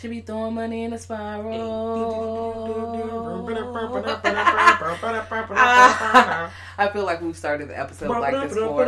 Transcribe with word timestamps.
Should 0.00 0.10
be 0.12 0.22
throwing 0.22 0.54
money 0.54 0.84
in 0.84 0.94
a 0.94 0.98
spiral. 0.98 1.52
I 6.78 6.88
feel 6.90 7.04
like 7.04 7.20
we've 7.20 7.36
started 7.36 7.68
the 7.68 7.78
episode 7.78 8.08
like 8.08 8.32
this 8.32 8.54
before. 8.54 8.86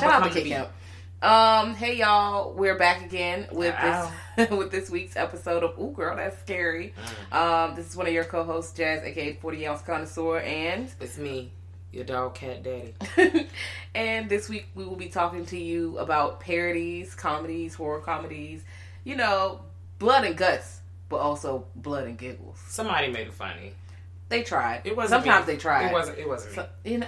Shout 0.00 0.02
out 0.02 0.24
to 0.24 0.30
Kid 0.30 0.48
Camp. 0.48 0.70
Um, 1.22 1.76
hey 1.76 1.98
y'all, 1.98 2.52
we're 2.54 2.76
back 2.76 3.04
again 3.04 3.46
with 3.52 3.76
this 3.80 4.50
with 4.50 4.72
this 4.72 4.90
week's 4.90 5.14
episode 5.14 5.62
of 5.62 5.78
Ooh 5.78 5.92
Girl, 5.92 6.16
That's 6.16 6.36
Scary. 6.40 6.92
Um, 7.30 7.76
this 7.76 7.88
is 7.88 7.96
one 7.96 8.08
of 8.08 8.12
your 8.12 8.24
co-hosts, 8.24 8.76
Jazz, 8.76 9.04
aka 9.04 9.34
40 9.34 9.66
Ounce 9.68 9.82
Connoisseur, 9.82 10.40
and 10.40 10.90
It's 11.00 11.16
me, 11.16 11.52
your 11.92 12.02
dog, 12.04 12.34
cat 12.34 12.64
daddy. 12.64 12.94
and 13.94 14.28
this 14.28 14.48
week 14.48 14.66
we 14.74 14.84
will 14.84 14.96
be 14.96 15.08
talking 15.08 15.46
to 15.46 15.56
you 15.56 15.96
about 15.98 16.40
parodies, 16.40 17.14
comedies, 17.14 17.74
horror 17.74 18.00
comedies, 18.00 18.64
you 19.06 19.14
know, 19.14 19.60
blood 20.00 20.24
and 20.24 20.36
guts, 20.36 20.80
but 21.08 21.18
also 21.18 21.64
blood 21.76 22.08
and 22.08 22.18
giggles. 22.18 22.58
Somebody 22.66 23.08
made 23.08 23.28
it 23.28 23.34
funny. 23.34 23.72
They 24.28 24.42
tried. 24.42 24.82
It 24.84 24.96
wasn't. 24.96 25.22
Sometimes 25.22 25.46
me. 25.46 25.54
they 25.54 25.58
tried. 25.58 25.86
It 25.86 25.92
wasn't. 25.92 26.18
It 26.18 26.28
wasn't. 26.28 26.54
So, 26.56 26.68
you 26.84 26.98
know, 26.98 27.06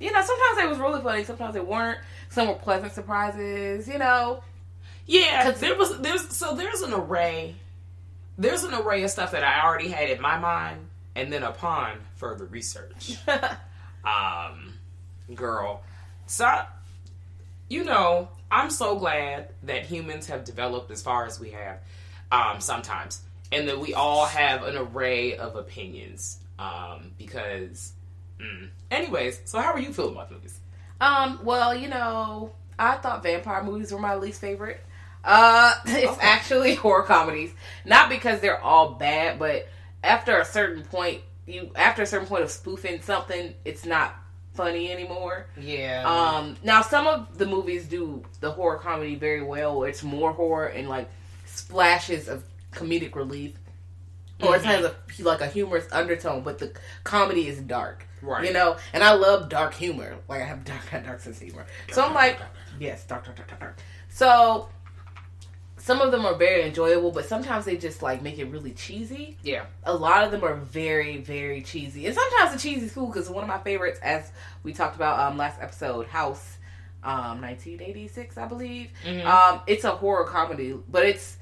you 0.00 0.10
know. 0.10 0.22
Sometimes 0.22 0.56
they 0.56 0.66
was 0.66 0.78
really 0.78 1.02
funny. 1.02 1.22
Sometimes 1.22 1.52
they 1.52 1.60
weren't. 1.60 1.98
Some 2.30 2.48
were 2.48 2.54
pleasant 2.54 2.92
surprises. 2.92 3.86
You 3.86 3.98
know. 3.98 4.42
Yeah, 5.06 5.50
there 5.50 5.76
was. 5.76 6.00
There's 6.00 6.34
so 6.34 6.56
there's 6.56 6.80
an 6.80 6.94
array. 6.94 7.56
There's 8.38 8.64
an 8.64 8.72
array 8.72 9.02
of 9.02 9.10
stuff 9.10 9.32
that 9.32 9.44
I 9.44 9.62
already 9.62 9.88
had 9.88 10.08
in 10.08 10.22
my 10.22 10.38
mind, 10.38 10.88
and 11.14 11.30
then 11.30 11.42
upon 11.42 11.98
further 12.16 12.46
research, 12.46 13.18
um, 14.04 14.72
girl, 15.34 15.82
so 16.26 16.62
you 17.68 17.84
know, 17.84 18.28
I'm 18.50 18.70
so 18.70 18.96
glad 18.96 19.48
that 19.64 19.84
humans 19.86 20.26
have 20.28 20.44
developed 20.44 20.90
as 20.90 21.02
far 21.02 21.26
as 21.26 21.40
we 21.40 21.50
have. 21.50 21.78
Um, 22.32 22.60
sometimes, 22.60 23.22
and 23.52 23.68
that 23.68 23.78
we 23.78 23.94
all 23.94 24.24
have 24.26 24.64
an 24.64 24.76
array 24.76 25.36
of 25.36 25.54
opinions. 25.56 26.38
Um, 26.58 27.12
because, 27.18 27.92
mm. 28.40 28.68
anyways, 28.90 29.40
so 29.44 29.58
how 29.60 29.72
are 29.72 29.78
you 29.78 29.92
feeling 29.92 30.14
about 30.14 30.30
movies? 30.32 30.58
Um. 31.00 31.40
Well, 31.44 31.74
you 31.74 31.88
know, 31.88 32.52
I 32.78 32.96
thought 32.96 33.22
vampire 33.22 33.62
movies 33.62 33.92
were 33.92 33.98
my 34.00 34.16
least 34.16 34.40
favorite. 34.40 34.80
Uh, 35.22 35.74
it's 35.86 36.12
Okay. 36.12 36.20
actually 36.20 36.74
horror 36.76 37.02
comedies. 37.02 37.52
Not 37.84 38.08
because 38.08 38.40
they're 38.40 38.60
all 38.60 38.92
bad, 38.94 39.38
but 39.38 39.68
after 40.02 40.38
a 40.38 40.44
certain 40.44 40.82
point, 40.82 41.20
you 41.46 41.70
after 41.76 42.02
a 42.02 42.06
certain 42.06 42.26
point 42.26 42.42
of 42.42 42.50
spoofing 42.50 43.02
something, 43.02 43.54
it's 43.64 43.84
not 43.84 44.14
funny 44.54 44.90
anymore. 44.90 45.46
Yeah. 45.60 46.04
Um, 46.06 46.56
now 46.62 46.82
some 46.82 47.06
of 47.06 47.38
the 47.38 47.46
movies 47.46 47.86
do 47.86 48.24
the 48.40 48.50
horror 48.50 48.78
comedy 48.78 49.16
very 49.16 49.42
well. 49.42 49.84
It's 49.84 50.02
more 50.02 50.32
horror 50.32 50.66
and 50.66 50.88
like 50.88 51.10
splashes 51.44 52.28
of 52.28 52.44
comedic 52.72 53.14
relief, 53.14 53.52
or 54.42 54.56
it 54.56 54.62
has 54.62 54.84
a 54.84 54.94
like 55.22 55.40
a 55.40 55.46
humorous 55.46 55.86
undertone, 55.92 56.42
but 56.42 56.58
the 56.58 56.72
comedy 57.02 57.48
is 57.48 57.60
dark. 57.60 58.06
Right. 58.22 58.46
You 58.46 58.52
know, 58.52 58.76
and 58.92 59.04
I 59.04 59.12
love 59.12 59.48
dark 59.48 59.74
humor. 59.74 60.16
Like 60.28 60.40
I 60.40 60.44
have 60.44 60.64
dark, 60.64 60.80
dark 60.90 61.20
sense 61.20 61.36
of 61.36 61.42
humor. 61.42 61.66
So 61.92 62.02
I'm 62.04 62.14
like, 62.14 62.40
yes, 62.80 63.04
dark, 63.04 63.24
dark, 63.24 63.36
dark, 63.36 63.48
dark, 63.48 63.60
dark. 63.60 63.78
So 64.08 64.68
some 65.84 66.00
of 66.00 66.10
them 66.12 66.24
are 66.24 66.34
very 66.34 66.62
enjoyable, 66.62 67.10
but 67.10 67.26
sometimes 67.26 67.66
they 67.66 67.76
just 67.76 68.00
like 68.00 68.22
make 68.22 68.38
it 68.38 68.46
really 68.46 68.70
cheesy. 68.72 69.36
Yeah. 69.42 69.66
a 69.84 69.92
lot 69.92 70.24
of 70.24 70.30
them 70.30 70.42
are 70.42 70.54
very 70.54 71.18
very 71.18 71.60
cheesy. 71.60 72.06
And 72.06 72.14
sometimes 72.14 72.52
the 72.52 72.58
cheesy 72.58 72.86
is 72.86 72.92
cool 72.94 73.08
because 73.08 73.28
one 73.28 73.44
of 73.44 73.48
my 73.48 73.58
favorites 73.58 74.00
as 74.02 74.32
we 74.62 74.72
talked 74.72 74.96
about 74.96 75.20
um 75.20 75.36
last 75.36 75.60
episode 75.60 76.06
house 76.06 76.56
um 77.02 77.42
1986 77.42 78.38
i 78.38 78.46
believe. 78.46 78.88
Um 79.26 79.60
it's 79.66 79.84
a 79.84 79.90
horror 79.90 80.24
comedy 80.24 80.74
but 80.88 81.04
it's 81.04 81.36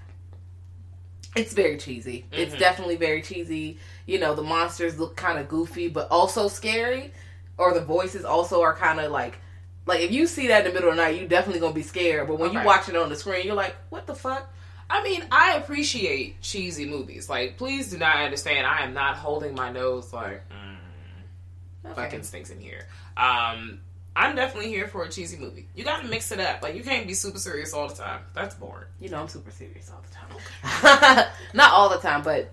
it's 1.36 1.52
very 1.52 1.78
cheesy. 1.78 2.26
It's 2.32 2.54
definitely 2.56 2.96
very 2.96 3.22
cheesy. 3.22 3.78
You 4.06 4.18
know 4.18 4.34
the 4.34 4.42
monsters 4.42 4.98
look 4.98 5.14
kind 5.14 5.38
of 5.38 5.46
goofy 5.48 5.86
but 5.86 6.08
also 6.10 6.48
scary 6.48 7.12
or 7.58 7.72
the 7.74 7.80
voices 7.80 8.24
also 8.24 8.60
are 8.62 8.74
kind 8.74 8.98
of 8.98 9.12
like 9.12 9.38
like 9.86 10.00
if 10.00 10.10
you 10.10 10.26
see 10.26 10.48
that 10.48 10.64
in 10.64 10.68
the 10.68 10.72
middle 10.72 10.90
of 10.90 10.96
the 10.96 11.02
night 11.02 11.20
you 11.20 11.26
definitely 11.26 11.60
gonna 11.60 11.74
be 11.74 11.82
scared 11.82 12.28
but 12.28 12.38
when 12.38 12.52
you 12.52 12.62
watch 12.62 12.88
it 12.88 12.96
on 12.96 13.08
the 13.08 13.16
screen 13.16 13.46
you're 13.46 13.54
like 13.54 13.74
what 13.90 14.06
the 14.06 14.14
fuck 14.14 14.52
I 14.92 15.02
mean, 15.02 15.24
I 15.32 15.56
appreciate 15.56 16.42
cheesy 16.42 16.84
movies. 16.84 17.30
Like, 17.30 17.56
please 17.56 17.90
do 17.90 17.96
not 17.96 18.16
understand. 18.16 18.66
I 18.66 18.80
am 18.84 18.92
not 18.92 19.16
holding 19.16 19.54
my 19.54 19.72
nose 19.72 20.12
like 20.12 20.42
mm, 20.50 21.94
fucking 21.94 22.24
stinks 22.24 22.50
in 22.50 22.60
here. 22.60 22.86
Um, 23.16 23.80
I'm 24.14 24.36
definitely 24.36 24.68
here 24.68 24.86
for 24.86 25.04
a 25.04 25.08
cheesy 25.08 25.38
movie. 25.38 25.66
You 25.74 25.84
got 25.84 26.02
to 26.02 26.08
mix 26.08 26.30
it 26.30 26.40
up. 26.40 26.62
Like, 26.62 26.74
you 26.74 26.82
can't 26.82 27.06
be 27.06 27.14
super 27.14 27.38
serious 27.38 27.72
all 27.72 27.88
the 27.88 27.94
time. 27.94 28.20
That's 28.34 28.54
boring. 28.54 28.84
You 29.00 29.08
know, 29.08 29.22
I'm 29.22 29.28
super 29.28 29.50
serious 29.50 29.90
all 29.90 30.02
the 30.02 30.14
time. 30.14 31.26
Not 31.54 31.72
all 31.72 31.88
the 31.88 31.96
time, 31.96 32.22
but 32.22 32.50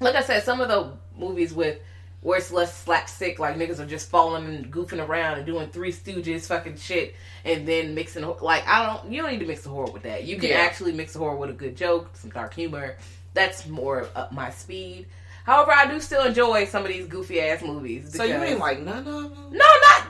like 0.00 0.14
I 0.14 0.22
said, 0.22 0.44
some 0.44 0.62
of 0.62 0.68
the 0.68 0.92
movies 1.18 1.52
with 1.52 1.78
where 2.26 2.38
it's 2.38 2.50
less 2.50 2.76
slapstick, 2.82 3.38
like 3.38 3.54
niggas 3.54 3.78
are 3.78 3.86
just 3.86 4.10
falling 4.10 4.46
and 4.46 4.72
goofing 4.72 4.98
around 5.06 5.36
and 5.36 5.46
doing 5.46 5.68
Three 5.68 5.92
Stooges 5.92 6.48
fucking 6.48 6.76
shit, 6.76 7.14
and 7.44 7.68
then 7.68 7.94
mixing 7.94 8.24
like 8.40 8.66
I 8.66 8.84
don't. 8.84 9.12
You 9.12 9.22
don't 9.22 9.30
need 9.30 9.38
to 9.38 9.46
mix 9.46 9.62
the 9.62 9.68
horror 9.68 9.92
with 9.92 10.02
that. 10.02 10.24
You 10.24 10.34
can 10.36 10.48
Yeah. 10.50 10.56
actually 10.56 10.90
mix 10.90 11.12
the 11.12 11.20
horror 11.20 11.36
with 11.36 11.50
a 11.50 11.52
good 11.52 11.76
joke, 11.76 12.10
some 12.14 12.30
dark 12.30 12.52
humor. 12.52 12.96
That's 13.32 13.68
more 13.68 14.08
up 14.16 14.32
my 14.32 14.50
speed. 14.50 15.06
However, 15.44 15.70
I 15.72 15.86
do 15.86 16.00
still 16.00 16.24
enjoy 16.24 16.64
some 16.64 16.82
of 16.82 16.88
these 16.88 17.06
goofy 17.06 17.40
ass 17.40 17.62
movies. 17.62 18.12
So 18.12 18.24
you 18.24 18.34
ain't 18.34 18.58
like 18.58 18.80
none 18.80 18.98
of 18.98 19.04
them? 19.04 19.32
no, 19.52 19.64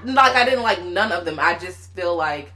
not 0.05 0.07
like 0.07 0.37
I 0.37 0.47
didn't 0.47 0.63
like 0.63 0.83
none 0.83 1.13
of 1.13 1.27
them. 1.27 1.39
I 1.39 1.59
just 1.59 1.93
feel 1.95 2.17
like 2.17 2.51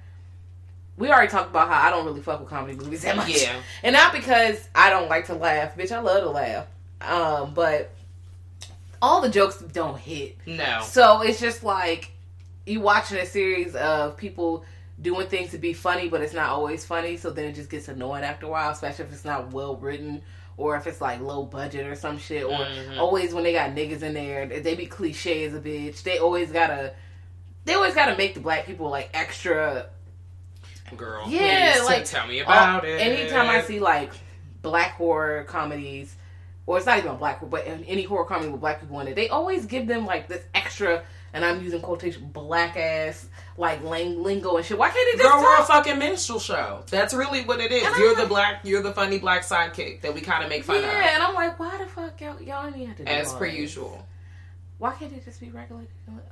we 0.96 1.10
already 1.10 1.28
talked 1.30 1.50
about 1.50 1.68
how 1.68 1.86
I 1.86 1.90
don't 1.90 2.06
really 2.06 2.22
fuck 2.22 2.40
with 2.40 2.48
comedy 2.48 2.78
movies 2.78 3.02
that 3.02 3.14
much. 3.14 3.42
Yeah. 3.42 3.60
And 3.82 3.92
not 3.92 4.14
because 4.14 4.66
I 4.74 4.88
don't 4.88 5.10
like 5.10 5.26
to 5.26 5.34
laugh, 5.34 5.76
bitch. 5.76 5.92
I 5.92 5.98
love 6.00 6.22
to 6.22 6.30
laugh. 6.30 6.66
Um, 7.02 7.52
but 7.52 7.90
all 9.02 9.20
the 9.20 9.28
jokes 9.28 9.58
don't 9.58 9.98
hit. 9.98 10.36
No. 10.46 10.80
So 10.82 11.22
it's 11.22 11.40
just 11.40 11.62
like 11.62 12.12
you 12.66 12.80
watching 12.80 13.18
a 13.18 13.26
series 13.26 13.74
of 13.74 14.16
people 14.16 14.64
doing 15.00 15.26
things 15.28 15.50
to 15.52 15.58
be 15.58 15.72
funny, 15.72 16.08
but 16.08 16.20
it's 16.20 16.34
not 16.34 16.50
always 16.50 16.84
funny. 16.84 17.16
So 17.16 17.30
then 17.30 17.46
it 17.46 17.54
just 17.54 17.70
gets 17.70 17.88
annoying 17.88 18.24
after 18.24 18.46
a 18.46 18.48
while, 18.48 18.70
especially 18.70 19.06
if 19.06 19.12
it's 19.12 19.24
not 19.24 19.52
well 19.52 19.76
written 19.76 20.22
or 20.56 20.76
if 20.76 20.86
it's 20.86 21.00
like 21.00 21.20
low 21.20 21.44
budget 21.44 21.86
or 21.86 21.94
some 21.94 22.18
shit. 22.18 22.44
Or 22.44 22.66
always 22.98 23.32
when 23.32 23.44
they 23.44 23.52
got 23.52 23.70
niggas 23.70 24.02
in 24.02 24.14
there, 24.14 24.46
they 24.46 24.74
be 24.74 24.86
cliche 24.86 25.44
as 25.44 25.54
a 25.54 25.60
bitch. 25.60 26.02
They 26.02 26.18
always 26.18 26.52
gotta, 26.52 26.94
they 27.64 27.74
always 27.74 27.94
gotta 27.94 28.16
make 28.16 28.34
the 28.34 28.40
black 28.40 28.66
people 28.66 28.90
like 28.90 29.10
extra 29.14 29.88
Girl, 30.96 31.24
Yeah, 31.28 31.74
please 31.74 31.84
like 31.86 32.04
tell 32.04 32.26
me 32.26 32.40
about 32.40 32.84
uh, 32.84 32.88
it. 32.88 33.00
Anytime 33.00 33.48
I 33.48 33.62
see 33.62 33.78
like 33.78 34.12
black 34.62 34.92
horror 34.92 35.44
comedies, 35.44 36.14
or 36.70 36.76
it's 36.76 36.86
not 36.86 36.98
even 36.98 37.16
black, 37.16 37.40
but 37.50 37.64
any 37.66 38.04
horror 38.04 38.24
comedy 38.24 38.48
with 38.48 38.60
black 38.60 38.80
people 38.80 39.00
in 39.00 39.08
it, 39.08 39.16
they 39.16 39.28
always 39.28 39.66
give 39.66 39.88
them 39.88 40.06
like 40.06 40.28
this 40.28 40.44
extra, 40.54 41.02
and 41.32 41.44
I'm 41.44 41.60
using 41.64 41.80
quotation, 41.80 42.28
black 42.28 42.76
ass 42.76 43.26
like 43.56 43.82
lang- 43.82 44.22
lingo 44.22 44.56
and 44.56 44.64
shit. 44.64 44.78
Why 44.78 44.88
can't 44.90 45.04
they 45.12 45.18
just 45.20 45.32
Girl, 45.32 45.42
we're 45.42 45.54
a 45.54 45.58
talk? 45.58 45.66
fucking 45.66 45.98
minstrel 45.98 46.38
show. 46.38 46.84
That's 46.88 47.12
really 47.12 47.42
what 47.42 47.58
it 47.60 47.72
is. 47.72 47.82
And 47.84 47.92
I'm 47.96 48.00
You're 48.00 48.14
the 48.14 48.20
like- 48.20 48.28
black, 48.28 48.60
you're 48.62 48.82
the 48.84 48.92
funny 48.92 49.18
black 49.18 49.42
sidekick 49.42 50.02
that 50.02 50.14
we 50.14 50.20
kind 50.20 50.44
of 50.44 50.48
make 50.48 50.62
fun 50.62 50.76
Yeah, 50.76 50.82
of, 50.82 50.92
Yeah, 50.92 51.14
and 51.14 51.22
I'm 51.24 51.34
like, 51.34 51.58
why 51.58 51.76
the 51.76 51.86
fuck 51.86 52.20
y'all, 52.20 52.40
y'all 52.40 52.70
have 52.70 52.96
to 52.98 53.02
do 53.04 53.10
as 53.10 53.32
per 53.34 53.46
that? 53.50 53.56
usual. 53.56 54.06
Why 54.78 54.92
can't 54.92 55.12
it 55.12 55.24
just 55.24 55.40
be 55.40 55.50
regular? 55.50 55.82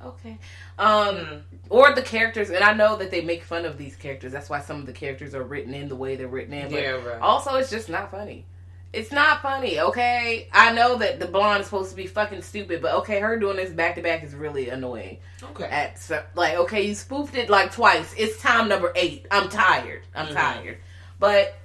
Okay. 0.05 0.37
Um, 0.79 1.15
Mm. 1.17 1.41
or 1.69 1.93
the 1.93 2.01
characters, 2.01 2.49
and 2.49 2.63
I 2.63 2.71
know 2.73 2.95
that 2.95 3.11
they 3.11 3.19
make 3.21 3.43
fun 3.43 3.65
of 3.65 3.77
these 3.77 3.97
characters. 3.97 4.31
That's 4.31 4.49
why 4.49 4.61
some 4.61 4.79
of 4.79 4.85
the 4.85 4.93
characters 4.93 5.35
are 5.35 5.43
written 5.43 5.73
in 5.73 5.89
the 5.89 5.95
way 5.97 6.15
they're 6.15 6.29
written 6.29 6.53
in. 6.53 6.71
But 6.71 6.81
Yeah, 6.81 6.91
right. 6.91 7.19
also, 7.21 7.55
it's 7.57 7.69
just 7.69 7.89
not 7.89 8.09
funny. 8.09 8.45
It's 8.91 9.11
not 9.11 9.41
funny, 9.43 9.79
okay? 9.79 10.47
I 10.51 10.71
know 10.73 10.97
that 10.97 11.19
the 11.19 11.27
blonde 11.27 11.61
is 11.61 11.67
supposed 11.67 11.91
to 11.91 11.95
be 11.95 12.07
fucking 12.07 12.41
stupid, 12.41 12.81
but 12.81 12.95
okay, 12.95 13.19
her 13.19 13.37
doing 13.37 13.57
this 13.57 13.69
back 13.69 13.95
to 13.95 14.01
back 14.01 14.23
is 14.23 14.33
really 14.33 14.69
annoying. 14.69 15.17
Okay. 15.51 15.65
At 15.65 15.99
like, 16.33 16.55
okay, 16.55 16.81
you 16.87 16.95
spoofed 16.95 17.35
it 17.35 17.49
like 17.51 17.71
twice. 17.71 18.13
It's 18.17 18.41
time 18.41 18.67
number 18.67 18.91
eight. 18.95 19.27
I'm 19.29 19.47
tired. 19.49 20.01
I'm 20.15 20.27
Mhm. 20.27 20.33
tired. 20.33 20.77
But 21.19 21.55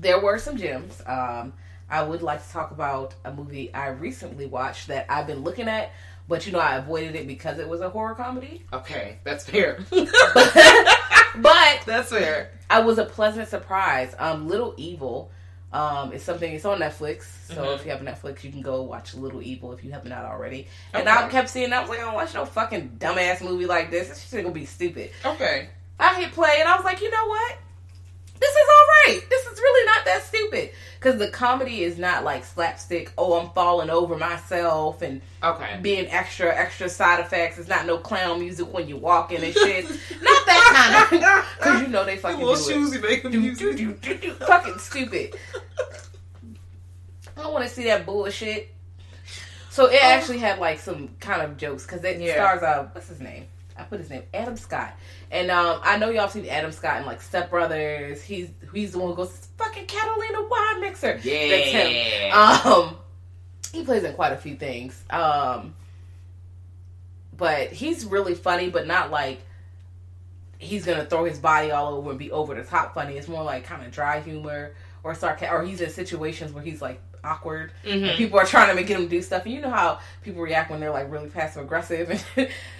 there 0.00 0.18
were 0.18 0.38
some 0.38 0.56
gems. 0.56 1.02
Um, 1.06 1.52
I 1.90 2.02
would 2.04 2.22
like 2.22 2.42
to 2.46 2.52
talk 2.52 2.70
about 2.70 3.14
a 3.24 3.32
movie 3.32 3.72
I 3.74 3.88
recently 3.88 4.46
watched 4.46 4.88
that 4.88 5.06
I've 5.10 5.26
been 5.26 5.42
looking 5.44 5.68
at, 5.68 5.90
but 6.28 6.46
you 6.46 6.52
know 6.52 6.60
I 6.60 6.76
avoided 6.76 7.16
it 7.16 7.26
because 7.26 7.58
it 7.58 7.68
was 7.68 7.80
a 7.82 7.90
horror 7.90 8.14
comedy. 8.14 8.64
Okay, 8.72 9.18
that's 9.24 9.44
fair. 9.44 9.78
But 11.36 11.82
that's 11.86 12.10
fair. 12.10 12.50
I 12.68 12.80
was 12.80 12.98
a 12.98 13.04
pleasant 13.04 13.48
surprise. 13.48 14.14
Um, 14.18 14.48
Little 14.48 14.74
Evil. 14.76 15.30
Um, 15.72 16.12
it's 16.12 16.24
something. 16.24 16.52
It's 16.52 16.64
on 16.64 16.80
Netflix. 16.80 17.24
So 17.46 17.54
Mhm. 17.64 17.74
if 17.76 17.84
you 17.84 17.90
have 17.92 18.00
Netflix, 18.00 18.42
you 18.42 18.50
can 18.50 18.60
go 18.62 18.82
watch 18.82 19.14
Little 19.14 19.40
Evil 19.42 19.72
if 19.72 19.84
you 19.84 19.92
have 19.92 20.04
not 20.04 20.24
already. 20.24 20.66
And 20.92 21.06
Okay. 21.08 21.16
I 21.16 21.28
kept 21.28 21.48
seeing. 21.48 21.72
I 21.72 21.80
was 21.80 21.88
like, 21.88 22.00
I 22.00 22.02
don't 22.02 22.14
watch 22.14 22.34
no 22.34 22.44
fucking 22.44 22.96
dumbass 22.98 23.40
movie 23.40 23.66
like 23.66 23.90
this. 23.90 24.08
This 24.08 24.28
shit 24.28 24.42
gonna 24.42 24.52
be 24.52 24.66
stupid. 24.66 25.10
Okay. 25.24 25.68
I 25.98 26.14
hit 26.20 26.32
play 26.32 26.56
and 26.60 26.68
I 26.68 26.74
was 26.76 26.84
like, 26.84 27.00
you 27.00 27.10
know 27.10 27.26
what? 27.26 27.56
This 28.40 28.50
is 28.50 28.56
all 28.56 28.86
right. 29.14 29.20
This 29.28 29.46
is 29.46 29.58
really 29.60 29.86
not 29.86 30.04
that 30.06 30.22
stupid 30.22 30.70
because 30.98 31.18
the 31.18 31.28
comedy 31.28 31.82
is 31.82 31.98
not 31.98 32.24
like 32.24 32.44
slapstick. 32.44 33.12
Oh, 33.18 33.38
I'm 33.38 33.50
falling 33.50 33.90
over 33.90 34.16
myself 34.16 35.02
and 35.02 35.20
Okay. 35.42 35.78
being 35.82 36.06
extra 36.08 36.48
extra 36.54 36.88
side 36.88 37.20
effects. 37.20 37.58
It's 37.58 37.68
not 37.68 37.86
no 37.86 37.98
clown 37.98 38.40
music 38.40 38.72
when 38.72 38.88
you're 38.88 38.98
walking 38.98 39.42
and 39.44 39.52
shit. 39.52 39.84
not 40.22 40.46
that 40.46 41.10
kind 41.10 41.22
of 41.22 41.44
because 41.58 41.80
you 41.82 41.88
know 41.88 42.04
they 42.04 42.16
fucking 42.16 42.40
Little 42.44 42.54
do 42.64 42.70
it. 42.70 42.74
shoes 42.90 43.02
make 43.02 43.22
them 43.22 43.32
Do, 43.32 43.54
do, 43.54 43.76
do, 43.76 43.92
do, 43.94 44.14
do. 44.18 44.32
Fucking 44.32 44.78
stupid. 44.78 45.34
I 47.36 47.42
don't 47.42 47.52
want 47.52 47.64
to 47.68 47.70
see 47.70 47.84
that 47.84 48.06
bullshit. 48.06 48.74
So 49.70 49.86
it 49.86 50.02
actually 50.02 50.38
had 50.38 50.58
like 50.58 50.78
some 50.80 51.08
kind 51.20 51.42
of 51.42 51.56
jokes 51.56 51.84
because 51.86 52.02
it 52.04 52.20
Yeah. 52.20 52.34
stars 52.34 52.62
uh 52.62 52.88
what's 52.92 53.08
his 53.08 53.20
name? 53.20 53.46
I 53.80 53.84
put 53.84 53.98
his 54.00 54.10
name 54.10 54.22
Adam 54.34 54.56
Scott, 54.56 54.94
and 55.30 55.50
um 55.50 55.80
I 55.82 55.98
know 55.98 56.10
y'all 56.10 56.28
seen 56.28 56.46
Adam 56.46 56.72
Scott 56.72 56.98
in 57.00 57.06
like 57.06 57.20
Step 57.22 57.50
Brothers. 57.50 58.22
He's 58.22 58.48
he's 58.72 58.92
the 58.92 58.98
one 58.98 59.10
who 59.10 59.16
goes 59.16 59.48
fucking 59.58 59.86
Catalina 59.86 60.42
wine 60.48 60.80
mixer. 60.80 61.14
That's 61.14 61.24
him. 61.24 61.90
Yeah. 61.92 62.60
Um, 62.64 62.96
he 63.72 63.84
plays 63.84 64.04
in 64.04 64.12
quite 64.14 64.32
a 64.32 64.36
few 64.36 64.56
things. 64.56 65.02
Um, 65.10 65.74
but 67.36 67.72
he's 67.72 68.04
really 68.04 68.34
funny, 68.34 68.68
but 68.70 68.86
not 68.86 69.10
like 69.10 69.40
he's 70.58 70.84
gonna 70.84 71.06
throw 71.06 71.24
his 71.24 71.38
body 71.38 71.70
all 71.70 71.94
over 71.94 72.10
and 72.10 72.18
be 72.18 72.30
over 72.30 72.54
the 72.54 72.62
top 72.64 72.94
funny. 72.94 73.16
It's 73.16 73.28
more 73.28 73.42
like 73.42 73.64
kind 73.64 73.84
of 73.84 73.90
dry 73.90 74.20
humor 74.20 74.74
or 75.02 75.14
sarcasm, 75.14 75.54
or 75.56 75.64
he's 75.64 75.80
in 75.80 75.88
situations 75.90 76.52
where 76.52 76.62
he's 76.62 76.82
like 76.82 77.00
awkward. 77.24 77.72
Mhm. 77.84 78.08
And 78.10 78.16
people 78.18 78.38
are 78.38 78.44
trying 78.44 78.68
to 78.68 78.74
make 78.74 78.88
him 78.88 79.08
do 79.08 79.22
stuff, 79.22 79.44
and 79.46 79.54
you 79.54 79.60
know 79.60 79.70
how 79.70 80.00
people 80.22 80.42
react 80.42 80.70
when 80.70 80.80
they're 80.80 80.90
like 80.90 81.10
really 81.10 81.30
passive 81.30 81.62
aggressive. 81.62 82.10
And 82.36 82.48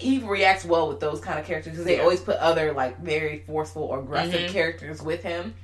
he 0.00 0.18
reacts 0.18 0.64
well 0.64 0.88
with 0.88 1.00
those 1.00 1.20
kind 1.20 1.38
of 1.38 1.44
characters 1.46 1.72
because 1.72 1.84
they 1.84 1.96
Yeah. 1.96 2.02
always 2.02 2.20
put 2.20 2.36
other 2.38 2.72
like 2.72 2.98
very 3.00 3.40
forceful 3.46 3.82
or 3.84 4.00
aggressive 4.00 4.40
Mhm. 4.40 4.48
characters 4.50 5.02
with 5.02 5.22
him. 5.22 5.54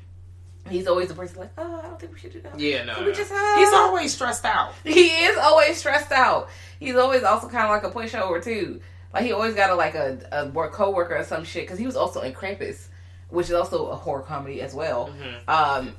He's 0.69 0.87
always 0.89 1.09
the 1.09 1.15
person 1.15 1.39
like, 1.39 1.53
oh, 1.59 1.79
I 1.79 1.83
don't 1.83 1.99
think 1.99 2.13
we 2.13 2.19
should 2.19 2.33
do 2.33 2.41
that. 2.43 2.59
Yeah, 2.59 2.85
no. 2.85 2.99
We 2.99 3.07
no. 3.07 3.13
just 3.13 3.31
have- 3.31 3.59
He's 3.59 3.73
always 3.73 4.13
stressed 4.13 4.45
out. 4.45 4.73
He 4.85 5.07
is 5.07 5.37
always 5.39 5.77
stressed 5.79 6.11
out. 6.13 6.49
He's 6.81 6.97
always 6.97 7.23
also 7.23 7.49
kind 7.49 7.65
of 7.65 7.71
like 7.71 7.85
a 7.85 7.91
pushover 7.91 8.43
too. 8.43 8.81
Like 9.15 9.25
he 9.25 9.33
always 9.33 9.55
got 9.55 9.71
a 9.71 9.75
like 9.75 9.95
a, 9.95 10.19
a 10.33 10.47
work 10.49 10.73
coworker 10.73 11.17
or 11.17 11.25
some 11.25 11.45
shit 11.45 11.65
because 11.65 11.79
he 11.79 11.87
was 11.87 11.97
also 11.97 12.21
in 12.21 12.33
Krampus, 12.35 12.89
which 13.31 13.47
is 13.47 13.53
also 13.55 13.87
a 13.89 13.97
horror 13.97 14.23
comedy 14.23 14.61
as 14.61 14.75
well. 14.75 15.09
Mhm. 15.09 15.49
Um, 15.49 15.97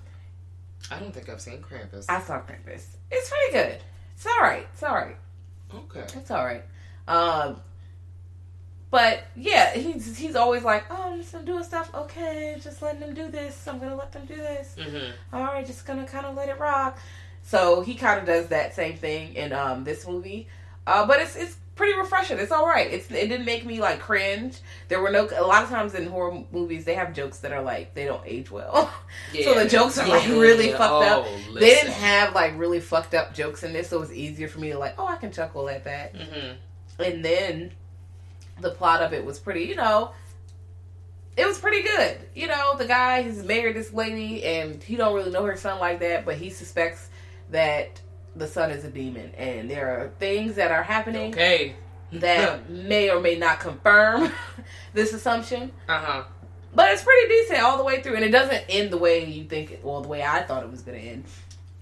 I 0.91 0.99
don't 0.99 1.13
think 1.13 1.27
I've 1.29 1.41
seen 1.41 1.61
Krampus. 1.63 2.05
I 2.09 2.21
saw 2.21 2.39
Krampus. 2.41 2.83
It's 3.09 3.29
pretty 3.29 3.53
good. 3.53 3.79
It's 4.15 4.27
all 4.27 4.41
right. 4.41 4.67
It's 4.73 4.83
all 4.83 4.95
right. 4.95 5.17
okay. 5.73 6.05
It's 6.15 6.29
all 6.31 6.45
right. 6.45 6.63
Um, 7.07 7.61
but 8.89 9.23
yeah, 9.35 9.73
he's 9.73 10.17
he's 10.17 10.35
always 10.35 10.63
like, 10.63 10.85
oh, 10.89 11.11
I'm 11.11 11.19
just 11.19 11.33
gonna 11.33 11.45
doing 11.45 11.63
stuff. 11.63 11.93
Okay, 11.93 12.57
just 12.61 12.81
letting 12.81 12.99
them 13.01 13.13
do 13.13 13.29
this. 13.29 13.67
I'm 13.67 13.79
gonna 13.79 13.95
let 13.95 14.11
them 14.11 14.25
do 14.25 14.35
this. 14.35 14.75
Mm-hmm. 14.77 15.35
all 15.35 15.43
right, 15.43 15.65
just 15.65 15.85
gonna 15.85 16.05
kind 16.05 16.25
of 16.25 16.35
let 16.35 16.49
it 16.49 16.59
rock. 16.59 16.97
So 17.43 17.81
he 17.81 17.95
kind 17.95 18.19
of 18.19 18.25
does 18.25 18.47
that 18.47 18.75
same 18.75 18.97
thing 18.97 19.33
in 19.35 19.53
um, 19.53 19.83
this 19.83 20.05
movie, 20.07 20.47
uh, 20.85 21.05
but 21.05 21.19
it's 21.21 21.35
it's 21.35 21.55
pretty 21.75 21.97
refreshing. 21.97 22.39
It's 22.39 22.51
all 22.51 22.65
right. 22.65 22.91
It's 22.91 23.09
it 23.11 23.27
didn't 23.29 23.45
make 23.45 23.65
me 23.65 23.79
like 23.79 23.99
cringe. 23.99 24.59
There 24.87 24.99
were 25.01 25.11
no 25.11 25.29
a 25.35 25.45
lot 25.45 25.63
of 25.63 25.69
times 25.69 25.93
in 25.93 26.07
horror 26.07 26.43
movies 26.51 26.83
they 26.85 26.95
have 26.95 27.13
jokes 27.13 27.37
that 27.39 27.51
are 27.51 27.61
like 27.61 27.93
they 27.93 28.05
don't 28.05 28.23
age 28.25 28.49
well. 28.51 28.91
so 29.43 29.53
the 29.53 29.67
jokes 29.67 29.97
are 29.97 30.07
like 30.07 30.27
really 30.27 30.69
Yeah. 30.71 30.77
fucked 30.77 31.05
up. 31.05 31.25
Oh, 31.27 31.53
They 31.53 31.69
didn't 31.75 31.91
have 31.93 32.33
like 32.35 32.57
really 32.57 32.79
fucked 32.79 33.13
up 33.13 33.33
jokes 33.33 33.63
in 33.63 33.73
this, 33.73 33.89
so 33.89 33.97
it 33.97 33.99
was 34.01 34.13
easier 34.13 34.47
for 34.47 34.59
me 34.59 34.69
to 34.71 34.79
like, 34.79 34.95
oh, 34.97 35.07
I 35.07 35.17
can 35.17 35.31
chuckle 35.31 35.69
at 35.69 35.83
that. 35.83 36.15
Mhm. 36.15 36.55
And 36.99 37.23
then 37.23 37.71
the 38.61 38.71
plot 38.71 39.01
of 39.01 39.13
it 39.13 39.23
was 39.25 39.39
pretty, 39.39 39.63
you 39.65 39.75
know, 39.75 40.11
it 41.35 41.45
was 41.45 41.59
pretty 41.59 41.83
good. 41.83 42.17
You 42.35 42.47
know, 42.47 42.75
the 42.77 42.85
guy 42.87 43.21
has 43.21 43.43
married 43.43 43.75
this 43.75 43.93
lady 43.93 44.43
and 44.43 44.81
he 44.81 44.95
don't 44.95 45.13
really 45.13 45.31
know 45.31 45.45
her 45.45 45.55
son 45.55 45.79
like 45.79 45.99
that, 45.99 46.25
but 46.25 46.35
he 46.37 46.49
suspects 46.49 47.09
that 47.51 48.01
the 48.35 48.47
son 48.47 48.71
is 48.71 48.83
a 48.83 48.89
demon 48.89 49.31
and 49.37 49.69
there 49.69 49.99
are 49.99 50.09
things 50.19 50.55
that 50.55 50.71
are 50.71 50.83
happening 50.83 51.33
Okay. 51.33 51.75
that 52.13 52.69
may 52.69 53.09
or 53.09 53.19
may 53.19 53.35
not 53.35 53.59
confirm 53.59 54.31
this 54.93 55.13
assumption. 55.13 55.71
Uh 55.87 55.99
huh. 55.99 56.23
But 56.73 56.91
it's 56.91 57.03
pretty 57.03 57.27
decent 57.29 57.61
all 57.61 57.77
the 57.77 57.83
way 57.83 58.01
through 58.01 58.15
and 58.15 58.25
it 58.25 58.29
doesn't 58.31 58.63
end 58.69 58.91
the 58.91 58.97
way 58.97 59.25
you 59.25 59.45
think 59.45 59.71
it, 59.71 59.83
well 59.83 60.01
the 60.01 60.07
way 60.07 60.23
I 60.23 60.41
thought 60.43 60.63
it 60.63 60.69
was 60.71 60.81
going 60.81 60.99
to 60.99 61.07
end. 61.07 61.23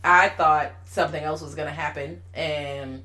I 0.03 0.29
thought 0.29 0.72
something 0.86 1.22
else 1.24 1.41
was 1.41 1.55
going 1.55 1.67
to 1.67 1.74
happen 1.74 2.22
and 2.34 3.03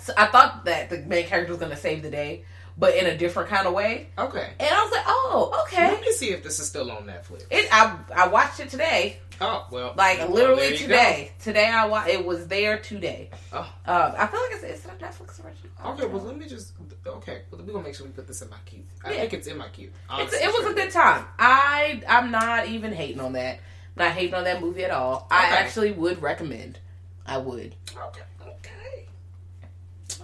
so 0.00 0.12
I 0.16 0.26
thought 0.26 0.64
that 0.64 0.90
the 0.90 0.98
main 0.98 1.26
character 1.26 1.52
was 1.52 1.60
going 1.60 1.70
to 1.70 1.76
save 1.78 2.02
the 2.02 2.10
day, 2.10 2.44
but 2.76 2.94
in 2.96 3.06
a 3.06 3.16
different 3.16 3.48
kind 3.48 3.66
of 3.66 3.72
way. 3.74 4.08
Okay. 4.18 4.50
And 4.58 4.68
I 4.68 4.82
was 4.84 4.92
like, 4.92 5.04
"Oh, 5.06 5.64
okay." 5.66 5.90
Let 5.92 6.00
me 6.00 6.12
see 6.12 6.30
if 6.30 6.42
this 6.42 6.58
is 6.58 6.66
still 6.66 6.90
on 6.90 7.04
Netflix. 7.04 7.44
It. 7.50 7.68
I 7.72 7.96
I 8.14 8.28
watched 8.28 8.60
it 8.60 8.68
today, 8.68 9.18
Oh 9.40 9.66
well. 9.70 9.94
like 9.96 10.18
well, 10.18 10.30
literally 10.30 10.62
there 10.62 10.72
you 10.72 10.78
today. 10.78 11.32
Today 11.40 11.66
I 11.66 11.86
watched. 11.86 12.08
It 12.10 12.24
was 12.24 12.46
there 12.48 12.78
today. 12.78 13.30
Oh. 13.52 13.58
Um, 13.58 14.12
I 14.16 14.26
feel 14.26 14.40
like 14.40 14.52
it's, 14.52 14.62
it's 14.64 14.84
a 14.86 14.88
Netflix 14.90 15.44
original. 15.44 15.70
Okay. 15.92 16.06
Well, 16.06 16.22
let 16.22 16.36
me 16.36 16.46
just. 16.46 16.72
Okay. 17.06 17.42
Well, 17.50 17.60
we're 17.64 17.72
gonna 17.72 17.84
make 17.84 17.94
sure 17.94 18.06
we 18.06 18.12
put 18.12 18.26
this 18.26 18.42
in 18.42 18.50
my 18.50 18.56
queue. 18.64 18.82
I 19.04 19.12
Yeah. 19.12 19.20
think 19.20 19.34
it's 19.34 19.46
in 19.46 19.56
my 19.58 19.68
queue. 19.68 19.90
Honestly, 20.08 20.38
it 20.38 20.52
was 20.52 20.70
a 20.70 20.74
good 20.74 20.90
time. 20.90 21.26
I 21.38 22.02
I'm 22.08 22.30
not 22.30 22.66
even 22.68 22.92
hating 22.92 23.20
on 23.20 23.32
that. 23.34 23.60
Not 23.96 24.10
hating 24.12 24.34
on 24.34 24.44
that 24.44 24.60
movie 24.60 24.84
at 24.84 24.90
all. 24.90 25.28
I 25.30 25.46
actually 25.46 25.92
would 25.92 26.20
recommend. 26.20 26.80
I 27.26 27.38
would. 27.38 27.74
Okay. 27.96 28.20
Okay. 28.42 29.06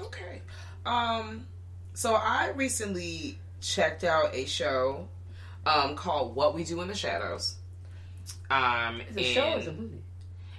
Okay. 0.02 0.42
Um. 0.85 1.47
So 2.00 2.14
I 2.14 2.49
recently 2.57 3.38
checked 3.61 4.04
out 4.04 4.35
a 4.35 4.47
show, 4.47 5.07
um, 5.66 5.95
called 5.97 6.35
"What 6.35 6.54
We 6.54 6.64
Do 6.64 6.80
in 6.80 6.88
the 6.88 6.95
Shadows." 6.95 7.57
Um, 8.50 9.02
Is 9.02 9.16
it 9.16 9.21
a 9.21 9.25
show 9.35 9.57
is 9.59 9.66
a 9.66 9.73
movie? 9.73 10.02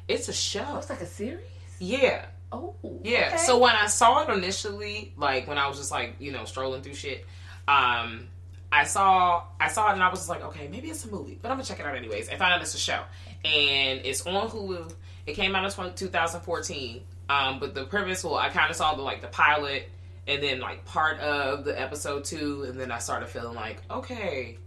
It's 0.08 0.28
a 0.28 0.32
Oh, 0.32 0.36
show. 0.36 0.78
it's 0.78 0.92
like 0.92 1.02
a 1.02 1.06
series. 1.08 1.42
Yeah. 1.80 2.28
Oh, 2.52 2.76
Yeah. 3.02 3.30
okay. 3.30 3.38
So 3.38 3.58
when 3.58 3.76
I 3.76 3.88
saw 3.88 4.22
it 4.22 4.30
initially, 4.38 5.16
like 5.18 5.48
when 5.48 5.58
I 5.58 5.68
was 5.68 5.78
just 5.80 5.90
like, 5.90 6.18
you 6.20 6.32
know, 6.32 6.46
strolling 6.46 6.84
through 6.84 6.94
shit, 6.94 7.26
um, 7.68 8.28
I 8.72 8.84
saw 8.84 9.44
I 9.60 9.68
saw 9.70 9.90
it 9.90 9.94
and 9.94 10.04
I 10.04 10.10
was 10.10 10.20
just 10.20 10.30
like, 10.30 10.44
okay, 10.44 10.68
maybe 10.68 10.92
it's 10.92 11.06
a 11.06 11.10
movie, 11.10 11.40
but 11.42 11.50
I'm 11.50 11.58
gonna 11.58 11.66
check 11.66 11.80
it 11.80 11.88
out 11.88 11.96
anyways. 11.96 12.30
I 12.30 12.36
found 12.36 12.54
out 12.54 12.62
it's 12.62 12.76
a 12.76 12.78
show, 12.78 13.02
and 13.44 14.00
it's 14.06 14.28
on 14.28 14.48
Hulu. 14.48 14.94
It 15.26 15.34
came 15.34 15.56
out 15.56 15.66
in 15.80 15.94
2014. 15.96 17.02
Um, 17.30 17.60
but 17.60 17.74
the 17.74 17.86
premise, 17.86 18.24
well, 18.24 18.36
I 18.36 18.50
kind 18.50 18.70
of 18.70 18.76
saw 18.76 18.94
the 18.94 19.02
like 19.02 19.22
the 19.22 19.28
pilot, 19.30 19.90
and 20.32 20.42
then 20.42 20.60
like 20.60 20.84
part 20.86 21.20
of 21.20 21.66
the 21.66 21.80
episode 21.80 22.24
two, 22.24 22.64
and 22.68 22.80
then 22.80 22.92
I 22.92 23.00
started 23.00 23.28
feeling 23.30 23.56
like, 23.56 23.82
okay, 23.92 24.58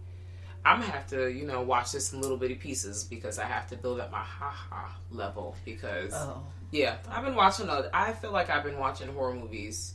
I'm 0.63 0.79
gonna 0.79 0.91
have 0.91 1.07
to, 1.07 1.27
you 1.31 1.45
know, 1.45 1.61
watch 1.61 1.91
this 1.91 2.13
in 2.13 2.21
little 2.21 2.37
bitty 2.37 2.55
pieces 2.55 3.03
because 3.03 3.37
I 3.39 3.45
have 3.45 3.67
to 3.67 3.75
build 3.75 3.99
up 3.99 4.11
my 4.11 4.19
ha 4.19 4.49
ha 4.49 4.95
level 5.11 5.55
because. 5.65 6.13
oh, 6.13 6.43
Yeah, 6.71 6.97
I've 7.09 7.23
been 7.23 7.35
watching. 7.35 7.67
A, 7.69 7.89
I 7.93 8.13
feel 8.13 8.31
like 8.31 8.49
I've 8.49 8.63
been 8.63 8.79
watching 8.79 9.07
horror 9.09 9.33
movies 9.35 9.93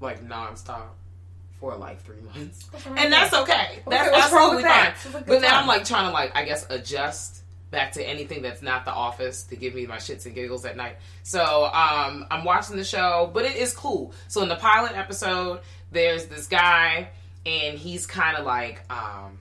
like 0.00 0.26
nonstop 0.26 0.88
for 1.60 1.76
like 1.76 2.00
three 2.02 2.20
months, 2.34 2.68
and 2.96 3.12
that's 3.12 3.32
okay. 3.34 3.80
That's 3.88 4.10
what's 4.10 4.32
wrong 4.32 4.54
absolutely 4.54 4.56
with 4.56 4.64
fine. 4.64 4.84
that? 4.84 4.94
It's 4.96 5.06
a 5.06 5.10
good 5.18 5.26
But 5.26 5.42
now. 5.42 5.60
I'm 5.60 5.66
like 5.66 5.84
trying 5.84 6.06
to 6.06 6.12
like 6.12 6.34
I 6.36 6.44
guess 6.44 6.66
adjust 6.70 7.41
back 7.72 7.90
to 7.92 8.08
anything 8.08 8.42
that's 8.42 8.62
not 8.62 8.84
The 8.84 8.92
Office 8.92 9.42
to 9.44 9.56
give 9.56 9.74
me 9.74 9.86
my 9.86 9.96
shits 9.96 10.26
and 10.26 10.34
giggles 10.34 10.64
at 10.64 10.76
night. 10.76 10.98
So 11.24 11.64
um, 11.64 12.24
I'm 12.30 12.44
watching 12.44 12.76
the 12.76 12.84
show, 12.84 13.28
but 13.34 13.44
it 13.44 13.56
is 13.56 13.74
cool. 13.74 14.12
So 14.28 14.42
in 14.42 14.48
the 14.48 14.56
pilot 14.56 14.92
episode, 14.96 15.60
there's 15.90 16.26
this 16.26 16.46
guy, 16.46 17.08
and 17.44 17.76
he's 17.76 18.06
kind 18.06 18.36
of 18.36 18.46
like 18.46 18.82
um, 18.88 19.38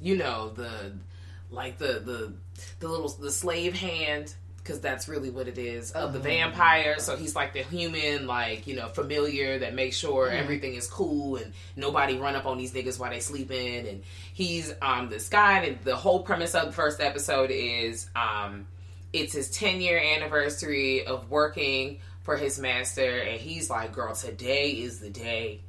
you 0.00 0.16
know 0.16 0.50
the 0.50 0.92
like 1.50 1.78
the 1.78 2.00
the 2.04 2.32
the 2.78 2.88
little 2.88 3.08
the 3.08 3.32
slave 3.32 3.74
hand 3.74 4.34
because 4.66 4.80
that's 4.80 5.06
really 5.08 5.30
what 5.30 5.46
it 5.46 5.58
is 5.58 5.92
of 5.92 6.12
the 6.12 6.18
vampire. 6.18 6.98
So 6.98 7.16
he's 7.16 7.36
like 7.36 7.52
the 7.52 7.62
human 7.62 8.26
like 8.26 8.66
you 8.66 8.74
know 8.74 8.88
familiar 8.88 9.60
that 9.60 9.74
makes 9.74 9.96
sure 9.96 10.28
everything 10.28 10.74
is 10.74 10.88
cool 10.88 11.36
and 11.36 11.52
nobody 11.76 12.18
run 12.18 12.34
up 12.34 12.46
on 12.46 12.58
these 12.58 12.72
niggas 12.72 12.98
while 12.98 13.10
they 13.10 13.20
sleeping. 13.20 13.86
And 13.86 14.02
he's 14.32 14.74
um 14.82 15.08
this 15.08 15.28
guy 15.28 15.60
and 15.60 15.78
the 15.84 15.94
whole 15.94 16.22
premise 16.22 16.54
of 16.54 16.66
the 16.66 16.72
first 16.72 17.00
episode 17.00 17.50
is 17.52 18.10
um 18.16 18.66
it's 19.12 19.32
his 19.32 19.50
10 19.50 19.80
year 19.80 19.98
anniversary 19.98 21.06
of 21.06 21.30
working 21.30 22.00
for 22.22 22.36
his 22.36 22.58
master. 22.58 23.20
And 23.20 23.40
he's 23.40 23.70
like 23.70 23.92
girl 23.92 24.14
today 24.14 24.70
is 24.70 24.98
the 24.98 25.10
day 25.10 25.60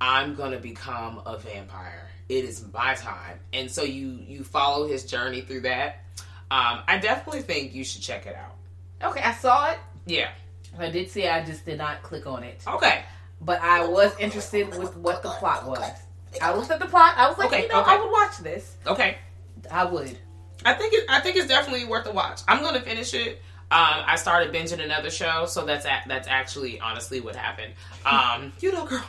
i'm 0.00 0.34
gonna 0.34 0.60
become 0.60 1.20
a 1.26 1.38
vampire. 1.38 2.08
It 2.28 2.44
is 2.44 2.64
my 2.72 2.94
time. 2.94 3.38
And 3.52 3.70
so 3.70 3.82
you 3.82 4.18
you 4.26 4.44
follow 4.44 4.86
his 4.86 5.04
journey 5.04 5.40
through 5.40 5.62
that 5.62 6.04
um 6.50 6.80
i 6.88 6.98
definitely 6.98 7.42
think 7.42 7.74
you 7.74 7.84
should 7.84 8.02
check 8.02 8.26
it 8.26 8.36
out 8.36 8.54
Okay, 9.10 9.20
I 9.20 9.32
saw 9.34 9.70
it. 9.70 9.78
yeah 10.06 10.30
I 10.78 10.90
did 10.90 11.10
see. 11.10 11.22
it, 11.24 11.32
I 11.32 11.44
just 11.44 11.64
did 11.66 11.78
not 11.78 12.02
click 12.02 12.26
on 12.26 12.42
it. 12.42 12.60
okay 12.66 13.02
But 13.40 13.60
I 13.60 13.86
was 13.86 14.12
interested 14.18 14.76
with 14.78 14.96
what 14.96 15.22
the 15.22 15.28
plot 15.30 15.66
was. 15.68 15.90
I 16.42 16.52
looked 16.54 16.70
at 16.70 16.80
the 16.80 16.86
plot. 16.86 17.14
I 17.16 17.28
was 17.28 17.36
like, 17.38 17.48
Okay, 17.48 17.62
you 17.62 17.68
know, 17.68 17.80
okay. 17.82 17.92
I 17.92 18.00
would 18.00 18.10
watch 18.10 18.38
this. 18.38 18.76
okay 18.86 19.18
I 19.70 19.84
would. 19.84 20.18
I 20.64 20.72
think 20.74 20.94
it, 20.94 21.04
I 21.08 21.20
think 21.20 21.36
it's 21.36 21.48
definitely 21.48 21.84
worth 21.84 22.06
a 22.06 22.12
watch. 22.12 22.40
I'm 22.48 22.62
gonna 22.62 22.80
finish 22.80 23.12
it. 23.14 23.40
Um, 23.70 24.02
I 24.06 24.16
started 24.16 24.52
binging 24.54 24.82
another 24.82 25.10
show, 25.10 25.46
so 25.46 25.64
that's 25.66 25.84
a, 25.84 26.00
that's 26.06 26.28
actually 26.28 26.80
honestly 26.80 27.20
what 27.20 27.34
happened. 27.36 27.74
Um, 28.06 28.52
you 28.60 28.72
know, 28.72 28.86
girl, 28.86 29.04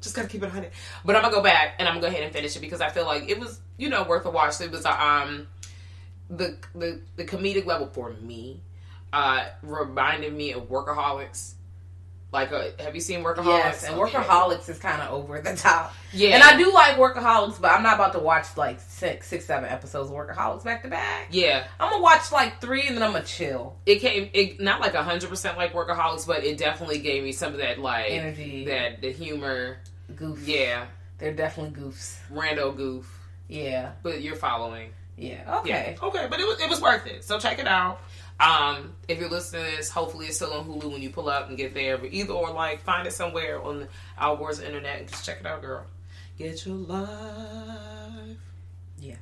just 0.00 0.14
gotta 0.14 0.28
keep 0.28 0.42
it 0.42 0.52
on 0.54 0.62
it. 0.64 0.72
But 1.04 1.16
I'm 1.16 1.22
gonna 1.22 1.34
go 1.34 1.42
back 1.42 1.74
and 1.78 1.88
I'm 1.88 1.94
gonna 1.94 2.06
go 2.06 2.08
ahead 2.08 2.22
and 2.22 2.32
finish 2.32 2.54
it 2.56 2.60
because 2.60 2.80
I 2.80 2.90
feel 2.90 3.06
like 3.06 3.28
it 3.28 3.38
was 3.40 3.60
you 3.78 3.88
know 3.88 4.04
worth 4.04 4.24
a 4.26 4.30
watch. 4.30 4.60
It 4.60 4.70
was 4.70 4.84
uh, 4.86 4.90
um 4.92 5.46
the 6.30 6.56
the 6.74 7.00
the 7.16 7.24
comedic 7.24 7.66
level 7.66 7.88
for 7.88 8.12
me 8.22 8.60
uh 9.12 9.44
reminded 9.62 10.32
me 10.32 10.52
of 10.52 10.68
Workaholics. 10.68 11.54
Like, 12.32 12.52
uh, 12.52 12.68
have 12.78 12.94
you 12.94 13.00
seen 13.00 13.24
Workaholics? 13.24 13.44
Yes, 13.46 13.82
and 13.84 13.96
Okay. 13.98 14.12
Workaholics 14.12 14.68
is 14.68 14.78
kind 14.78 15.02
of 15.02 15.10
over 15.10 15.40
the 15.40 15.56
top. 15.56 15.92
Yeah, 16.12 16.36
And 16.36 16.44
I 16.44 16.56
do 16.56 16.72
like 16.72 16.94
Workaholics, 16.94 17.60
but 17.60 17.72
I'm 17.72 17.82
not 17.82 17.96
about 17.96 18.12
to 18.12 18.20
watch 18.20 18.56
like 18.56 18.78
six, 18.80 19.26
six, 19.26 19.44
seven 19.46 19.68
episodes 19.68 20.10
of 20.10 20.14
Workaholics 20.16 20.62
back 20.62 20.84
to 20.84 20.88
back. 20.88 21.26
Yeah, 21.32 21.66
I'm 21.80 21.90
gonna 21.90 22.00
watch 22.00 22.30
like 22.30 22.60
three 22.60 22.86
and 22.86 22.96
then 22.96 23.02
I'm 23.02 23.10
gonna 23.14 23.24
chill. 23.24 23.74
it 23.84 23.96
came 23.98 24.30
it 24.32 24.60
not 24.60 24.80
like 24.80 24.94
hundred 24.94 25.28
percent 25.28 25.56
like 25.56 25.72
Workaholics, 25.72 26.24
but 26.24 26.44
it 26.44 26.56
definitely 26.56 27.00
gave 27.00 27.24
me 27.24 27.32
some 27.32 27.52
of 27.52 27.58
that 27.58 27.80
like 27.80 28.12
Energy. 28.12 28.64
that 28.66 29.00
the 29.02 29.10
humor. 29.10 29.78
Goof. 30.14 30.46
Yeah, 30.46 30.86
They're 31.18 31.34
definitely 31.34 31.80
goofs. 31.82 32.16
rando 32.32 32.76
goof, 32.76 33.12
Yeah. 33.48 33.90
but 34.04 34.20
you're 34.22 34.36
following. 34.36 34.90
Yeah. 35.20 35.58
Okay. 35.60 35.96
Yeah. 36.00 36.06
Okay, 36.08 36.26
but 36.30 36.40
it 36.40 36.46
was 36.46 36.60
it 36.60 36.68
was 36.68 36.80
worth 36.80 37.06
it. 37.06 37.22
So 37.24 37.38
check 37.38 37.58
it 37.58 37.66
out. 37.68 38.00
Um, 38.40 38.94
if 39.06 39.18
you're 39.20 39.28
listening 39.28 39.70
to 39.70 39.76
this, 39.76 39.90
hopefully 39.90 40.26
it's 40.26 40.36
still 40.36 40.54
on 40.54 40.64
Hulu 40.66 40.90
when 40.92 41.02
you 41.02 41.10
pull 41.10 41.28
up 41.28 41.48
and 41.50 41.58
get 41.58 41.74
there. 41.74 41.98
But 41.98 42.12
either 42.12 42.32
or, 42.32 42.50
like 42.52 42.80
find 42.82 43.06
it 43.06 43.12
somewhere 43.12 43.62
on 43.62 43.80
the 43.80 43.88
Our 44.16 44.34
Wars 44.36 44.60
internet 44.60 44.98
and 45.00 45.08
just 45.08 45.26
check 45.26 45.40
it 45.40 45.46
out, 45.46 45.60
girl. 45.60 45.84
Get 46.38 46.64
your 46.64 46.76
life. 46.76 48.38
Yes. 48.98 49.18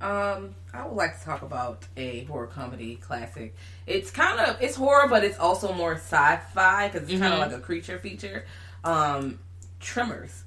Um, 0.00 0.54
I 0.72 0.86
would 0.86 0.96
like 0.96 1.18
to 1.18 1.24
talk 1.26 1.42
about 1.42 1.84
a 1.98 2.24
horror 2.24 2.46
comedy 2.46 2.96
classic. 2.96 3.54
It's 3.86 4.10
kind 4.10 4.40
of 4.40 4.56
it's 4.62 4.76
horror, 4.76 5.06
but 5.08 5.22
it's 5.22 5.38
also 5.38 5.74
more 5.74 5.96
sci-fi 5.96 6.88
because 6.88 7.10
it's 7.10 7.20
kind 7.20 7.34
Mhm. 7.34 7.42
of 7.44 7.52
like 7.52 7.60
a 7.60 7.62
creature 7.62 7.98
feature. 7.98 8.46
Um, 8.84 9.38
Tremors. 9.80 10.44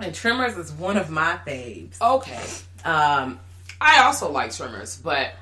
And 0.00 0.12
Tremors 0.12 0.56
is 0.56 0.72
one 0.72 0.96
of 0.96 1.08
my 1.10 1.38
faves. 1.46 2.00
Okay. 2.00 2.42
Um, 2.84 3.38
I 3.80 4.02
also 4.02 4.30
like 4.30 4.54
Tremors, 4.54 4.96
but 4.96 5.32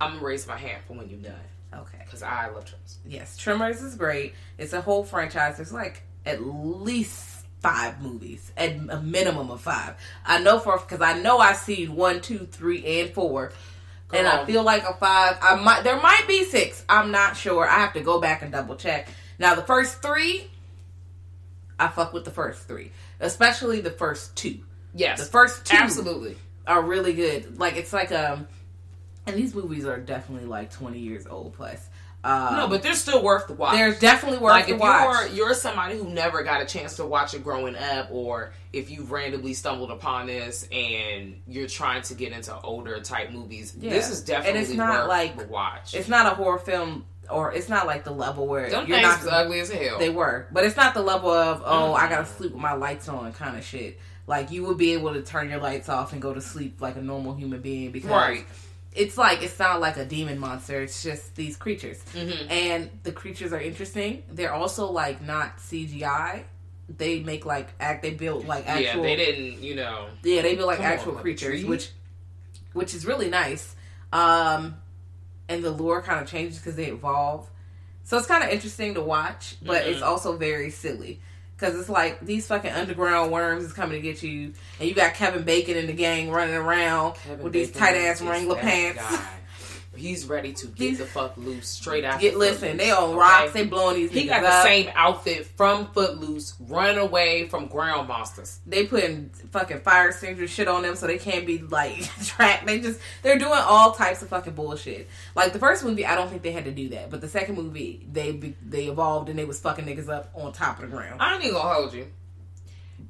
I'm 0.00 0.14
gonna 0.14 0.24
raise 0.24 0.46
my 0.46 0.56
hand 0.56 0.82
for 0.86 0.94
when 0.94 1.08
you're 1.08 1.18
done 1.18 1.34
okay. 1.74 1.98
because 2.04 2.22
I 2.22 2.48
love 2.48 2.64
Tremors. 2.64 2.98
Yes, 3.06 3.36
Tremors 3.36 3.82
is 3.82 3.96
great. 3.96 4.34
It's 4.58 4.72
a 4.72 4.80
whole 4.80 5.04
franchise. 5.04 5.56
There's 5.56 5.72
like 5.72 6.02
at 6.24 6.42
least 6.42 7.44
five 7.60 8.02
movies, 8.02 8.52
at 8.56 8.72
a 8.72 9.00
minimum 9.00 9.50
of 9.50 9.60
five. 9.60 9.94
I 10.26 10.42
know 10.42 10.58
for 10.58 10.78
because 10.78 11.00
I 11.00 11.18
know 11.20 11.38
I've 11.38 11.56
seen 11.56 11.94
one, 11.94 12.20
two, 12.20 12.40
three, 12.50 13.00
and 13.00 13.10
four, 13.10 13.52
and 14.12 14.26
I 14.26 14.44
feel 14.44 14.62
like 14.62 14.84
a 14.84 14.94
five. 14.94 15.38
I 15.40 15.56
might 15.56 15.84
there 15.84 16.00
might 16.00 16.24
be 16.28 16.44
six. 16.44 16.84
I'm 16.88 17.10
not 17.10 17.36
sure. 17.36 17.66
I 17.68 17.78
have 17.78 17.94
to 17.94 18.00
go 18.00 18.20
back 18.20 18.42
and 18.42 18.52
double 18.52 18.76
check. 18.76 19.08
Now 19.38 19.54
the 19.54 19.62
first 19.62 20.02
three, 20.02 20.50
I 21.78 21.88
fuck 21.88 22.12
with 22.12 22.24
the 22.24 22.30
first 22.30 22.68
three, 22.68 22.92
especially 23.20 23.80
the 23.80 23.90
first 23.90 24.36
two. 24.36 24.60
Yes, 24.94 25.20
The 25.20 25.26
first 25.26 25.64
two 25.64 25.76
absolutely. 25.76 26.36
Are 26.66 26.82
really 26.82 27.12
good. 27.14 27.58
Like 27.58 27.76
it's 27.76 27.92
like 27.92 28.12
um, 28.12 28.46
and 29.26 29.36
these 29.36 29.54
movies 29.54 29.84
are 29.86 29.98
definitely 29.98 30.46
like 30.46 30.72
20 30.72 30.98
years 30.98 31.26
old 31.26 31.54
plus. 31.54 31.88
Um, 32.24 32.54
No, 32.56 32.68
but 32.68 32.82
they're 32.84 32.94
still 32.94 33.20
worth 33.20 33.48
the 33.48 33.54
watch. 33.54 33.74
they're 33.74 33.94
definitely 33.94 34.38
worth 34.38 34.52
like 34.52 34.66
the 34.68 34.74
if 34.74 34.80
watch. 34.80 35.26
you're 35.34 35.46
you're 35.48 35.54
somebody 35.54 35.98
who 35.98 36.08
never 36.08 36.44
got 36.44 36.62
a 36.62 36.66
chance 36.66 36.94
to 36.96 37.04
watch 37.04 37.34
it 37.34 37.42
growing 37.42 37.74
up, 37.74 38.08
or 38.12 38.52
if 38.72 38.90
you've 38.92 39.10
randomly 39.10 39.54
stumbled 39.54 39.90
upon 39.90 40.28
this 40.28 40.68
and 40.70 41.40
you're 41.48 41.66
trying 41.66 42.02
to 42.02 42.14
get 42.14 42.30
into 42.32 42.56
older 42.60 43.00
type 43.00 43.32
movies, 43.32 43.74
Yeah. 43.76 43.90
this 43.90 44.08
is 44.08 44.20
definitely 44.22 44.60
And 44.60 44.68
it's 44.68 44.76
not 44.76 45.00
worth 45.00 45.08
like- 45.08 45.36
the 45.36 45.46
watch. 45.48 45.94
It's 45.94 46.08
not 46.08 46.26
a 46.26 46.36
horror 46.36 46.60
film, 46.60 47.04
or 47.30 47.52
it's 47.52 47.68
not 47.68 47.86
like 47.86 48.04
the 48.04 48.10
level 48.12 48.46
where 48.46 48.68
Them 48.70 48.86
you're 48.86 49.00
not. 49.00 49.26
ugly 49.28 49.60
as 49.60 49.70
hell. 49.70 49.98
They 49.98 50.10
were, 50.10 50.46
but 50.52 50.64
it's 50.64 50.76
not 50.76 50.94
the 50.94 51.02
level 51.02 51.30
of 51.30 51.62
oh, 51.64 51.94
I 51.94 52.06
Mm. 52.06 52.10
gotta 52.10 52.26
sleep 52.26 52.52
with 52.52 52.60
my 52.60 52.72
lights 52.74 53.08
on 53.08 53.32
kind 53.32 53.56
of 53.56 53.64
shit. 53.64 53.98
Like 54.26 54.50
you 54.50 54.64
would 54.66 54.78
be 54.78 54.92
able 54.92 55.12
to 55.14 55.22
turn 55.22 55.48
your 55.50 55.60
lights 55.60 55.88
off 55.88 56.12
and 56.12 56.20
go 56.22 56.32
to 56.34 56.40
sleep 56.40 56.80
like 56.80 56.96
a 56.96 57.02
normal 57.02 57.34
human 57.34 57.60
being 57.60 57.90
because 57.90 58.10
Right. 58.10 58.46
it's 58.92 59.16
like 59.18 59.42
it's 59.42 59.58
not 59.58 59.80
like 59.80 59.96
a 59.96 60.04
demon 60.04 60.38
monster. 60.38 60.80
It's 60.82 61.02
just 61.02 61.34
these 61.34 61.56
creatures, 61.56 61.98
Mhm. 62.14 62.50
and 62.50 62.90
the 63.04 63.12
creatures 63.12 63.52
are 63.52 63.60
interesting. 63.60 64.22
They're 64.30 64.52
also 64.52 64.86
like 64.90 65.22
not 65.22 65.58
CGI. 65.60 66.44
They 66.98 67.20
make 67.20 67.46
like 67.46 67.68
act. 67.80 68.02
They 68.02 68.10
build 68.10 68.46
like 68.46 68.66
actual. 68.68 68.82
yeah, 68.82 68.88
actual. 68.90 69.02
they 69.04 69.16
didn't. 69.16 69.62
You 69.62 69.74
know, 69.76 70.06
Yeah, 70.22 70.42
they 70.42 70.54
build 70.56 70.66
like 70.66 70.76
Come 70.78 70.86
on, 70.86 70.92
actual 70.92 71.12
creatures, 71.14 71.64
which 71.64 71.90
which 72.74 72.94
is 72.94 73.06
really 73.06 73.28
nice. 73.30 73.74
Um, 74.12 74.76
and 75.52 75.62
the 75.64 75.70
lore 75.70 76.02
kind 76.02 76.20
of 76.20 76.28
changes 76.28 76.58
because 76.58 76.76
they 76.76 76.86
evolve, 76.86 77.48
so 78.04 78.16
it's 78.18 78.26
kind 78.26 78.42
of 78.42 78.50
interesting 78.50 78.94
to 78.94 79.00
watch, 79.00 79.56
but 79.62 79.86
it's 79.86 80.00
Mhm. 80.00 80.06
also 80.06 80.36
very 80.36 80.70
silly 80.70 81.20
because 81.56 81.78
it's 81.78 81.88
like 81.88 82.18
these 82.20 82.46
fucking 82.46 82.72
underground 82.72 83.30
worms 83.30 83.62
is 83.64 83.72
coming 83.72 84.00
to 84.00 84.02
get 84.02 84.22
you, 84.22 84.52
and 84.80 84.88
you 84.88 84.94
got 84.94 85.14
Kevin 85.14 85.42
Bacon 85.44 85.76
and 85.76 85.88
the 85.88 85.92
gang 85.92 86.30
running 86.30 86.54
around 86.56 87.14
Kevin 87.14 87.44
with 87.44 87.52
these 87.52 87.70
tight 87.70 87.94
ass 87.96 88.20
Wrangler 88.22 88.56
pants. 88.56 89.02
He's 90.02 90.26
ready 90.26 90.52
to 90.54 90.66
get 90.66 90.98
the 90.98 91.06
fuck 91.06 91.36
loose 91.36 91.68
straight 91.68 92.04
out. 92.04 92.20
Get 92.20 92.36
listen, 92.36 92.76
they 92.76 92.90
on 92.90 93.14
rocks, 93.14 93.52
they 93.52 93.64
blowing 93.64 93.94
these. 93.94 94.10
He 94.10 94.26
got 94.26 94.42
the 94.42 94.48
up. 94.48 94.64
same 94.64 94.90
outfit 94.96 95.46
from 95.46 95.86
Footloose, 95.92 96.54
running 96.58 96.98
away 96.98 97.46
from 97.48 97.66
ground 97.68 98.08
monsters. 98.08 98.58
they 98.66 98.84
putting 98.86 99.30
fucking 99.52 99.80
fire 99.82 100.08
extinguisher 100.08 100.48
shit 100.48 100.66
on 100.66 100.82
them 100.82 100.96
so 100.96 101.06
they 101.06 101.18
can't 101.18 101.46
be 101.46 101.58
like 101.58 102.10
tracked. 102.24 102.66
They 102.66 102.80
just 102.80 102.98
they're 103.22 103.38
doing 103.38 103.60
all 103.64 103.92
types 103.92 104.22
of 104.22 104.28
fucking 104.28 104.54
bullshit. 104.54 105.08
Like 105.36 105.52
the 105.52 105.60
first 105.60 105.84
movie, 105.84 106.04
I 106.04 106.16
don't 106.16 106.28
think 106.28 106.42
they 106.42 106.52
had 106.52 106.64
to 106.64 106.72
do 106.72 106.88
that, 106.88 107.08
but 107.08 107.20
the 107.20 107.28
second 107.28 107.54
movie, 107.54 108.04
they 108.10 108.32
they 108.66 108.86
evolved 108.86 109.28
and 109.28 109.38
they 109.38 109.44
was 109.44 109.60
fucking 109.60 109.84
niggas 109.84 110.08
up 110.08 110.32
on 110.34 110.52
top 110.52 110.82
of 110.82 110.90
the 110.90 110.96
ground. 110.96 111.22
I 111.22 111.34
ain't 111.34 111.44
even 111.44 111.54
gonna 111.54 111.74
hold 111.74 111.94
you. 111.94 112.08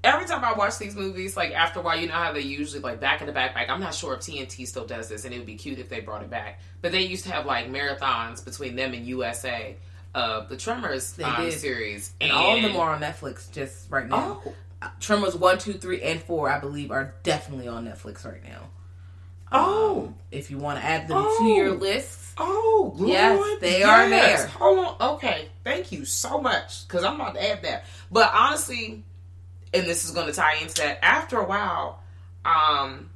Every 0.04 0.26
time 0.26 0.44
I 0.44 0.52
watch 0.52 0.78
these 0.78 0.94
movies, 0.96 1.36
like 1.36 1.52
after 1.52 1.80
a 1.80 1.82
while, 1.82 1.98
you 1.98 2.06
know 2.08 2.14
how 2.14 2.32
they 2.32 2.40
usually 2.40 2.80
like 2.80 3.00
back 3.00 3.20
in 3.20 3.26
the 3.26 3.32
back, 3.32 3.54
back. 3.54 3.68
I'm 3.70 3.80
not 3.80 3.94
sure 3.94 4.14
if 4.14 4.20
TNT 4.20 4.66
still 4.66 4.86
does 4.86 5.08
this, 5.08 5.24
and 5.24 5.32
it 5.34 5.38
would 5.38 5.46
be 5.46 5.54
cute 5.54 5.78
if 5.78 5.88
they 5.88 6.00
brought 6.00 6.22
it 6.22 6.30
back. 6.30 6.60
But 6.80 6.92
they 6.92 7.02
used 7.02 7.24
to 7.24 7.32
have 7.32 7.46
like 7.46 7.68
marathons 7.70 8.44
between 8.44 8.76
them 8.76 8.94
and 8.94 9.06
USA 9.06 9.76
of 10.14 10.44
uh, 10.44 10.46
the 10.48 10.56
Tremors 10.56 11.18
um, 11.24 11.50
series, 11.50 12.12
And 12.20 12.32
all 12.32 12.56
of 12.56 12.62
them 12.62 12.76
are 12.76 12.94
on 12.94 13.00
Netflix 13.00 13.50
just 13.50 13.90
right 13.90 14.06
now. 14.06 14.40
Oh, 14.44 14.54
uh, 14.82 14.90
Tremors 15.00 15.34
one, 15.34 15.58
two, 15.58 15.72
three, 15.74 16.02
and 16.02 16.22
four, 16.22 16.50
I 16.50 16.58
believe, 16.58 16.90
are 16.90 17.14
definitely 17.22 17.68
on 17.68 17.86
Netflix 17.86 18.24
right 18.24 18.42
now. 18.44 18.68
Um, 19.50 19.64
oh, 19.64 20.14
If 20.30 20.50
you 20.50 20.58
want 20.58 20.78
to 20.80 20.84
add 20.84 21.08
them 21.08 21.18
Oh. 21.20 21.38
to 21.38 21.44
your 21.54 21.72
list, 21.72 22.34
oh, 22.38 22.92
Lord, 22.96 23.10
Yes, 23.10 23.60
they 23.60 23.82
are 23.82 24.08
there. 24.08 24.46
Hold 24.48 24.96
on, 25.00 25.14
okay, 25.16 25.48
thank 25.64 25.92
you 25.92 26.04
so 26.04 26.40
much 26.40 26.86
because 26.86 27.04
I'm 27.04 27.14
about 27.14 27.34
to 27.34 27.50
add 27.50 27.62
that. 27.62 27.84
But 28.10 28.30
honestly, 28.34 29.04
and 29.74 29.86
this 29.86 30.04
is 30.04 30.10
going 30.12 30.26
to 30.26 30.32
tie 30.32 30.56
into 30.56 30.74
that. 30.82 31.04
After 31.04 31.38
a 31.38 31.44
while, 31.46 32.00
um, 32.44 33.08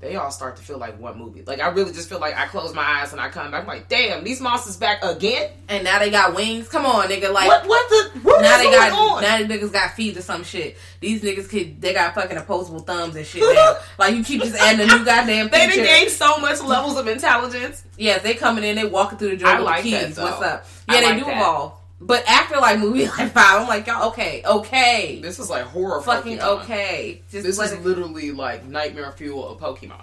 they 0.00 0.16
all 0.16 0.30
start 0.30 0.56
to 0.56 0.62
feel 0.62 0.78
like 0.78 0.98
one 0.98 1.18
movie. 1.18 1.42
Like 1.46 1.60
I 1.60 1.68
really 1.68 1.92
just 1.92 2.08
feel 2.08 2.20
like 2.20 2.34
I 2.34 2.46
close 2.46 2.72
my 2.74 2.82
eyes 2.82 3.12
and 3.12 3.20
I 3.20 3.28
come 3.28 3.50
back 3.50 3.62
I'm 3.62 3.66
like, 3.66 3.88
damn, 3.90 4.24
these 4.24 4.40
monsters 4.40 4.78
back 4.78 5.04
again. 5.04 5.50
And 5.68 5.84
now 5.84 5.98
they 5.98 6.10
got 6.10 6.34
wings. 6.34 6.68
Come 6.68 6.86
on, 6.86 7.06
nigga. 7.08 7.30
Like 7.30 7.46
What 7.48 7.66
what 7.68 7.88
the 7.90 8.18
what 8.20 8.40
now 8.40 8.54
is 8.54 8.58
they 8.62 8.64
going 8.70 8.90
got 8.90 8.92
on? 8.92 9.22
now 9.22 9.38
the 9.38 9.44
niggas 9.44 9.70
got 9.72 9.90
feet 9.92 10.16
or 10.16 10.22
some 10.22 10.42
shit. 10.42 10.78
These 11.00 11.20
niggas 11.22 11.50
could 11.50 11.82
they 11.82 11.92
got 11.92 12.14
fucking 12.14 12.38
opposable 12.38 12.80
thumbs 12.80 13.14
and 13.14 13.26
shit 13.26 13.42
now. 13.54 13.76
like 13.98 14.14
you 14.14 14.24
keep 14.24 14.40
just 14.40 14.56
adding 14.56 14.80
a 14.80 14.86
new 14.86 15.04
goddamn 15.04 15.50
thing. 15.50 15.68
they 15.68 15.74
feature. 15.74 15.84
done 15.84 15.98
gained 15.98 16.10
so 16.12 16.38
much 16.38 16.62
levels 16.62 16.96
of 16.96 17.06
intelligence. 17.06 17.84
Yes, 17.98 18.22
they 18.22 18.32
coming 18.32 18.64
in, 18.64 18.76
they 18.76 18.84
walking 18.86 19.18
through 19.18 19.30
the 19.32 19.36
door 19.36 19.48
I 19.50 19.56
with 19.56 19.64
like 19.66 19.84
the 19.84 19.90
that, 19.90 20.16
What's 20.16 20.42
up? 20.42 20.66
I 20.88 20.94
Yeah, 20.94 21.00
they 21.02 21.06
like 21.08 21.18
do 21.18 21.24
that. 21.26 21.36
evolve. 21.36 21.74
But 22.00 22.26
after 22.28 22.56
like 22.56 22.78
movie 22.78 23.06
like 23.18 23.32
five, 23.32 23.60
I'm 23.62 23.68
like, 23.68 23.86
y'all 23.86 24.08
okay, 24.08 24.42
okay. 24.44 25.20
This 25.22 25.38
is 25.38 25.50
like 25.50 25.64
horror 25.64 26.00
fucking 26.00 26.38
Pokemon. 26.38 26.62
okay. 26.64 27.22
Just 27.30 27.44
This 27.44 27.58
is 27.58 27.72
it- 27.72 27.82
literally 27.84 28.30
like 28.32 28.64
nightmare 28.64 29.12
fuel 29.12 29.48
of 29.48 29.60
Pokemon. 29.60 30.00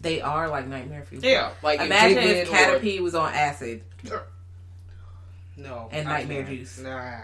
they 0.00 0.20
are 0.20 0.48
like 0.48 0.66
nightmare 0.68 1.02
fuel. 1.04 1.22
Yeah, 1.24 1.50
like 1.62 1.80
Imagine 1.80 2.18
if 2.18 2.48
or- 2.48 2.54
Caterpie 2.54 3.00
was 3.00 3.14
on 3.16 3.32
acid 3.34 3.82
No. 5.56 5.88
and 5.92 6.08
I 6.08 6.18
nightmare 6.20 6.44
can't. 6.44 6.58
juice. 6.58 6.78
Nah. 6.78 7.20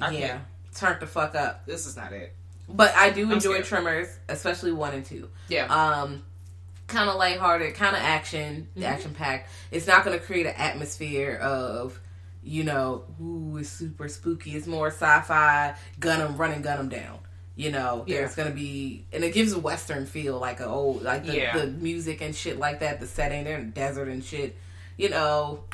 I 0.00 0.10
yeah, 0.12 0.38
turned 0.74 1.00
the 1.00 1.06
fuck 1.06 1.34
up. 1.34 1.66
This 1.66 1.86
is 1.86 1.96
not 1.96 2.12
it. 2.12 2.34
But 2.68 2.94
I 2.96 3.10
do 3.10 3.30
enjoy 3.32 3.54
scared. 3.60 3.64
Tremors, 3.66 4.08
especially 4.28 4.72
one 4.72 4.94
and 4.94 5.04
two. 5.04 5.28
Yeah. 5.48 5.66
Um, 5.66 6.22
kind 6.86 7.08
of 7.10 7.16
lighthearted, 7.16 7.74
kind 7.74 7.94
of 7.94 8.02
action, 8.02 8.68
Mm-hmm. 8.74 8.84
action 8.84 9.14
packed. 9.14 9.50
It's 9.70 9.86
not 9.86 10.04
going 10.04 10.18
to 10.18 10.24
create 10.24 10.46
an 10.46 10.54
atmosphere 10.56 11.34
of, 11.36 12.00
you 12.42 12.64
know, 12.64 13.04
ooh, 13.20 13.56
it's 13.58 13.68
super 13.70 14.08
spooky. 14.08 14.56
It's 14.56 14.66
more 14.66 14.88
sci-fi, 14.88 15.74
gun 15.98 16.20
'em, 16.20 16.36
run 16.36 16.52
and 16.52 16.62
gun 16.64 16.78
'em 16.78 16.88
down. 16.88 17.18
You 17.56 17.70
know, 17.70 18.04
Yeah. 18.06 18.18
there's 18.18 18.34
gonna 18.34 18.50
be, 18.50 19.04
and 19.12 19.22
it 19.22 19.34
gives 19.34 19.52
a 19.52 19.58
western 19.58 20.06
feel, 20.06 20.38
like 20.38 20.60
a 20.60 20.66
old, 20.66 21.02
like 21.02 21.26
the, 21.26 21.36
Yeah. 21.36 21.58
the 21.58 21.66
music 21.66 22.22
and 22.22 22.34
shit 22.34 22.58
like 22.58 22.80
that. 22.80 23.00
The 23.00 23.06
setting, 23.06 23.44
they're 23.44 23.58
in 23.58 23.66
the 23.66 23.72
desert 23.72 24.08
and 24.08 24.24
shit. 24.24 24.56
You 24.96 25.10
know, 25.10 25.64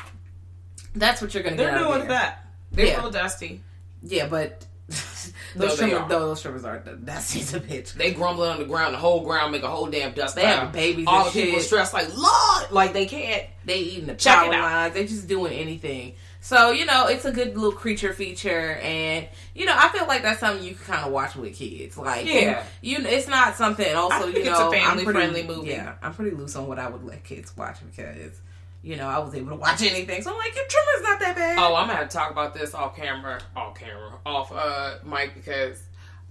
that's 0.94 1.20
what 1.22 1.34
you're 1.34 1.42
gonna 1.42 1.56
They're 1.56 1.70
get. 1.72 1.78
doing 1.78 1.98
there. 2.00 2.08
that. 2.08 2.44
They're 2.72 2.86
Yeah. 2.86 3.00
real 3.00 3.10
dusty. 3.10 3.60
Yeah, 4.02 4.26
but 4.26 4.64
those 5.56 5.76
Tremors, 5.76 6.00
are. 6.00 6.08
those 6.08 6.40
Tremors 6.42 6.64
aren't. 6.64 7.06
That's 7.06 7.32
just 7.34 7.54
a 7.54 7.60
bitch. 7.60 7.92
They 7.94 8.12
grumbling 8.12 8.50
on 8.50 8.58
the 8.58 8.64
ground, 8.64 8.94
the 8.94 8.98
whole 8.98 9.20
ground 9.24 9.52
make 9.52 9.62
a 9.62 9.68
whole 9.68 9.86
damn 9.86 10.12
dust 10.12 10.36
They 10.36 10.42
have 10.46 10.72
babies 10.72 11.06
All 11.08 11.24
the 11.24 11.30
people 11.30 11.58
shit. 11.58 11.66
stressed 11.66 11.92
like, 11.92 12.08
Lord, 12.16 12.70
like 12.70 12.92
they 12.92 13.06
can't. 13.06 13.44
They 13.64 13.78
eating 13.80 14.06
the 14.06 14.14
Check 14.14 14.34
power 14.36 14.50
lines. 14.50 14.94
They 14.94 15.06
just 15.06 15.26
doing 15.28 15.52
anything. 15.52 16.14
So 16.46 16.70
you 16.70 16.86
know, 16.86 17.08
it's 17.08 17.24
a 17.24 17.32
good 17.32 17.56
little 17.56 17.72
creature 17.72 18.12
feature, 18.12 18.76
and 18.76 19.26
you 19.52 19.64
know, 19.66 19.74
I 19.76 19.88
feel 19.88 20.06
like 20.06 20.22
that's 20.22 20.38
something 20.38 20.64
you 20.64 20.76
can 20.76 20.84
kind 20.84 21.04
of 21.04 21.10
watch 21.10 21.34
with 21.34 21.56
kids. 21.56 21.98
Like, 21.98 22.24
Yeah. 22.24 22.32
and, 22.60 22.66
you 22.82 22.98
it's 23.00 23.26
not 23.26 23.56
something. 23.56 23.96
Also, 23.96 24.28
you 24.28 24.36
it's 24.38 24.46
a 24.46 24.50
know, 24.52 24.70
family-friendly 24.70 25.42
pretty- 25.42 25.48
movie. 25.60 25.70
Yeah, 25.70 25.94
I'm 26.00 26.14
pretty 26.14 26.36
loose 26.36 26.54
on 26.54 26.68
what 26.68 26.78
I 26.78 26.88
would 26.88 27.04
let 27.04 27.24
kids 27.24 27.56
watch 27.56 27.78
because 27.84 28.40
you 28.84 28.94
know 28.94 29.08
I 29.08 29.18
was 29.18 29.34
able 29.34 29.48
to 29.50 29.56
watch 29.56 29.82
anything. 29.82 30.22
So 30.22 30.30
I'm 30.30 30.38
like, 30.38 30.54
your 30.54 30.64
Tremors 30.68 31.02
not 31.02 31.18
that 31.18 31.34
bad. 31.34 31.58
Oh, 31.58 31.74
I'm 31.74 31.88
gonna 31.88 31.98
have 31.98 32.08
to 32.10 32.16
talk 32.16 32.30
about 32.30 32.54
this 32.54 32.74
off 32.74 32.94
camera, 32.94 33.40
off 33.56 33.76
camera, 33.76 34.12
off 34.24 34.52
uh 34.52 34.98
mic 35.04 35.34
because 35.34 35.82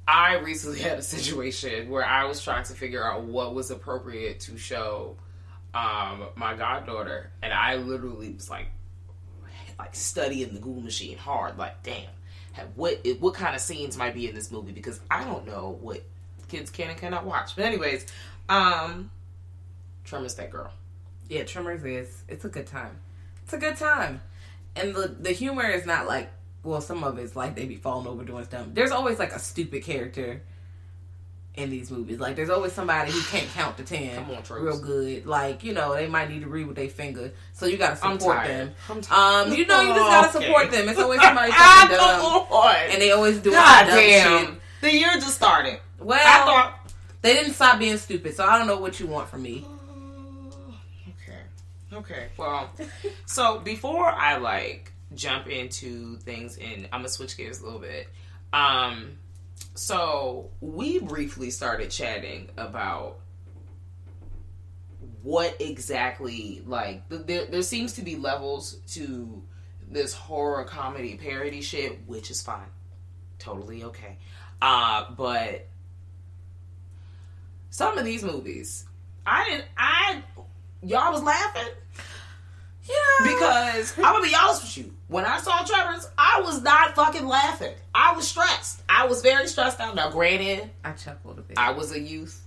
I 0.07 0.35
recently 0.35 0.79
had 0.89 0.97
a 0.97 1.01
situation 1.03 1.89
where 1.89 2.05
I 2.05 2.23
was 2.23 2.41
trying 2.41 2.63
to 2.63 2.73
figure 2.73 3.05
out 3.05 3.23
what 3.23 3.53
was 3.53 3.69
appropriate 3.69 4.39
to 4.41 4.57
show 4.57 5.17
um 5.73 6.27
my 6.37 6.55
goddaughter, 6.55 7.31
and 7.43 7.51
I 7.53 7.75
literally 7.75 8.31
was 8.31 8.49
like, 8.49 8.67
like 9.77 9.95
studying 9.95 10.53
the 10.53 10.59
Google 10.59 10.81
machine 10.81 11.17
hard, 11.17 11.57
like 11.57 11.83
damn, 11.83 12.05
have- 12.53 12.69
what 12.75 13.05
what 13.19 13.33
kind 13.33 13.55
of 13.55 13.61
scenes 13.61 13.97
might 13.97 14.13
be 14.13 14.27
in 14.27 14.35
this 14.35 14.51
movie 14.51 14.71
because 14.71 14.99
I 15.09 15.23
don't 15.23 15.45
know 15.45 15.77
what 15.81 16.01
kids 16.47 16.69
can 16.69 16.89
and 16.89 16.97
cannot 16.99 17.25
watch. 17.25 17.55
But 17.55 17.65
anyways, 17.65 18.05
um, 18.49 19.11
Tremors 20.03 20.35
that 20.35 20.51
girl. 20.51 20.71
Yeah, 21.29 21.43
Tremors 21.43 21.83
is 21.83 22.23
it's 22.27 22.45
a 22.45 22.49
good 22.49 22.67
time. 22.67 22.99
It's 23.43 23.53
a 23.53 23.57
good 23.57 23.77
time, 23.77 24.21
and 24.75 24.95
the 24.95 25.15
the 25.19 25.31
humor 25.31 25.65
is 25.65 25.85
not 25.85 26.07
like 26.07 26.29
well, 26.63 26.81
some 26.81 27.03
of 27.03 27.19
it's 27.19 27.35
like 27.35 27.55
they 27.55 27.65
be 27.65 27.75
falling 27.75 28.07
over 28.07 28.23
doing 28.23 28.43
stuff. 28.45 28.65
There's 28.73 28.91
always 28.91 29.19
like 29.19 29.33
a 29.33 29.39
stupid 29.39 29.83
character 29.83 30.41
in 31.57 31.69
these 31.69 31.89
movies. 31.91 32.19
Like 32.19 32.35
there's 32.35 32.49
always 32.49 32.73
somebody 32.73 33.11
who 33.11 33.21
can't 33.23 33.47
count 33.53 33.77
to 33.77 33.83
ten 33.83 34.15
Come 34.15 34.31
on, 34.35 34.43
Tropes. 34.43 34.61
real 34.63 34.79
good. 34.79 35.25
Like 35.25 35.63
you 35.63 35.73
know 35.73 35.93
they 35.95 36.07
might 36.07 36.29
need 36.29 36.41
to 36.41 36.47
read 36.47 36.67
with 36.67 36.75
their 36.75 36.89
finger, 36.89 37.31
so 37.53 37.65
you 37.65 37.77
gotta 37.77 37.95
support 37.95 38.45
them. 38.45 38.73
Um, 39.11 39.53
you 39.53 39.65
know 39.65 39.81
you 39.81 39.93
just 39.93 39.99
gotta 39.99 40.37
Okay. 40.37 40.45
support 40.47 40.71
them. 40.71 40.89
It's 40.89 40.99
always 40.99 41.21
somebody 41.23 41.51
fucking 41.51 41.97
dumb, 41.97 42.75
and 42.91 43.01
they 43.01 43.11
always 43.11 43.39
doing 43.39 43.55
God 43.55 43.85
dumb 43.87 43.95
damn. 43.97 44.45
shit. 44.47 44.55
The 44.81 44.93
year 44.93 45.13
just 45.15 45.35
started. 45.35 45.79
Well, 45.99 46.19
I 46.21 46.45
thought. 46.45 46.91
they 47.21 47.33
didn't 47.33 47.53
stop 47.53 47.79
being 47.79 47.97
stupid, 47.97 48.35
so 48.35 48.45
I 48.45 48.57
don't 48.57 48.67
know 48.67 48.77
what 48.77 48.99
you 48.99 49.07
want 49.07 49.29
from 49.29 49.41
me. 49.43 49.65
Okay. 51.07 51.39
Okay. 51.93 52.27
Well, 52.37 52.69
so 53.25 53.59
before 53.59 54.07
I 54.07 54.37
like 54.37 54.91
jump 55.13 55.47
into 55.47 56.17
things, 56.17 56.57
and 56.57 56.85
I'm 56.91 56.99
gonna 56.99 57.09
switch 57.09 57.37
gears 57.37 57.61
a 57.61 57.65
little 57.65 57.79
bit. 57.79 58.07
Um, 58.53 59.17
so 59.75 60.49
we 60.61 60.99
briefly 60.99 61.51
started 61.51 61.91
chatting 61.91 62.49
about 62.57 63.19
what 65.21 65.55
exactly 65.59 66.63
like 66.65 67.07
th- 67.09 67.23
there 67.25 67.45
there 67.45 67.61
seems 67.61 67.93
to 67.93 68.01
be 68.01 68.15
levels 68.15 68.75
to 68.87 69.43
this 69.89 70.13
horror 70.13 70.63
comedy 70.63 71.15
parody 71.15 71.61
shit, 71.61 71.99
which 72.07 72.31
is 72.31 72.41
fine, 72.41 72.69
totally 73.39 73.83
okay. 73.83 74.17
Uh, 74.61 75.05
but 75.15 75.67
some 77.69 77.97
of 77.97 78.05
these 78.05 78.23
movies, 78.23 78.85
I 79.25 79.45
didn't, 79.49 79.65
I 79.77 80.23
y'all 80.81 81.11
was 81.11 81.23
laughing 81.23 81.73
Yeah, 82.87 82.93
because 83.33 83.93
I'm 83.97 84.03
gonna 84.13 84.23
be 84.25 84.35
honest 84.35 84.61
with 84.63 84.77
you. 84.77 84.93
When 85.07 85.25
I 85.25 85.39
saw 85.39 85.63
Tremors, 85.63 86.07
I 86.17 86.41
was 86.41 86.61
not 86.61 86.95
fucking 86.95 87.25
laughing. 87.27 87.73
I 87.93 88.13
was 88.15 88.27
stressed. 88.27 88.81
I 88.89 89.07
was 89.07 89.21
very 89.21 89.47
stressed 89.47 89.79
out. 89.79 89.95
Now, 89.95 90.09
granted, 90.11 90.69
I 90.83 90.91
chuckled 90.93 91.39
a 91.39 91.41
bit. 91.41 91.57
I 91.57 91.71
was 91.71 91.91
a 91.91 91.99
youth. 91.99 92.41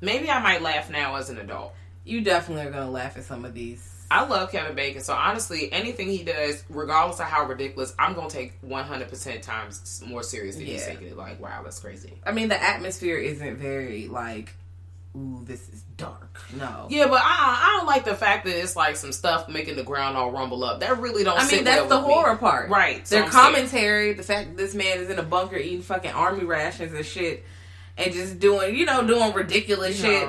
Maybe 0.00 0.30
I 0.30 0.40
might 0.40 0.62
laugh 0.62 0.90
now 0.90 1.16
as 1.16 1.30
an 1.30 1.38
adult. 1.38 1.72
you 2.04 2.20
definitely 2.20 2.64
are 2.64 2.70
gonna 2.70 2.88
laugh 2.90 3.16
at 3.16 3.24
some 3.24 3.44
of 3.44 3.52
these. 3.54 3.92
I 4.08 4.24
love 4.24 4.52
Kevin 4.52 4.76
Bacon, 4.76 5.02
so 5.02 5.12
honestly, 5.14 5.72
anything 5.72 6.06
he 6.08 6.22
does, 6.22 6.62
regardless 6.68 7.18
of 7.18 7.26
how 7.26 7.44
ridiculous, 7.46 7.92
I'm 7.98 8.14
gonna 8.14 8.30
take 8.30 8.52
100% 8.62 9.42
times 9.42 10.00
more 10.06 10.22
serious 10.22 10.54
than 10.54 10.66
he's 10.66 10.82
Yeah. 10.82 10.90
taking 10.92 11.08
it. 11.08 11.16
Like, 11.16 11.40
wow, 11.40 11.62
that's 11.64 11.80
crazy. 11.80 12.12
I 12.24 12.30
mean, 12.30 12.46
the 12.48 12.62
atmosphere 12.62 13.16
isn't 13.16 13.56
very 13.56 14.06
like, 14.06 14.54
ooh, 15.16 15.42
this 15.44 15.68
is 15.70 15.82
dark. 15.96 16.38
No. 16.56 16.86
Yeah, 16.90 17.06
but 17.08 17.20
I, 17.22 17.62
I 17.72 17.76
don't 17.78 17.86
like 17.86 18.04
the 18.04 18.14
fact 18.14 18.44
that 18.44 18.54
it's 18.58 18.76
like 18.76 18.96
some 18.96 19.12
stuff 19.12 19.48
making 19.48 19.76
the 19.76 19.82
ground 19.82 20.16
all 20.16 20.30
rumble 20.30 20.62
up. 20.64 20.80
That 20.80 20.98
really 20.98 21.24
don't. 21.24 21.38
I 21.38 21.44
sit 21.44 21.56
mean, 21.56 21.64
that's 21.64 21.80
well 21.80 21.88
the 21.88 21.98
with 21.98 22.06
me. 22.08 22.14
horror 22.14 22.36
part. 22.36 22.68
right? 22.70 23.06
so 23.06 23.16
Their 23.16 23.24
I'm 23.24 23.30
scared. 23.30 23.44
commentary, 23.54 24.12
the 24.12 24.22
fact 24.22 24.48
that 24.50 24.56
this 24.56 24.74
man 24.74 24.98
is 24.98 25.10
in 25.10 25.18
a 25.18 25.22
bunker 25.22 25.56
eating 25.56 25.82
fucking 25.82 26.12
army 26.12 26.44
rations 26.44 26.92
and 26.92 27.04
shit, 27.04 27.44
and 27.96 28.12
just 28.12 28.38
doing, 28.38 28.76
you 28.76 28.84
know, 28.84 29.06
doing 29.06 29.32
ridiculous 29.32 29.98
You 30.02 30.10
shit. 30.10 30.28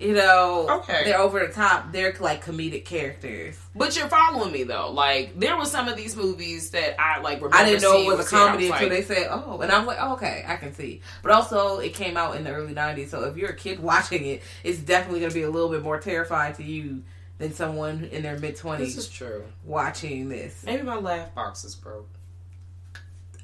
You 0.00 0.14
know, 0.14 0.66
Okay. 0.82 1.02
they're 1.04 1.18
over 1.18 1.40
the 1.44 1.52
top. 1.52 1.90
They're 1.92 2.14
like 2.20 2.44
comedic 2.44 2.84
characters. 2.84 3.56
But 3.74 3.96
you're 3.96 4.08
following 4.08 4.52
me 4.52 4.62
though. 4.62 4.90
Like 4.92 5.38
there 5.38 5.56
were 5.56 5.64
some 5.64 5.88
of 5.88 5.96
these 5.96 6.16
movies 6.16 6.70
that 6.70 7.00
I 7.00 7.20
like. 7.20 7.38
Remember 7.38 7.56
I 7.56 7.64
didn't 7.64 7.82
know 7.82 8.00
it 8.00 8.06
was 8.06 8.14
a 8.14 8.16
was 8.18 8.30
here. 8.30 8.38
I 8.38 8.46
comedy 8.46 8.66
until 8.70 8.88
like, 8.88 8.90
they 8.90 9.02
said, 9.14 9.28
"Oh," 9.30 9.60
and 9.60 9.72
I 9.72 9.78
was 9.78 9.86
like, 9.88 9.98
oh, 10.00 10.12
"Okay, 10.14 10.44
I 10.46 10.56
can 10.56 10.72
see." 10.74 11.00
But 11.22 11.32
also, 11.32 11.78
it 11.78 11.94
came 11.94 12.16
out 12.16 12.36
in 12.36 12.44
the 12.44 12.52
early 12.52 12.74
'90s, 12.74 13.08
so 13.10 13.24
if 13.24 13.36
you're 13.36 13.50
a 13.50 13.56
kid 13.56 13.80
watching 13.82 14.24
it, 14.24 14.42
it's 14.62 14.78
definitely 14.78 15.20
going 15.20 15.30
to 15.30 15.34
be 15.38 15.42
a 15.42 15.50
little 15.50 15.68
bit 15.70 15.82
more 15.82 15.98
terrifying 15.98 16.54
to 16.54 16.62
you 16.62 17.02
than 17.38 17.52
someone 17.52 18.04
in 18.04 18.22
their 18.22 18.34
mid 18.38 18.52
This 18.52 18.56
is 18.56 18.60
twenties 18.60 19.08
true. 19.08 19.44
watching 19.64 20.28
this. 20.28 20.62
Maybe 20.64 20.82
my 20.82 20.96
laugh 20.96 21.34
box 21.34 21.64
is 21.64 21.74
broke. 21.74 22.08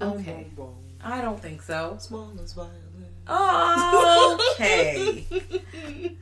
Okay, 0.01 0.47
oh, 0.59 0.75
I 1.03 1.21
don't 1.21 1.41
think 1.41 1.63
so. 1.63 1.97
Small 2.01 2.33
as 2.43 2.53
violin. 2.53 2.81
Okay. 4.53 5.27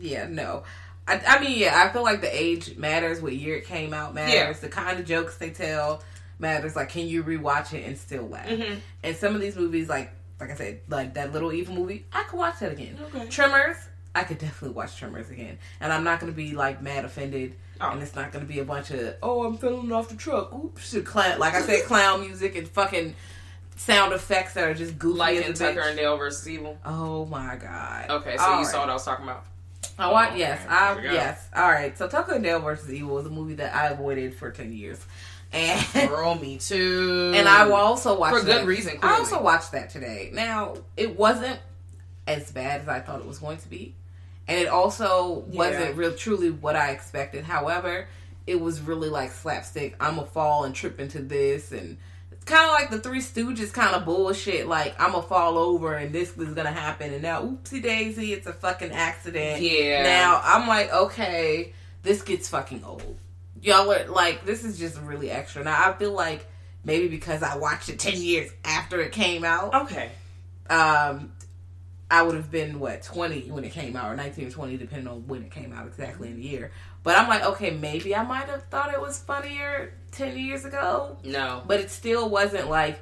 yeah, 0.00 0.26
no. 0.28 0.64
I, 1.06 1.20
I 1.26 1.40
mean, 1.40 1.58
yeah, 1.58 1.82
I 1.84 1.92
feel 1.92 2.02
like 2.02 2.20
the 2.22 2.34
age 2.34 2.76
matters. 2.76 3.20
What 3.20 3.34
year 3.34 3.56
it 3.56 3.66
came 3.66 3.92
out 3.92 4.14
matters. 4.14 4.34
Yeah. 4.34 4.52
The 4.52 4.68
kind 4.68 4.98
of 4.98 5.04
jokes 5.04 5.36
they 5.36 5.50
tell 5.50 6.02
matters. 6.38 6.74
Like, 6.76 6.88
can 6.88 7.06
you 7.06 7.22
rewatch 7.22 7.72
it 7.74 7.86
and 7.86 7.98
still 7.98 8.26
laugh? 8.28 8.48
Mhm. 8.48 8.78
And 9.02 9.16
some 9.16 9.34
of 9.34 9.40
these 9.40 9.56
movies, 9.56 9.88
like 9.88 10.12
like 10.40 10.50
I 10.50 10.54
said, 10.56 10.80
like 10.88 11.14
that 11.14 11.32
little 11.32 11.52
evil 11.52 11.74
movie, 11.74 12.06
I 12.12 12.22
could 12.24 12.38
watch 12.38 12.58
that 12.60 12.72
again. 12.72 12.98
Okay. 13.14 13.28
Tremors, 13.28 13.76
I 14.14 14.24
could 14.24 14.38
definitely 14.38 14.74
watch 14.74 14.96
Tremors 14.98 15.30
again, 15.30 15.58
and 15.80 15.92
I'm 15.92 16.04
not 16.04 16.20
gonna 16.20 16.32
be 16.32 16.54
like 16.54 16.80
mad 16.82 17.04
offended. 17.04 17.54
Oh. 17.80 17.90
And 17.90 18.02
it's 18.02 18.14
not 18.14 18.32
gonna 18.32 18.44
be 18.46 18.60
a 18.60 18.64
bunch 18.64 18.90
of 18.90 19.16
oh 19.22 19.44
I'm 19.44 19.58
falling 19.58 19.92
off 19.92 20.08
the 20.08 20.16
truck. 20.16 20.52
Oops, 20.54 20.96
clown. 21.04 21.38
Like 21.38 21.54
I 21.54 21.60
said, 21.62 21.84
clown 21.84 22.20
music 22.22 22.56
and 22.56 22.66
fucking 22.68 23.14
sound 23.76 24.12
effects 24.12 24.54
that 24.54 24.64
are 24.68 24.74
just 24.74 24.98
goofy 24.98 25.18
Like 25.18 25.36
in 25.44 25.52
Tucker 25.52 25.80
bitch. 25.80 25.88
and 25.88 25.96
Dale 25.98 26.16
versus 26.16 26.48
Evil. 26.48 26.78
Oh 26.84 27.26
my 27.26 27.56
god. 27.56 28.08
Okay, 28.10 28.36
so 28.36 28.42
All 28.44 28.50
you 28.52 28.56
right. 28.58 28.66
saw 28.66 28.80
what 28.80 28.90
I 28.90 28.92
was 28.94 29.04
talking 29.04 29.24
about. 29.24 29.44
I 29.98 30.10
watch. 30.10 30.30
Oh, 30.32 30.36
yes. 30.36 30.60
I 30.68 30.94
There 30.94 31.02
we 31.02 31.08
go. 31.08 31.14
yes. 31.14 31.48
All 31.54 31.70
right. 31.70 31.96
So 31.96 32.08
Tucker 32.08 32.34
and 32.34 32.42
Dale 32.44 32.60
versus 32.60 32.92
Evil 32.92 33.14
was 33.14 33.26
a 33.26 33.30
movie 33.30 33.54
that 33.54 33.74
I 33.74 33.88
avoided 33.88 34.34
for 34.34 34.50
ten 34.50 34.72
years, 34.72 35.04
and 35.52 35.84
Girl, 36.08 36.34
me 36.34 36.58
too. 36.58 37.32
and 37.34 37.48
I 37.48 37.66
will 37.66 37.74
also 37.74 38.18
watch 38.18 38.32
For 38.32 38.40
good 38.40 38.62
that. 38.62 38.66
reason, 38.66 38.98
I 39.02 39.18
also 39.18 39.40
watched 39.42 39.72
that 39.72 39.90
today. 39.90 40.30
Now 40.32 40.74
it 40.96 41.18
wasn't 41.18 41.60
as 42.26 42.50
bad 42.50 42.80
as 42.80 42.88
I 42.88 43.00
thought 43.00 43.20
it 43.20 43.26
was 43.26 43.38
going 43.38 43.58
to 43.58 43.68
be, 43.68 43.94
and 44.48 44.58
it 44.58 44.66
also 44.68 45.44
Yeah. 45.50 45.58
wasn't 45.58 45.96
real 45.96 46.12
truly 46.14 46.50
what 46.50 46.74
I 46.74 46.90
expected. 46.90 47.44
However, 47.44 48.08
it 48.46 48.60
was 48.60 48.80
really 48.80 49.08
like 49.08 49.30
slapstick. 49.30 49.94
I'm 50.00 50.16
gonna 50.16 50.26
fall 50.26 50.64
and 50.64 50.74
trip 50.74 50.98
into 51.00 51.20
this, 51.22 51.70
and 51.72 51.98
kind 52.44 52.66
of 52.66 52.72
like 52.72 52.90
the 52.90 52.98
Three 52.98 53.20
Stooges 53.20 53.72
kind 53.72 53.94
of 53.94 54.04
bullshit. 54.04 54.68
Like 54.68 54.94
I'm 55.00 55.12
gonna 55.12 55.22
fall 55.22 55.58
over 55.58 55.94
and 55.94 56.12
this 56.12 56.36
is 56.36 56.54
gonna 56.54 56.72
happen, 56.72 57.12
and 57.12 57.22
now 57.22 57.42
oopsie 57.42 57.82
daisy, 57.82 58.32
it's 58.32 58.46
a 58.46 58.52
fucking 58.52 58.92
accident. 58.92 59.62
Yeah. 59.62 60.02
Now 60.02 60.40
I'm 60.44 60.68
like, 60.68 60.92
okay, 60.92 61.72
this 62.02 62.22
gets 62.22 62.48
fucking 62.48 62.84
old. 62.84 63.18
Y'all 63.62 63.90
are 63.90 64.06
like, 64.08 64.44
this 64.44 64.64
is 64.64 64.78
just 64.78 65.00
really 65.00 65.30
extra. 65.30 65.64
Now 65.64 65.90
I 65.90 65.94
feel 65.94 66.12
like 66.12 66.46
maybe 66.84 67.08
because 67.08 67.42
I 67.42 67.56
watched 67.56 67.88
it 67.88 67.98
ten 67.98 68.20
years 68.20 68.50
after 68.64 69.00
it 69.00 69.12
came 69.12 69.42
out 69.42 69.74
Okay. 69.74 70.10
um, 70.68 71.32
I 72.10 72.22
would 72.22 72.34
have 72.34 72.50
been 72.50 72.78
what 72.78 73.02
twenty 73.02 73.50
when 73.50 73.64
it 73.64 73.72
came 73.72 73.96
out, 73.96 74.12
or 74.12 74.16
nineteen 74.16 74.48
or 74.48 74.50
twenty, 74.50 74.76
depending 74.76 75.08
on 75.08 75.26
when 75.26 75.42
it 75.42 75.50
came 75.50 75.72
out 75.72 75.86
exactly 75.86 76.28
in 76.28 76.36
the 76.36 76.42
year. 76.42 76.70
But 77.04 77.16
I'm 77.18 77.28
like, 77.28 77.44
okay, 77.44 77.70
maybe 77.70 78.16
I 78.16 78.24
might 78.24 78.46
have 78.48 78.64
thought 78.64 78.92
it 78.92 79.00
was 79.00 79.18
funnier 79.18 79.92
ten 80.10 80.36
years 80.36 80.64
ago, 80.64 81.18
No. 81.22 81.62
but 81.66 81.78
it 81.78 81.90
still 81.90 82.28
wasn't 82.28 82.68
like. 82.68 82.98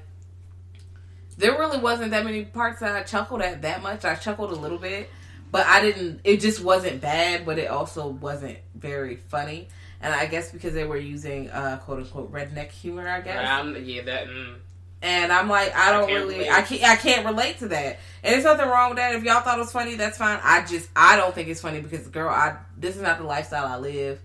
There 1.38 1.52
really 1.52 1.78
wasn't 1.78 2.10
that 2.10 2.24
many 2.24 2.44
parts 2.44 2.80
that 2.80 2.94
I 2.94 3.04
chuckled 3.04 3.40
at 3.40 3.62
that 3.62 3.82
much. 3.82 4.04
I 4.04 4.16
chuckled 4.16 4.50
a 4.50 4.56
little 4.56 4.76
bit, 4.76 5.08
but 5.50 5.66
I 5.66 5.80
didn't. 5.80 6.20
It 6.24 6.40
just 6.40 6.62
wasn't 6.62 7.00
bad, 7.00 7.46
but 7.46 7.58
it 7.58 7.68
also 7.70 8.08
wasn't 8.08 8.58
very 8.74 9.16
funny. 9.16 9.68
And 10.00 10.12
I 10.12 10.26
guess 10.26 10.50
because 10.50 10.74
they 10.74 10.84
were 10.84 10.96
using 10.98 11.48
uh, 11.50 11.78
quote 11.78 12.00
unquote 12.00 12.32
redneck 12.32 12.70
humor, 12.70 13.08
I 13.08 13.20
guess. 13.20 13.48
Um, 13.48 13.76
yeah, 13.82 14.02
that. 14.02 14.26
Mm. 14.26 14.56
And 15.02 15.32
I'm 15.32 15.48
like, 15.48 15.74
I 15.74 15.90
don't 15.90 16.08
can't 16.08 16.20
really, 16.22 16.38
relate. 16.38 16.50
I 16.50 16.62
can't, 16.62 16.82
I 16.84 16.96
can't 16.96 17.26
relate 17.26 17.58
to 17.58 17.68
that. 17.68 17.98
And 18.22 18.32
there's 18.34 18.44
nothing 18.44 18.68
wrong 18.68 18.90
with 18.90 18.98
that. 18.98 19.14
If 19.16 19.24
y'all 19.24 19.40
thought 19.40 19.58
it 19.58 19.60
was 19.60 19.72
funny, 19.72 19.96
that's 19.96 20.16
fine. 20.16 20.38
I 20.42 20.64
just, 20.64 20.88
I 20.94 21.16
don't 21.16 21.34
think 21.34 21.48
it's 21.48 21.60
funny 21.60 21.80
because, 21.80 22.06
girl, 22.06 22.28
I 22.28 22.56
this 22.78 22.94
is 22.96 23.02
not 23.02 23.18
the 23.18 23.24
lifestyle 23.24 23.66
I 23.66 23.78
live. 23.78 24.20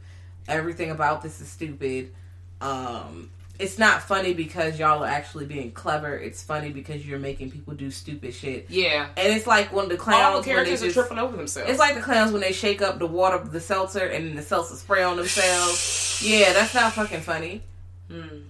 Everything 0.47 0.91
about 0.91 1.23
this 1.23 1.41
is 1.41 1.47
stupid. 1.47 2.13
Um, 2.61 3.31
it's 3.59 3.79
not 3.79 4.03
funny 4.03 4.33
because 4.35 4.77
y'all 4.77 5.03
are 5.03 5.07
actually 5.07 5.45
being 5.47 5.71
clever. 5.71 6.15
It's 6.15 6.43
funny 6.43 6.69
because 6.71 7.05
you're 7.05 7.17
making 7.17 7.49
people 7.49 7.73
do 7.73 7.89
stupid 7.89 8.35
shit. 8.35 8.67
Yeah. 8.69 9.07
And 9.17 9.33
it's 9.33 9.47
like 9.47 9.73
when 9.73 9.89
the 9.89 9.97
clowns, 9.97 10.35
All 10.35 10.41
the 10.41 10.45
characters 10.47 10.81
are 10.83 10.85
just- 10.85 10.95
tripping 10.95 11.17
over 11.17 11.35
themselves. 11.35 11.69
it's 11.71 11.79
like 11.79 11.95
the 11.95 12.01
clowns 12.01 12.31
when 12.31 12.41
they 12.41 12.51
shake 12.53 12.83
up 12.83 12.99
the 12.99 13.07
water, 13.07 13.39
the 13.43 13.59
seltzer, 13.59 14.05
and 14.05 14.27
then 14.27 14.35
the 14.35 14.43
seltzer 14.43 14.75
spray 14.75 15.01
on 15.01 15.17
themselves. 15.17 16.21
Yeah, 16.23 16.53
that's 16.53 16.75
not 16.75 16.93
fucking 16.93 17.21
funny. 17.21 17.63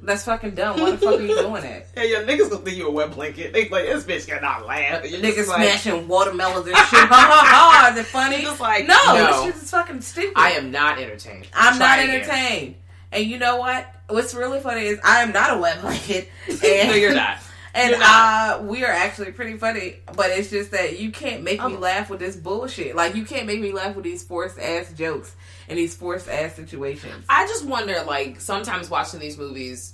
That's 0.04 0.24
fucking 0.24 0.52
dumb. 0.56 0.80
Why 0.80 0.92
the 0.92 0.98
fuck 0.98 1.20
are 1.20 1.22
you 1.22 1.36
doing 1.40 1.62
that? 1.64 1.88
Hey, 1.96 2.10
your 2.10 2.22
niggas 2.24 2.50
gonna 2.50 2.64
think 2.64 2.78
you 2.78 2.88
a 2.88 2.92
wet 2.92 3.12
blanket. 3.14 3.54
They 3.54 3.68
like 3.70 3.86
this 3.86 4.04
bitch 4.04 4.28
cannot 4.28 4.66
laugh. 4.68 5.10
You're 5.10 5.20
Niggas 5.20 5.48
like, 5.48 5.58
smashing 5.82 6.08
watermelons 6.08 6.68
and 6.68 6.76
shit. 6.78 7.00
Ha 7.00 7.08
ha 7.08 7.44
ha! 7.46 7.90
Is 7.94 8.00
it 8.00 8.06
funny? 8.06 8.42
Just 8.42 8.60
like, 8.62 8.88
no, 8.88 8.96
no. 9.08 9.44
this 9.46 9.56
shit 9.56 9.64
is 9.64 9.72
fucking 9.72 10.02
stupid. 10.02 10.34
I 10.36 10.52
am 10.52 10.70
not 10.72 11.00
entertained. 11.00 11.48
I'm 11.54 11.78
Try 11.78 11.88
not 11.88 12.00
again. 12.04 12.16
entertained. 12.22 12.76
And 13.12 13.24
you 13.26 13.40
know 13.40 13.58
what? 13.58 13.88
What's 14.10 14.34
really 14.36 14.60
funny 14.60 14.82
is 14.86 15.00
I 15.04 15.22
am 15.24 15.32
not 15.32 15.58
a 15.58 15.60
wet 15.60 15.82
blanket. 15.82 16.30
And, 16.48 16.60
no, 16.90 16.94
you're 16.96 17.16
not. 17.16 17.38
And 17.74 17.92
You're 17.92 18.00
not. 18.00 18.60
uh, 18.60 18.64
we 18.64 18.84
are 18.84 18.92
actually 18.92 19.32
pretty 19.34 19.56
funny, 19.58 19.98
but 20.16 20.32
it's 20.32 20.50
just 20.50 20.72
that 20.72 21.00
you 21.00 21.12
can't 21.12 21.44
make 21.44 21.60
me 21.64 21.76
Oh. 21.76 21.80
laugh 21.80 22.10
with 22.10 22.20
this 22.20 22.36
bullshit. 22.36 22.96
Like 22.96 23.16
you 23.16 23.24
can't 23.24 23.46
make 23.46 23.60
me 23.62 23.72
laugh 23.72 23.96
with 23.96 24.04
these 24.04 24.24
forced 24.24 24.58
ass 24.60 24.92
jokes 24.94 25.36
and 25.68 25.78
these 25.78 25.96
forced 25.96 26.28
ass 26.30 26.56
situations. 26.56 27.26
I 27.30 27.46
just 27.48 27.66
wonder, 27.66 28.04
like, 28.06 28.40
sometimes 28.40 28.90
watching 28.90 29.20
these 29.20 29.38
movies, 29.38 29.94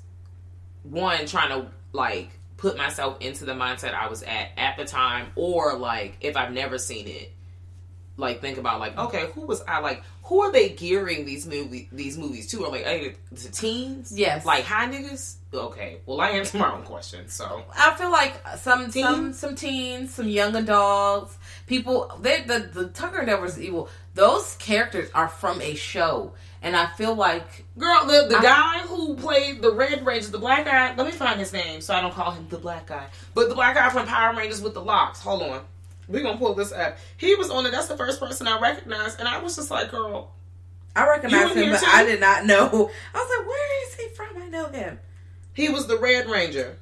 one 0.83 1.25
trying 1.25 1.49
to 1.49 1.69
like 1.93 2.31
put 2.57 2.77
myself 2.77 3.19
into 3.21 3.45
the 3.45 3.53
mindset 3.53 3.93
I 3.93 4.07
was 4.07 4.23
at 4.23 4.49
at 4.57 4.77
the 4.77 4.85
time, 4.85 5.27
or 5.35 5.77
like 5.77 6.17
if 6.21 6.35
I've 6.35 6.51
never 6.51 6.77
seen 6.77 7.07
it, 7.07 7.31
like 8.17 8.41
think 8.41 8.57
about 8.57 8.79
like, 8.79 8.97
okay, 8.97 9.27
who 9.33 9.41
was 9.41 9.61
I 9.67 9.79
like? 9.79 10.03
Who 10.23 10.41
are 10.41 10.51
they 10.51 10.69
gearing 10.69 11.25
these 11.25 11.45
movie 11.45 11.89
these 11.91 12.17
movies 12.17 12.47
to? 12.51 12.63
Are 12.65 12.71
like 12.71 12.83
hey, 12.83 13.15
to 13.35 13.51
teens? 13.51 14.13
Yes. 14.15 14.45
like 14.45 14.63
high 14.65 14.87
niggas. 14.87 15.35
Okay, 15.53 15.97
well 16.05 16.21
I 16.21 16.29
answer 16.29 16.57
my 16.57 16.71
own 16.73 16.83
question. 16.83 17.27
So 17.27 17.63
I 17.77 17.93
feel 17.95 18.11
like 18.11 18.33
some 18.57 18.91
some 18.91 18.91
Teens? 18.91 19.39
some 19.39 19.55
teens, 19.55 20.13
some 20.13 20.27
young 20.27 20.55
adults, 20.55 21.37
people. 21.67 22.17
They 22.21 22.41
the 22.41 22.59
the 22.73 22.87
Tucker 22.89 23.17
and 23.19 23.27
Dale 23.27 23.37
versus 23.39 23.59
Evil. 23.61 23.89
Those 24.15 24.55
characters 24.55 25.09
are 25.15 25.27
from 25.27 25.59
a 25.61 25.73
show, 25.75 26.33
and 26.61 26.75
I 26.75 26.85
feel 26.95 27.15
like 27.15 27.65
Girl, 27.77 28.05
the, 28.05 28.27
the 28.29 28.37
I- 28.37 28.41
guy 28.41 28.79
who 28.87 29.15
played 29.15 29.61
the 29.61 29.71
Red 29.73 30.05
Ranger, 30.05 30.29
the 30.29 30.37
black 30.37 30.65
guy, 30.65 30.93
let 30.95 31.05
me 31.05 31.11
find 31.11 31.39
his 31.39 31.51
name 31.53 31.81
so 31.81 31.93
I 31.95 32.01
don't 32.01 32.13
call 32.13 32.31
him 32.31 32.45
the 32.49 32.57
black 32.59 32.87
guy. 32.87 33.07
But 33.33 33.49
the 33.49 33.55
black 33.55 33.75
guy 33.75 33.89
from 33.89 34.05
Power 34.05 34.35
Rangers 34.35 34.61
with 34.61 34.73
the 34.75 34.81
locks. 34.81 35.19
Hold 35.21 35.41
on. 35.43 35.61
We're 36.07 36.21
going 36.21 36.35
to 36.35 36.39
pull 36.39 36.53
this 36.53 36.71
up. 36.73 36.97
He 37.17 37.33
was 37.35 37.49
on 37.49 37.65
it. 37.65 37.71
That's 37.71 37.87
the 37.87 37.95
first 37.97 38.19
person 38.19 38.45
I 38.47 38.59
recognized. 38.59 39.19
And 39.19 39.27
I 39.27 39.39
was 39.39 39.55
just 39.55 39.71
like, 39.71 39.89
girl, 39.89 40.33
I 40.95 41.07
recognize 41.07 41.53
him, 41.55 41.71
but 41.71 41.79
too? 41.79 41.85
I 41.87 42.03
did 42.05 42.19
not 42.19 42.45
know. 42.45 42.67
I 43.15 43.17
was 43.17 43.37
like, 43.39 43.47
where 43.47 43.87
is 43.87 43.95
he 43.95 44.07
from? 44.09 44.41
I 44.43 44.49
know 44.49 44.67
him. 44.67 44.99
he 45.53 45.69
was 45.69 45.87
the 45.87 45.97
Red 45.97 46.27
Ranger. 46.29 46.77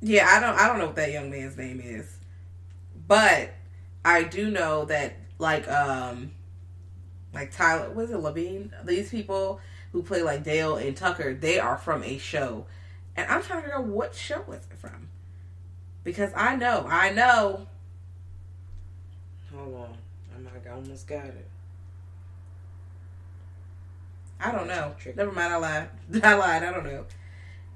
Yeah, 0.00 0.28
I 0.30 0.38
don't 0.38 0.54
I 0.56 0.68
don't 0.68 0.78
know 0.78 0.86
what 0.86 0.96
that 0.96 1.10
young 1.10 1.30
man's 1.30 1.56
name 1.56 1.80
is. 1.82 2.14
But 3.08 3.54
I 4.04 4.22
do 4.22 4.50
know 4.50 4.84
that 4.84 5.16
like 5.38 5.66
um 5.68 6.32
like 7.34 7.50
Tyler 7.50 7.90
was 7.90 8.10
it 8.10 8.18
Labine? 8.18 8.70
These 8.84 9.10
people 9.10 9.60
who 9.92 10.02
play 10.02 10.22
like 10.22 10.44
Dale 10.44 10.76
and 10.76 10.96
Tucker, 10.96 11.34
they 11.34 11.58
are 11.58 11.78
from 11.78 12.04
a 12.04 12.18
show. 12.18 12.66
And 13.16 13.26
I'm 13.28 13.42
trying 13.42 13.62
to 13.62 13.68
figure 13.68 13.78
out 13.78 13.86
what 13.86 14.14
show 14.14 14.44
was 14.46 14.60
it 14.70 14.78
from. 14.78 15.08
Because 16.04 16.30
I 16.36 16.54
know, 16.56 16.86
I 16.88 17.10
know. 17.10 17.66
Hold 19.52 19.74
on. 19.74 19.98
I'm 20.36 20.44
like, 20.44 20.66
I 20.66 20.70
almost 20.70 21.06
got 21.06 21.24
it. 21.24 21.48
I 24.40 24.52
don't 24.52 24.68
know. 24.68 24.94
Never 25.16 25.32
mind, 25.32 25.52
I 25.52 25.56
lied. 25.56 25.88
I 26.22 26.34
lied, 26.34 26.62
I 26.62 26.70
don't 26.70 26.84
know. 26.84 27.06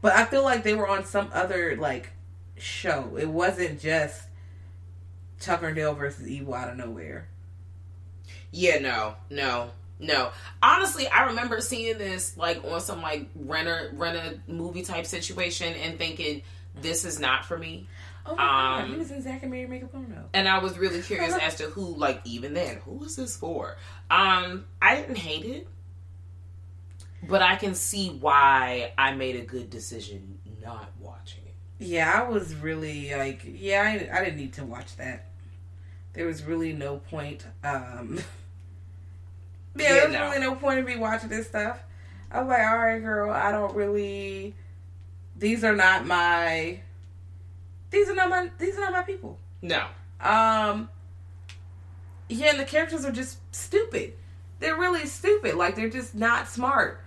But 0.01 0.13
I 0.13 0.25
feel 0.27 0.45
like 0.45 0.63
they 0.63 0.75
were 0.75 0.89
on 0.89 1.05
some 1.05 1.31
other 1.33 1.77
like 1.77 2.11
show. 2.57 3.17
It 3.19 3.29
wasn't 3.29 3.81
just 3.81 4.23
Tucker 5.43 5.67
and 5.69 5.77
Dale 5.77 5.95
versus 5.95 6.29
Evil 6.29 6.55
out 6.55 6.71
of 6.71 6.77
nowhere. 6.77 7.29
Yeah, 8.51 8.79
no, 8.81 9.15
no, 9.31 9.71
no. 9.99 10.31
Honestly, 10.63 11.09
I 11.09 11.27
remember 11.27 11.61
seeing 11.61 11.99
this 11.99 12.37
like 12.37 12.63
on 12.65 12.81
some 12.81 13.03
like 13.03 13.29
renter 13.35 13.91
rent 13.95 14.17
a 14.17 14.51
movie 14.51 14.83
type 14.83 15.07
situation 15.07 15.73
and 15.75 15.99
thinking 15.99 16.43
this 16.81 17.05
is 17.05 17.19
not 17.19 17.45
for 17.45 17.59
me. 17.59 17.89
Oh 18.25 18.37
my 18.37 18.43
god, 18.43 18.85
Um, 18.85 18.93
he 18.93 18.99
was 18.99 19.11
in 19.11 19.23
Zack 19.23 19.43
and 19.43 19.51
Miri 19.51 19.67
Make 19.67 19.83
a 19.83 19.87
Porno. 19.87 20.29
And 20.33 20.47
I 20.47 20.59
was 20.59 20.79
really 20.79 21.03
curious 21.03 21.35
as 21.43 21.57
to 21.57 21.65
who, 21.65 21.97
like, 21.97 22.21
even 22.25 22.55
then, 22.55 22.77
who 22.85 22.93
was 22.93 23.17
this 23.17 23.37
for? 23.37 23.77
Um, 24.11 24.65
I 24.81 24.95
didn't 24.95 25.17
hate 25.19 25.45
it, 25.45 25.67
but 27.29 27.43
I 27.43 27.57
can 27.57 27.75
see 27.75 28.11
why 28.11 28.93
I 28.97 29.13
made 29.15 29.37
a 29.37 29.45
good 29.45 29.71
decision 29.71 30.39
not 30.63 30.93
watching 31.01 31.43
it. 31.47 31.55
Yeah, 31.85 32.23
I 32.23 32.29
was 32.31 32.55
really 32.55 33.13
like, 33.13 33.43
yeah, 33.45 33.83
I, 33.83 34.19
I 34.21 34.25
didn't 34.25 34.37
need 34.39 34.53
to 34.55 34.65
watch 34.65 34.97
that. 34.99 35.27
There 36.15 36.27
was 36.27 36.43
really 36.45 36.73
no 36.73 36.99
point. 36.99 37.45
Um, 37.65 38.19
yeah, 39.77 39.83
Yeah, 39.85 39.93
there 39.95 40.05
was 40.09 40.13
no. 40.15 40.23
really 40.25 40.41
no 40.41 40.55
point 40.55 40.79
in 40.81 40.85
me 40.85 40.97
watching 40.97 41.29
this 41.31 41.47
stuff. 41.49 41.79
I 42.31 42.41
was 42.41 42.49
like, 42.49 42.67
all 42.67 42.79
right, 42.79 42.99
girl, 43.03 43.31
I 43.33 43.51
don't 43.53 43.75
really. 43.75 44.55
These 45.39 45.65
are 45.65 45.75
not 45.77 46.07
my. 46.07 46.81
These 47.91 48.09
are 48.09 48.15
not 48.15 48.29
my. 48.31 48.51
These 48.59 48.77
are 48.77 48.81
not 48.83 48.93
my 48.93 49.03
people. 49.03 49.39
No, 49.63 49.87
Um. 50.21 50.89
Yeah, 52.29 52.51
and 52.51 52.61
the 52.61 52.65
characters 52.65 53.05
are 53.05 53.13
just 53.13 53.39
stupid. 53.55 54.15
They're 54.61 54.77
really 54.79 55.07
stupid. 55.07 55.55
Like 55.57 55.77
they're 55.77 55.91
just 55.91 56.15
not 56.15 56.49
smart. 56.49 57.01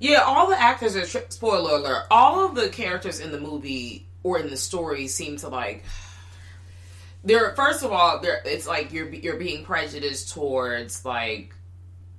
yeah, 0.00 0.22
all 0.26 0.48
the 0.48 0.60
actors 0.60 0.96
are. 0.96 1.04
Spoiler 1.06 1.76
alert: 1.78 2.04
all 2.10 2.44
of 2.48 2.54
the 2.56 2.68
characters 2.68 3.20
in 3.20 3.30
the 3.32 3.40
movie 3.40 4.06
or 4.24 4.38
in 4.38 4.50
the 4.50 4.56
story 4.56 5.06
seem 5.08 5.36
to 5.38 5.48
like. 5.48 5.84
They're 7.24 7.54
first 7.56 7.82
of 7.82 7.90
all, 7.92 8.20
they're 8.20 8.42
it's 8.44 8.66
like 8.66 8.92
you're 8.92 9.08
you're 9.08 9.36
being 9.36 9.64
prejudiced 9.64 10.32
towards 10.32 11.04
like 11.04 11.54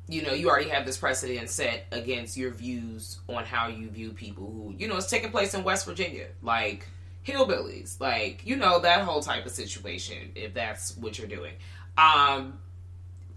you 0.07 0.21
know, 0.21 0.33
you 0.33 0.49
already 0.49 0.69
have 0.69 0.85
this 0.85 0.97
precedent 0.97 1.49
set 1.49 1.85
against 1.91 2.37
your 2.37 2.51
views 2.51 3.19
on 3.27 3.43
how 3.43 3.67
you 3.67 3.89
view 3.89 4.11
people 4.11 4.45
who, 4.45 4.75
you 4.77 4.87
know, 4.87 4.97
it's 4.97 5.09
taking 5.09 5.31
place 5.31 5.55
in 5.55 5.63
West 5.63 5.85
Virginia, 5.87 6.27
like 6.43 6.85
hillbillies, 7.25 7.99
like 7.99 8.45
you 8.45 8.55
know 8.55 8.79
that 8.79 9.01
whole 9.01 9.21
type 9.21 9.45
of 9.45 9.51
situation. 9.51 10.31
If 10.35 10.53
that's 10.53 10.95
what 10.97 11.17
you're 11.17 11.27
doing, 11.27 11.53
um, 11.97 12.59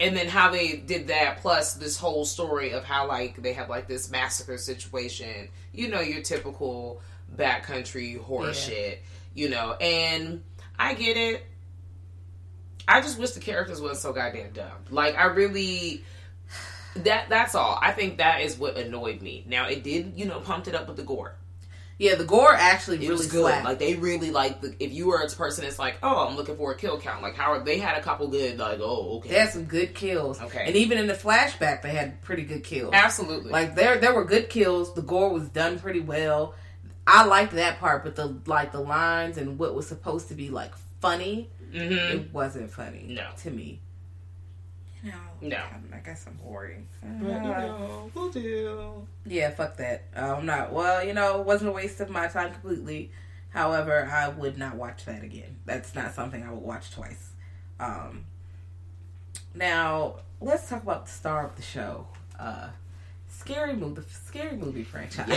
and 0.00 0.16
then 0.16 0.28
how 0.28 0.50
they 0.50 0.76
did 0.76 1.08
that, 1.08 1.38
plus 1.38 1.74
this 1.74 1.96
whole 1.98 2.24
story 2.24 2.72
of 2.72 2.84
how 2.84 3.08
like 3.08 3.42
they 3.42 3.52
have 3.54 3.68
like 3.68 3.88
this 3.88 4.10
massacre 4.10 4.58
situation. 4.58 5.48
You 5.72 5.88
know, 5.88 6.00
your 6.00 6.22
typical 6.22 7.00
backcountry 7.36 8.20
horror 8.20 8.48
Yeah. 8.48 8.52
shit. 8.52 9.02
You 9.34 9.48
know, 9.48 9.72
and 9.74 10.42
I 10.78 10.94
get 10.94 11.16
it. 11.16 11.44
I 12.88 13.00
just 13.00 13.18
wish 13.18 13.30
the 13.32 13.40
characters 13.40 13.80
wasn't 13.80 14.00
so 14.00 14.12
goddamn 14.12 14.52
dumb. 14.52 14.72
Like 14.90 15.16
I 15.16 15.26
really 15.26 16.02
that 16.96 17.28
that's 17.28 17.54
all. 17.54 17.78
I 17.80 17.92
think 17.92 18.18
that 18.18 18.40
is 18.40 18.58
what 18.58 18.76
annoyed 18.76 19.20
me. 19.20 19.44
Now 19.46 19.68
it 19.68 19.82
did, 19.84 20.14
you 20.16 20.24
know, 20.24 20.40
pumped 20.40 20.68
it 20.68 20.74
up 20.74 20.88
with 20.88 20.96
the 20.96 21.02
gore. 21.04 21.34
Yeah, 21.98 22.14
the 22.14 22.24
gore 22.24 22.54
actually 22.54 22.98
It 22.98 23.00
really 23.00 23.12
was 23.14 23.26
good. 23.26 23.40
slapped. 23.40 23.64
Like 23.64 23.78
they 23.80 23.94
really 23.96 24.30
like 24.30 24.60
the, 24.60 24.74
if 24.78 24.92
you 24.92 25.08
were 25.08 25.20
a 25.20 25.28
person 25.28 25.64
that's 25.64 25.80
like, 25.80 25.98
oh, 26.02 26.28
I'm 26.28 26.36
looking 26.36 26.56
for 26.56 26.70
a 26.72 26.76
kill 26.76 26.98
count. 26.98 27.22
Like 27.22 27.34
how 27.34 27.58
they 27.58 27.78
had 27.78 27.98
a 27.98 28.02
couple 28.02 28.28
good 28.28 28.56
like, 28.58 28.78
oh, 28.80 29.18
okay, 29.18 29.28
they 29.30 29.34
had 29.40 29.50
some 29.50 29.64
good 29.64 29.94
kills. 29.94 30.40
Okay. 30.40 30.64
and 30.66 30.76
even 30.76 30.96
in 30.96 31.08
the 31.08 31.14
flashback, 31.14 31.82
they 31.82 31.90
had 31.90 32.22
pretty 32.22 32.44
good 32.44 32.62
kills. 32.64 32.90
absolutely. 32.94 33.50
Like 33.50 33.74
there, 33.74 33.98
there 33.98 34.14
were 34.14 34.24
good 34.24 34.48
kills. 34.48 34.94
The 34.94 35.02
gore 35.02 35.30
was 35.30 35.48
done 35.48 35.78
pretty 35.78 36.00
well. 36.00 36.54
I 37.06 37.24
liked 37.24 37.52
that 37.54 37.80
part, 37.80 38.04
but 38.04 38.14
the 38.16 38.38
like 38.46 38.70
the 38.70 38.80
lines 38.80 39.36
and 39.36 39.58
what 39.58 39.74
was 39.74 39.88
supposed 39.88 40.28
to 40.28 40.34
be 40.34 40.50
like 40.50 40.72
funny, 41.00 41.50
hmm 41.72 41.78
it 41.92 42.32
wasn't 42.32 42.70
funny. 42.70 43.04
No. 43.08 43.28
to 43.42 43.50
me. 43.50 43.80
You 45.02 45.12
know, 45.12 45.16
No. 45.40 45.64
I 45.92 45.98
guess 45.98 46.26
I'm 46.26 46.34
boring. 46.34 46.88
we'll 48.14 48.30
do. 48.30 49.06
Yeah, 49.26 49.50
fuck 49.50 49.76
that. 49.76 50.04
I'm 50.16 50.44
not. 50.46 50.72
Well, 50.72 51.04
you 51.04 51.12
know, 51.14 51.40
it 51.40 51.46
wasn't 51.46 51.70
a 51.70 51.72
waste 51.72 52.00
of 52.00 52.10
my 52.10 52.26
time 52.26 52.52
completely. 52.52 53.12
However, 53.50 54.08
I 54.12 54.28
would 54.28 54.58
not 54.58 54.74
watch 54.74 55.04
that 55.04 55.22
again. 55.22 55.56
That's 55.66 55.94
not 55.94 56.14
something 56.14 56.42
I 56.42 56.50
would 56.50 56.62
watch 56.62 56.90
twice. 56.90 57.30
Um, 57.80 58.24
now, 59.54 60.16
let's 60.40 60.68
talk 60.68 60.82
about 60.82 61.06
the 61.06 61.12
star 61.12 61.46
of 61.46 61.56
the 61.56 61.62
show. 61.62 62.08
Uh, 62.38 62.68
scary 63.28 63.74
movie, 63.74 64.02
scary 64.26 64.56
movie 64.56 64.84
franchise. 64.84 65.28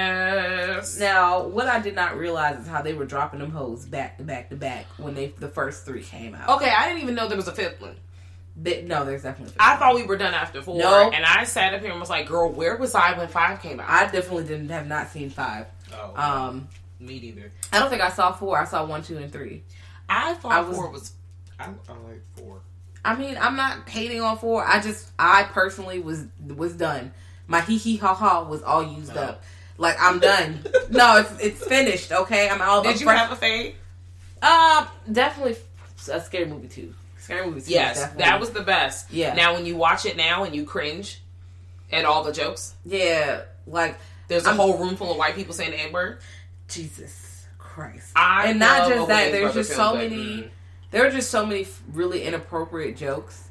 Yes. 0.00 0.98
Now, 0.98 1.42
what 1.44 1.66
I 1.66 1.80
did 1.80 1.94
not 1.94 2.16
realize 2.16 2.58
is 2.60 2.66
how 2.66 2.82
they 2.82 2.92
were 2.94 3.04
dropping 3.06 3.40
them 3.40 3.50
hoes 3.50 3.84
back 3.84 4.18
to 4.18 4.24
back 4.24 4.50
to 4.50 4.56
back 4.56 4.86
when 4.98 5.14
they 5.14 5.28
the 5.38 5.48
first 5.48 5.84
three 5.84 6.02
came 6.02 6.34
out. 6.34 6.48
Okay, 6.56 6.70
I 6.70 6.86
didn't 6.88 7.02
even 7.02 7.14
know 7.14 7.28
there 7.28 7.36
was 7.36 7.48
a 7.48 7.52
fifth 7.54 7.80
one. 7.80 7.96
They- 8.56 8.82
no, 8.82 9.04
there's 9.04 9.22
definitely. 9.22 9.54
I 9.58 9.76
thought 9.76 9.94
we 9.94 10.02
were 10.02 10.16
done 10.16 10.34
after 10.34 10.60
four. 10.62 10.76
No. 10.78 11.10
And 11.10 11.24
I 11.24 11.44
sat 11.44 11.72
up 11.74 11.80
here 11.80 11.90
and 11.92 12.00
was 12.00 12.10
like, 12.10 12.26
girl, 12.26 12.50
where 12.50 12.76
was 12.76 12.94
I 12.94 13.16
when 13.16 13.28
five 13.28 13.62
came 13.62 13.80
out? 13.80 13.88
I 13.88 14.04
definitely 14.10 14.44
didn't 14.44 14.68
have 14.70 14.86
not 14.86 15.08
seen 15.08 15.30
five. 15.30 15.66
oh, 15.94 16.12
Um, 16.16 16.68
me 16.98 17.20
neither. 17.20 17.52
I 17.72 17.78
don't 17.78 17.88
think 17.90 18.02
I 18.02 18.10
saw 18.10 18.32
four. 18.32 18.58
I 18.58 18.64
saw 18.64 18.84
one, 18.84 19.02
two, 19.02 19.16
and 19.18 19.32
three. 19.32 19.62
I 20.08 20.34
thought 20.34 20.52
I 20.52 20.60
was- 20.60 20.76
four 20.76 20.90
was. 20.90 21.12
I, 21.58 21.64
I 21.64 21.92
like 22.08 22.22
four. 22.36 22.60
I 23.04 23.16
mean, 23.16 23.36
I'm 23.40 23.56
not 23.56 23.88
hating 23.88 24.20
on 24.20 24.36
four. 24.38 24.64
I 24.64 24.80
just, 24.80 25.10
I 25.18 25.44
personally 25.44 25.98
was 26.00 26.24
was 26.46 26.74
done. 26.74 27.12
My 27.46 27.60
hee 27.62 27.78
hee 27.78 27.96
ha 27.96 28.14
ha 28.14 28.42
was 28.44 28.62
all 28.62 28.82
used 28.82 29.14
No. 29.14 29.20
up. 29.22 29.42
Like 29.78 29.96
I'm 30.00 30.18
done. 30.18 30.64
no, 30.90 31.16
it's 31.18 31.32
it's 31.42 31.66
finished. 31.66 32.12
Okay, 32.12 32.48
I'm 32.48 32.60
all. 32.60 32.82
Did 32.82 32.94
I'm 32.94 32.98
you 32.98 33.04
fresh- 33.06 33.18
have 33.18 33.32
a 33.32 33.36
fade? 33.36 33.74
Uh, 34.42 34.86
definitely 35.10 35.56
a 36.12 36.20
scary 36.20 36.46
movie 36.46 36.68
too. 36.68 36.94
Scary 37.18 37.46
movie. 37.46 37.60
two, 37.60 37.72
Yes, 37.72 37.98
definitely. 38.00 38.24
that 38.24 38.40
was 38.40 38.50
the 38.50 38.62
best. 38.62 39.10
Yeah. 39.12 39.34
Now, 39.34 39.54
when 39.54 39.66
you 39.66 39.76
watch 39.76 40.04
it 40.06 40.16
now 40.16 40.44
and 40.44 40.54
you 40.54 40.64
cringe 40.64 41.20
at 41.92 42.04
all 42.04 42.24
the 42.24 42.32
jokes, 42.32 42.74
Yeah, 42.84 43.42
like 43.66 43.98
there's 44.28 44.44
a 44.46 44.48
I'm- 44.48 44.56
whole 44.56 44.78
room 44.78 44.96
full 44.96 45.10
of 45.12 45.16
white 45.18 45.34
people 45.36 45.52
saying 45.54 45.70
the 45.72 45.80
N 45.80 45.92
word. 45.92 46.20
Jesus 46.68 47.46
Christ. 47.58 48.12
I 48.16 48.48
and 48.48 48.58
not 48.58 48.88
just 48.88 49.08
that. 49.08 49.32
There's 49.32 49.54
just 49.54 49.70
so 49.70 49.92
but, 49.92 49.96
many. 50.10 50.16
mm. 50.16 50.50
There 50.90 51.06
are 51.06 51.10
just 51.10 51.30
so 51.30 51.46
many 51.46 51.66
really 51.92 52.24
inappropriate 52.24 52.96
jokes. 52.96 53.48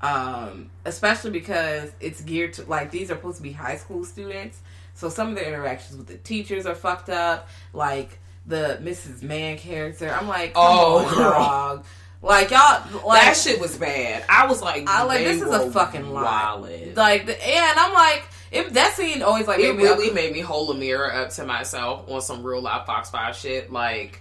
Um, 0.00 0.70
especially 0.84 1.30
because 1.30 1.90
it's 1.98 2.20
geared 2.20 2.52
to 2.54 2.64
like 2.64 2.90
these 2.90 3.10
are 3.10 3.14
supposed 3.14 3.38
to 3.38 3.42
be 3.42 3.52
high 3.52 3.76
school 3.76 4.04
students, 4.04 4.60
so 4.92 5.08
some 5.08 5.28
of 5.30 5.34
their 5.34 5.46
interactions 5.46 5.96
with 5.96 6.06
the 6.08 6.18
teachers 6.18 6.66
are 6.66 6.74
fucked 6.74 7.08
up. 7.08 7.48
Like 7.72 8.18
the 8.44 8.78
Mrs. 8.82 9.22
Man 9.22 9.56
character, 9.56 10.10
I'm 10.10 10.28
like, 10.28 10.52
Oh, 10.56 11.06
on, 11.06 11.14
girl. 11.14 11.30
dog. 11.32 11.84
Like 12.20 12.50
y'all, 12.50 13.06
like 13.06 13.22
that 13.22 13.36
shit 13.36 13.58
was 13.60 13.76
bad. 13.78 14.24
I 14.28 14.46
was 14.46 14.60
like, 14.60 14.84
I 14.88 15.04
like 15.04 15.20
this 15.20 15.40
is 15.40 15.48
a 15.48 15.70
fucking 15.70 16.10
lie. 16.10 16.92
Like, 16.94 17.26
the, 17.26 17.46
and 17.46 17.78
I'm 17.78 17.92
like, 17.94 18.24
if 18.50 18.72
that 18.74 18.94
scene 18.94 19.22
always 19.22 19.46
like 19.46 19.58
it 19.60 19.74
made 19.74 19.76
me 19.76 19.82
really 19.84 20.10
made 20.10 20.32
me 20.34 20.40
hold 20.40 20.70
a 20.74 20.78
mirror 20.78 21.10
up 21.14 21.30
to 21.30 21.46
myself 21.46 22.08
on 22.10 22.20
some 22.20 22.42
real 22.42 22.60
live 22.60 22.84
Fox 22.86 23.08
Five 23.10 23.36
shit. 23.36 23.70
Like, 23.72 24.20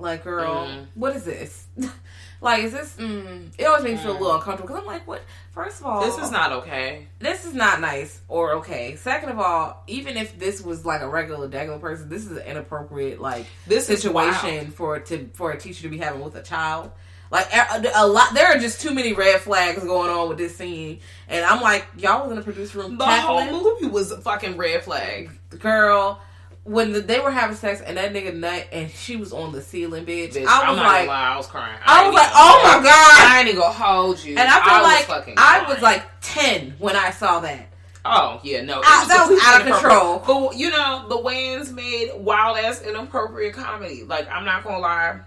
Like, 0.00 0.24
girl, 0.24 0.66
Mm. 0.66 0.86
what 0.94 1.14
is 1.14 1.24
this? 1.24 1.66
like, 2.40 2.64
is 2.64 2.72
this? 2.72 2.96
Mm, 2.96 3.50
it 3.58 3.64
always 3.64 3.84
makes 3.84 3.98
me 3.98 4.04
feel 4.04 4.12
a 4.12 4.18
little 4.18 4.34
uncomfortable 4.34 4.68
because 4.68 4.80
I'm 4.80 4.86
like, 4.86 5.06
what? 5.06 5.22
First 5.52 5.80
of 5.80 5.86
all, 5.86 6.00
this 6.02 6.16
is 6.18 6.30
not 6.30 6.52
okay. 6.52 7.06
this 7.18 7.44
is 7.44 7.54
not 7.54 7.80
nice 7.80 8.20
or 8.28 8.52
okay. 8.54 8.96
Second 8.96 9.30
of 9.30 9.38
all, 9.38 9.82
even 9.86 10.16
if 10.16 10.38
this 10.38 10.62
was 10.62 10.84
like 10.86 11.02
a 11.02 11.08
regular, 11.08 11.48
regular 11.48 11.78
person, 11.78 12.08
this 12.08 12.24
is 12.24 12.32
an 12.36 12.44
inappropriate 12.46 13.20
like 13.20 13.46
This 13.66 13.86
situation 13.86 14.70
for 14.70 14.98
to 15.00 15.28
for 15.34 15.50
a 15.52 15.58
teacher 15.58 15.82
to 15.82 15.88
be 15.88 15.98
having 15.98 16.22
with 16.22 16.34
a 16.36 16.42
child. 16.42 16.90
Like 17.32 17.46
a, 17.54 17.88
a 17.94 18.06
lot, 18.08 18.34
there 18.34 18.46
are 18.48 18.58
just 18.58 18.80
too 18.80 18.92
many 18.92 19.12
red 19.12 19.40
flags 19.40 19.84
going 19.84 20.10
on 20.10 20.28
with 20.28 20.38
this 20.38 20.56
scene, 20.56 20.98
and 21.28 21.44
I'm 21.44 21.60
like, 21.60 21.86
y'all 21.96 22.22
was 22.22 22.30
in 22.30 22.36
the 22.36 22.42
producer 22.42 22.78
room. 22.78 22.98
The 22.98 23.04
cackling? 23.04 23.48
whole 23.48 23.62
movie 23.62 23.86
was 23.86 24.10
a 24.10 24.20
fucking 24.20 24.56
red 24.56 24.82
flag. 24.82 25.30
The 25.50 25.56
girl. 25.58 26.20
When 26.64 26.92
the, 26.92 27.00
they 27.00 27.18
were 27.20 27.30
having 27.30 27.56
sex 27.56 27.80
and 27.80 27.96
that 27.96 28.12
nigga 28.12 28.34
nut 28.34 28.66
and 28.70 28.90
she 28.90 29.16
was 29.16 29.32
on 29.32 29.50
the 29.52 29.62
ceiling, 29.62 30.04
bitch. 30.04 30.34
Bitch, 30.34 30.46
I 30.46 30.60
I'm 30.62 30.68
was 30.68 30.76
not 30.76 30.86
like, 30.86 31.06
gonna 31.06 31.08
lie, 31.08 31.28
I 31.28 31.36
was 31.36 31.46
crying. 31.46 31.78
I 31.84 32.04
ain't 32.04 32.12
was 32.12 32.20
like, 32.20 32.30
oh 32.34 32.60
my 32.62 32.84
god. 32.84 33.32
I 33.32 33.44
ain't 33.46 33.56
gonna 33.56 33.72
hold 33.72 34.22
you. 34.22 34.36
And 34.36 34.48
I 34.48 34.60
feel 34.62 34.74
was 34.74 34.82
like 34.82 35.04
fucking 35.04 35.34
I 35.38 35.64
was 35.68 35.82
like 35.82 36.06
ten 36.20 36.74
when 36.78 36.96
I 36.96 37.10
saw 37.10 37.40
that. 37.40 37.68
Oh 38.04 38.40
yeah, 38.42 38.62
no, 38.62 38.80
it 38.80 38.84
Ah, 38.86 39.04
that 39.08 39.28
was 39.28 39.40
out 39.44 39.60
of 39.60 39.66
control. 39.66 40.22
But 40.48 40.56
you 40.58 40.70
know, 40.70 41.06
the 41.08 41.16
Wayans 41.16 41.72
made 41.72 42.10
wild 42.16 42.56
ass 42.58 42.82
inappropriate 42.82 43.54
comedy. 43.54 44.04
Like 44.04 44.28
I'm 44.30 44.44
not 44.44 44.62
gonna 44.64 44.78
lie, 44.78 45.20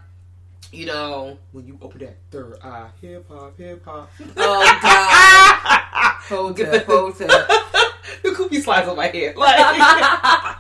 you 0.72 0.86
know, 0.86 1.38
when 1.52 1.68
you 1.68 1.78
open 1.82 2.00
that 2.00 2.18
third 2.32 2.58
eye, 2.64 2.90
hip 3.02 3.28
hop, 3.28 3.58
hip 3.58 3.84
hop. 3.86 4.10
Oh 4.38 4.80
god. 4.82 6.14
Hold 6.30 6.60
up, 6.62 6.86
hold 6.86 7.22
up. 7.22 7.50
the 8.24 8.32
cookie 8.32 8.62
slides 8.62 8.88
on 8.88 8.96
my 8.96 9.08
head. 9.08 9.36
Like, 9.36 10.56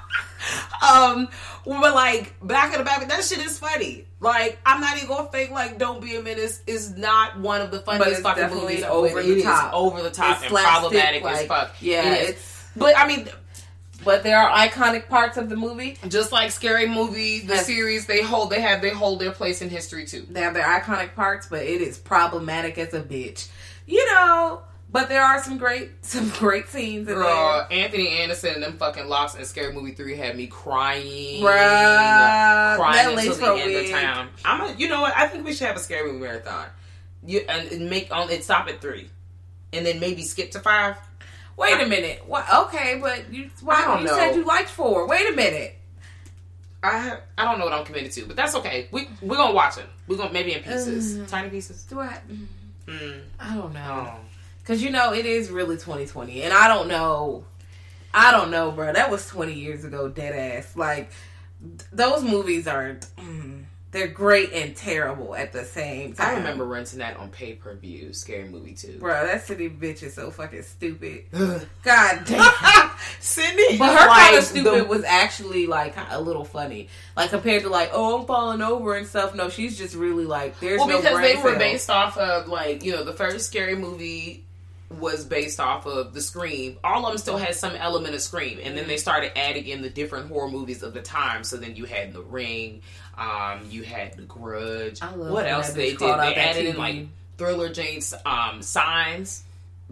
um, 0.83 1.27
but 1.65 1.93
like 1.93 2.33
back 2.45 2.73
in 2.73 2.79
the 2.79 2.85
back, 2.85 3.07
that 3.07 3.23
shit 3.23 3.39
is 3.39 3.57
funny. 3.59 4.05
Like, 4.19 4.59
I'm 4.65 4.79
not 4.81 4.95
even 4.97 5.09
gonna 5.09 5.29
fake 5.31 5.51
like 5.51 5.77
"Don't 5.77 6.01
Be 6.01 6.15
a 6.15 6.21
Menace" 6.21 6.61
is 6.67 6.95
not 6.97 7.39
one 7.39 7.61
of 7.61 7.71
the 7.71 7.77
But 7.79 7.97
funniest 7.97 8.11
it's 8.11 8.21
fucking 8.21 8.49
movies. 8.57 8.83
over 8.83 9.21
the 9.21 9.41
top. 9.43 9.73
over 9.73 10.01
the 10.01 10.11
top 10.11 10.31
It's 10.35 10.41
and 10.43 10.49
slapstick, 10.51 10.71
problematic 10.81 11.23
as 11.25 11.45
fuck. 11.47 11.71
yeah, 11.81 12.03
It 12.13 12.21
is. 12.23 12.29
it's- 12.29 12.65
But 12.75 12.97
I 12.97 13.07
mean, 13.07 13.29
But 14.05 14.23
there 14.23 14.37
are 14.37 14.51
iconic 14.67 15.07
parts 15.07 15.37
of 15.37 15.47
the 15.49 15.55
movie. 15.55 15.97
just 16.09 16.33
like 16.33 16.51
scary 16.51 16.87
movie, 16.87 17.39
the 17.39 17.55
Yes. 17.55 17.65
series, 17.65 18.05
they 18.05 18.21
hold 18.21 18.49
they 18.49 18.59
have 18.59 18.81
they 18.81 18.89
hold 18.89 19.19
their 19.19 19.31
place 19.31 19.61
in 19.61 19.69
history 19.69 20.05
too. 20.05 20.25
They 20.29 20.41
have 20.41 20.53
their 20.53 20.65
iconic 20.67 21.15
parts, 21.15 21.47
but 21.49 21.63
it 21.63 21.81
is 21.81 21.97
problematic 21.99 22.77
as 22.77 22.93
a 22.93 22.99
bitch. 23.01 23.47
You 23.85 24.05
know. 24.13 24.61
But 24.93 25.09
there 25.09 25.23
are 25.23 25.43
some 25.43 25.57
great 25.57 25.89
some 26.05 26.29
great 26.29 26.69
scenes 26.69 27.07
in 27.09 27.15
Girl, 27.15 27.67
Anthony 27.71 28.09
Anderson 28.09 28.53
and 28.53 28.63
them 28.63 28.77
fucking 28.77 29.07
locks 29.09 29.33
in 29.35 29.43
Scary 29.43 29.73
Movie 29.73 29.93
three 29.93 30.15
had 30.15 30.37
me 30.37 30.45
crying, 30.47 31.41
there. 31.43 31.51
Bruh, 31.51 32.75
crying 32.77 33.17
until 33.17 33.35
the 33.35 33.61
end 33.61 33.73
wig. 33.73 33.85
of 33.85 33.91
time. 33.91 34.29
I'm 34.45 34.61
a, 34.61 34.73
you 34.77 34.87
know 34.87 35.01
what? 35.01 35.13
I 35.17 35.27
think 35.27 35.45
we 35.45 35.53
should 35.53 35.65
have 35.67 35.75
a 35.75 35.79
Scary 35.79 36.11
Movie 36.11 36.23
marathon. 36.25 36.67
You 37.25 37.39
and, 37.49 37.89
make 37.89 38.15
on 38.15 38.29
it 38.29 38.43
stop 38.43 38.67
at 38.67 38.81
three, 38.81 39.09
and 39.73 39.83
then 39.85 39.99
maybe 39.99 40.21
skip 40.21 40.51
to 40.51 40.59
five. 40.59 40.95
Wait 41.57 41.81
a 41.81 41.87
minute. 41.87 42.23
What? 42.27 42.45
Okay, 42.53 42.99
but 43.01 43.33
you. 43.33 43.49
Why 43.61 43.75
I 43.75 43.85
don't 43.85 44.01
you 44.01 44.07
know. 44.07 44.15
said 44.15 44.35
you 44.35 44.45
liked 44.45 44.69
four? 44.69 45.07
Wait 45.07 45.27
a 45.27 45.35
minute. 45.35 45.75
I 46.83 47.17
I 47.37 47.45
don't 47.45 47.57
know 47.59 47.65
what 47.65 47.73
I'm 47.73 47.85
committed 47.85 48.11
to, 48.11 48.25
but 48.27 48.35
that's 48.35 48.53
okay. 48.55 48.89
We 48.91 49.07
we're 49.21 49.37
gonna 49.37 49.53
watch 49.55 49.77
it. 49.79 49.85
We're 50.07 50.17
gonna 50.17 50.33
maybe 50.33 50.53
in 50.53 50.61
pieces, 50.61 51.17
Uh. 51.19 51.25
tiny 51.27 51.49
pieces. 51.49 51.83
Do 51.85 51.99
I? 52.01 52.19
Mm. 52.87 53.21
I 53.39 53.55
don't 53.55 53.73
know. 53.73 54.11
Oh. 54.13 54.19
Cause 54.65 54.81
you 54.81 54.91
know 54.91 55.13
it 55.13 55.25
is 55.25 55.49
really 55.49 55.75
2020, 55.75 56.41
and 56.43 56.53
I 56.53 56.67
don't 56.69 56.87
know. 56.87 57.43
I 58.13 58.31
don't 58.31 58.49
know, 58.51 58.71
bro. 58.71 58.93
That 58.93 59.09
was 59.11 59.27
20 59.27 59.53
years 59.53 59.83
ago, 59.83 60.07
dead 60.07 60.33
ass. 60.33 60.75
Like 60.77 61.11
th- 61.61 61.81
those 61.91 62.23
movies 62.23 62.65
are, 62.67 62.97
mm, 63.17 63.63
they're 63.91 64.07
great 64.07 64.53
and 64.53 64.73
terrible 64.75 65.35
at 65.35 65.51
the 65.51 65.65
same 65.65 66.13
time. 66.13 66.27
I 66.35 66.37
remember 66.37 66.63
renting 66.63 66.99
that 66.99 67.17
on 67.17 67.29
pay 67.29 67.53
per 67.55 67.75
view. 67.75 68.13
Scary 68.13 68.47
Movie 68.47 68.73
two. 68.73 68.99
bro. 68.99 69.25
That 69.25 69.45
Cindy 69.45 69.69
bitch 69.69 70.01
is 70.01 70.13
so 70.13 70.31
fucking 70.31 70.61
stupid. 70.63 71.25
God 71.83 72.21
damn. 72.25 72.89
Sydney, 73.19 73.77
But 73.77 73.89
her 73.99 74.07
like, 74.07 74.21
kind 74.27 74.37
of 74.37 74.43
stupid 74.45 74.79
the- 74.81 74.85
was 74.85 75.03
actually 75.03 75.67
like 75.67 75.95
a 76.09 76.21
little 76.21 76.45
funny, 76.45 76.87
like 77.17 77.31
compared 77.31 77.63
to 77.63 77.69
like, 77.69 77.89
oh, 77.91 78.19
I'm 78.21 78.25
falling 78.27 78.61
over 78.61 78.95
and 78.95 79.05
stuff. 79.07 79.35
No, 79.35 79.49
she's 79.49 79.77
just 79.77 79.93
really 79.95 80.25
like, 80.25 80.57
there's 80.61 80.77
well 80.79 80.87
no 80.87 80.97
because 81.01 81.19
they 81.19 81.35
were 81.35 81.57
based 81.57 81.89
off 81.89 82.17
of 82.17 82.47
like 82.47 82.83
you 82.85 82.93
know 82.93 83.03
the 83.03 83.13
first 83.13 83.47
scary 83.47 83.75
movie 83.75 84.45
was 84.99 85.25
based 85.25 85.59
off 85.59 85.85
of 85.85 86.13
the 86.13 86.21
scream 86.21 86.77
all 86.83 87.05
of 87.05 87.11
them 87.11 87.17
still 87.17 87.37
had 87.37 87.53
some 87.55 87.73
element 87.75 88.13
of 88.15 88.21
scream 88.21 88.59
and 88.63 88.77
then 88.77 88.87
they 88.87 88.97
started 88.97 89.37
adding 89.37 89.67
in 89.67 89.81
the 89.81 89.89
different 89.89 90.27
horror 90.27 90.49
movies 90.49 90.83
of 90.83 90.93
the 90.93 91.01
time 91.01 91.43
so 91.43 91.57
then 91.57 91.75
you 91.75 91.85
had 91.85 92.13
the 92.13 92.21
ring 92.21 92.81
um 93.17 93.61
you 93.69 93.83
had 93.83 94.15
the 94.17 94.23
grudge 94.23 95.01
I 95.01 95.13
love 95.15 95.31
what 95.31 95.45
else 95.47 95.71
they 95.73 95.91
did 95.91 95.99
they 95.99 96.35
added 96.35 96.65
in 96.65 96.77
like 96.77 97.07
thriller 97.37 97.69
jane's 97.69 98.13
um 98.25 98.61
signs 98.61 99.43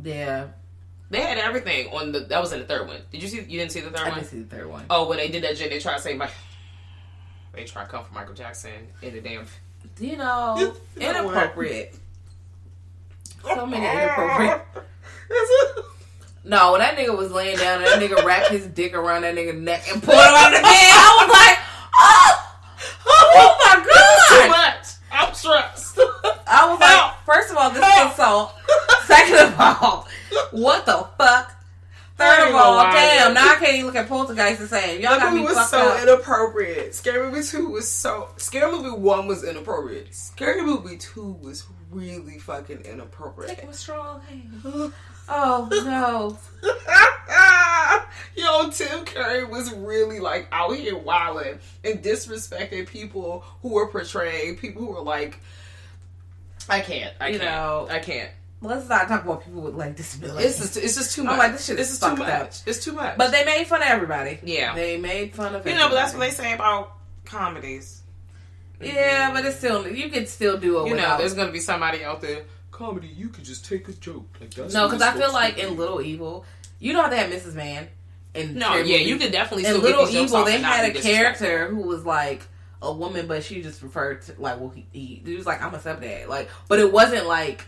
Yeah, 0.04 0.48
they 1.10 1.22
had 1.22 1.38
everything 1.38 1.88
on 1.94 2.12
the 2.12 2.22
that 2.22 2.40
was 2.42 2.54
in 2.54 2.60
the 2.60 2.66
third 2.66 2.88
one 2.88 3.02
did 3.12 3.22
you 3.22 3.28
see 3.28 3.38
you 3.38 3.60
didn't 3.60 3.72
see 3.72 3.82
the 3.82 3.90
third 3.90 4.00
I 4.00 4.10
one 4.10 4.12
I 4.12 4.16
didn't 4.22 4.30
see 4.32 4.40
the 4.42 4.56
third 4.56 4.68
one. 4.68 4.86
oh 4.90 5.08
when 5.10 5.18
they 5.18 5.28
did 5.30 5.44
that 5.44 5.58
they 5.58 5.80
tried 5.80 5.98
to 5.98 6.02
say 6.02 6.14
my 6.16 6.30
they 7.54 7.64
tried 7.66 7.86
to 7.86 7.90
come 7.90 8.06
for 8.06 8.14
michael 8.14 8.34
jackson 8.34 8.72
in 9.02 9.14
the 9.14 9.22
damn 9.22 9.46
You 10.00 10.16
know, 10.18 10.56
You 10.96 11.12
know 11.14 11.26
what? 11.26 11.34
inappropriate. 11.36 11.96
So 13.44 13.66
many 13.66 13.86
inappropriate. 13.86 14.62
No, 16.44 16.72
when 16.72 16.82
that 16.82 16.98
nigga 16.98 17.15
was 17.15 17.32
laying 17.32 17.58
down 17.58 17.84
and 17.84 17.86
that 17.88 18.00
nigga 18.02 18.24
wrapped 18.26 18.50
his 18.50 18.65
dick 18.67 18.96
around 18.96 19.22
that 19.22 19.36
nigga's 19.36 19.62
neck 19.62 19.84
and 19.91 20.02
pulled 20.02 20.17
him 20.17 20.34
on 20.34 20.52
the 20.52 20.58
bed, 20.58 20.65
I 20.65 21.15
was 21.22 21.30
like, 21.32 21.58
oh, 22.00 22.56
oh 23.36 23.58
my 23.63 23.76
god, 23.86 24.44
Too 24.44 24.50
much. 24.50 24.88
I'm 25.12 25.34
stressed. 25.36 26.00
I 26.48 26.67
was 26.67 26.80
Help. 26.80 26.80
like, 26.82 27.26
first 27.26 27.52
of 27.52 27.58
all, 27.58 27.70
this 27.70 27.84
Help. 27.84 28.08
is 28.08 28.13
assault. 28.13 28.54
Second 29.06 29.38
of 29.54 29.60
all, 29.60 30.08
what 30.52 30.86
the 30.88 31.08
fuck? 31.17 31.58
Third 32.17 32.50
of 32.50 32.56
all, 32.56 32.84
damn, 32.91 33.34
now 33.34 33.52
I 33.54 33.56
can't 33.56 33.74
even 33.74 33.86
look 33.88 33.96
at 33.96 34.08
Poltergeist 34.08 34.60
the 34.60 34.67
same. 34.67 35.02
Y'all 35.02 35.12
That 35.13 35.20
got 35.22 35.34
me 35.34 35.41
was 35.41 35.54
fucked 35.54 35.70
so 35.72 35.89
up. 35.89 36.02
inappropriate. 36.04 36.94
Scary 36.96 37.30
Movie 37.32 37.44
2 37.44 37.70
was 37.70 37.88
so. 37.89 38.30
Scary 38.38 38.72
Movie 38.72 38.91
1 38.91 39.28
was 39.28 39.44
inappropriate. 39.44 40.13
Scary 40.13 40.62
Movie 40.63 40.98
2 40.98 41.38
was 41.41 41.65
really 41.89 42.38
fucking 42.39 42.78
Take 42.84 42.88
inappropriate. 42.94 43.65
my 43.65 43.72
strong 43.72 44.22
hand. 44.30 44.94
Oh 45.30 45.68
no. 45.72 46.38
Yo, 48.36 48.70
Tim 48.72 49.06
Curry 49.06 49.44
was 49.46 49.72
really 49.74 50.20
like 50.20 50.48
out 50.52 50.76
here 50.76 50.98
wilding 50.98 51.60
and 51.84 52.02
disrespecting 52.04 52.88
people 52.88 53.44
who 53.62 53.70
were 53.70 53.88
portraying 53.88 54.58
people 54.58 54.84
who 54.86 54.92
were 54.94 55.02
like, 55.02 55.40
I 56.70 56.80
can't, 56.82 57.14
I 57.20 57.30
You 57.30 57.40
can't, 57.40 57.52
know. 57.52 57.88
I 57.90 58.00
can't. 58.00 58.30
Let's 58.62 58.88
not 58.88 59.08
talk 59.08 59.24
about 59.26 59.44
people 59.44 59.62
with 59.62 59.76
like 59.76 59.96
disabilities. 59.96 60.46
It's 60.52 60.60
just, 60.60 60.78
it's 60.78 60.96
just 60.96 61.16
too 61.16 61.22
I'm 61.22 61.28
much. 61.28 61.38
like, 61.40 61.52
this 61.54 61.66
shit 61.66 61.78
This 61.78 61.88
is 61.90 61.94
is 61.96 62.00
too 62.00 62.16
much. 62.16 62.30
up. 62.30 62.52
It's 62.66 62.84
too 62.84 62.94
much. 62.94 63.18
but 63.18 63.32
they 63.32 63.44
made 63.44 63.66
fun 63.68 63.82
of 63.82 63.88
everybody. 63.88 64.40
Yeah. 64.44 64.76
They 64.76 64.98
made 64.98 65.34
fun 65.34 65.56
of 65.56 65.66
you 65.66 65.74
know, 65.76 65.90
but 65.90 65.96
that's 65.96 66.14
what 66.14 66.20
they 66.22 66.32
say 66.32 66.54
about 66.54 66.94
comedies. 67.26 68.02
Yeah, 68.80 69.32
but 69.34 69.46
it's 69.46 69.58
still 69.58 69.88
you 69.88 70.10
can 70.10 70.26
still 70.26 70.58
do 70.58 70.84
it 70.86 70.90
You 70.90 70.96
know, 70.96 71.18
there's 71.18 71.34
gonna 71.36 71.52
be 71.52 71.60
somebody 71.60 72.04
out 72.04 72.22
there. 72.22 72.44
Comedy, 72.72 73.08
you 73.08 73.30
can 73.30 73.44
just 73.44 73.66
take 73.66 73.88
a 73.88 73.94
joke 73.94 74.26
like 74.40 74.52
that. 74.56 74.74
no, 74.74 74.88
because 74.88 75.02
I 75.02 75.14
feel 75.14 75.32
like 75.34 75.58
in 75.60 75.78
Little 75.78 76.02
Evil, 76.02 76.46
you 76.80 76.94
know 76.94 77.02
how 77.04 77.10
they 77.10 77.18
had 77.18 77.30
Mrs. 77.32 77.54
Man. 77.54 77.88
In 78.34 78.56
No, 78.56 78.68
scary 78.68 78.88
yeah, 78.88 78.94
movies? 78.98 79.08
you 79.10 79.18
could 79.18 79.32
definitely 79.34 79.66
In 79.66 79.72
still 79.72 79.82
Little 79.82 80.06
get 80.06 80.12
these 80.14 80.16
jokes 80.22 80.32
Evil, 80.32 80.46
they 80.46 80.62
had 80.62 80.96
a 80.96 81.00
character 81.00 81.68
who 81.68 81.82
was 81.82 82.06
like 82.06 82.42
a 82.82 82.92
woman, 82.92 83.28
but 83.28 83.44
she 83.44 83.62
just 83.62 83.84
referred 83.84 84.22
to 84.24 84.34
like 84.40 84.60
well 84.60 84.70
he, 84.70 84.86
he, 84.92 85.22
he 85.26 85.36
was 85.36 85.46
like 85.46 85.62
I'm 85.62 85.74
a 85.76 85.78
stepdad, 85.78 86.28
like, 86.28 86.50
but 86.70 86.80
it 86.80 86.92
wasn't 86.92 87.28
like 87.28 87.66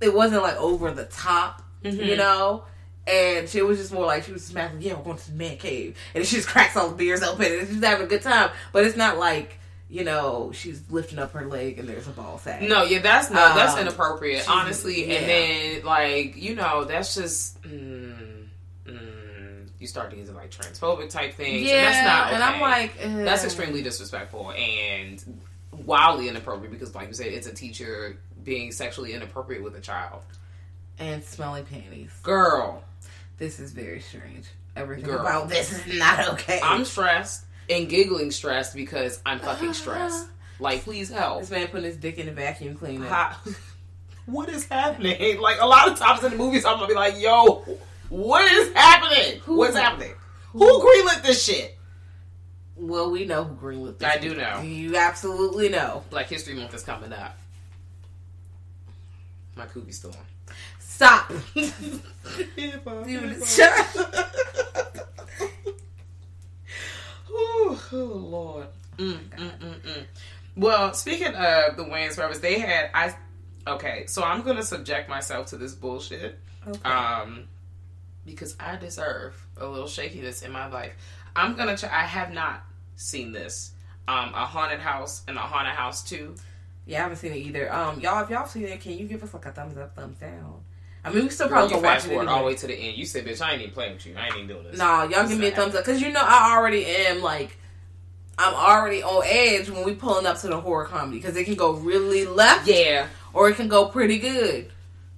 it 0.00 0.14
wasn't 0.14 0.42
like 0.42 0.56
over 0.56 0.90
the 0.92 1.04
top, 1.06 1.62
Mm-hmm. 1.82 2.02
you 2.02 2.16
know. 2.16 2.64
And 3.06 3.48
she 3.48 3.62
was 3.62 3.78
just 3.78 3.90
more 3.92 4.04
like 4.04 4.24
she 4.24 4.32
was 4.32 4.44
smacking, 4.44 4.82
yeah, 4.82 4.92
we're 4.94 5.02
going 5.04 5.16
to 5.16 5.30
the 5.30 5.36
man 5.36 5.56
cave, 5.56 5.96
and 6.14 6.26
she 6.26 6.36
just 6.36 6.48
cracks 6.48 6.76
all 6.76 6.90
the 6.90 6.94
beers 6.94 7.22
open, 7.22 7.46
and 7.46 7.66
she's 7.66 7.82
having 7.82 8.04
a 8.04 8.08
good 8.08 8.20
time. 8.20 8.50
But 8.70 8.84
it's 8.84 8.98
not 8.98 9.16
like 9.16 9.58
you 9.90 10.04
know 10.04 10.50
she's 10.52 10.82
lifting 10.90 11.18
up 11.18 11.32
her 11.32 11.46
leg 11.46 11.78
and 11.78 11.88
there's 11.88 12.06
a 12.06 12.10
ball 12.10 12.38
sack. 12.38 12.62
No, 12.62 12.82
yeah, 12.82 12.98
that's 13.00 13.30
no, 13.30 13.36
that's 13.54 13.74
Um, 13.74 13.80
inappropriate, 13.80 14.48
honestly. 14.48 15.06
yeah. 15.08 15.14
And 15.14 15.28
then, 15.28 15.84
like, 15.84 16.36
you 16.36 16.54
know, 16.54 16.84
that's 16.84 17.14
just 17.14 17.60
mm, 17.62 18.46
mm, 18.86 19.68
you 19.78 19.86
start 19.86 20.10
to 20.10 20.16
get 20.16 20.34
like 20.34 20.50
transphobic 20.50 21.08
type 21.10 21.34
things. 21.34 21.62
yeah, 21.62 21.74
and 21.76 21.86
that's 21.86 22.06
not. 22.06 22.32
and 22.34 22.42
I'm 22.42 22.54
okay. 22.54 22.62
like, 22.62 23.24
that's 23.24 23.42
uh, 23.44 23.46
extremely 23.46 23.82
disrespectful 23.82 24.52
and 24.52 25.22
wildly 25.84 26.28
inappropriate 26.28 26.70
because, 26.72 26.94
like 26.94 27.08
you 27.08 27.14
said, 27.14 27.28
it's 27.28 27.46
a 27.46 27.54
teacher 27.54 28.16
being 28.44 28.72
sexually 28.72 29.12
inappropriate 29.12 29.62
with 29.62 29.74
a 29.76 29.80
child. 29.80 30.22
and 30.98 31.22
smelly 31.24 31.62
panties. 31.62 32.10
Girl, 32.22 32.82
This 33.38 33.60
is 33.60 33.72
very 33.72 34.00
strange. 34.00 34.46
Everything 34.76 35.06
Girl. 35.06 35.20
about 35.20 35.48
this 35.48 35.72
is 35.86 35.98
not 35.98 36.28
okay. 36.34 36.60
I'm 36.62 36.84
stressed 36.84 37.44
and 37.70 37.88
giggling 37.88 38.30
stressed 38.30 38.74
because 38.74 39.20
I'm 39.26 39.38
fucking 39.40 39.72
stressed. 39.74 40.26
Like, 40.60 40.82
please 40.82 41.08
help. 41.08 41.38
this 41.38 41.50
man 41.52 41.68
putting 41.68 41.84
his 41.84 41.96
dick 41.96 42.18
in 42.18 42.26
the 42.26 42.32
vacuum 42.32 42.74
cleaner. 42.74 43.06
How- 43.06 43.36
what 44.26 44.48
is 44.48 44.66
happening? 44.66 45.38
Like 45.40 45.60
a 45.60 45.66
lot 45.66 45.86
of 45.88 45.96
times 45.96 46.24
in 46.24 46.32
the 46.32 46.36
movies, 46.36 46.64
I'm 46.64 46.74
gonna 46.78 46.88
be 46.88 46.94
like, 46.94 47.14
"Yo, 47.20 47.64
what 48.08 48.50
is 48.50 48.72
happening? 48.72 49.40
What's 49.46 49.76
happening? 49.76 50.14
Who 50.54 50.64
greenlit 50.80 51.22
this 51.22 51.44
shit?" 51.44 51.78
Well, 52.74 53.12
we 53.12 53.24
know 53.24 53.44
who 53.44 53.54
greenlit 53.54 53.98
this. 53.98 54.08
I 54.08 54.18
do 54.18 54.34
know. 54.34 54.60
You 54.62 54.96
absolutely 54.96 55.68
know. 55.68 56.02
Black 56.10 56.26
History 56.26 56.54
Month 56.54 56.74
is 56.74 56.82
coming 56.82 57.12
up. 57.12 57.36
My 59.54 59.66
kookie's 59.66 59.98
still 59.98 60.10
on. 60.10 60.54
Stop. 60.80 61.30
You- 61.54 61.70
Shut 63.46 63.96
Ooh, 63.96 65.17
oh 67.92 67.96
Lord. 67.96 68.66
Mm, 68.96 69.18
mm, 69.30 69.58
mm, 69.58 69.80
mm. 69.80 70.06
Well, 70.56 70.92
speaking 70.92 71.34
of 71.34 71.76
the 71.76 71.84
Wayans 71.84 72.16
Brothers, 72.16 72.40
they 72.40 72.58
had 72.58 72.90
I. 72.94 73.14
Okay, 73.66 74.06
so 74.06 74.22
I'm 74.22 74.42
gonna 74.42 74.62
subject 74.62 75.08
myself 75.08 75.48
to 75.48 75.56
this 75.56 75.74
bullshit. 75.74 76.38
Okay. 76.66 76.88
um, 76.88 77.44
because 78.26 78.56
I 78.60 78.76
deserve 78.76 79.34
a 79.56 79.66
little 79.66 79.86
shakiness 79.86 80.42
in 80.42 80.52
my 80.52 80.66
life. 80.66 80.92
I'm 81.36 81.56
gonna 81.56 81.76
try. 81.76 81.88
I 81.90 82.02
have 82.04 82.32
not 82.32 82.62
seen 82.96 83.32
this. 83.32 83.72
Um, 84.06 84.32
a 84.34 84.46
haunted 84.46 84.80
house 84.80 85.22
and 85.28 85.36
a 85.36 85.40
haunted 85.40 85.74
house 85.74 86.02
too. 86.02 86.34
Yeah, 86.86 87.00
I 87.00 87.02
haven't 87.02 87.18
seen 87.18 87.32
it 87.32 87.38
either. 87.38 87.72
Um, 87.72 88.00
y'all, 88.00 88.22
if 88.24 88.30
y'all 88.30 88.46
seen 88.46 88.64
it, 88.64 88.80
can 88.80 88.92
you 88.98 89.06
give 89.06 89.22
us 89.22 89.34
like 89.34 89.44
a 89.44 89.52
thumbs 89.52 89.76
up, 89.76 89.94
thumbs 89.94 90.16
down? 90.18 90.62
I 91.04 91.12
mean, 91.12 91.24
we 91.24 91.30
still 91.30 91.48
probably 91.48 91.70
gonna 91.70 91.82
watch 91.82 92.04
it 92.04 92.08
forward 92.08 92.28
all 92.28 92.40
the 92.40 92.46
way 92.46 92.54
to 92.54 92.66
the 92.66 92.74
end. 92.74 92.96
You 92.96 93.04
said, 93.04 93.24
"Bitch, 93.26 93.40
I 93.40 93.52
ain't 93.52 93.62
even 93.62 93.74
playing 93.74 93.94
with 93.94 94.06
you. 94.06 94.16
I 94.16 94.26
ain't 94.26 94.36
even 94.36 94.48
doing 94.48 94.64
this." 94.64 94.78
Nah, 94.78 95.04
y'all 95.04 95.22
This 95.22 95.30
give 95.30 95.40
me 95.40 95.48
a 95.48 95.50
thumbs 95.52 95.74
up 95.74 95.84
because 95.84 96.00
you 96.02 96.10
know 96.10 96.22
I 96.22 96.56
already 96.56 96.84
am 96.86 97.22
like 97.22 97.56
I'm 98.38 98.54
already 98.54 99.02
on 99.02 99.22
edge 99.26 99.68
when 99.68 99.84
we 99.84 99.94
pulling 99.94 100.24
up 100.26 100.38
to 100.40 100.46
the 100.48 100.60
horror 100.60 100.84
comedy 100.84 101.18
because 101.18 101.36
it 101.36 101.44
can 101.44 101.56
go 101.56 101.72
really 101.72 102.24
left, 102.24 102.68
Yeah, 102.68 103.08
or 103.34 103.48
it 103.48 103.56
can 103.56 103.66
go 103.68 103.86
pretty 103.86 104.18
good. 104.18 104.70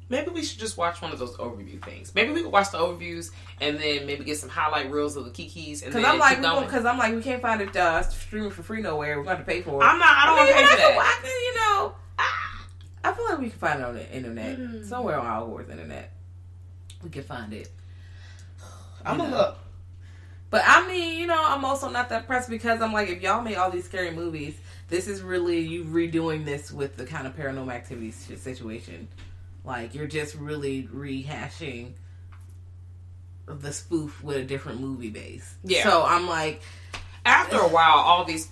maybe 0.09 0.31
we 0.31 0.43
should 0.43 0.59
just 0.59 0.77
watch 0.79 1.01
one 1.03 1.13
of 1.13 1.19
those 1.19 1.37
overview 1.37 1.81
things. 1.85 2.15
Maybe 2.15 2.33
we 2.33 2.43
could 2.43 2.51
watch 2.51 2.71
the 2.73 2.79
overviews 2.79 3.31
and 3.61 3.79
then 3.79 4.07
maybe 4.07 4.25
get 4.25 4.39
some 4.39 4.49
highlight 4.49 4.91
reels 4.91 5.17
of 5.17 5.25
the 5.27 5.31
kikis. 5.31 5.83
And 5.85 5.93
Because 5.93 6.05
I'm 6.05 6.19
like, 6.19 6.39
because 6.67 6.85
I'm 6.85 6.99
like, 6.99 7.15
we 7.15 7.23
can't 7.23 7.41
find 7.43 7.61
it 7.61 7.77
uh, 7.77 8.03
streaming 8.03 8.51
for 8.51 8.63
free 8.63 8.81
nowhere. 8.83 9.19
We're 9.19 9.25
going 9.25 9.37
to 9.37 9.45
pay 9.45 9.61
for 9.63 9.81
it. 9.83 9.87
I'm 9.87 9.99
not. 9.99 10.09
I 10.17 10.27
don't 10.27 10.37
want 10.37 10.49
to 10.49 10.55
pay 10.55 10.65
for 10.67 10.77
that. 10.77 10.99
I 10.99 11.21
can, 11.23 11.31
you 11.31 11.55
know, 11.55 11.95
I, 12.19 12.65
I 13.05 13.13
feel 13.13 13.25
like 13.27 13.39
we 13.39 13.51
can 13.51 13.59
find 13.59 13.81
it 13.81 13.85
on 13.87 13.95
the 13.95 14.11
internet 14.17 14.59
Mm. 14.59 14.85
somewhere 14.89 15.21
on 15.21 15.27
our 15.27 15.45
horse 15.47 15.69
internet. 15.71 16.11
We 17.05 17.11
can 17.11 17.23
find 17.23 17.53
it. 17.53 17.71
I'm 19.05 19.17
gonna 19.19 19.31
look. 19.37 19.59
But 20.51 20.65
I 20.67 20.87
mean, 20.87 21.19
you 21.19 21.27
know, 21.27 21.43
I'm 21.43 21.65
also 21.65 21.89
not 21.89 22.09
that 22.09 22.27
pressed 22.27 22.51
because 22.51 22.83
I'm 22.83 22.93
like, 22.93 23.09
if 23.09 23.23
y'all 23.23 23.43
made 23.43 23.57
all 23.57 23.71
these 23.71 23.85
scary 23.85 24.11
movies, 24.11 24.59
this 24.89 25.07
is 25.07 25.23
really 25.23 25.61
you 25.61 25.85
redoing 25.85 26.45
this 26.45 26.73
with 26.73 26.97
the 26.97 27.07
kind 27.07 27.27
of 27.27 27.37
paranormal 27.37 27.73
activity 27.73 28.11
si- 28.11 28.37
situation. 28.37 29.09
Like 29.65 29.95
you're 29.95 30.09
just 30.09 30.35
really 30.35 30.89
rehashing 30.93 31.93
the 33.47 33.73
spoof 33.73 34.23
with 34.23 34.37
a 34.37 34.43
different 34.43 34.81
movie 34.81 35.11
base. 35.11 35.55
Yeah. 35.63 35.85
So 35.85 36.05
I'm 36.05 36.29
like, 36.29 36.63
after 37.25 37.59
a 37.59 37.69
while, 37.69 37.99
all 37.99 38.25
these, 38.25 38.49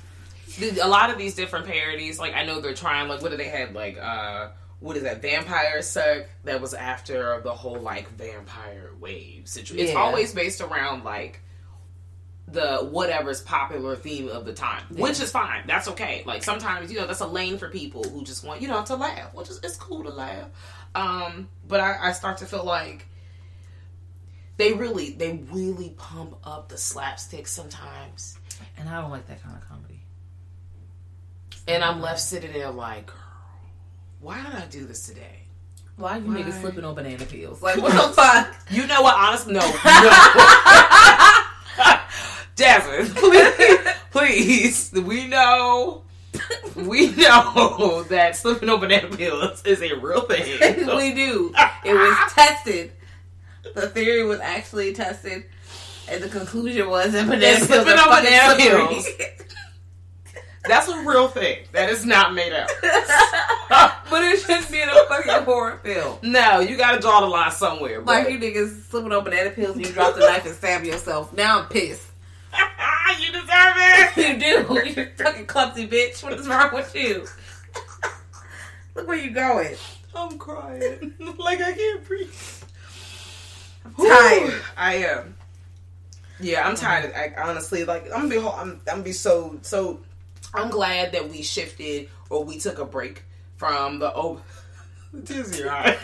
a 0.80 0.88
lot 0.88 1.10
of 1.10 1.18
these 1.18 1.34
different 1.34 1.66
parodies, 1.66 2.18
like 2.18 2.34
I 2.34 2.44
know 2.44 2.60
they're 2.60 2.74
trying, 2.74 3.08
like 3.08 3.22
what 3.22 3.32
do 3.32 3.36
they 3.36 3.48
have, 3.48 3.72
like 3.72 3.98
uh, 3.98 4.50
what 4.80 4.96
is 4.96 5.02
that, 5.02 5.20
Vampire 5.22 5.82
Suck? 5.82 6.26
That 6.44 6.60
was 6.60 6.74
after 6.74 7.40
the 7.42 7.52
whole 7.52 7.80
like 7.80 8.08
vampire 8.10 8.90
wave 9.00 9.48
situation. 9.48 9.86
It's 9.88 9.96
always 9.96 10.32
based 10.32 10.60
around 10.60 11.04
like 11.04 11.40
the 12.52 12.78
whatever's 12.78 13.40
popular 13.42 13.94
theme 13.96 14.28
of 14.28 14.44
the 14.44 14.52
time, 14.52 14.82
which 14.90 15.20
is 15.20 15.30
fine. 15.30 15.64
That's 15.66 15.88
okay. 15.88 16.22
Like 16.26 16.42
sometimes 16.42 16.90
you 16.90 16.98
know 16.98 17.06
that's 17.06 17.20
a 17.20 17.26
lane 17.26 17.58
for 17.58 17.68
people 17.68 18.04
who 18.04 18.24
just 18.24 18.44
want 18.44 18.62
you 18.62 18.68
know 18.68 18.82
to 18.84 18.96
laugh, 18.96 19.34
which 19.34 19.50
is 19.50 19.60
it's 19.62 19.76
cool 19.76 20.04
to 20.04 20.10
laugh. 20.10 20.48
Um, 20.94 21.48
but 21.66 21.80
I, 21.80 22.08
I 22.08 22.12
start 22.12 22.38
to 22.38 22.46
feel 22.46 22.64
like 22.64 23.06
they 24.56 24.72
really 24.72 25.10
they 25.10 25.40
really 25.50 25.90
pump 25.90 26.36
up 26.44 26.68
the 26.68 26.78
slapstick 26.78 27.46
sometimes. 27.46 28.38
and 28.76 28.88
I 28.88 29.00
don't 29.00 29.10
like 29.10 29.26
that 29.28 29.42
kind 29.42 29.56
of 29.56 29.68
comedy. 29.68 30.02
And 31.66 31.84
I'm 31.84 32.00
left 32.00 32.20
sitting 32.20 32.52
there 32.52 32.70
like, 32.70 33.06
girl, 33.06 33.16
why 34.20 34.42
did 34.42 34.54
I 34.54 34.66
do 34.66 34.86
this 34.86 35.06
today? 35.06 35.42
Why 35.96 36.12
are 36.16 36.18
you 36.18 36.28
Why? 36.28 36.42
niggas 36.42 36.60
slipping 36.60 36.84
on 36.84 36.94
banana 36.94 37.24
peels? 37.24 37.60
Like 37.60 37.76
what 37.82 37.92
the 37.92 38.14
fuck? 38.14 38.54
You 38.70 38.86
know 38.86 39.02
what? 39.02 39.16
Honestly, 39.16 39.52
no, 39.52 39.60
no. 39.60 39.66
Jasmine, 42.58 43.06
please, 43.14 44.88
please. 44.90 44.92
We 44.92 45.28
know, 45.28 46.02
we 46.74 47.14
know 47.14 48.02
that 48.08 48.34
slipping 48.34 48.68
on 48.68 48.80
banana 48.80 49.16
peels 49.16 49.64
is 49.64 49.80
a 49.80 49.94
real 49.94 50.22
thing. 50.22 50.42
we 50.96 51.14
do. 51.14 51.54
It 51.84 51.94
was 51.94 52.32
tested. 52.34 52.90
The 53.76 53.88
theory 53.90 54.24
was 54.24 54.40
actually 54.40 54.92
tested, 54.92 55.44
and 56.08 56.20
the 56.20 56.28
conclusion 56.28 56.90
was 56.90 57.12
that 57.12 57.28
banana 57.28 57.46
It's 57.46 57.66
peels 57.68 57.84
slipping 57.84 57.96
are 57.96 58.10
on 58.10 58.24
banana 58.24 58.56
peels. 58.56 59.06
That's 60.66 60.88
a 60.88 60.98
real 61.04 61.28
thing. 61.28 61.58
That 61.70 61.90
is 61.90 62.04
not 62.04 62.34
made 62.34 62.52
up. 62.52 62.68
but 64.10 64.22
it 64.24 64.40
shouldn't 64.40 64.68
be 64.70 64.82
in 64.82 64.88
a 64.88 65.06
fucking 65.06 65.44
horror 65.44 65.78
film. 65.84 66.18
No, 66.22 66.58
you 66.58 66.76
got 66.76 66.96
to 66.96 67.00
draw 67.00 67.20
the 67.20 67.26
line 67.26 67.52
somewhere. 67.52 68.02
Like 68.02 68.24
But 68.24 68.32
you 68.32 68.38
niggas 68.40 68.82
slipping 68.90 69.12
on 69.12 69.22
banana 69.22 69.50
peels 69.50 69.76
and 69.76 69.86
you 69.86 69.92
drop 69.92 70.14
the 70.16 70.20
knife 70.22 70.44
and 70.44 70.56
stab 70.56 70.82
yourself. 70.84 71.32
Now 71.32 71.60
I'm 71.60 71.68
pissed. 71.68 72.07
you 73.20 73.32
deserve 73.32 73.46
it. 73.48 74.16
You 74.16 74.38
do. 74.38 74.82
You 75.00 75.06
fucking 75.16 75.46
clumsy 75.46 75.86
bitch. 75.86 76.22
What 76.22 76.32
is 76.34 76.48
wrong 76.48 76.70
with 76.72 76.94
you? 76.94 77.26
Look 78.94 79.06
where 79.06 79.16
you 79.16 79.30
going. 79.30 79.76
I'm 80.14 80.38
crying. 80.38 81.14
like 81.38 81.60
I 81.60 81.72
can't 81.72 82.04
breathe. 82.04 82.34
tired. 83.96 84.62
I 84.76 84.94
am. 84.96 85.34
Yeah, 86.40 86.66
I'm 86.66 86.74
tired. 86.76 87.12
I, 87.14 87.32
honestly, 87.40 87.84
like 87.84 88.04
I'm 88.06 88.28
gonna 88.28 88.28
be, 88.28 88.38
I'm, 88.38 88.70
I'm 88.70 88.80
gonna 88.84 89.02
be 89.02 89.12
so, 89.12 89.58
so. 89.62 90.00
I'm 90.54 90.70
glad 90.70 91.12
that 91.12 91.28
we 91.28 91.42
shifted 91.42 92.08
or 92.30 92.42
we 92.42 92.58
took 92.58 92.78
a 92.78 92.84
break 92.84 93.22
from 93.56 93.98
the 93.98 94.10
oh, 94.14 94.40
tears 95.24 95.52
in 95.52 95.58
your 95.58 95.70
eyes. 95.70 95.98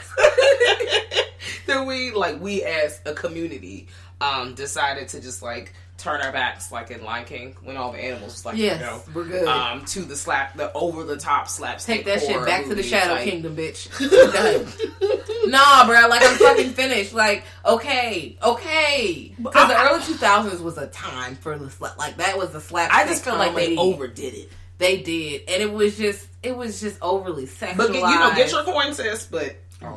that 1.66 1.86
we 1.86 2.12
like 2.12 2.40
we 2.40 2.62
as 2.62 3.01
a 3.07 3.14
community 3.14 3.88
um 4.20 4.55
decided 4.55 5.09
to 5.09 5.20
just 5.20 5.42
like 5.42 5.72
turn 6.05 6.20
our 6.20 6.30
backs 6.32 6.70
like 6.70 6.90
in 6.90 7.02
Lion 7.02 7.24
King 7.24 7.57
when 7.64 7.76
all 7.76 7.90
the 7.92 7.98
animals 7.98 8.44
like 8.44 8.57
Yes, 8.57 8.78
you 8.78 8.86
know, 8.86 9.02
we're 9.14 9.24
good. 9.24 9.48
um 9.48 9.84
to 9.86 10.00
the 10.02 10.14
slap 10.16 10.57
the 10.57 10.72
over 10.74 11.02
the 11.02 11.16
top 11.16 11.48
slaps. 11.48 11.84
Take 11.86 12.05
that 12.05 12.20
shit 12.20 12.32
horror 12.32 12.46
back 12.46 12.62
to 12.64 12.68
the 12.68 12.76
movies, 12.76 12.90
Shadow 12.90 13.14
like- 13.14 13.24
Kingdom, 13.24 13.57
bitch. 13.57 13.88
Done. 13.98 15.50
nah, 15.50 15.86
bro. 15.86 16.07
Like 16.09 16.22
I'm 16.22 16.36
fucking 16.36 16.70
finished. 16.70 17.14
Like 17.14 17.44
okay, 17.64 18.36
okay. 18.42 19.34
Because 19.42 19.68
the 19.68 19.80
early 19.80 20.00
2000s 20.00 20.61
was 20.61 20.78
a 20.78 20.86
time 20.88 21.36
for 21.36 21.59
the 21.59 21.70
slap. 21.70 21.98
Like 21.98 22.18
that 22.18 22.36
was 22.36 22.52
the 22.52 22.61
slap. 22.61 22.90
I 22.92 23.07
just 23.07 23.24
feel 23.24 23.36
like 23.36 23.55
they 23.55 23.76
overdid 23.76 24.34
it. 24.34 24.50
They 24.76 24.98
did, 25.02 25.42
and 25.48 25.62
it 25.62 25.72
was 25.72 25.96
just 25.96 26.26
it 26.42 26.57
was 26.57 26.80
just 26.80 26.98
overly 27.00 27.46
sexualized. 27.46 27.76
But 27.76 27.94
you 27.94 28.00
know, 28.00 28.32
get 28.34 28.50
your 28.50 28.64
coin, 28.64 28.92
sis. 28.92 29.26
But 29.26 29.57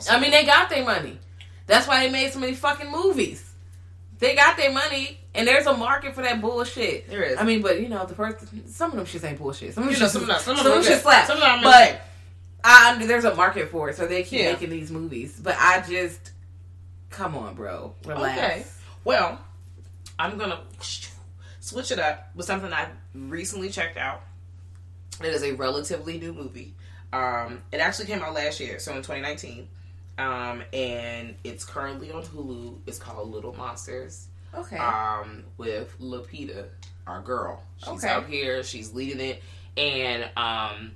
I 0.09 0.19
mean, 0.19 0.31
they 0.31 0.45
got 0.45 0.69
their 0.69 0.85
money. 0.85 1.19
That's 1.65 1.87
why 1.87 2.05
they 2.05 2.11
made 2.11 2.31
so 2.31 2.39
many 2.39 2.53
fucking 2.53 2.89
movies. 2.91 3.43
They 4.19 4.35
got 4.35 4.57
their 4.57 4.71
money, 4.71 5.19
and 5.37 5.47
there's 5.47 5.65
a 5.67 5.73
market 5.77 6.13
for 6.15 6.21
that 6.23 6.41
bullshit. 6.41 7.09
There 7.09 7.23
is. 7.23 7.37
I 7.37 7.43
mean, 7.43 7.61
but 7.61 7.79
you 7.81 7.87
know, 7.89 8.05
the 8.05 8.15
first 8.15 8.45
some 8.67 8.91
of 8.91 8.97
them 8.97 9.05
shit 9.05 9.23
ain't 9.23 9.37
bullshit. 9.39 9.73
Some 9.73 9.83
of 9.83 9.89
them 9.89 9.93
You 9.95 9.99
know, 9.99 10.05
shit, 10.07 10.11
some 10.13 10.21
of 10.23 10.27
them- 10.27 10.39
some 10.39 10.53
of 10.53 10.57
some 10.59 10.67
of 10.67 10.73
them 10.73 10.83
shit 10.83 11.01
slap. 11.01 11.27
Some 11.27 11.37
of 11.37 11.43
them 11.43 11.61
but. 11.63 12.01
I 12.63 12.91
under 12.91 13.05
there's 13.07 13.23
a 13.23 13.33
market 13.35 13.69
for 13.69 13.89
it, 13.89 13.95
so 13.95 14.07
they 14.07 14.23
keep 14.23 14.41
Yeah. 14.41 14.51
making 14.51 14.71
these 14.71 14.91
movies. 14.91 15.39
But 15.41 15.55
I 15.57 15.81
just 15.87 16.31
come 17.09 17.35
on, 17.37 17.53
bro, 17.55 17.93
relax. 18.03 18.37
Okay. 18.37 18.65
Well, 19.05 19.39
I'm 20.19 20.37
gonna 20.37 20.59
switch 21.61 21.91
it 21.91 21.99
up 21.99 22.29
with 22.35 22.45
something 22.45 22.73
I 22.73 22.87
recently 23.13 23.69
checked 23.69 23.97
out. 23.97 24.21
It 25.21 25.27
is 25.27 25.43
a 25.43 25.53
relatively 25.53 26.19
new 26.19 26.33
movie. 26.33 26.73
Um, 27.13 27.61
it 27.71 27.77
actually 27.77 28.07
came 28.07 28.21
out 28.21 28.33
last 28.33 28.59
year, 28.59 28.79
so 28.79 28.91
in 28.91 28.97
2019. 28.97 29.69
Um, 30.17 30.63
and 30.73 31.35
it's 31.43 31.63
currently 31.63 32.11
on 32.11 32.23
Hulu. 32.23 32.79
It's 32.87 32.97
called 32.97 33.31
Little 33.31 33.53
Monsters. 33.53 34.27
Okay. 34.57 34.77
Um, 34.77 35.43
with 35.57 35.97
Lupita, 35.99 36.65
our 37.05 37.21
girl. 37.21 37.63
She's 37.77 37.87
Okay. 38.03 38.07
out 38.09 38.25
here. 38.27 38.63
She's 38.63 38.93
leading 38.93 39.19
it, 39.19 39.43
and 39.77 40.29
um, 40.35 40.91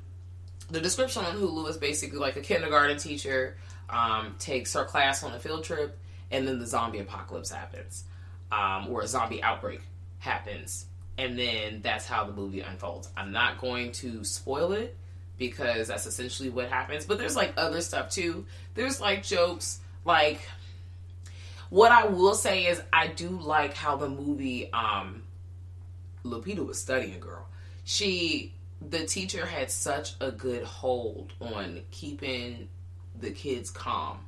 the 0.69 0.81
description 0.81 1.23
on 1.25 1.35
Hulu 1.35 1.69
is 1.69 1.77
basically 1.77 2.17
like 2.19 2.35
a 2.35 2.41
kindergarten 2.41 2.97
teacher 2.97 3.57
um, 3.89 4.35
takes 4.39 4.73
her 4.73 4.83
class 4.85 5.23
on 5.23 5.33
a 5.33 5.39
field 5.39 5.63
trip, 5.63 5.97
and 6.31 6.47
then 6.47 6.59
the 6.59 6.65
zombie 6.67 6.99
apocalypse 6.99 7.51
happens, 7.51 8.03
um, 8.51 8.87
or 8.89 9.01
a 9.01 9.07
zombie 9.07 9.43
outbreak 9.43 9.81
happens, 10.19 10.85
and 11.17 11.37
then 11.37 11.81
that's 11.81 12.05
how 12.07 12.23
the 12.25 12.33
movie 12.33 12.61
unfolds. 12.61 13.09
I'm 13.17 13.31
not 13.31 13.59
going 13.59 13.91
to 13.93 14.23
spoil 14.23 14.71
it 14.71 14.97
because 15.37 15.87
that's 15.89 16.05
essentially 16.05 16.49
what 16.49 16.69
happens, 16.69 17.05
but 17.05 17.17
there's 17.17 17.35
like 17.35 17.53
other 17.57 17.81
stuff 17.81 18.09
too. 18.09 18.45
There's 18.75 19.01
like 19.01 19.23
jokes, 19.23 19.79
like 20.05 20.39
what 21.71 21.91
I 21.91 22.05
will 22.05 22.35
say 22.35 22.65
is 22.67 22.81
I 22.93 23.07
do 23.07 23.29
like 23.29 23.73
how 23.73 23.95
the 23.95 24.07
movie 24.09 24.71
um 24.73 25.23
Lupita 26.23 26.63
was 26.63 26.77
studying 26.79 27.19
girl. 27.19 27.47
She 27.85 28.53
the 28.87 29.05
teacher 29.05 29.45
had 29.45 29.71
such 29.71 30.13
a 30.19 30.31
good 30.31 30.63
hold 30.63 31.33
on 31.39 31.81
keeping 31.89 32.67
the 33.19 33.31
kids 33.31 33.71
calm 33.71 34.19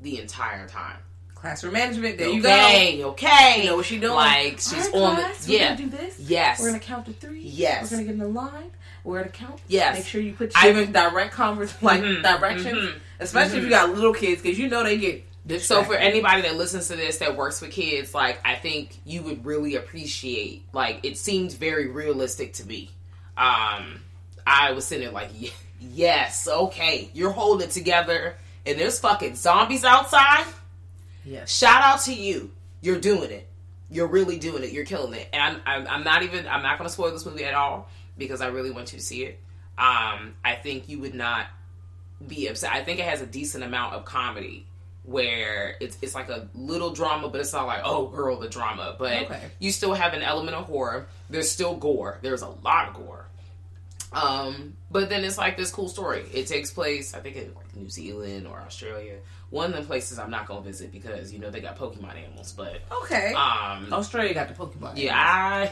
the 0.00 0.18
entire 0.20 0.66
time. 0.68 0.96
Classroom 1.36 1.72
management. 1.74 2.18
There 2.18 2.28
okay, 2.28 2.96
you 2.96 3.02
go. 3.02 3.10
okay. 3.10 3.60
You 3.62 3.70
know 3.70 3.76
what 3.76 3.86
she 3.86 3.98
doing? 3.98 4.14
Like 4.14 4.58
she's 4.58 4.86
on 4.92 5.16
class, 5.16 5.44
the 5.46 5.52
we're 5.52 5.58
yeah. 5.58 5.74
gonna 5.76 5.90
do 5.90 5.96
this. 5.96 6.18
Yes. 6.20 6.60
We're 6.60 6.68
gonna 6.68 6.80
count 6.80 7.06
to 7.06 7.12
three. 7.12 7.40
Yes. 7.42 7.90
We're 7.90 7.98
gonna 7.98 8.04
get 8.06 8.12
in 8.14 8.18
the 8.18 8.28
line. 8.28 8.70
We're 9.04 9.18
gonna 9.18 9.30
count. 9.30 9.60
Yes. 9.68 9.98
Make 9.98 10.06
sure 10.06 10.20
you 10.20 10.32
put 10.32 10.52
I- 10.56 10.68
giving 10.72 10.92
direct 10.92 11.32
converse 11.32 11.74
like 11.82 12.00
Mhm, 12.02 12.22
directions, 12.22 12.78
mhm, 12.78 13.00
especially 13.20 13.58
if 13.58 13.64
you 13.64 13.70
got 13.70 13.90
little 13.94 14.14
kids, 14.14 14.42
because 14.42 14.58
you 14.58 14.68
know 14.68 14.82
they 14.82 14.98
get. 14.98 15.24
So 15.58 15.82
for 15.82 15.94
anybody 15.94 16.42
that 16.42 16.56
listens 16.56 16.88
to 16.88 16.96
this 16.96 17.18
that 17.18 17.36
works 17.36 17.60
with 17.60 17.72
kids, 17.72 18.14
like 18.14 18.40
I 18.44 18.54
think 18.54 18.96
you 19.04 19.22
would 19.22 19.44
really 19.44 19.74
appreciate. 19.74 20.64
Like 20.72 21.00
it 21.02 21.18
seems 21.18 21.54
very 21.54 21.88
realistic 21.88 22.54
to 22.54 22.66
me. 22.66 22.90
Um, 23.36 24.00
I 24.46 24.72
was 24.72 24.86
sitting 24.86 25.04
there 25.04 25.12
like, 25.12 25.30
yes, 25.80 26.46
okay, 26.48 27.10
you're 27.12 27.32
holding 27.32 27.68
it 27.68 27.72
together, 27.72 28.36
and 28.66 28.78
there's 28.78 29.00
fucking 29.00 29.34
zombies 29.34 29.84
outside. 29.84 30.44
yeah 31.24 31.44
Shout 31.44 31.82
out 31.82 32.02
to 32.02 32.14
you. 32.14 32.50
You're 32.80 33.00
doing 33.00 33.30
it. 33.30 33.48
You're 33.90 34.08
really 34.08 34.38
doing 34.38 34.62
it. 34.62 34.72
You're 34.72 34.84
killing 34.84 35.12
it. 35.14 35.28
And 35.32 35.42
I'm, 35.42 35.60
I'm, 35.66 35.88
I'm 35.88 36.04
not 36.04 36.22
even. 36.22 36.46
I'm 36.46 36.62
not 36.62 36.78
going 36.78 36.88
to 36.88 36.92
spoil 36.92 37.10
this 37.10 37.26
movie 37.26 37.44
at 37.44 37.54
all 37.54 37.88
because 38.16 38.40
I 38.40 38.46
really 38.48 38.70
want 38.70 38.92
you 38.92 38.98
to 38.98 39.04
see 39.04 39.24
it. 39.24 39.38
Um, 39.76 40.34
I 40.44 40.54
think 40.62 40.88
you 40.88 41.00
would 41.00 41.14
not 41.14 41.46
be 42.26 42.46
upset. 42.46 42.72
I 42.72 42.84
think 42.84 43.00
it 43.00 43.06
has 43.06 43.20
a 43.20 43.26
decent 43.26 43.64
amount 43.64 43.94
of 43.94 44.04
comedy 44.04 44.66
where 45.04 45.76
it's 45.80 45.96
it's 46.00 46.14
like 46.14 46.28
a 46.28 46.48
little 46.54 46.90
drama, 46.92 47.28
but 47.28 47.40
it's 47.40 47.52
not 47.52 47.66
like 47.66 47.80
oh 47.84 48.06
girl 48.06 48.38
the 48.38 48.48
drama. 48.48 48.94
But 48.98 49.24
Okay. 49.24 49.40
you 49.58 49.72
still 49.72 49.94
have 49.94 50.14
an 50.14 50.22
element 50.22 50.56
of 50.56 50.66
horror. 50.66 51.06
There's 51.30 51.50
still 51.50 51.74
gore. 51.76 52.18
There's 52.22 52.42
a 52.42 52.48
lot 52.48 52.88
of 52.88 52.94
gore. 52.94 53.26
Um, 54.12 54.74
but 54.90 55.08
then 55.08 55.24
it's 55.24 55.38
like 55.38 55.56
this 55.56 55.70
cool 55.70 55.88
story. 55.88 56.24
It 56.34 56.46
takes 56.46 56.70
place, 56.70 57.14
I 57.14 57.20
think, 57.20 57.36
in 57.36 57.54
like 57.54 57.74
New 57.74 57.88
Zealand 57.88 58.46
or 58.46 58.58
Australia. 58.60 59.16
One 59.52 59.74
of 59.74 59.80
the 59.80 59.86
places 59.86 60.18
I'm 60.18 60.30
not 60.30 60.46
gonna 60.46 60.62
visit 60.62 60.90
because 60.90 61.30
you 61.30 61.38
know 61.38 61.50
they 61.50 61.60
got 61.60 61.76
Pokemon 61.78 62.16
animals. 62.16 62.52
But 62.52 62.80
Okay. 63.02 63.34
um, 63.34 63.92
Australia 63.92 64.32
got 64.32 64.48
the 64.48 64.54
Pokemon. 64.54 64.94
yeah, 64.96 65.14
I 65.14 65.70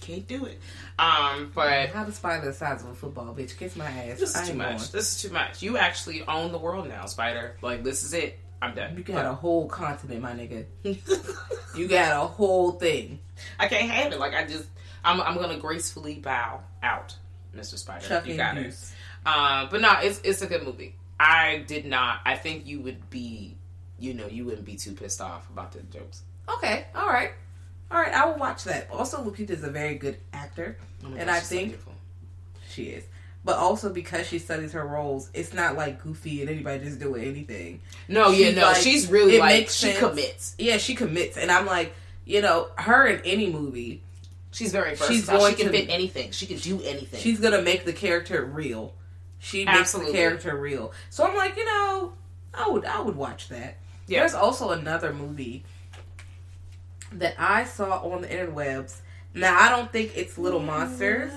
can't 0.00 0.28
do 0.28 0.44
it. 0.44 0.60
Um, 0.98 1.50
but 1.54 1.88
How 1.88 2.04
the 2.04 2.12
spider 2.12 2.44
the 2.46 2.52
size 2.52 2.82
of 2.82 2.90
a 2.90 2.94
football, 2.94 3.34
bitch? 3.34 3.56
Kiss 3.56 3.76
my 3.76 3.86
ass. 3.86 4.20
this 4.20 4.36
I 4.36 4.42
is 4.42 4.48
too 4.50 4.54
much. 4.54 4.66
going. 4.68 4.78
This 4.92 5.16
is 5.16 5.22
too 5.22 5.30
much. 5.30 5.62
You 5.62 5.78
actually 5.78 6.22
own 6.28 6.52
the 6.52 6.58
world 6.58 6.86
now, 6.86 7.06
Spider. 7.06 7.56
Like 7.62 7.82
this 7.82 8.04
is 8.04 8.12
it. 8.12 8.38
I'm 8.60 8.74
done. 8.74 8.94
You 8.96 9.02
got 9.02 9.24
a 9.26 9.32
whole 9.34 9.66
continent, 9.68 10.20
my 10.22 10.32
nigga. 10.32 10.66
You 11.76 11.88
got 11.88 12.12
a 12.24 12.26
whole 12.26 12.72
thing. 12.72 13.18
I 13.58 13.68
can't 13.68 13.90
have 13.90 14.10
it. 14.12 14.18
Like 14.18 14.32
I 14.34 14.46
just, 14.46 14.64
I'm, 15.04 15.20
I'm 15.20 15.36
gonna 15.36 15.58
gracefully 15.58 16.14
bow 16.14 16.60
out, 16.82 17.14
Mr. 17.54 17.76
Spider. 17.78 18.06
Chuck 18.06 18.26
you 18.26 18.34
got 18.36 18.54
Goose. 18.54 18.92
it. 19.26 19.28
Um, 19.28 19.68
but 19.70 19.80
no, 19.82 19.92
it's 20.00 20.20
it's 20.24 20.40
a 20.40 20.46
good 20.46 20.62
movie. 20.62 20.94
I 21.18 21.64
did 21.66 21.86
not. 21.86 22.20
I 22.24 22.36
think 22.36 22.66
you 22.66 22.80
would 22.80 23.08
be, 23.10 23.56
you 23.98 24.14
know, 24.14 24.26
you 24.26 24.44
wouldn't 24.44 24.64
be 24.66 24.76
too 24.76 24.92
pissed 24.92 25.20
off 25.20 25.48
about 25.50 25.72
the 25.72 25.80
jokes. 25.84 26.22
Okay. 26.48 26.86
All 26.94 27.08
right. 27.08 27.32
All 27.90 27.98
right. 27.98 28.12
I 28.12 28.26
will 28.26 28.36
watch 28.36 28.64
that. 28.64 28.88
Also, 28.90 29.22
Lupita 29.24 29.50
is 29.50 29.64
a 29.64 29.70
very 29.70 29.94
good 29.96 30.18
actor, 30.32 30.76
Oh 31.04 31.08
and 31.08 31.16
gosh, 31.26 31.28
I 31.28 31.38
so 31.40 31.54
think 31.56 31.68
beautiful. 31.70 31.94
she 32.68 32.84
is. 32.84 33.04
But 33.44 33.56
also 33.58 33.90
because 33.92 34.26
she 34.26 34.38
studies 34.40 34.72
her 34.72 34.84
roles, 34.84 35.30
it's 35.32 35.54
not 35.54 35.76
like 35.76 36.02
goofy 36.02 36.40
and 36.40 36.50
anybody 36.50 36.84
just 36.84 36.98
doing 36.98 37.24
anything. 37.24 37.80
no, 38.08 38.30
yeah, 38.30 38.46
she's 38.48 38.56
no, 38.56 38.62
like- 38.62 38.76
she's 38.76 39.08
really 39.10 39.38
like 39.38 39.68
she 39.70 39.86
sense. 39.92 39.98
commits. 40.00 40.54
Yeah, 40.58 40.78
she 40.78 40.94
commits, 40.96 41.36
and 41.36 41.50
I'm 41.50 41.64
like, 41.64 41.94
you 42.24 42.42
know, 42.42 42.68
her 42.76 43.06
in 43.06 43.20
any 43.24 43.50
movie, 43.50 44.02
She's 44.50 44.72
very 44.72 44.90
versatile. 44.92 45.08
She's 45.08 45.16
She's 45.18 45.28
going 45.28 45.54
she 45.54 45.62
can 45.62 45.72
to- 45.72 45.78
fit 45.78 45.90
anything. 45.90 46.30
She 46.32 46.46
can 46.46 46.56
do 46.56 46.80
anything. 46.82 47.20
she's 47.20 47.38
gonna 47.38 47.60
make 47.62 47.84
the 47.84 47.92
character 47.92 48.42
real. 48.44 48.94
She 49.46 49.64
makes 49.64 49.78
Absolutely. 49.78 50.10
the 50.10 50.18
character 50.18 50.56
real. 50.56 50.92
So 51.08 51.24
I'm 51.24 51.36
like, 51.36 51.56
you 51.56 51.64
know, 51.64 52.14
I 52.52 52.68
would 52.68 52.84
I 52.84 53.00
would 53.00 53.14
watch 53.14 53.48
that. 53.50 53.76
Yeah. 54.08 54.20
There's 54.20 54.34
also 54.34 54.70
another 54.70 55.12
movie 55.12 55.62
that 57.12 57.36
I 57.38 57.62
saw 57.62 58.00
on 58.00 58.22
the 58.22 58.26
interwebs. 58.26 58.96
Now 59.34 59.56
I 59.56 59.68
don't 59.68 59.92
think 59.92 60.16
it's 60.16 60.36
Little 60.36 60.58
Monsters, 60.58 61.32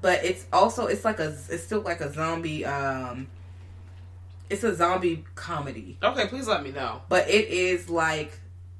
but 0.00 0.24
it's 0.24 0.46
also 0.50 0.86
it's 0.86 1.04
like 1.04 1.20
a 1.20 1.36
it's 1.50 1.64
still 1.64 1.82
like 1.82 2.00
a 2.00 2.10
zombie 2.10 2.64
um 2.64 3.26
it's 4.48 4.64
a 4.64 4.74
zombie 4.74 5.26
comedy. 5.34 5.98
okay, 6.02 6.26
please 6.26 6.48
let 6.48 6.62
me 6.62 6.70
know. 6.70 7.02
But 7.10 7.28
it 7.28 7.48
is 7.48 7.90
like 7.90 8.32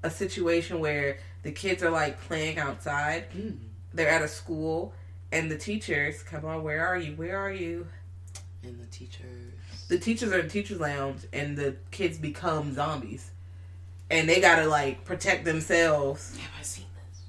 a 0.02 0.08
situation 0.10 0.80
where 0.80 1.18
the 1.42 1.52
kids 1.52 1.82
are 1.82 1.90
like 1.90 2.22
playing 2.22 2.58
outside. 2.58 3.26
They're 3.92 4.08
at 4.08 4.22
a 4.22 4.28
school 4.28 4.94
and 5.32 5.50
the 5.50 5.56
teachers, 5.58 6.22
come 6.22 6.44
on, 6.44 6.62
where 6.62 6.86
are 6.86 6.96
you? 6.96 7.12
Where 7.16 7.36
are 7.38 7.52
you? 7.52 7.86
And 8.62 8.80
the 8.80 8.86
teachers. 8.86 9.52
the 9.88 9.98
teachers 9.98 10.32
are 10.32 10.38
in 10.40 10.46
the 10.46 10.52
teachers 10.52 10.80
lounge 10.80 11.22
and 11.32 11.56
the 11.56 11.76
kids 11.90 12.18
become 12.18 12.74
zombies 12.74 13.30
and 14.10 14.28
they 14.28 14.40
gotta 14.40 14.66
like 14.66 15.04
protect 15.04 15.44
themselves 15.44 16.36
Have 16.36 16.50
I 16.58 16.62
seen 16.62 16.86
this? 17.10 17.20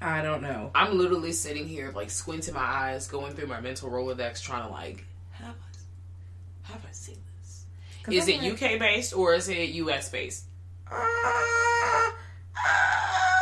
i 0.00 0.20
don't 0.20 0.42
know 0.42 0.70
I'm 0.74 0.98
literally 0.98 1.32
sitting 1.32 1.68
here 1.68 1.92
like 1.94 2.10
squinting 2.10 2.54
my 2.54 2.60
eyes, 2.60 3.06
going 3.06 3.34
through 3.34 3.46
my 3.46 3.60
mental 3.60 3.88
rolodex, 3.88 4.42
trying 4.42 4.64
to 4.66 4.72
like, 4.72 5.04
have 5.32 5.54
I, 6.68 6.72
have 6.72 6.84
I 6.86 6.92
seen 6.92 7.18
this? 7.40 7.66
Is 8.08 8.24
I'm 8.28 8.34
it 8.34 8.42
like, 8.42 8.62
UK 8.62 8.78
based 8.80 9.14
or 9.14 9.34
is 9.34 9.48
it 9.48 9.68
US 9.70 10.08
based? 10.08 10.44
"Ah, 10.90 12.14
Okay, 12.56 12.56
okay, 12.56 12.56
okay. 12.56 13.39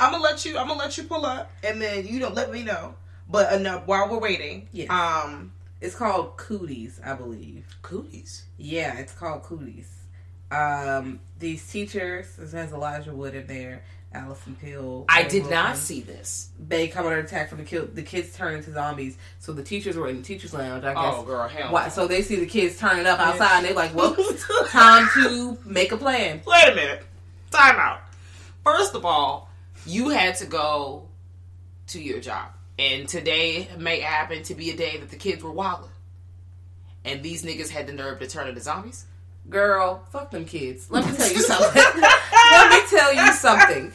I'm 0.00 0.12
gonna 0.12 0.22
let 0.24 0.44
you. 0.44 0.58
I'm 0.58 0.66
gonna 0.68 0.78
let 0.80 0.96
you 0.96 1.04
pull 1.04 1.24
up, 1.26 1.50
and 1.62 1.80
then 1.80 2.06
you 2.06 2.18
don't 2.18 2.34
let 2.34 2.50
me 2.50 2.62
know. 2.62 2.94
But 3.28 3.52
enough 3.52 3.86
while 3.86 4.08
we're 4.08 4.18
waiting. 4.18 4.68
Yes. 4.72 4.90
Um, 4.90 5.52
It's 5.80 5.94
called 5.94 6.36
Cooties, 6.36 7.00
I 7.04 7.14
believe. 7.14 7.64
Cooties. 7.82 8.42
Yeah, 8.58 8.98
it's 8.98 9.12
called 9.12 9.42
Cooties. 9.44 9.86
Um, 10.50 11.20
these 11.38 11.66
teachers, 11.70 12.34
this 12.36 12.52
has 12.52 12.72
Elijah 12.72 13.14
Wood 13.14 13.34
in 13.36 13.46
there, 13.46 13.84
Alison 14.12 14.56
Pill. 14.60 15.04
I 15.08 15.22
Rainn 15.22 15.28
did 15.30 15.42
not 15.44 15.66
Wilson. 15.70 15.76
see 15.76 16.00
this. 16.00 16.48
They 16.58 16.88
come 16.88 17.06
under 17.06 17.20
attack 17.20 17.48
from 17.48 17.58
the 17.58 17.64
kill. 17.64 17.86
The 17.86 18.02
kids 18.02 18.34
turn 18.36 18.56
into 18.56 18.72
zombies. 18.72 19.16
So 19.38 19.52
the 19.52 19.62
teachers 19.62 19.96
were 19.96 20.08
in 20.08 20.16
the 20.16 20.22
teachers' 20.22 20.52
lounge. 20.52 20.82
I 20.84 20.92
guess. 20.94 21.14
Oh, 21.16 21.22
girl, 21.22 21.46
hell. 21.46 21.70
Why, 21.72 21.88
so 21.88 22.08
they 22.08 22.22
see 22.22 22.36
the 22.36 22.46
kids 22.46 22.76
turning 22.78 23.06
up 23.06 23.20
outside, 23.20 23.58
and 23.58 23.66
they're 23.66 23.74
like, 23.74 23.94
"Well, 23.94 24.16
time 24.68 25.08
to 25.14 25.56
make 25.64 25.92
a 25.92 25.96
plan." 25.96 26.40
Wait 26.44 26.68
a 26.72 26.74
minute. 26.74 27.04
Time 27.52 27.76
out. 27.76 28.00
First 28.64 28.94
of 28.96 29.04
all, 29.04 29.48
you 29.86 30.10
had 30.10 30.36
to 30.36 30.46
go 30.46 31.08
to 31.88 32.00
your 32.00 32.20
job. 32.20 32.50
And 32.78 33.08
today 33.08 33.68
may 33.78 34.00
happen 34.00 34.42
to 34.44 34.54
be 34.54 34.70
a 34.70 34.76
day 34.76 34.96
that 34.98 35.10
the 35.10 35.16
kids 35.16 35.42
were 35.42 35.50
wilding. 35.50 35.90
And 37.04 37.22
these 37.22 37.44
niggas 37.44 37.68
had 37.68 37.86
the 37.86 37.92
nerve 37.92 38.20
to 38.20 38.26
turn 38.26 38.48
into 38.48 38.60
zombies? 38.60 39.06
Girl, 39.48 40.04
fuck 40.10 40.30
them 40.30 40.44
kids. 40.44 40.90
Let 40.90 41.04
me 41.06 41.16
tell 41.16 41.30
you 41.32 41.38
something. 41.40 41.82
Let 42.52 42.70
me 42.70 42.88
tell 42.88 43.14
you 43.14 43.32
something. 43.32 43.92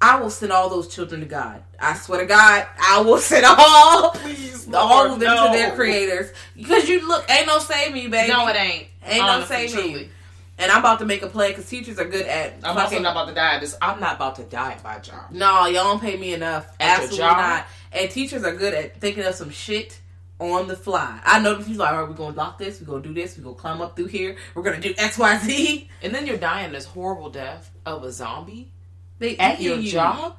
I 0.00 0.20
will 0.20 0.30
send 0.30 0.52
all 0.52 0.68
those 0.68 0.88
children 0.88 1.20
to 1.20 1.26
God. 1.26 1.62
I 1.80 1.94
swear 1.94 2.20
to 2.20 2.26
God, 2.26 2.66
I 2.78 3.00
will 3.00 3.18
send 3.18 3.46
all, 3.46 4.10
Please, 4.10 4.68
all 4.72 4.88
Lord, 4.88 5.10
of 5.12 5.20
them 5.20 5.34
no. 5.34 5.46
to 5.46 5.52
their 5.58 5.74
creators. 5.74 6.32
Because 6.54 6.88
you 6.88 7.06
look, 7.06 7.28
ain't 7.30 7.46
no 7.46 7.58
saving 7.58 8.02
you, 8.02 8.08
baby. 8.10 8.32
No, 8.32 8.46
it 8.48 8.56
ain't. 8.56 8.88
Ain't 9.04 9.24
no 9.24 9.32
Honestly, 9.32 9.68
saving 9.68 9.74
truly. 9.90 10.04
you. 10.04 10.10
And 10.58 10.72
I'm 10.72 10.78
about 10.80 11.00
to 11.00 11.04
make 11.04 11.22
a 11.22 11.26
play 11.26 11.48
because 11.50 11.68
teachers 11.68 11.98
are 11.98 12.06
good 12.06 12.24
at. 12.26 12.54
I'm 12.64 12.76
also 12.78 12.98
not 12.98 13.12
about 13.12 13.28
to 13.28 13.34
die 13.34 13.58
this. 13.58 13.76
I'm 13.82 14.00
not 14.00 14.16
about 14.16 14.36
to 14.36 14.44
die 14.44 14.72
at 14.72 14.82
my 14.82 14.98
job. 14.98 15.30
No, 15.30 15.66
y'all 15.66 15.84
don't 15.84 16.00
pay 16.00 16.16
me 16.16 16.32
enough. 16.32 16.66
At 16.80 17.00
Absolutely 17.02 17.18
not. 17.26 17.66
And 17.92 18.10
teachers 18.10 18.42
are 18.42 18.54
good 18.56 18.72
at 18.72 18.98
thinking 19.00 19.24
of 19.24 19.34
some 19.34 19.50
shit 19.50 19.98
on 20.38 20.66
the 20.68 20.76
fly. 20.76 21.20
I 21.24 21.40
know 21.40 21.54
the 21.54 21.62
teachers 21.62 21.78
like, 21.78 21.92
all 21.92 22.00
right, 22.00 22.08
we're 22.08 22.14
gonna 22.14 22.36
lock 22.36 22.58
this, 22.58 22.80
we're 22.80 22.86
gonna 22.86 23.02
do 23.02 23.12
this, 23.14 23.36
we're 23.36 23.44
gonna 23.44 23.56
climb 23.56 23.80
up 23.80 23.96
through 23.96 24.06
here, 24.06 24.36
we're 24.54 24.62
gonna 24.62 24.80
do 24.80 24.94
X, 24.98 25.18
Y, 25.18 25.38
Z. 25.38 25.90
And 26.02 26.14
then 26.14 26.26
you're 26.26 26.36
dying 26.36 26.72
this 26.72 26.84
horrible 26.84 27.30
death 27.30 27.70
of 27.86 28.04
a 28.04 28.12
zombie 28.12 28.70
They 29.18 29.36
at 29.38 29.60
your 29.62 29.76
you. 29.78 29.90
job? 29.90 30.36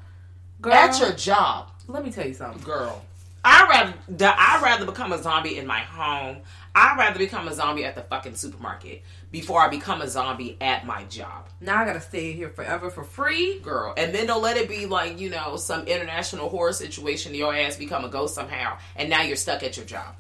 Girl, 0.61 0.73
At 0.73 0.99
your 0.99 1.13
job. 1.13 1.69
let 1.87 2.03
me 2.03 2.11
tell 2.11 2.27
you 2.27 2.33
something. 2.33 2.61
Girl. 2.63 3.03
I'd 3.43 3.67
rather 3.69 4.33
I'd 4.37 4.61
rather 4.63 4.85
become 4.85 5.13
a 5.13 5.21
zombie 5.21 5.57
in 5.57 5.65
my 5.65 5.79
home. 5.79 6.37
I'd 6.75 6.97
rather 6.97 7.17
become 7.17 7.47
a 7.47 7.53
zombie 7.53 7.85
at 7.85 7.95
the 7.95 8.01
fucking 8.03 8.35
supermarket 8.35 9.03
before 9.31 9.61
I 9.61 9.67
become 9.67 10.01
a 10.01 10.07
zombie 10.07 10.57
at 10.61 10.85
my 10.85 11.03
job. 11.05 11.47
Now 11.59 11.81
I 11.81 11.85
gotta 11.85 12.01
stay 12.01 12.31
here 12.33 12.49
forever 12.49 12.89
for 12.89 13.03
free. 13.03 13.59
Girl. 13.59 13.93
And 13.97 14.13
then 14.13 14.27
don't 14.27 14.41
let 14.41 14.57
it 14.57 14.69
be 14.69 14.85
like, 14.85 15.19
you 15.19 15.29
know, 15.29 15.57
some 15.57 15.85
international 15.87 16.49
horror 16.49 16.73
situation, 16.73 17.35
your 17.35 17.53
ass 17.53 17.75
become 17.75 18.05
a 18.05 18.09
ghost 18.09 18.35
somehow, 18.35 18.77
and 18.95 19.09
now 19.09 19.21
you're 19.21 19.35
stuck 19.35 19.63
at 19.63 19.75
your 19.75 19.85
job. 19.85 20.15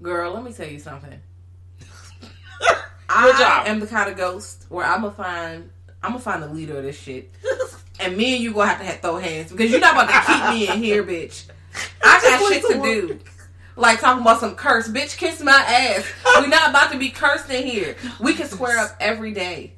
Girl, 0.00 0.32
let 0.32 0.44
me 0.44 0.52
tell 0.52 0.68
you 0.68 0.78
something. 0.78 1.20
I 3.08 3.32
job. 3.38 3.66
am 3.66 3.80
the 3.80 3.86
kind 3.86 4.10
of 4.10 4.16
ghost 4.16 4.66
where 4.68 4.86
I'm 4.86 5.02
gonna 5.02 5.14
find 5.14 5.70
I'm 6.02 6.12
gonna 6.12 6.22
find 6.22 6.42
the 6.42 6.48
leader 6.48 6.78
of 6.78 6.84
this 6.84 6.98
shit, 6.98 7.34
and 8.00 8.16
me 8.16 8.34
and 8.34 8.42
you 8.42 8.52
gonna 8.52 8.66
have 8.66 8.78
to 8.78 8.84
have, 8.84 9.00
throw 9.00 9.18
hands 9.18 9.50
because 9.50 9.70
you're 9.70 9.80
not 9.80 9.94
about 9.94 10.08
to 10.08 10.32
keep 10.32 10.50
me 10.50 10.68
in 10.68 10.82
here, 10.82 11.02
bitch. 11.02 11.46
I 12.02 12.20
got 12.22 12.52
shit 12.52 12.64
to 12.66 12.82
do. 12.82 13.20
Like 13.78 14.00
talking 14.00 14.22
about 14.22 14.40
some 14.40 14.56
curse, 14.56 14.88
bitch. 14.88 15.16
Kiss 15.16 15.40
my 15.40 15.52
ass. 15.52 16.04
We're 16.36 16.48
not 16.48 16.70
about 16.70 16.90
to 16.92 16.98
be 16.98 17.10
cursed 17.10 17.48
in 17.48 17.64
here. 17.66 17.96
We 18.20 18.34
can 18.34 18.48
square 18.48 18.76
up 18.78 18.96
every 19.00 19.32
day. 19.32 19.74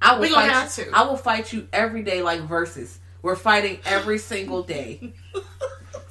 I 0.00 0.14
will 0.14 0.22
We 0.22 0.30
fight. 0.30 0.50
have 0.50 0.74
to. 0.76 0.90
I 0.92 1.02
will 1.02 1.16
fight 1.18 1.52
you 1.52 1.68
every 1.72 2.02
day, 2.02 2.22
like 2.22 2.40
verses. 2.40 2.98
We're 3.20 3.36
fighting 3.36 3.78
every 3.84 4.18
single 4.18 4.62
day 4.64 5.12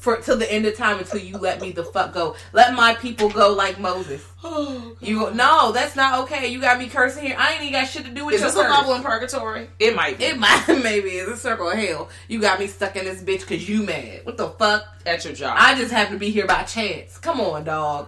for 0.02 0.18
till 0.18 0.36
the 0.36 0.52
end 0.52 0.66
of 0.66 0.76
time 0.76 0.98
until 1.00 1.20
you 1.22 1.38
let 1.38 1.62
me 1.62 1.72
the 1.72 1.84
fuck 1.84 2.12
go. 2.14 2.36
Let 2.54 2.74
my 2.74 2.96
people 2.96 3.30
go 3.30 3.54
like 3.54 3.80
Moses. 3.80 4.26
You 5.04 5.20
go, 5.20 5.30
no, 5.34 5.72
that's 5.72 5.96
not 5.96 6.20
okay. 6.24 6.48
You 6.48 6.60
got 6.62 6.78
me 6.78 6.88
cursing 6.88 7.24
here. 7.26 7.36
I 7.40 7.54
ain't 7.54 7.62
even 7.62 7.74
got 7.74 7.88
shit 7.88 8.06
to 8.06 8.12
do 8.12 8.26
with 8.26 8.36
Is 8.36 8.42
your 8.42 8.50
this 8.52 8.60
a 8.60 8.64
curse. 8.64 8.72
level 8.72 8.94
in 8.96 9.02
purgatory? 9.04 9.68
It 9.80 9.96
might 9.96 10.18
be. 10.20 10.26
It 10.26 10.38
might 10.38 10.64
maybe 10.84 11.10
it's 11.10 11.32
a 11.32 11.38
circle 11.38 11.70
of 11.72 11.78
hell. 11.78 12.10
You 12.28 12.40
got 12.40 12.60
me 12.60 12.68
stuck 12.68 12.96
in 12.96 13.06
this 13.06 13.22
bitch 13.24 13.40
because 13.42 13.68
you 13.68 13.82
mad. 13.84 14.22
What 14.26 14.38
the 14.38 14.50
fuck? 14.50 14.86
at 15.06 15.24
your 15.26 15.34
job. 15.34 15.56
I 15.60 15.74
just 15.76 15.92
happen 15.92 16.14
to 16.14 16.20
be 16.20 16.30
here 16.30 16.46
by 16.46 16.62
chance. 16.64 17.18
Come 17.18 17.40
on, 17.42 17.64
dog. 17.64 18.08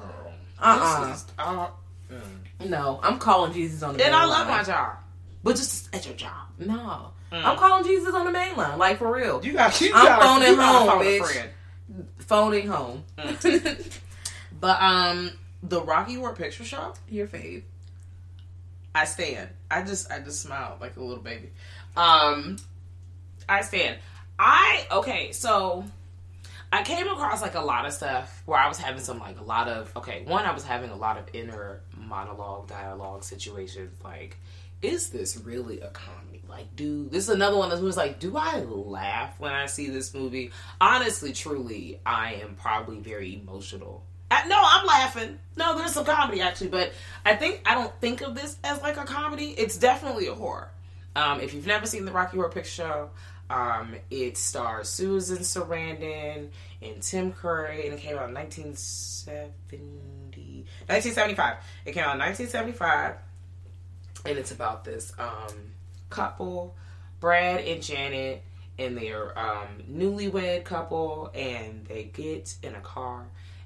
Uh 0.59 1.11
is- 1.13 1.25
uh, 1.39 1.67
No, 2.65 2.99
I'm 3.03 3.17
calling 3.19 3.53
Jesus 3.53 3.81
on 3.83 3.97
the 3.97 4.05
and 4.05 4.15
I 4.15 4.25
love 4.25 4.47
line. 4.47 4.57
my 4.57 4.63
job. 4.63 4.97
But 5.43 5.55
just 5.55 5.93
at 5.95 6.05
your 6.05 6.15
job. 6.15 6.47
No. 6.59 7.09
I'm 7.31 7.57
calling 7.57 7.83
Jesus 7.83 8.13
on 8.13 8.25
the 8.25 8.31
main 8.31 8.55
line, 8.55 8.77
like 8.77 8.99
for 8.99 9.11
real. 9.11 9.43
You 9.43 9.53
got 9.53 9.79
you 9.81 9.91
I'm 9.95 10.05
gotta- 10.05 10.23
phoning 10.23 10.49
you 10.49 10.61
home, 10.61 10.87
phone 10.87 11.01
a 11.01 11.05
bitch. 11.05 11.47
Phoning 12.19 12.67
home. 12.67 13.03
But 14.59 14.81
um 14.81 15.31
the 15.61 15.81
Rocky 15.81 16.15
Horror 16.15 16.35
Picture 16.35 16.63
Show, 16.63 16.93
Your 17.09 17.27
fave. 17.27 17.63
I 18.95 19.05
stand. 19.05 19.49
I 19.69 19.83
just 19.83 20.11
I 20.11 20.19
just 20.19 20.41
smiled 20.41 20.79
like 20.79 20.95
a 20.95 21.03
little 21.03 21.23
baby. 21.23 21.51
Um 21.97 22.57
I 23.47 23.61
stand. 23.61 23.97
I 24.39 24.87
okay, 24.91 25.31
so 25.31 25.83
I 26.71 26.83
came 26.83 27.07
across 27.07 27.41
like 27.41 27.55
a 27.55 27.61
lot 27.61 27.85
of 27.85 27.93
stuff 27.93 28.41
where 28.45 28.57
I 28.57 28.67
was 28.67 28.77
having 28.77 29.01
some 29.01 29.19
like 29.19 29.39
a 29.39 29.43
lot 29.43 29.67
of 29.67 29.95
okay, 29.97 30.23
one 30.25 30.45
I 30.45 30.53
was 30.53 30.63
having 30.63 30.91
a 30.91 30.95
lot 30.95 31.17
of 31.17 31.25
inner 31.33 31.81
monologue 31.97 32.67
dialogue 32.67 33.23
situations 33.23 34.01
like 34.03 34.37
is 34.81 35.09
this 35.09 35.37
really 35.37 35.81
a 35.81 35.89
comedy? 35.89 36.32
Like, 36.53 36.75
do 36.75 37.09
this 37.09 37.23
is 37.23 37.29
another 37.29 37.57
one 37.57 37.69
those 37.69 37.81
movies 37.81 37.97
like, 37.97 38.19
do 38.19 38.37
I 38.37 38.59
laugh 38.59 39.39
when 39.39 39.53
I 39.53 39.65
see 39.65 39.89
this 39.89 40.13
movie? 40.13 40.51
Honestly, 40.79 41.33
truly, 41.33 41.99
I 42.05 42.35
am 42.35 42.53
probably 42.53 42.99
very 42.99 43.33
emotional. 43.33 44.05
Uh, 44.29 44.43
no, 44.47 44.61
I'm 44.63 44.85
laughing. 44.85 45.39
No, 45.55 45.75
there's 45.75 45.93
some 45.93 46.05
comedy 46.05 46.41
actually, 46.41 46.69
but 46.69 46.93
I 47.25 47.35
think 47.35 47.61
I 47.65 47.73
don't 47.73 47.91
think 47.99 48.21
of 48.21 48.35
this 48.35 48.57
as 48.63 48.79
like 48.83 48.97
a 48.97 49.03
comedy. 49.03 49.55
It's 49.57 49.77
definitely 49.77 50.27
a 50.27 50.35
horror. 50.35 50.69
Um, 51.15 51.41
if 51.41 51.55
you've 51.55 51.65
never 51.65 51.87
seen 51.87 52.05
the 52.05 52.11
Rocky 52.11 52.37
Horror 52.37 52.49
Picture 52.49 52.69
Show, 52.69 53.09
um, 53.49 53.95
it 54.11 54.37
stars 54.37 54.89
Susan 54.89 55.39
Sarandon 55.39 56.49
and 56.83 57.01
Tim 57.01 57.33
Curry, 57.33 57.87
and 57.87 57.95
it 57.95 57.99
came 57.99 58.15
out 58.15 58.29
in 58.29 58.35
1970, 58.35 60.67
1975. 60.87 61.57
It 61.85 61.93
came 61.93 62.03
out 62.03 62.13
in 62.13 62.19
1975, 62.19 63.15
and 64.25 64.37
it's 64.37 64.51
about 64.51 64.83
this 64.83 65.13
um, 65.17 65.72
couple, 66.13 66.75
Brad 67.19 67.65
and 67.65 67.81
Janet, 67.81 68.43
and 68.77 68.95
they're 68.97 69.37
um, 69.37 69.67
newlywed 69.91 70.63
couple, 70.63 71.31
and 71.33 71.85
they 71.85 72.03
get 72.05 72.55
in 72.61 72.75
a 72.75 72.79
car, 72.81 73.25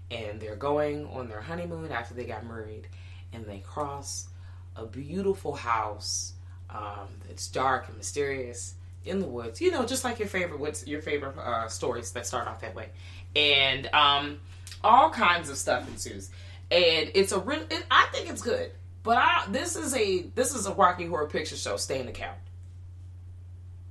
and 0.10 0.40
they're 0.40 0.56
going 0.56 1.06
on 1.08 1.28
their 1.28 1.42
honeymoon 1.42 1.92
after 1.92 2.14
they 2.14 2.24
got 2.24 2.46
married, 2.46 2.88
and 3.34 3.46
they 3.46 3.60
cross 3.60 4.28
a 4.76 4.86
beautiful 4.86 5.54
house 5.54 6.34
um, 6.70 7.10
that's 7.28 7.48
dark 7.48 7.88
and 7.88 7.98
mysterious 7.98 8.76
in 9.06 9.20
the 9.20 9.28
woods. 9.28 9.60
You 9.60 9.72
know, 9.72 9.86
just 9.86 10.04
like 10.04 10.20
your 10.20 10.28
favorite 10.28 10.60
what's 10.60 10.88
your 10.88 11.02
favorite 11.02 11.38
uh, 11.38 11.68
stories 11.68 12.12
that 12.12 12.26
start 12.26 12.48
off 12.48 12.62
that 12.62 12.76
way, 12.76 12.90
and 13.36 13.88
um, 13.88 14.40
all 14.84 15.10
kinds 15.10 15.50
of 15.50 15.58
stuff 15.58 15.88
ensues. 15.88 16.30
And 16.72 17.12
it's 17.14 17.32
a 17.32 17.40
real. 17.40 17.62
It, 17.70 17.86
I 17.92 18.08
think 18.14 18.30
it's 18.30 18.42
good, 18.42 18.72
but 19.08 19.18
I 19.18 19.46
this 19.50 19.78
is 19.78 19.96
a 19.96 20.24
this 20.36 20.54
is 20.54 20.66
a 20.66 20.74
Rocky 20.74 21.06
Horror 21.06 21.28
Picture 21.28 21.56
Show. 21.56 21.78
Stay 21.78 22.02
in 22.02 22.08
the 22.08 22.12
count, 22.12 22.38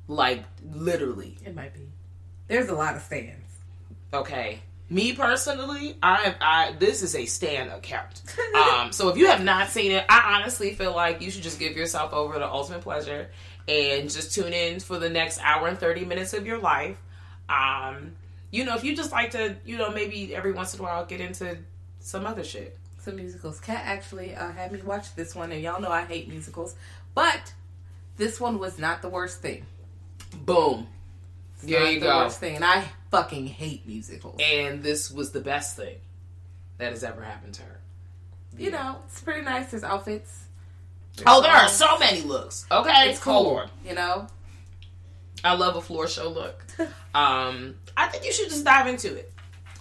like 0.09 0.45
literally. 0.63 1.39
It 1.43 1.55
might 1.55 1.73
be. 1.73 1.89
There's 2.49 2.69
a 2.69 2.75
lot 2.75 2.97
of 2.97 3.03
stands. 3.03 3.51
Okay. 4.13 4.61
Me 4.91 5.15
personally, 5.15 5.97
I 6.03 6.35
I 6.39 6.73
this 6.79 7.03
is 7.03 7.17
a 7.17 7.25
stand 7.25 7.71
account. 7.71 8.23
Um, 8.57 8.93
so 8.93 9.09
if 9.09 9.17
you 9.17 9.27
have 9.27 9.43
not 9.45 9.69
seen 9.69 9.93
it, 9.93 10.05
I 10.09 10.37
honestly 10.37 10.75
feel 10.75 10.95
like 10.95 11.21
you 11.23 11.31
should 11.31 11.43
just 11.43 11.59
give 11.59 11.77
yourself 11.77 12.13
over 12.13 12.35
to 12.35 12.47
ultimate 12.47 12.83
pleasure 12.83 13.31
and 13.69 14.11
just 14.11 14.35
tune 14.35 14.53
in 14.53 14.81
for 14.81 14.99
the 14.99 15.09
next 15.09 15.41
hour 15.43 15.69
and 15.69 15.79
thirty 15.79 16.05
minutes 16.05 16.35
of 16.35 16.47
your 16.47 16.59
life. 16.59 16.99
Um, 17.49 18.17
you 18.51 18.65
know, 18.65 18.77
if 18.77 18.85
you 18.85 18.95
just 18.95 19.13
like 19.13 19.31
to, 19.31 19.57
you 19.65 19.79
know, 19.79 19.91
maybe 19.91 20.35
every 20.35 20.53
once 20.53 20.75
in 20.75 20.81
a 20.81 20.83
while 20.83 21.07
get 21.07 21.21
into 21.21 21.57
some 22.01 22.27
other 22.27 22.45
shit. 22.45 22.79
Some 23.07 23.15
musicals. 23.17 23.61
Kat 23.61 23.83
actually 23.85 24.35
uh, 24.35 24.51
had 24.51 24.73
me 24.73 24.83
watch 24.83 25.15
this 25.15 25.33
one, 25.33 25.53
and 25.53 25.63
y'all 25.63 25.81
know 25.81 25.93
I 25.93 26.03
hate 26.03 26.29
musicals, 26.29 26.75
but 27.15 27.53
this 28.17 28.41
one 28.41 28.59
was 28.59 28.81
not 28.81 29.01
the 29.01 29.09
worst 29.09 29.41
thing. 29.41 29.65
Boom. 30.45 30.89
It's 31.55 31.63
There 31.71 31.89
you 31.89 32.01
the 32.01 32.07
go. 32.07 32.19
worst 32.25 32.41
thing, 32.41 32.57
and 32.57 32.65
I 32.65 32.85
fucking 33.13 33.47
hate 33.47 33.87
musicals. 33.87 34.41
And 34.43 34.83
this 34.83 35.09
was 35.09 35.31
the 35.31 35.39
best 35.41 35.77
thing 35.77 35.99
that 36.79 36.91
has 36.91 37.05
ever 37.05 37.23
happened 37.23 37.55
to 37.55 37.63
her. 37.63 37.79
you 38.59 38.73
know, 38.73 38.97
it's 39.07 39.21
pretty 39.21 39.43
nice. 39.43 39.71
There's 39.71 39.85
outfits. 39.85 40.41
Oh, 41.29 41.41
there 41.43 41.53
are 41.53 41.69
so 41.69 41.97
many 42.01 42.23
looks. 42.23 42.67
Okay, 42.73 43.11
It's 43.11 43.21
cool. 43.21 43.63
You 43.87 43.95
know, 43.95 44.27
I 45.45 45.55
love 45.55 45.77
a 45.77 45.81
floor 45.81 46.09
show 46.09 46.29
look. 46.29 46.65
um, 47.15 47.77
I 47.97 48.09
think 48.09 48.25
you 48.25 48.33
should 48.33 48.49
just 48.49 48.65
dive 48.65 48.89
into 48.89 49.15
it. 49.15 49.33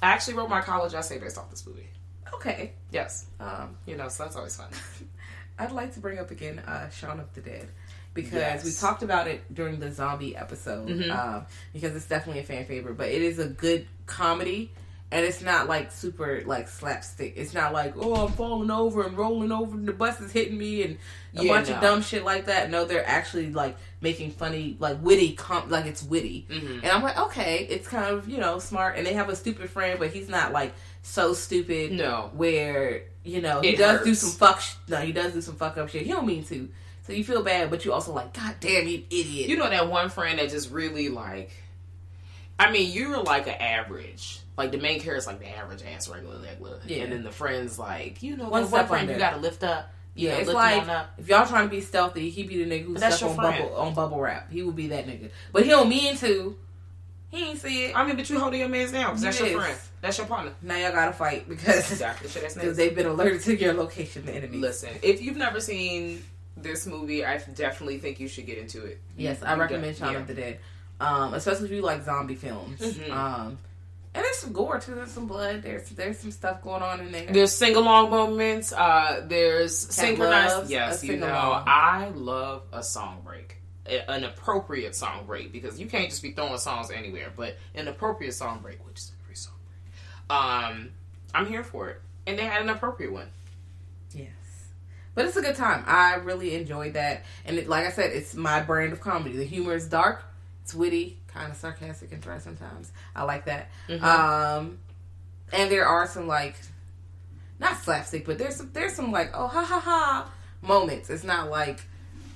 I 0.03 0.11
actually 0.11 0.35
wrote 0.35 0.49
my 0.51 0.61
college 0.61 0.93
essay 0.93 1.17
based 1.17 1.39
off 1.39 1.49
this 1.49 1.65
movie. 1.65 1.87
Okay. 2.33 2.73
Yes, 2.91 3.25
Um, 3.39 3.77
you 3.85 3.95
know, 3.97 4.07
so 4.09 4.23
that's 4.23 4.35
always 4.35 4.55
fun. 4.55 4.69
I'd 5.59 5.71
like 5.71 5.93
to 5.93 5.99
bring 5.99 6.19
up 6.19 6.31
again 6.31 6.59
uh, 6.59 6.89
Shaun 6.89 7.19
of 7.19 7.33
the 7.33 7.41
Dead 7.41 7.69
because 8.13 8.33
Yes. 8.33 8.63
we 8.65 8.71
talked 8.71 9.03
about 9.03 9.27
it 9.27 9.53
during 9.53 9.79
the 9.79 9.91
zombie 9.91 10.35
episode 10.35 10.87
Mhm. 10.89 11.09
um, 11.11 11.45
because 11.73 11.95
it's 11.95 12.07
definitely 12.07 12.41
a 12.41 12.45
fan 12.45 12.65
favorite. 12.65 12.97
But 12.97 13.09
it 13.09 13.21
is 13.21 13.39
a 13.39 13.47
good 13.47 13.87
comedy 14.05 14.71
and 15.11 15.23
it's 15.25 15.41
not 15.41 15.67
like 15.69 15.91
super 15.91 16.43
like 16.45 16.67
slapstick. 16.67 17.33
It's 17.37 17.53
not 17.53 17.71
like 17.71 17.93
oh 17.97 18.25
I'm 18.25 18.33
falling 18.33 18.69
over 18.71 19.03
and 19.05 19.17
rolling 19.17 19.51
over 19.53 19.75
and 19.77 19.87
the 19.87 19.93
bus 19.93 20.19
is 20.19 20.31
hitting 20.33 20.57
me 20.57 20.83
and 20.83 20.97
a 21.37 21.43
Yeah, 21.43 21.53
bunch 21.53 21.69
no. 21.69 21.75
of 21.75 21.81
dumb 21.81 22.01
shit 22.01 22.25
like 22.25 22.45
that. 22.47 22.69
No, 22.69 22.83
they're 22.85 23.07
actually 23.07 23.51
like 23.53 23.77
making 24.01 24.31
funny 24.31 24.75
like 24.79 24.97
witty 25.01 25.33
com 25.35 25.69
like 25.69 25.85
it's 25.85 26.03
witty, 26.03 26.47
Mm-hmm. 26.49 26.79
and 26.83 26.87
I'm 26.87 27.01
like 27.03 27.17
okay, 27.17 27.65
it's 27.69 27.87
kind 27.87 28.07
of 28.13 28.27
you 28.27 28.39
know 28.39 28.59
smart. 28.59 28.97
And 28.97 29.05
they 29.07 29.13
have 29.13 29.29
a 29.29 29.35
stupid 29.37 29.69
friend, 29.69 29.99
but 29.99 30.09
he's 30.11 30.27
not 30.27 30.51
like 30.51 30.73
so 31.05 31.33
stupid. 31.33 31.91
No. 31.91 32.31
where 32.33 33.03
you 33.23 33.41
know 33.41 33.61
he 33.61 33.69
It 33.69 33.77
does 33.77 34.03
do 34.03 34.13
some 34.15 34.31
fuck. 34.31 34.59
Sh- 34.61 34.73
no, 34.87 34.97
he 34.97 35.11
does 35.11 35.33
do 35.33 35.41
some 35.41 35.55
fuck 35.55 35.77
up 35.77 35.89
shit. 35.89 36.03
He 36.03 36.11
don't 36.11 36.25
mean 36.25 36.43
to. 36.45 36.69
So 37.03 37.13
you 37.13 37.23
feel 37.23 37.43
bad, 37.43 37.69
but 37.69 37.85
you 37.85 37.93
also 37.93 38.11
like, 38.13 38.33
God 38.33 38.55
damn, 38.59 38.87
you 38.87 39.03
idiot. 39.11 39.47
You 39.47 39.57
know 39.57 39.69
that 39.69 39.89
one 39.89 40.09
friend 40.09 40.39
that 40.39 40.49
just 40.49 40.71
really 40.71 41.09
like. 41.09 41.51
I 42.57 42.71
mean, 42.71 42.91
you're 42.91 43.21
like 43.21 43.47
an 43.47 43.55
average. 43.55 44.39
Like 44.57 44.71
the 44.71 44.77
main 44.77 44.99
character's 45.01 45.27
like 45.27 45.39
the 45.39 45.49
average 45.49 45.83
ass 45.83 46.07
regular 46.09 46.39
regular, 46.39 46.79
Yeah. 46.87 47.03
and 47.03 47.11
then 47.11 47.23
the 47.23 47.31
friends 47.31 47.77
like 47.77 48.23
you 48.23 48.37
know 48.37 48.49
One 48.49 48.65
friend 48.67 49.09
you 49.09 49.17
got 49.17 49.31
to 49.31 49.37
lift 49.37 49.63
up. 49.63 49.91
Yeah, 50.17 50.31
know, 50.35 50.39
it's 50.39 50.49
like 50.53 50.87
up. 50.87 51.13
if 51.17 51.27
y'all 51.27 51.45
trying 51.45 51.65
to 51.65 51.69
be 51.69 51.81
stealthy, 51.81 52.29
he 52.29 52.43
be 52.43 52.63
the 52.63 52.69
nigga 52.69 52.85
who 52.85 52.93
But 52.93 53.01
that's 53.01 53.17
stuck 53.17 53.31
on 53.31 53.35
friend. 53.35 53.63
bubble 53.65 53.75
on 53.75 53.93
bubble 53.93 54.19
wrap. 54.19 54.49
He 54.49 54.63
would 54.63 54.75
be 54.75 54.87
that 54.87 55.05
nigga, 55.07 55.29
but 55.51 55.63
he 55.63 55.69
don't 55.69 55.89
mean 55.89 56.15
to. 56.17 56.55
He 57.31 57.43
ain't 57.49 57.59
see 57.59 57.85
it. 57.87 57.97
I 57.97 58.05
mean, 58.07 58.15
but 58.15 58.29
you 58.29 58.39
holding 58.39 58.61
your 58.61 58.69
man's 58.69 58.93
down 58.93 59.07
because 59.07 59.21
that's 59.23 59.39
your 59.41 59.59
friend. 59.59 59.77
That's 60.05 60.17
your 60.19 60.27
partner. 60.27 60.53
now 60.61 60.77
y'all 60.77 60.91
gotta 60.91 61.13
fight 61.13 61.49
because 61.49 61.91
Exactly. 61.91 62.29
That's 62.29 62.53
because 62.55 62.77
they've 62.77 62.95
been 62.95 63.07
alerted 63.07 63.41
to 63.41 63.55
your 63.55 63.73
location. 63.73 64.25
The 64.25 64.33
enemy. 64.35 64.57
Listen, 64.57 64.91
if 65.01 65.21
you've 65.21 65.37
never 65.37 65.59
seen 65.59 66.23
this 66.55 66.85
movie, 66.85 67.25
I 67.25 67.37
definitely 67.55 67.97
think 67.97 68.19
you 68.19 68.27
should 68.27 68.45
get 68.45 68.57
into 68.57 68.85
it. 68.85 68.99
Yes, 69.17 69.41
I 69.43 69.55
you 69.55 69.59
recommend 69.61 69.97
Shaun 69.97 70.13
yeah. 70.13 70.19
of 70.19 70.27
the 70.27 70.33
Dead, 70.35 70.59
um, 70.99 71.33
especially 71.33 71.65
if 71.65 71.71
you 71.71 71.81
like 71.81 72.03
zombie 72.03 72.35
films. 72.35 72.79
Mhm. 72.79 73.09
Um, 73.11 73.57
and 74.13 74.23
there's 74.23 74.37
some 74.37 74.53
gore 74.53 74.79
too. 74.79 74.95
There's 74.95 75.11
some 75.11 75.27
blood. 75.27 75.63
There's 75.63 75.89
there's 75.89 76.19
some 76.19 76.31
stuff 76.31 76.61
going 76.61 76.81
on 76.83 77.01
in 77.01 77.11
there. 77.11 77.25
There's 77.25 77.51
sing 77.51 77.75
along 77.75 78.11
moments. 78.11 78.71
Uh, 78.71 79.25
there's 79.27 79.75
synchronized. 79.77 80.55
loves 80.55 80.71
Yes, 80.71 81.03
you 81.03 81.17
know. 81.17 81.27
I 81.65 82.09
love 82.15 82.61
a 82.71 82.81
song 82.81 83.21
break, 83.25 83.57
A- 83.87 84.09
an 84.09 84.23
appropriate 84.23 84.95
song 84.95 85.25
break 85.25 85.51
because 85.51 85.77
you 85.79 85.87
can't 85.87 86.09
just 86.09 86.21
be 86.23 86.31
throwing 86.31 86.57
songs 86.59 86.91
anywhere. 86.91 87.33
But 87.35 87.57
an 87.73 87.89
appropriate 87.89 88.33
song 88.33 88.59
break, 88.61 88.85
which 88.87 88.99
is 88.99 89.11
a 89.19 89.25
free 89.25 89.35
song 89.35 89.55
break. 89.67 89.93
Um, 90.29 90.89
I'm 91.33 91.45
here 91.47 91.63
for 91.63 91.89
it, 91.89 92.01
and 92.27 92.37
they 92.37 92.43
had 92.45 92.61
an 92.61 92.69
appropriate 92.69 93.11
one. 93.11 93.27
Yes. 94.13 94.29
But 95.13 95.25
it's 95.25 95.35
a 95.37 95.41
good 95.41 95.55
time. 95.55 95.83
I 95.87 96.15
really 96.15 96.55
enjoyed 96.55 96.93
that. 96.93 97.23
And 97.45 97.57
it, 97.57 97.67
like 97.69 97.85
I 97.85 97.91
said, 97.91 98.11
it's 98.11 98.33
my 98.35 98.61
brand 98.61 98.91
of 98.93 98.99
comedy. 99.01 99.37
The 99.37 99.45
humor 99.45 99.75
is 99.75 99.87
dark, 99.87 100.23
it's 100.63 100.73
witty, 100.73 101.17
kind 101.27 101.51
of 101.51 101.57
sarcastic 101.57 102.11
and 102.11 102.21
dry 102.21 102.39
sometimes. 102.39 102.91
I 103.15 103.23
like 103.23 103.45
that. 103.45 103.69
Um, 104.01 104.79
and 105.53 105.71
there 105.71 105.85
are 105.85 106.07
some 106.07 106.27
like, 106.27 106.55
not 107.59 107.77
slapstick, 107.77 108.25
but 108.25 108.37
there's 108.37 108.55
some 108.57 108.71
there's 108.73 108.93
some 108.93 109.11
like 109.11 109.31
oh 109.33 109.47
ha 109.47 109.63
ha 109.63 109.79
ha 109.79 110.31
moments. 110.61 111.09
It's 111.09 111.23
not 111.23 111.49
like 111.49 111.79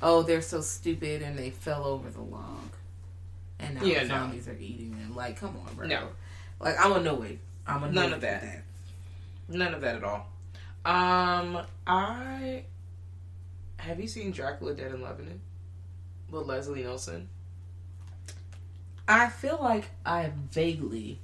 oh 0.02 0.22
they're 0.22 0.42
so 0.42 0.62
stupid 0.62 1.22
and 1.22 1.38
they 1.38 1.50
fell 1.50 1.84
over 1.84 2.10
the 2.10 2.22
log, 2.22 2.70
and 3.60 3.76
now 3.76 3.84
Yeah, 3.84 4.04
the 4.04 4.10
no. 4.10 4.16
zombies 4.16 4.48
are 4.48 4.56
eating 4.58 4.92
them. 4.92 5.16
Like 5.16 5.38
come 5.38 5.58
on, 5.68 5.74
bro. 5.76 5.88
No. 5.88 6.08
Like 6.62 6.76
I'm 6.80 6.94
annoyed. 6.94 7.40
I'm. 7.70 7.94
None 7.94 8.06
of 8.06 8.12
with 8.14 8.22
that. 8.22 8.64
None 9.48 9.74
of 9.74 9.82
that 9.82 9.96
at 9.96 10.04
all. 10.04 10.28
Um, 10.86 11.60
I 11.88 12.64
have 13.78 14.00
you 14.00 14.08
seen 14.08 14.32
Dracula 14.32 14.74
Dead 14.74 14.92
and 14.92 15.02
Loving 15.04 15.28
It 15.28 15.40
with 16.32 16.46
Leslie 16.48 16.82
Nielsen? 16.84 17.28
I 19.08 19.28
feel 19.30 19.58
like 19.62 19.90
I 20.06 20.22
have 20.22 20.34
vaguely 20.34 21.20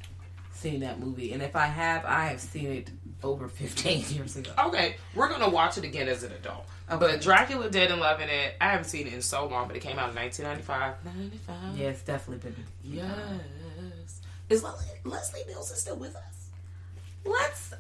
seen 0.54 0.80
that 0.80 1.00
movie, 1.00 1.34
and 1.34 1.44
if 1.44 1.56
I 1.56 1.66
have, 1.68 2.04
I 2.06 2.26
have 2.28 2.42
seen 2.42 2.72
it 2.72 2.90
over 3.24 3.48
15 3.50 4.06
years 4.16 4.36
ago. 4.36 4.52
Okay, 4.68 4.96
we're 5.14 5.30
gonna 5.30 5.50
watch 5.50 5.78
it 5.78 5.84
again 5.84 6.08
as 6.08 6.24
an 6.24 6.32
adult. 6.32 6.66
Okay. 6.90 7.00
But 7.00 7.22
Dracula 7.22 7.70
Dead 7.70 7.92
and 7.92 8.00
Loving 8.00 8.30
It, 8.30 8.56
I 8.62 8.70
haven't 8.70 8.86
seen 8.86 9.08
it 9.08 9.14
in 9.14 9.22
so 9.22 9.48
long, 9.48 9.68
but 9.68 9.76
it 9.76 9.80
came 9.82 9.98
out 9.98 10.10
in 10.10 10.16
1995. 10.16 11.04
95. 11.04 11.78
Yeah, 11.78 11.88
it's 11.90 12.02
definitely 12.04 12.52
been. 12.52 12.64
Yes. 12.84 14.22
Is 14.50 14.64
Le- 14.64 14.76
Leslie 15.04 15.42
Nielsen 15.48 15.78
still 15.78 15.96
with 15.96 16.16
us? 16.16 16.22
Let's. 17.26 17.74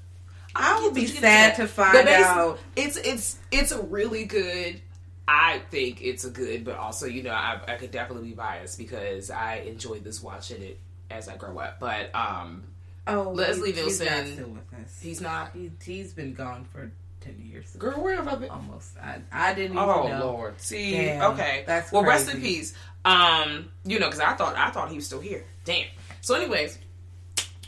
I 0.55 0.81
would 0.83 0.93
be 0.93 1.01
Did 1.01 1.09
you 1.09 1.15
get 1.15 1.21
sad 1.21 1.55
to 1.57 1.67
find 1.67 2.07
out. 2.07 2.59
It's 2.75 2.97
it's 2.97 3.39
it's 3.51 3.71
a 3.71 3.81
really 3.83 4.25
good. 4.25 4.81
I 5.27 5.59
think 5.71 6.01
it's 6.03 6.23
a 6.23 6.29
good, 6.29 6.63
but 6.63 6.77
also 6.77 7.07
you 7.07 7.23
know 7.23 7.31
I, 7.31 7.59
I 7.67 7.75
could 7.75 7.91
definitely 7.91 8.29
be 8.29 8.35
biased 8.35 8.77
because 8.77 9.29
I 9.31 9.55
enjoyed 9.67 10.03
this 10.03 10.21
watching 10.21 10.61
it 10.61 10.79
as 11.09 11.27
I 11.27 11.35
grow 11.35 11.57
up. 11.59 11.79
But 11.79 12.13
um, 12.15 12.63
Oh, 13.07 13.31
Leslie 13.31 13.71
he's, 13.71 13.83
he's 13.83 13.99
not 13.99 14.09
Nielsen, 14.09 14.33
still 14.33 14.47
with 14.49 14.73
us. 14.85 14.99
he's 15.01 15.21
not. 15.21 15.51
He, 15.53 15.71
he's 15.83 16.13
been 16.13 16.33
gone 16.33 16.65
for 16.71 16.91
10 17.21 17.39
years. 17.39 17.75
Girl, 17.77 18.01
where 18.03 18.15
have 18.15 18.27
I 18.27 18.35
been? 18.35 18.49
Almost. 18.49 18.97
I, 18.97 19.19
I 19.31 19.53
didn't 19.53 19.77
even 19.77 19.77
Oh 19.89 20.07
know. 20.07 20.19
Lord. 20.25 20.59
See, 20.61 20.91
Damn, 20.93 21.33
okay. 21.33 21.63
that's 21.67 21.91
well. 21.91 22.03
Rest 22.03 22.33
in 22.33 22.39
peace. 22.39 22.73
Um, 23.03 23.69
you 23.83 23.99
know, 23.99 24.07
because 24.07 24.19
I 24.21 24.33
thought 24.33 24.55
I 24.55 24.69
thought 24.71 24.89
he 24.89 24.95
was 24.95 25.05
still 25.05 25.21
here. 25.21 25.43
Damn. 25.65 25.87
So, 26.21 26.35
anyways, 26.35 26.77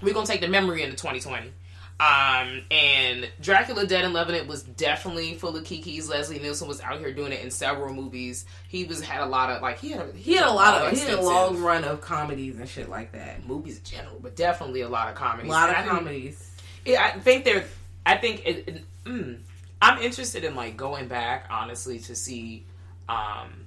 we're 0.02 0.14
gonna 0.14 0.26
take 0.28 0.42
the 0.42 0.48
memory 0.48 0.84
into 0.84 0.96
2020. 0.96 1.52
Um, 2.00 2.62
and 2.70 3.28
Dracula 3.42 3.88
Dead 3.88 4.06
in 4.06 4.16
It 4.36 4.48
was 4.48 4.62
definitely 4.62 5.34
full 5.34 5.56
of 5.58 5.64
kikis. 5.64 6.08
Leslie 6.08 6.38
Nielsen 6.38 6.68
was 6.68 6.80
out 6.82 7.00
here 7.00 7.12
doing 7.12 7.32
it 7.32 7.44
in 7.44 7.50
several 7.50 7.92
movies. 7.92 8.46
He 8.68 8.84
was 8.84 9.02
had 9.02 9.22
a 9.22 9.26
lot 9.26 9.50
of 9.50 9.64
like 9.64 9.80
he 9.80 9.92
had 9.92 10.02
a, 10.08 10.12
He 10.16 10.36
had 10.36 10.46
a 10.46 10.52
lot 10.52 10.86
of. 10.86 10.94
He 10.94 11.00
had 11.04 11.18
a 11.18 11.22
long 11.22 11.60
run 11.60 11.84
of 11.84 12.02
comedies 12.02 12.60
and 12.60 12.70
shit 12.70 12.88
like 12.88 13.14
that. 13.14 13.48
movies 13.48 13.80
in 13.80 13.84
general, 13.84 14.20
but 14.22 14.36
definitely 14.36 14.82
a 14.82 14.90
lot 14.90 15.10
of 15.10 15.16
comedies. 15.16 15.50
A 15.50 15.54
lot 15.54 15.70
And 15.70 15.78
of 15.80 15.86
I 15.86 15.98
comedies. 15.98 16.52
yeah, 16.86 17.04
I 17.16 17.20
think 17.20 17.46
they're. 17.46 17.66
I 18.06 18.18
think 18.18 18.46
it. 18.46 18.68
it- 18.68 18.84
mm, 19.06 19.40
I'm 19.82 20.00
interested 20.02 20.44
in 20.44 20.56
like 20.56 20.78
going 20.78 21.08
back 21.08 21.48
honestly 21.50 21.98
to 22.00 22.16
see, 22.16 22.66
um, 23.10 23.66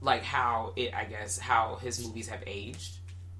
like 0.00 0.22
how 0.22 0.72
it. 0.76 0.94
I 0.94 1.04
guess 1.04 1.36
how 1.36 1.78
his 1.82 2.04
movies 2.06 2.28
have 2.28 2.44
aged 2.46 2.97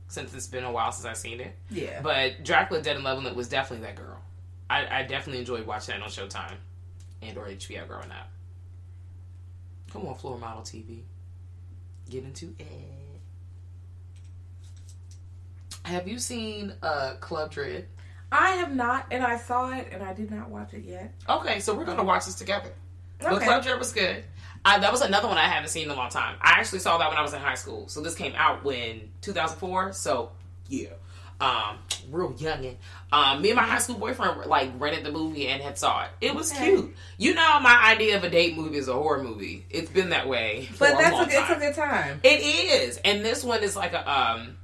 since 0.08 0.34
it's 0.34 0.46
been 0.46 0.64
a 0.64 0.72
while 0.72 0.90
since 0.90 1.06
I've 1.06 1.16
seen 1.16 1.40
it. 1.40 1.54
Yeah. 1.70 2.00
But 2.00 2.42
Dracula 2.42 2.82
Dead 2.82 2.96
and 2.96 3.04
Loving 3.04 3.26
It 3.26 3.36
was 3.36 3.48
definitely 3.48 3.86
that 3.86 3.96
girl. 3.96 4.18
I, 4.68 5.00
I 5.00 5.02
definitely 5.02 5.40
enjoyed 5.40 5.66
watching 5.66 5.94
that 5.94 6.02
on 6.02 6.08
Showtime 6.10 6.56
and 7.22 7.36
or 7.36 7.46
HBO 7.46 7.86
growing 7.86 8.10
up. 8.10 8.30
Come 9.92 10.06
on, 10.06 10.14
floor 10.16 10.38
model 10.38 10.62
TV. 10.62 11.00
Get 12.10 12.24
into 12.24 12.54
it. 12.58 12.66
Have 15.84 16.06
you 16.06 16.18
seen 16.18 16.74
uh 16.82 17.14
Club 17.20 17.50
Dread? 17.50 17.86
I 18.30 18.50
have 18.50 18.74
not, 18.74 19.06
and 19.10 19.24
I 19.24 19.38
saw 19.38 19.72
it, 19.72 19.88
and 19.90 20.02
I 20.02 20.12
did 20.12 20.30
not 20.30 20.50
watch 20.50 20.74
it 20.74 20.84
yet. 20.84 21.14
Okay, 21.26 21.60
so 21.60 21.74
we're 21.74 21.86
gonna 21.86 22.04
watch 22.04 22.26
this 22.26 22.34
together. 22.34 22.72
But 23.20 23.40
Club 23.42 23.62
Dread 23.62 23.78
was 23.78 23.92
good. 23.92 24.24
I, 24.64 24.78
that 24.78 24.92
was 24.92 25.00
another 25.00 25.28
one 25.28 25.38
I 25.38 25.42
haven't 25.46 25.70
seen 25.70 25.84
in 25.84 25.90
a 25.90 25.94
long 25.94 26.10
time. 26.10 26.36
I 26.40 26.52
actually 26.58 26.80
saw 26.80 26.98
that 26.98 27.08
when 27.08 27.16
I 27.18 27.22
was 27.22 27.32
in 27.32 27.40
high 27.40 27.54
school. 27.54 27.88
So 27.88 28.00
this 28.00 28.14
came 28.14 28.32
out 28.36 28.64
when 28.64 29.10
2004. 29.22 29.92
So 29.92 30.30
yeah, 30.68 30.88
um, 31.40 31.78
real 32.10 32.32
youngin. 32.34 32.76
Um, 33.12 33.40
me 33.40 33.50
and 33.50 33.56
my 33.56 33.62
high 33.62 33.78
school 33.78 33.96
boyfriend 33.96 34.46
like 34.46 34.70
rented 34.78 35.04
the 35.04 35.12
movie 35.12 35.46
and 35.48 35.62
had 35.62 35.78
saw 35.78 36.04
it. 36.04 36.10
It 36.20 36.34
was 36.34 36.52
Okay. 36.52 36.70
cute. 36.70 36.94
You 37.16 37.34
know, 37.34 37.60
my 37.60 37.90
idea 37.92 38.16
of 38.16 38.24
a 38.24 38.30
date 38.30 38.56
movie 38.56 38.76
is 38.76 38.88
a 38.88 38.92
horror 38.92 39.22
movie. 39.22 39.64
It's 39.70 39.90
been 39.90 40.10
that 40.10 40.28
way 40.28 40.66
for 40.72 40.78
But 40.80 40.94
a 40.94 40.96
that's 40.98 41.18
a, 41.34 41.38
it's 41.38 41.50
a 41.50 41.54
good 41.54 41.74
time. 41.74 42.20
It 42.24 42.40
is, 42.40 42.98
and 42.98 43.24
this 43.24 43.42
one 43.44 43.62
is 43.62 43.76
like 43.76 43.92
a 43.94 44.10
um, 44.12 44.56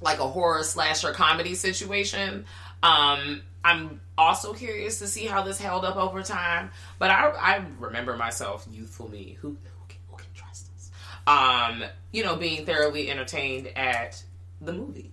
like 0.00 0.18
a 0.18 0.26
horror 0.26 0.62
slasher 0.64 1.12
comedy 1.12 1.54
situation. 1.54 2.46
Um, 2.82 3.42
I'm 3.64 4.00
also 4.18 4.52
curious 4.52 4.98
to 4.98 5.06
see 5.06 5.24
how 5.26 5.42
this 5.42 5.58
held 5.58 5.84
up 5.84 5.96
over 5.96 6.22
time. 6.22 6.70
But 6.98 7.10
I 7.10 7.28
I 7.30 7.64
remember 7.80 8.16
myself, 8.16 8.66
youthful 8.70 9.10
me, 9.10 9.38
who 9.40 9.48
who 9.50 9.56
can, 9.88 9.98
who 10.10 10.16
can 10.16 10.26
trust 10.34 10.68
us? 10.76 10.90
Um, 11.26 11.82
you 12.12 12.22
know, 12.22 12.36
being 12.36 12.66
thoroughly 12.66 13.10
entertained 13.10 13.68
at 13.76 14.22
the 14.60 14.72
movie. 14.72 15.10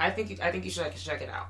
I 0.00 0.10
think 0.10 0.30
you- 0.30 0.38
I 0.42 0.50
think 0.50 0.64
you 0.64 0.70
should 0.70 0.94
check 0.96 1.20
it 1.22 1.28
out. 1.28 1.48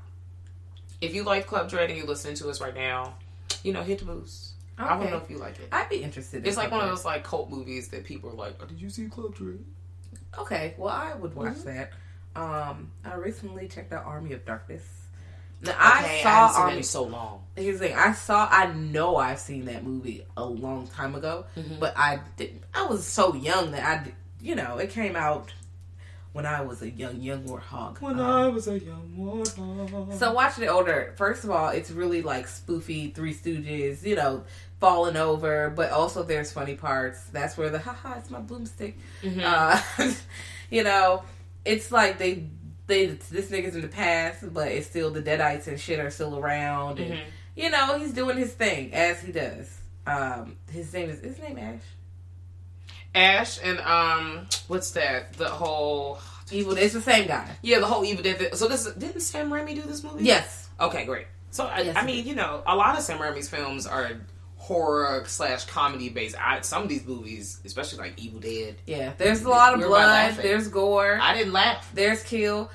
If 1.01 1.15
you 1.15 1.23
like 1.23 1.47
Club 1.47 1.69
Dread 1.69 1.89
and 1.89 1.97
you're 1.97 2.07
listening 2.07 2.35
to 2.35 2.49
us 2.49 2.59
right 2.59 2.75
now, 2.75 3.15
you 3.63 3.71
know, 3.71 3.81
hit 3.83 3.99
the 3.99 4.05
boost. 4.05 4.53
I 4.77 4.83
want 4.95 5.01
to 5.01 5.05
Okay. 5.07 5.11
know 5.17 5.23
if 5.23 5.29
you 5.29 5.37
like 5.37 5.59
it. 5.59 5.69
I'd 5.71 5.89
be 5.89 6.03
interested. 6.03 6.43
in 6.43 6.47
It's 6.47 6.57
like 6.57 6.71
one 6.71 6.81
of 6.81 6.89
those 6.89 7.05
like 7.05 7.23
cult 7.23 7.49
movies 7.49 7.87
that 7.89 8.03
people 8.05 8.29
are 8.29 8.33
like, 8.33 8.55
oh, 8.61 8.65
"Did 8.65 8.81
you 8.81 8.89
see 8.89 9.07
Club 9.07 9.35
Dread?" 9.35 9.63
Okay, 10.37 10.73
well, 10.77 10.93
I 10.93 11.13
would 11.13 11.33
watch 11.35 11.53
Mm-hmm. 11.53 11.65
that. 11.75 11.91
Um, 12.35 12.91
I 13.05 13.15
recently 13.15 13.67
checked 13.67 13.91
out 13.93 14.05
Army 14.05 14.33
of 14.33 14.45
Darkness. 14.45 14.83
Now, 15.61 15.71
Okay, 15.71 15.79
I 15.79 15.97
haven't 15.97 16.23
saw 16.23 16.47
seen 16.51 16.59
it 16.61 16.63
Army. 16.63 16.77
in 16.77 16.83
so 16.83 17.03
long. 17.03 17.43
Here's 17.55 17.79
the 17.79 17.87
thing: 17.89 17.97
I 17.97 18.13
saw. 18.13 18.47
I 18.49 18.71
know 18.73 19.17
I've 19.17 19.39
seen 19.39 19.65
that 19.65 19.83
movie 19.83 20.23
a 20.37 20.45
long 20.45 20.87
time 20.87 21.15
ago, 21.15 21.45
Mm-hmm. 21.57 21.79
but 21.79 21.93
I 21.97 22.19
didn't. 22.37 22.63
I 22.73 22.85
was 22.85 23.05
so 23.05 23.33
young 23.35 23.71
that 23.71 23.83
I, 23.83 24.11
you 24.41 24.55
know, 24.55 24.77
it 24.77 24.89
came 24.91 25.15
out 25.17 25.51
when 26.31 26.45
I 26.45 26.61
was 26.61 26.81
a 26.81 26.89
young 26.89 27.19
young 27.19 27.43
warthog. 27.43 27.99
When 27.99 28.19
um, 28.19 28.25
I 28.25 28.47
was 28.47 28.67
a 28.69 28.79
young 28.79 29.13
warthog. 29.17 30.17
So 30.17 30.31
watching 30.33 30.63
it 30.63 30.67
older, 30.67 31.13
first 31.17 31.43
of 31.43 31.49
all, 31.51 31.69
it's 31.69 31.91
really 31.91 32.21
like 32.21 32.47
spoofy 32.47 33.13
Three 33.13 33.33
Stooges, 33.33 34.03
you 34.05 34.15
know, 34.15 34.43
falling 34.79 35.17
over, 35.17 35.69
but 35.69 35.91
also 35.91 36.23
there's 36.23 36.51
funny 36.53 36.75
parts. 36.75 37.25
That's 37.25 37.57
where 37.57 37.69
the 37.69 37.79
haha, 37.79 38.17
it's 38.19 38.29
my 38.29 38.39
boomstick. 38.39 38.93
Uh, 39.43 39.81
you 40.69 40.83
know, 40.83 41.23
it's 41.65 41.91
like 41.91 42.17
they 42.19 42.47
they 42.89 43.05
this 43.05 43.49
nigga's 43.49 43.75
in 43.75 43.81
the 43.81 43.87
past, 43.87 44.53
but 44.53 44.67
it's 44.67 44.87
still 44.87 45.09
the 45.11 45.21
Deadites 45.21 45.67
and 45.67 45.79
shit 45.79 45.99
are 45.99 46.09
still 46.09 46.37
around, 46.37 46.99
and 46.99 47.21
you 47.55 47.69
know 47.69 47.97
he's 47.97 48.11
doing 48.13 48.37
his 48.37 48.51
thing 48.53 48.93
as 48.93 49.21
he 49.21 49.31
does. 49.31 49.79
Um, 50.05 50.57
his 50.69 50.91
name 50.93 51.09
is 51.09 51.21
his 51.21 51.39
name 51.39 51.57
Ash. 51.57 51.81
Ash 53.15 53.59
and 53.63 53.79
um, 53.79 54.47
what's 54.67 54.91
that? 54.91 55.33
The 55.33 55.49
whole 55.49 56.19
Evil. 56.51 56.77
It's 56.77 56.93
the 56.93 57.01
same 57.01 57.27
guy. 57.27 57.47
yeah, 57.61 57.79
the 57.79 57.85
whole 57.85 58.03
Evil 58.03 58.23
Dead. 58.23 58.55
So 58.57 58.67
this 58.67 58.91
didn't 58.93 59.21
Sam 59.21 59.49
Raimi 59.51 59.75
do 59.75 59.83
this 59.83 60.03
movie? 60.03 60.23
Yes. 60.23 60.69
Okay, 60.79 61.05
great. 61.05 61.27
So 61.51 61.65
I, 61.65 61.81
Yes, 61.81 61.95
I 61.95 62.05
mean, 62.05 62.25
you 62.25 62.35
know, 62.35 62.63
a 62.65 62.75
lot 62.75 62.97
of 62.97 63.03
Sam 63.03 63.19
Raimi's 63.19 63.49
films 63.49 63.85
are 63.85 64.13
horror 64.55 65.23
slash 65.27 65.65
comedy 65.65 66.09
based. 66.09 66.35
I, 66.39 66.61
some 66.61 66.83
of 66.83 66.89
these 66.89 67.05
movies, 67.05 67.59
especially 67.65 67.99
like 67.99 68.19
Evil 68.19 68.39
Dead, 68.39 68.75
Yeah. 68.85 69.13
There's 69.17 69.43
a 69.43 69.49
lot 69.49 69.73
of 69.73 69.81
blood. 69.81 70.35
There's 70.35 70.67
gore. 70.67 71.19
I 71.21 71.35
didn't 71.35 71.53
laugh. 71.53 71.89
There's 71.93 72.23
kill. 72.23 72.69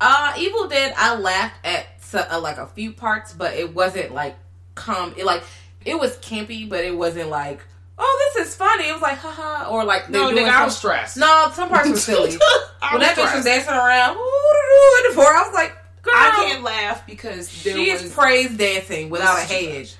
Uh, 0.00 0.34
Evil 0.38 0.68
Dead. 0.68 0.92
I 0.96 1.16
laughed 1.16 1.64
at 1.64 1.86
uh, 2.14 2.40
like 2.40 2.58
a 2.58 2.66
few 2.66 2.92
parts, 2.92 3.32
but 3.32 3.54
it 3.54 3.74
wasn't 3.74 4.12
like 4.12 4.36
com. 4.74 5.14
It 5.16 5.24
like 5.24 5.42
it 5.84 5.98
was 5.98 6.16
campy, 6.18 6.68
but 6.68 6.84
it 6.84 6.96
wasn't 6.96 7.30
like 7.30 7.60
oh 7.98 8.32
this 8.34 8.46
is 8.48 8.54
funny. 8.54 8.88
It 8.88 8.92
was 8.92 9.02
like 9.02 9.18
haha 9.18 9.70
or 9.70 9.84
like 9.84 10.10
No, 10.10 10.30
nigga, 10.30 10.48
I 10.48 10.64
was 10.64 10.76
stressed. 10.76 11.16
No, 11.16 11.50
some 11.54 11.68
parts 11.68 11.88
were 11.88 11.96
silly. 11.96 12.36
When 12.92 13.00
that 13.00 13.16
bitch 13.16 13.34
was 13.34 13.44
dancing 13.44 13.72
around, 13.72 14.16
ooh, 14.16 14.98
in 14.98 15.08
the 15.10 15.14
floor, 15.14 15.26
I 15.26 15.42
was 15.44 15.52
like, 15.54 15.76
girl, 16.02 16.14
I 16.14 16.30
can't 16.36 16.62
laugh 16.62 17.04
because 17.04 17.50
she 17.50 17.90
was 17.90 18.02
is 18.02 18.12
praise 18.14 18.56
dancing 18.56 19.10
without 19.10 19.38
a 19.38 19.48
This 19.48 19.50
is 19.50 19.96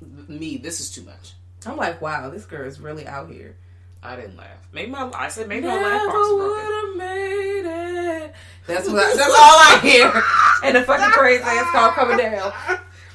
too 0.00 0.06
head. 0.28 0.40
me. 0.40 0.56
This 0.56 0.80
is 0.80 0.90
too 0.90 1.02
much. 1.02 1.34
I'm 1.66 1.76
like, 1.76 2.00
wow, 2.00 2.30
this 2.30 2.46
girl 2.46 2.66
is 2.66 2.80
really 2.80 3.06
out 3.06 3.30
here. 3.30 3.56
I 4.02 4.16
didn't 4.16 4.36
laugh. 4.38 4.68
Maybe 4.72 4.90
my 4.90 5.10
I 5.14 5.28
said 5.28 5.48
maybe 5.48 5.66
my 5.66 5.74
laugh 5.74 6.06
box 6.06 6.28
broken. 6.28 6.98
That's 8.68 8.88
what. 8.88 9.16
That's 9.16 9.20
all 9.28 9.34
I 9.34 9.80
hear. 9.82 10.22
And 10.62 10.76
the 10.76 10.82
fucking 10.82 11.10
crazy 11.10 11.42
dance 11.42 11.70
called 11.70 11.94
coming 11.94 12.18
down, 12.18 12.52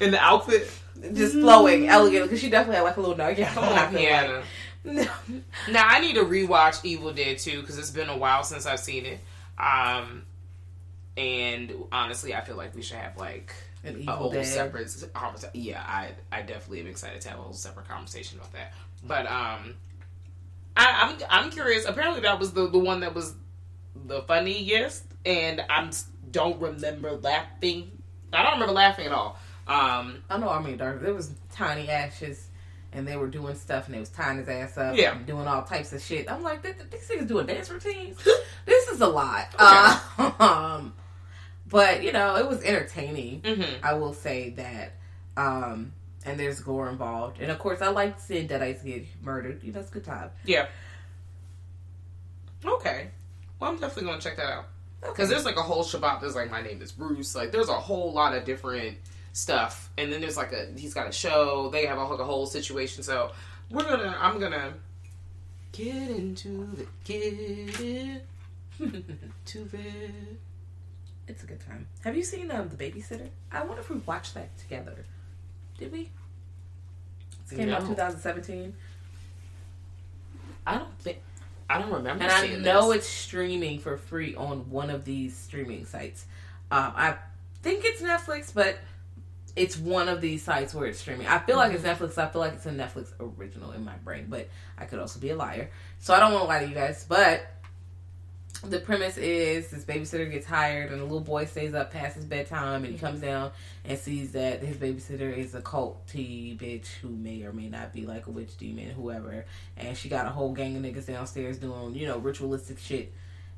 In 0.00 0.10
the 0.10 0.18
outfit 0.18 0.70
just 1.14 1.32
flowing, 1.34 1.88
elegant. 1.88 2.24
Because 2.24 2.40
she 2.40 2.50
definitely 2.50 2.76
had 2.76 2.82
like 2.82 2.96
a 2.96 3.00
little 3.00 3.16
nugget 3.16 3.56
on 3.56 3.64
on 3.64 3.72
I 3.78 3.86
feel 3.88 3.98
piano. 3.98 4.42
Now 5.70 5.86
I 5.88 6.00
need 6.00 6.14
to 6.16 6.22
rewatch 6.24 6.84
Evil 6.84 7.12
Dead 7.12 7.38
2 7.38 7.60
because 7.60 7.78
it's 7.78 7.90
been 7.90 8.08
a 8.08 8.16
while 8.16 8.42
since 8.44 8.66
I've 8.66 8.80
seen 8.80 9.06
it. 9.06 9.20
Um, 9.58 10.22
and 11.16 11.72
honestly, 11.92 12.34
I 12.34 12.40
feel 12.42 12.56
like 12.56 12.74
we 12.74 12.82
should 12.82 12.96
have 12.96 13.16
like 13.16 13.54
An 13.84 14.04
a 14.08 14.12
whole 14.12 14.30
Dead. 14.30 14.46
separate 14.46 14.88
conversation. 15.14 15.50
Yeah, 15.54 15.82
I 15.86 16.10
I 16.32 16.42
definitely 16.42 16.80
am 16.80 16.86
excited 16.88 17.20
to 17.22 17.28
have 17.30 17.38
a 17.38 17.42
whole 17.42 17.52
separate 17.52 17.88
conversation 17.88 18.38
about 18.38 18.52
that. 18.52 18.72
But 19.06 19.26
um, 19.26 19.74
I, 20.76 21.16
I'm 21.20 21.44
I'm 21.44 21.50
curious. 21.50 21.84
Apparently, 21.86 22.20
that 22.22 22.38
was 22.38 22.52
the 22.52 22.68
the 22.68 22.78
one 22.78 23.00
that 23.00 23.14
was 23.14 23.34
the 24.06 24.22
funniest, 24.22 25.04
and 25.24 25.60
I 25.68 25.90
don't 26.30 26.60
remember 26.60 27.12
laughing. 27.12 27.90
I 28.32 28.42
don't 28.42 28.54
remember 28.54 28.74
laughing 28.74 29.06
at 29.06 29.12
all. 29.12 29.38
Um, 29.66 30.22
I 30.28 30.38
know 30.38 30.48
I 30.50 30.60
mean, 30.62 30.76
Darkness. 30.76 31.04
There 31.04 31.14
was 31.14 31.30
tiny 31.52 31.88
ashes, 31.88 32.48
and 32.92 33.06
they 33.08 33.16
were 33.16 33.28
doing 33.28 33.54
stuff, 33.54 33.86
and 33.86 33.94
they 33.94 34.00
was 34.00 34.10
tying 34.10 34.38
his 34.38 34.48
ass 34.48 34.76
up, 34.76 34.96
Yeah. 34.96 35.16
and 35.16 35.26
doing 35.26 35.46
all 35.46 35.62
types 35.62 35.92
of 35.92 36.02
shit. 36.02 36.30
I'm 36.30 36.42
like, 36.42 36.62
this, 36.62 36.76
these 36.90 37.08
niggas 37.08 37.28
doing 37.28 37.46
dance 37.46 37.70
routines. 37.70 38.18
this 38.66 38.88
is 38.88 39.00
a 39.00 39.06
lot. 39.06 39.48
Uh, 39.58 40.32
um, 40.40 40.94
but 41.68 42.02
you 42.02 42.12
know, 42.12 42.36
it 42.36 42.46
was 42.48 42.62
entertaining. 42.62 43.40
mhm. 43.42 43.66
I 43.82 43.94
will 43.94 44.12
say 44.12 44.50
that. 44.50 44.92
Um, 45.36 45.92
and 46.26 46.38
there's 46.40 46.60
gore 46.60 46.88
involved, 46.88 47.38
and 47.40 47.50
of 47.50 47.58
course, 47.58 47.82
I 47.82 47.88
like 47.88 48.18
seeing 48.20 48.48
Deadites 48.48 48.84
get 48.84 49.04
murdered. 49.22 49.62
You 49.62 49.72
know, 49.72 49.80
it's 49.80 49.90
a 49.90 49.92
good 49.92 50.04
time. 50.04 50.30
Yeah. 50.44 50.66
Okay. 52.64 53.08
Well, 53.60 53.70
I'm 53.70 53.78
definitely 53.78 54.10
gonna 54.10 54.20
check 54.22 54.36
that 54.36 54.46
out 54.46 54.66
because 55.04 55.26
Okay. 55.26 55.34
there's 55.34 55.44
like 55.44 55.56
a 55.56 55.62
whole 55.62 55.84
Shabbat. 55.84 56.20
There's 56.20 56.34
like 56.34 56.50
my 56.50 56.62
name 56.62 56.80
is 56.82 56.92
Bruce. 56.92 57.34
Like 57.34 57.52
there's 57.52 57.68
a 57.68 57.74
whole 57.74 58.12
lot 58.12 58.34
of 58.34 58.44
different 58.44 58.96
stuff, 59.32 59.90
and 59.98 60.12
then 60.12 60.20
there's 60.20 60.36
like 60.36 60.52
a 60.52 60.66
he's 60.76 60.94
got 60.94 61.08
a 61.08 61.12
show. 61.12 61.68
They 61.70 61.86
have 61.86 61.98
a, 61.98 62.04
like 62.04 62.20
a 62.20 62.24
whole 62.24 62.46
situation. 62.46 63.02
So 63.02 63.32
we're 63.70 63.84
gonna 63.84 64.16
I'm 64.20 64.38
gonna 64.40 64.74
get 65.72 65.94
into 66.10 66.66
the 66.76 66.86
get 67.04 68.24
into 68.80 69.64
the. 69.68 70.10
It's 71.26 71.42
a 71.42 71.46
good 71.46 71.60
time. 71.60 71.88
Have 72.02 72.14
you 72.16 72.22
seen 72.22 72.50
um, 72.50 72.68
the 72.68 72.76
Babysitter? 72.76 73.30
I 73.50 73.64
wonder 73.64 73.80
if 73.80 73.88
we 73.88 73.96
watched 73.96 74.34
that 74.34 74.58
together. 74.58 75.06
Did 75.78 75.90
we? 75.90 76.10
It 77.50 77.56
came 77.56 77.70
out 77.70 77.80
2017. 77.86 78.74
I 80.66 80.76
don't 80.76 80.98
think 80.98 81.18
I 81.74 81.78
don't 81.78 81.90
remember. 81.90 82.22
And 82.22 82.30
I 82.30 82.46
know 82.58 82.92
this. 82.92 82.98
it's 82.98 83.08
streaming 83.08 83.80
for 83.80 83.96
free 83.96 84.36
on 84.36 84.70
one 84.70 84.90
of 84.90 85.04
these 85.04 85.36
streaming 85.36 85.84
sites. 85.86 86.24
Um, 86.70 86.92
I 86.94 87.16
think 87.62 87.84
it's 87.84 88.00
Netflix, 88.00 88.54
but 88.54 88.78
it's 89.56 89.76
one 89.76 90.08
of 90.08 90.20
these 90.20 90.44
sites 90.44 90.72
where 90.72 90.86
it's 90.86 91.00
streaming. 91.00 91.26
I 91.26 91.40
feel 91.40 91.56
like 91.56 91.72
it's 91.72 91.82
Netflix. 91.82 92.16
I 92.16 92.28
feel 92.28 92.40
like 92.40 92.52
it's 92.52 92.66
a 92.66 92.70
Netflix 92.70 93.08
original 93.18 93.72
in 93.72 93.84
my 93.84 93.96
brain, 94.04 94.26
but 94.28 94.48
I 94.78 94.84
could 94.84 95.00
also 95.00 95.18
be 95.18 95.30
a 95.30 95.36
liar. 95.36 95.68
So 95.98 96.14
I 96.14 96.20
don't 96.20 96.32
want 96.32 96.44
to 96.44 96.48
lie 96.48 96.60
to 96.60 96.68
you 96.68 96.76
guys. 96.76 97.04
But 97.08 97.44
the 98.70 98.78
premise 98.80 99.16
is 99.16 99.68
this 99.70 99.84
babysitter 99.84 100.30
gets 100.30 100.46
hired, 100.46 100.90
and 100.90 101.00
the 101.00 101.04
little 101.04 101.20
boy 101.20 101.44
stays 101.44 101.74
up 101.74 101.92
past 101.92 102.16
his 102.16 102.24
bedtime, 102.24 102.84
and 102.84 102.92
he 102.92 102.98
comes 102.98 103.20
down 103.20 103.50
and 103.84 103.98
sees 103.98 104.32
that 104.32 104.62
his 104.62 104.76
babysitter 104.76 105.36
is 105.36 105.54
a 105.54 105.60
culty 105.60 106.58
bitch 106.58 106.86
who 107.02 107.08
may 107.08 107.42
or 107.44 107.52
may 107.52 107.68
not 107.68 107.92
be 107.92 108.06
like 108.06 108.26
a 108.26 108.30
witch 108.30 108.56
demon, 108.56 108.90
whoever. 108.90 109.44
And 109.76 109.96
she 109.96 110.08
got 110.08 110.26
a 110.26 110.30
whole 110.30 110.52
gang 110.52 110.76
of 110.76 110.82
niggas 110.82 111.06
downstairs 111.06 111.58
doing, 111.58 111.94
you 111.94 112.06
know, 112.06 112.18
ritualistic 112.18 112.78
shit. 112.78 113.12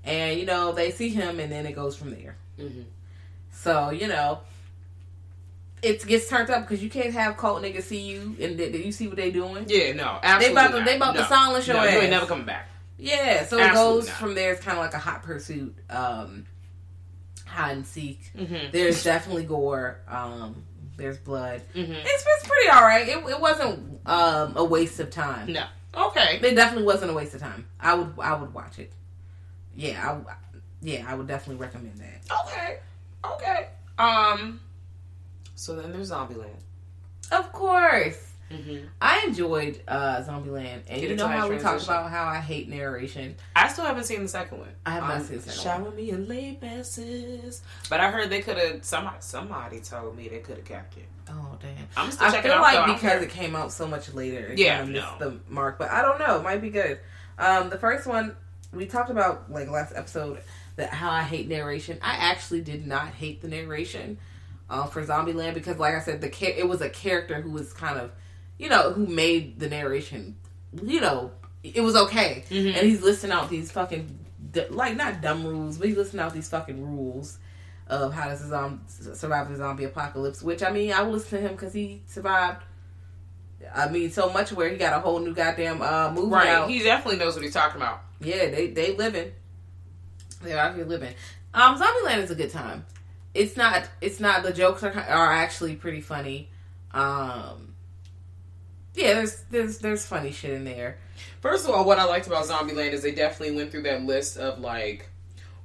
And, 0.05 0.39
you 0.39 0.47
know, 0.47 0.73
they 0.73 0.91
see 0.91 1.09
him, 1.09 1.41
and 1.41 1.51
then 1.51 1.67
it 1.67 1.75
goes 1.75 1.97
from 1.97 2.11
there. 2.11 2.37
Mhm. 2.59 2.85
So, 3.53 3.91
you 3.91 4.07
know, 4.07 4.41
it 5.83 6.05
gets 6.07 6.29
turned 6.29 6.51
up 6.51 6.63
because 6.63 6.83
you 6.83 6.91
can't 6.91 7.13
have 7.13 7.37
cult 7.37 7.63
niggas 7.63 7.83
see 7.85 8.01
you, 8.01 8.37
and 8.41 8.57
th- 8.59 8.75
you 8.85 8.93
see 8.93 9.07
what 9.09 9.17
they 9.17 9.31
doing. 9.31 9.65
Yeah, 9.69 9.93
no, 9.93 10.19
They 10.23 10.29
absolutely. 10.29 10.53
about 10.53 10.71
to, 10.73 10.77
not. 10.79 10.85
they 10.87 10.97
about 10.97 11.15
no. 11.15 11.23
to 11.23 11.29
silence 11.29 11.67
your 11.67 11.77
no, 11.77 11.85
ass. 11.85 11.93
You 11.95 12.01
ain't 12.01 12.11
never 12.11 12.27
coming 12.27 12.47
back. 12.47 12.69
Yeah, 12.99 13.45
so 13.47 13.59
it 13.59 13.73
goes 13.75 14.07
not. 14.07 14.17
from 14.17 14.35
there. 14.35 14.53
It's 14.53 14.63
kind 14.65 14.79
of 14.79 14.83
like 14.85 14.95
a 14.95 14.99
hot 14.99 15.23
pursuit, 15.23 15.77
um, 15.91 16.47
hide 17.45 17.77
and 17.77 17.87
seek. 17.87 18.31
Mhm. 18.35 18.73
There's 18.73 19.05
definitely 19.05 19.45
gore. 19.45 20.01
Um, 20.09 20.65
there's 20.97 21.19
blood. 21.19 21.61
Mhm. 21.75 21.91
It's, 22.05 22.25
it's 22.27 22.49
pretty 22.49 22.69
all 22.71 22.83
right. 22.83 23.07
It, 23.09 23.19
it 23.19 23.41
wasn't 23.41 24.01
um, 24.07 24.55
a 24.57 24.65
waste 24.65 24.99
of 25.01 25.11
time. 25.11 25.53
No. 25.53 25.67
Okay. 25.95 26.41
It 26.43 26.55
definitely 26.55 26.85
wasn't 26.85 27.11
a 27.11 27.15
waste 27.15 27.35
of 27.35 27.41
time. 27.41 27.67
I 27.81 27.95
would 27.95 28.15
I 28.21 28.35
would 28.35 28.53
watch 28.55 28.79
it. 28.79 28.93
Yeah, 29.75 30.21
I, 30.27 30.35
yeah, 30.81 31.05
I 31.07 31.15
would 31.15 31.27
definitely 31.27 31.63
recommend 31.63 31.99
that. 31.99 32.23
Okay. 32.47 32.79
Okay. 33.25 33.69
Um. 33.99 34.61
So 35.55 35.77
then 35.77 35.93
there's 35.93 36.11
Zombieland. 36.11 36.61
Of 37.33 37.53
course. 37.53 38.33
Mm-hmm. 38.51 38.87
I 39.01 39.25
enjoyed 39.27 39.81
uh, 39.89 40.23
Zombieland, 40.23 40.83
and 40.89 41.01
Get 41.01 41.11
you 41.11 41.17
know 41.17 41.27
how 41.27 41.49
we 41.49 41.59
talked 41.59 41.83
about 41.83 42.11
how 42.11 42.27
I 42.27 42.37
hate 42.39 42.69
narration. 42.69 43.35
I 43.57 43.67
still 43.69 43.85
haven't 43.85 44.05
seen 44.05 44.23
the 44.23 44.29
second 44.29 44.59
one. 44.61 44.69
I 44.85 44.91
have 44.93 45.03
not 45.03 45.17
Um, 45.17 45.25
seen 45.25 45.37
the 45.39 45.43
second 45.51 45.63
Shower 45.85 45.91
me 45.91 46.11
in 46.11 46.29
late 46.29 46.61
passes. 46.61 47.63
But 47.91 48.01
I 48.01 48.11
heard 48.11 48.31
they 48.31 48.43
could 48.43 48.57
have. 48.57 48.85
Somebody, 48.85 49.17
somebody 49.21 49.81
told 49.81 50.17
me 50.17 50.29
they 50.29 50.39
could 50.39 50.57
have 50.59 50.65
kept 50.65 50.97
it. 50.97 51.07
Oh 51.29 51.59
damn! 51.61 51.71
I'm 51.97 52.11
still 52.13 52.29
I 52.29 52.31
checking 52.31 52.51
feel 52.51 52.59
out. 52.59 52.63
like 52.63 52.75
though. 52.77 52.83
I 52.83 52.87
don't 52.87 52.97
because 52.97 53.23
it 53.23 53.31
came 53.31 53.57
out 53.57 53.73
so 53.73 53.87
much 53.89 54.13
later, 54.15 54.47
it 54.47 54.59
Yeah, 54.59 54.79
kind 54.79 54.89
of 54.91 54.95
missed 54.95 55.21
no. 55.21 55.31
the 55.31 55.41
mark. 55.49 55.77
But 55.79 55.91
I 55.91 56.03
don't 56.03 56.19
know; 56.21 56.37
it 56.39 56.43
might 56.45 56.63
be 56.63 56.71
good. 56.71 57.01
Um, 57.39 57.69
the 57.69 57.79
first 57.79 58.07
one 58.07 58.37
we 58.73 58.87
talked 58.87 59.11
about, 59.11 59.51
like 59.51 59.69
last 59.69 59.93
episode, 59.97 60.39
that 60.77 60.91
how 60.91 61.11
I 61.11 61.23
hate 61.23 61.49
narration. 61.49 61.99
I 62.01 62.15
actually 62.15 62.61
did 62.61 62.87
not 62.87 63.09
hate 63.09 63.43
the 63.43 63.49
narration 63.49 64.19
uh, 64.71 64.87
for 64.87 65.05
Zombieland 65.05 65.55
because, 65.55 65.79
like 65.79 65.95
I 65.95 66.01
said, 66.01 66.21
the 66.21 66.29
cha- 66.31 66.47
it 66.47 66.69
was 66.69 66.81
a 66.81 66.89
character 66.91 67.41
who 67.41 67.51
was 67.51 67.73
kind 67.73 67.99
of, 67.99 68.13
you 68.59 68.69
know, 68.69 68.93
who 68.93 69.07
made 69.07 69.59
the 69.61 69.69
narration. 69.69 70.37
You 70.83 71.01
know, 71.01 71.33
it 71.63 71.81
was 71.81 71.97
okay, 71.97 72.45
Mm-hmm. 72.51 72.69
and 72.79 72.87
he's 72.87 73.03
listing 73.03 73.31
out 73.31 73.49
these 73.51 73.71
fucking 73.73 74.19
like 74.71 74.97
not 74.97 75.21
dumb 75.21 75.45
rules, 75.45 75.79
but 75.79 75.89
he's 75.89 75.97
listing 75.97 76.21
out 76.21 76.33
these 76.33 76.49
fucking 76.49 76.83
rules 76.85 77.39
of 77.89 78.13
how 78.15 78.29
to 78.29 78.37
zom- 78.37 78.85
survive 78.89 79.49
the 79.51 79.57
zombie 79.57 79.85
apocalypse. 79.85 80.43
Which 80.43 80.63
I 80.63 80.71
mean, 80.71 80.93
I 80.93 81.03
will 81.03 81.13
listen 81.13 81.41
to 81.41 81.47
him 81.49 81.53
because 81.55 81.73
he 81.73 82.03
survived. 82.07 82.63
I 83.75 83.89
mean, 83.89 84.11
so 84.11 84.31
much 84.31 84.53
where 84.53 84.69
he 84.69 84.77
got 84.77 84.93
a 84.97 85.01
whole 85.01 85.19
new 85.19 85.35
goddamn 85.35 85.81
uh, 85.83 86.11
movie 86.13 86.31
right. 86.33 86.49
out. 86.49 86.71
He 86.71 86.83
definitely 86.83 87.19
knows 87.19 87.35
what 87.35 87.43
he's 87.45 87.55
talking 87.55 87.81
about. 87.81 88.01
yeah, 88.21 88.49
they 88.51 88.69
they 88.69 88.95
living. 88.95 89.33
They're 90.43 90.59
out 90.59 90.75
here 90.77 90.85
living. 90.85 91.15
Um, 91.55 91.79
Zombieland 91.81 92.19
is 92.23 92.31
a 92.31 92.35
good 92.35 92.51
time. 92.51 92.85
It's 93.35 93.57
not. 93.57 93.89
It's 94.01 94.21
not. 94.21 94.43
The 94.43 94.53
jokes 94.53 94.83
are 94.83 94.93
are 94.93 95.33
actually 95.33 95.75
pretty 95.75 96.01
funny. 96.01 96.51
Um, 96.93 97.66
yeah, 98.97 99.15
there's 99.15 99.43
there's 99.51 99.79
there's 99.79 100.05
funny 100.07 100.33
shit 100.33 100.53
in 100.53 100.65
there. 100.65 100.99
First 101.41 101.69
of 101.69 101.75
all, 101.75 101.85
what 101.85 101.99
I 101.99 102.05
liked 102.05 102.27
about 102.27 102.45
Zombieland 102.47 102.93
is 102.93 103.03
they 103.03 103.13
definitely 103.13 103.55
went 103.55 103.71
through 103.71 103.83
that 103.83 104.03
list 104.03 104.37
of 104.37 104.59
like 104.59 105.09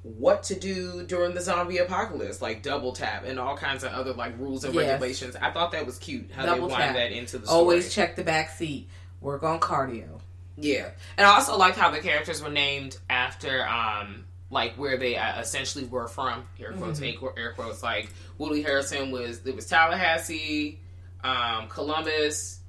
what 0.04 0.44
to 0.44 0.60
do 0.60 1.04
during 1.04 1.34
the 1.36 1.42
zombie 1.42 1.78
apocalypse, 1.78 2.42
like 2.42 2.64
double 2.64 2.92
tap 2.92 3.24
and 3.26 3.40
all 3.40 3.56
kinds 3.56 3.84
of 3.84 3.92
other 3.92 4.14
like 4.14 4.38
rules 4.40 4.64
and 4.64 4.74
Yes. 4.74 4.90
regulations. 4.94 5.36
I 5.36 5.52
thought 5.52 5.72
that 5.74 5.86
was 5.86 5.98
cute 6.00 6.32
how 6.32 6.46
Double 6.46 6.68
they 6.68 6.74
wind 6.74 6.96
that 6.96 7.12
into 7.12 7.38
the 7.38 7.46
story. 7.48 7.60
Always 7.60 7.94
check 7.94 8.16
the 8.16 8.24
back 8.24 8.50
seat. 8.52 8.90
Work 9.22 9.44
on 9.44 9.60
cardio. 9.60 10.20
Yeah, 10.58 10.90
and 11.18 11.26
I 11.26 11.36
also 11.36 11.58
liked 11.58 11.78
how 11.78 11.92
the 11.92 12.00
characters 12.00 12.42
were 12.44 12.50
named 12.50 12.98
after 13.10 13.66
um 13.68 14.26
like 14.50 14.74
where 14.76 14.98
they 14.98 15.16
uh, 15.16 15.40
essentially 15.40 15.86
were 15.86 16.08
from. 16.08 16.44
Air 16.60 16.74
quotes, 16.74 17.00
Mm-hmm. 17.00 17.26
air, 17.40 17.54
quotes. 17.54 17.82
Like 17.84 18.10
Woody 18.38 18.62
Harrison 18.64 19.12
was. 19.12 19.46
It 19.46 19.56
was 19.56 19.66
Tallahassee, 19.68 20.80
um, 21.24 21.68
Columbus, 21.70 22.60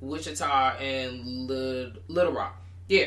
Wichita, 0.00 0.76
and 0.78 1.48
Lit- 1.48 2.08
Little 2.08 2.32
Rock. 2.32 2.60
Yeah. 2.88 3.06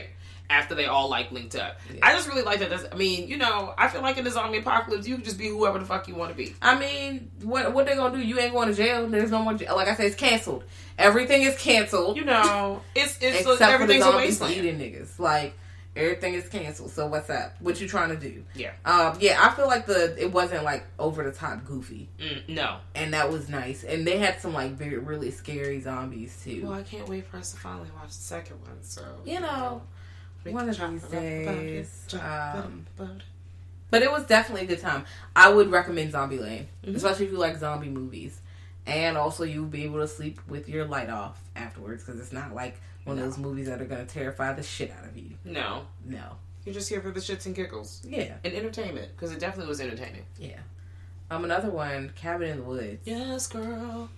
After 0.49 0.75
they 0.75 0.83
all 0.85 1.09
like 1.09 1.31
linked 1.31 1.55
up, 1.55 1.79
I 2.03 2.11
just 2.11 2.27
really 2.27 2.41
like 2.41 2.59
that. 2.59 2.69
That's, 2.69 2.83
I 2.91 2.97
mean, 2.97 3.29
you 3.29 3.37
know, 3.37 3.73
I 3.77 3.87
feel 3.87 4.01
like 4.01 4.17
in 4.17 4.25
the 4.25 4.31
zombie 4.31 4.57
apocalypse, 4.57 5.07
you 5.07 5.15
can 5.15 5.23
just 5.23 5.37
be 5.37 5.47
whoever 5.47 5.79
the 5.79 5.85
fuck 5.85 6.09
you 6.09 6.15
want 6.15 6.29
to 6.31 6.35
be. 6.35 6.53
I 6.61 6.77
mean, 6.77 7.31
what 7.41 7.73
what 7.73 7.85
they 7.85 7.95
gonna 7.95 8.17
do? 8.17 8.21
You 8.21 8.37
ain't 8.37 8.51
going 8.51 8.67
to 8.67 8.73
jail. 8.73 9.07
There's 9.07 9.31
no 9.31 9.41
more. 9.41 9.53
Jail. 9.53 9.77
Like 9.77 9.87
I 9.87 9.95
said, 9.95 10.07
it's 10.07 10.17
canceled. 10.17 10.65
Everything 10.97 11.43
is 11.43 11.57
canceled. 11.57 12.17
You 12.17 12.25
know, 12.25 12.81
it's 12.93 13.17
it's 13.21 13.39
except 13.39 13.47
for 13.47 13.55
the 13.55 13.63
everything's 13.71 14.03
a 14.05 14.11
zombies 14.11 14.41
wasteland. 14.41 14.55
eating 14.55 14.77
niggas. 14.79 15.17
Like 15.19 15.53
everything 15.95 16.33
is 16.35 16.47
canceled. 16.49 16.91
So 16.91 17.07
what's 17.07 17.29
up? 17.29 17.55
What 17.59 17.79
you 17.81 17.87
trying 17.87 18.09
to 18.09 18.15
do? 18.15 18.43
Yeah. 18.55 18.71
Um. 18.85 19.17
Yeah. 19.19 19.37
I 19.41 19.53
feel 19.55 19.67
like 19.67 19.85
the 19.85 20.15
it 20.21 20.31
wasn't 20.31 20.63
like 20.63 20.85
over 20.99 21.23
the 21.23 21.31
top 21.31 21.65
goofy, 21.65 22.09
Mm, 22.19 22.49
no. 22.49 22.77
and 22.95 23.13
that 23.13 23.31
was 23.31 23.49
nice. 23.49 23.83
And 23.83 24.05
they 24.07 24.17
had 24.17 24.39
some 24.41 24.53
like 24.53 24.71
very 24.71 24.97
really 24.97 25.31
scary 25.31 25.79
zombies 25.81 26.39
too. 26.43 26.63
Well, 26.63 26.73
I 26.73 26.83
can't 26.83 27.07
wait 27.09 27.25
for 27.27 27.37
us 27.37 27.51
to 27.53 27.59
finally 27.59 27.89
watch 27.99 28.07
the 28.09 28.13
second 28.13 28.61
one. 28.61 28.81
So 28.83 29.01
you 29.25 29.39
know, 29.39 29.81
we 30.43 30.51
one 30.53 30.63
can 30.63 30.69
of 30.71 30.77
talk 30.77 30.91
these 30.91 31.03
days. 31.09 32.07
Um. 32.19 32.85
But 33.89 34.03
it 34.03 34.09
was 34.11 34.25
definitely 34.25 34.63
a 34.63 34.67
good 34.69 34.79
time. 34.79 35.03
I 35.35 35.49
would 35.51 35.69
recommend 35.69 36.13
Zombieland, 36.13 36.65
Mm-hmm. 36.85 36.95
especially 36.95 37.25
if 37.25 37.31
you 37.33 37.37
like 37.37 37.57
zombie 37.57 37.89
movies. 37.89 38.39
And 38.87 39.17
also, 39.17 39.43
you'll 39.43 39.65
be 39.65 39.83
able 39.83 39.99
to 39.99 40.07
sleep 40.07 40.39
with 40.47 40.67
your 40.69 40.85
light 40.85 41.09
off 41.09 41.39
afterwards 41.55 42.03
because 42.03 42.19
it's 42.19 42.31
not 42.31 42.55
like 42.55 42.79
one 43.05 43.17
of 43.17 43.23
those 43.25 43.37
movies 43.37 43.67
that 43.67 43.81
are 43.81 43.85
going 43.85 44.05
to 44.05 44.13
terrify 44.13 44.53
the 44.53 44.63
shit 44.63 44.91
out 44.91 45.05
of 45.05 45.17
you. 45.17 45.31
No, 45.45 45.85
No. 46.05 46.37
you're 46.65 46.73
just 46.73 46.89
here 46.89 47.01
for 47.01 47.11
the 47.11 47.19
shits 47.19 47.45
and 47.45 47.55
giggles 47.55 48.01
Yeah. 48.07 48.35
and 48.43 48.53
entertainment 48.53 49.09
because 49.15 49.31
it 49.31 49.39
definitely 49.39 49.69
was 49.69 49.81
entertaining. 49.81 50.25
Yeah. 50.37 50.59
Um, 51.29 51.43
another 51.45 51.69
one, 51.69 52.11
Cabin 52.15 52.49
in 52.49 52.57
the 52.57 52.63
Woods. 52.63 52.99
Yes, 53.05 53.47
girl. 53.47 54.09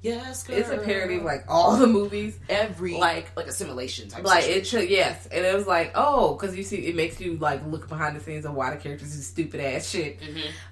Yes, 0.00 0.44
girl. 0.44 0.56
It's 0.56 0.70
a 0.70 0.78
parody 0.78 1.16
of 1.16 1.22
like 1.24 1.44
all 1.48 1.76
the 1.76 1.86
movies. 1.86 2.38
every 2.48 2.94
like- 2.96 3.36
like 3.36 3.46
assimilation 3.46 4.08
type. 4.08 4.24
Like 4.24 4.42
situation. 4.44 4.60
it 4.60 4.66
should, 4.66 4.90
yes, 4.90 5.26
and 5.30 5.44
it 5.44 5.54
was 5.54 5.66
like, 5.66 5.92
oh, 5.94 6.34
because 6.34 6.56
you 6.56 6.62
see, 6.64 6.76
it 6.86 6.96
makes 6.96 7.20
you 7.20 7.36
like 7.36 7.64
look 7.66 7.88
behind 7.88 8.16
the 8.16 8.20
scenes 8.20 8.44
of 8.44 8.54
why 8.54 8.70
the 8.70 8.76
characters 8.76 9.14
do 9.14 9.20
stupid 9.22 9.60
ass 9.60 9.88
shit, 9.90 10.20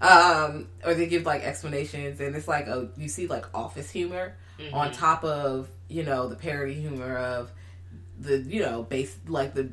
um, 0.01 0.69
or 0.85 0.95
they 0.95 1.07
give 1.07 1.25
like 1.27 1.43
explanations, 1.45 2.21
and 2.21 2.35
it's 2.35 2.49
like, 2.49 2.69
oh, 2.69 2.89
you 2.97 3.09
see 3.09 3.27
like 3.27 3.47
office 3.55 3.91
humor 3.91 4.35
on 4.73 4.91
top 4.93 5.23
of 5.25 5.69
you 5.89 6.03
know 6.03 6.29
the 6.29 6.37
parody 6.37 6.75
humor 6.75 7.17
of 7.17 7.51
the 8.19 8.39
you 8.39 8.61
know 8.61 8.83
base 8.83 9.17
like 9.29 9.55
the 9.55 9.71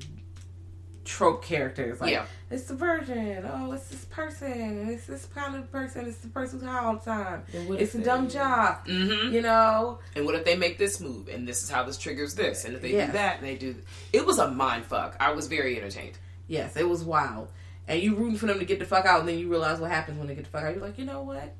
trope 1.05 1.43
characters, 1.43 1.99
like 1.99 2.11
Yeah. 2.11 2.25
it's 2.49 2.63
the 2.63 2.75
virgin, 2.75 3.45
oh, 3.51 3.73
it's 3.73 3.89
this 3.89 4.05
person, 4.05 4.87
it's 4.89 5.05
this 5.05 5.25
kind 5.25 5.53
of 5.53 5.69
person, 5.69 6.05
it's 6.07 6.19
the 6.19 6.29
person 6.29 6.59
who's 6.59 6.67
high 6.69 6.85
all 6.85 6.93
the 6.95 7.01
time, 7.03 7.43
it's 7.53 7.93
a 7.93 7.99
dumb 7.99 8.27
they- 8.29 8.35
job, 8.35 8.87
Mhm. 8.87 9.33
you 9.33 9.41
know, 9.41 9.99
And 10.15 10.23
what 10.25 10.33
if 10.35 10.45
they 10.45 10.55
make 10.55 10.77
this 10.77 11.01
move 11.01 11.27
and 11.27 11.45
this 11.45 11.61
is 11.61 11.69
how 11.69 11.83
this 11.83 11.97
triggers 11.97 12.35
this? 12.35 12.63
And 12.63 12.73
if 12.75 12.81
they 12.81 12.93
Yes. 12.93 13.07
do 13.07 13.13
that, 13.13 13.39
and 13.39 13.45
they 13.45 13.55
do. 13.57 13.75
It 14.13 14.25
was 14.25 14.39
a 14.39 14.49
mind 14.49 14.85
fuck. 14.85 15.17
I 15.19 15.33
was 15.33 15.47
very 15.47 15.77
entertained. 15.77 16.17
Yes, 16.47 16.77
it 16.77 16.87
was 16.87 17.03
wild. 17.03 17.49
And 17.85 18.01
you 18.01 18.15
rooting 18.15 18.37
for 18.37 18.45
them 18.45 18.59
to 18.59 18.65
get 18.65 18.79
the 18.79 18.85
fuck 18.85 19.05
out, 19.05 19.19
and 19.19 19.27
then 19.27 19.37
you 19.37 19.49
realize 19.49 19.81
what 19.81 19.91
happens 19.91 20.17
when 20.17 20.27
they 20.27 20.35
get 20.35 20.45
the 20.45 20.49
fuck 20.51 20.63
out. 20.63 20.73
You're 20.73 20.85
like, 20.85 20.97
you 20.97 21.03
know 21.05 21.21
what? 21.21 21.53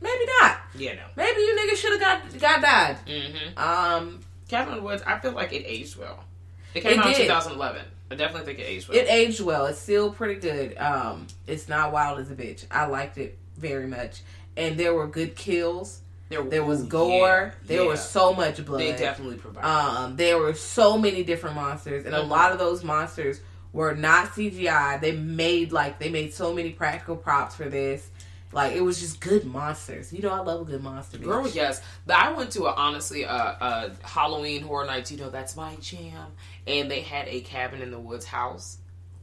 Maybe 0.00 0.24
not. 0.40 0.58
Yeah, 0.76 0.94
no. 0.94 1.02
Maybe 1.16 1.40
you 1.40 1.56
niggas 1.58 1.76
should 1.76 1.92
have 1.92 2.00
got 2.00 2.38
got 2.40 2.62
died. 2.62 2.96
Mm-hmm. 3.06 3.58
Um, 3.58 4.20
Cabin 4.48 4.82
Woods. 4.82 5.02
I 5.06 5.18
feel 5.18 5.32
like 5.32 5.52
it 5.52 5.64
aged 5.66 5.96
well. 5.96 6.24
It 6.74 6.82
came 6.82 6.92
It 6.92 6.98
out 6.98 7.06
in 7.08 7.14
2011. 7.14 7.82
I 8.10 8.14
definitely 8.14 8.46
think 8.46 8.58
it 8.60 8.70
aged 8.70 8.88
well. 8.88 8.98
it 8.98 9.06
aged 9.10 9.40
well. 9.40 9.66
It's 9.66 9.78
still 9.80 10.10
pretty 10.12 10.40
good. 10.40 10.76
Um, 10.78 11.26
it's 11.46 11.68
not 11.68 11.92
wild 11.92 12.18
as 12.20 12.30
a 12.30 12.34
bitch. 12.34 12.64
I 12.70 12.86
liked 12.86 13.18
it 13.18 13.38
very 13.56 13.86
much, 13.86 14.22
and 14.56 14.78
there 14.78 14.94
were 14.94 15.06
good 15.06 15.34
kills. 15.36 16.00
There 16.30 16.42
there 16.42 16.62
was 16.64 16.82
ooh, 16.82 16.86
gore. 16.88 17.54
yeah, 17.62 17.66
there 17.66 17.82
yeah. 17.82 17.88
was 17.88 18.00
so 18.06 18.34
much 18.34 18.64
blood. 18.64 18.80
They 18.80 18.92
definitely 18.96 19.36
provided. 19.38 19.66
Um, 19.66 20.16
there 20.16 20.38
were 20.38 20.54
so 20.54 20.96
many 20.98 21.22
different 21.24 21.56
monsters, 21.56 22.04
and 22.04 22.14
a 22.14 22.18
Mhm. 22.22 22.28
lot 22.28 22.52
of 22.52 22.58
those 22.58 22.84
monsters 22.84 23.40
were 23.72 23.94
not 23.94 24.28
CGI. 24.34 25.00
They 25.00 25.12
made 25.12 25.72
like 25.72 25.98
they 25.98 26.10
made 26.10 26.32
so 26.34 26.52
many 26.54 26.70
practical 26.70 27.16
props 27.16 27.54
for 27.56 27.68
this. 27.68 28.08
Like 28.52 28.74
it 28.74 28.80
was 28.80 28.98
just 28.98 29.20
good 29.20 29.44
monsters. 29.44 30.12
You 30.12 30.22
know, 30.22 30.30
I 30.30 30.40
love 30.40 30.62
a 30.62 30.64
good 30.64 30.82
monster. 30.82 31.18
bitch. 31.18 31.24
Girl, 31.24 31.46
yes. 31.48 31.82
But 32.06 32.16
I 32.16 32.32
went 32.32 32.50
to 32.52 32.64
a 32.64 32.72
honestly 32.72 33.24
a, 33.24 33.30
a 33.30 33.90
Halloween 34.02 34.62
horror 34.62 34.86
night. 34.86 35.10
You 35.10 35.18
know, 35.18 35.28
that's 35.30 35.54
my 35.56 35.74
jam. 35.76 36.32
And 36.66 36.90
they 36.90 37.00
had 37.00 37.28
a 37.28 37.40
cabin 37.42 37.82
in 37.82 37.90
the 37.90 37.98
woods 37.98 38.24
house. 38.24 38.78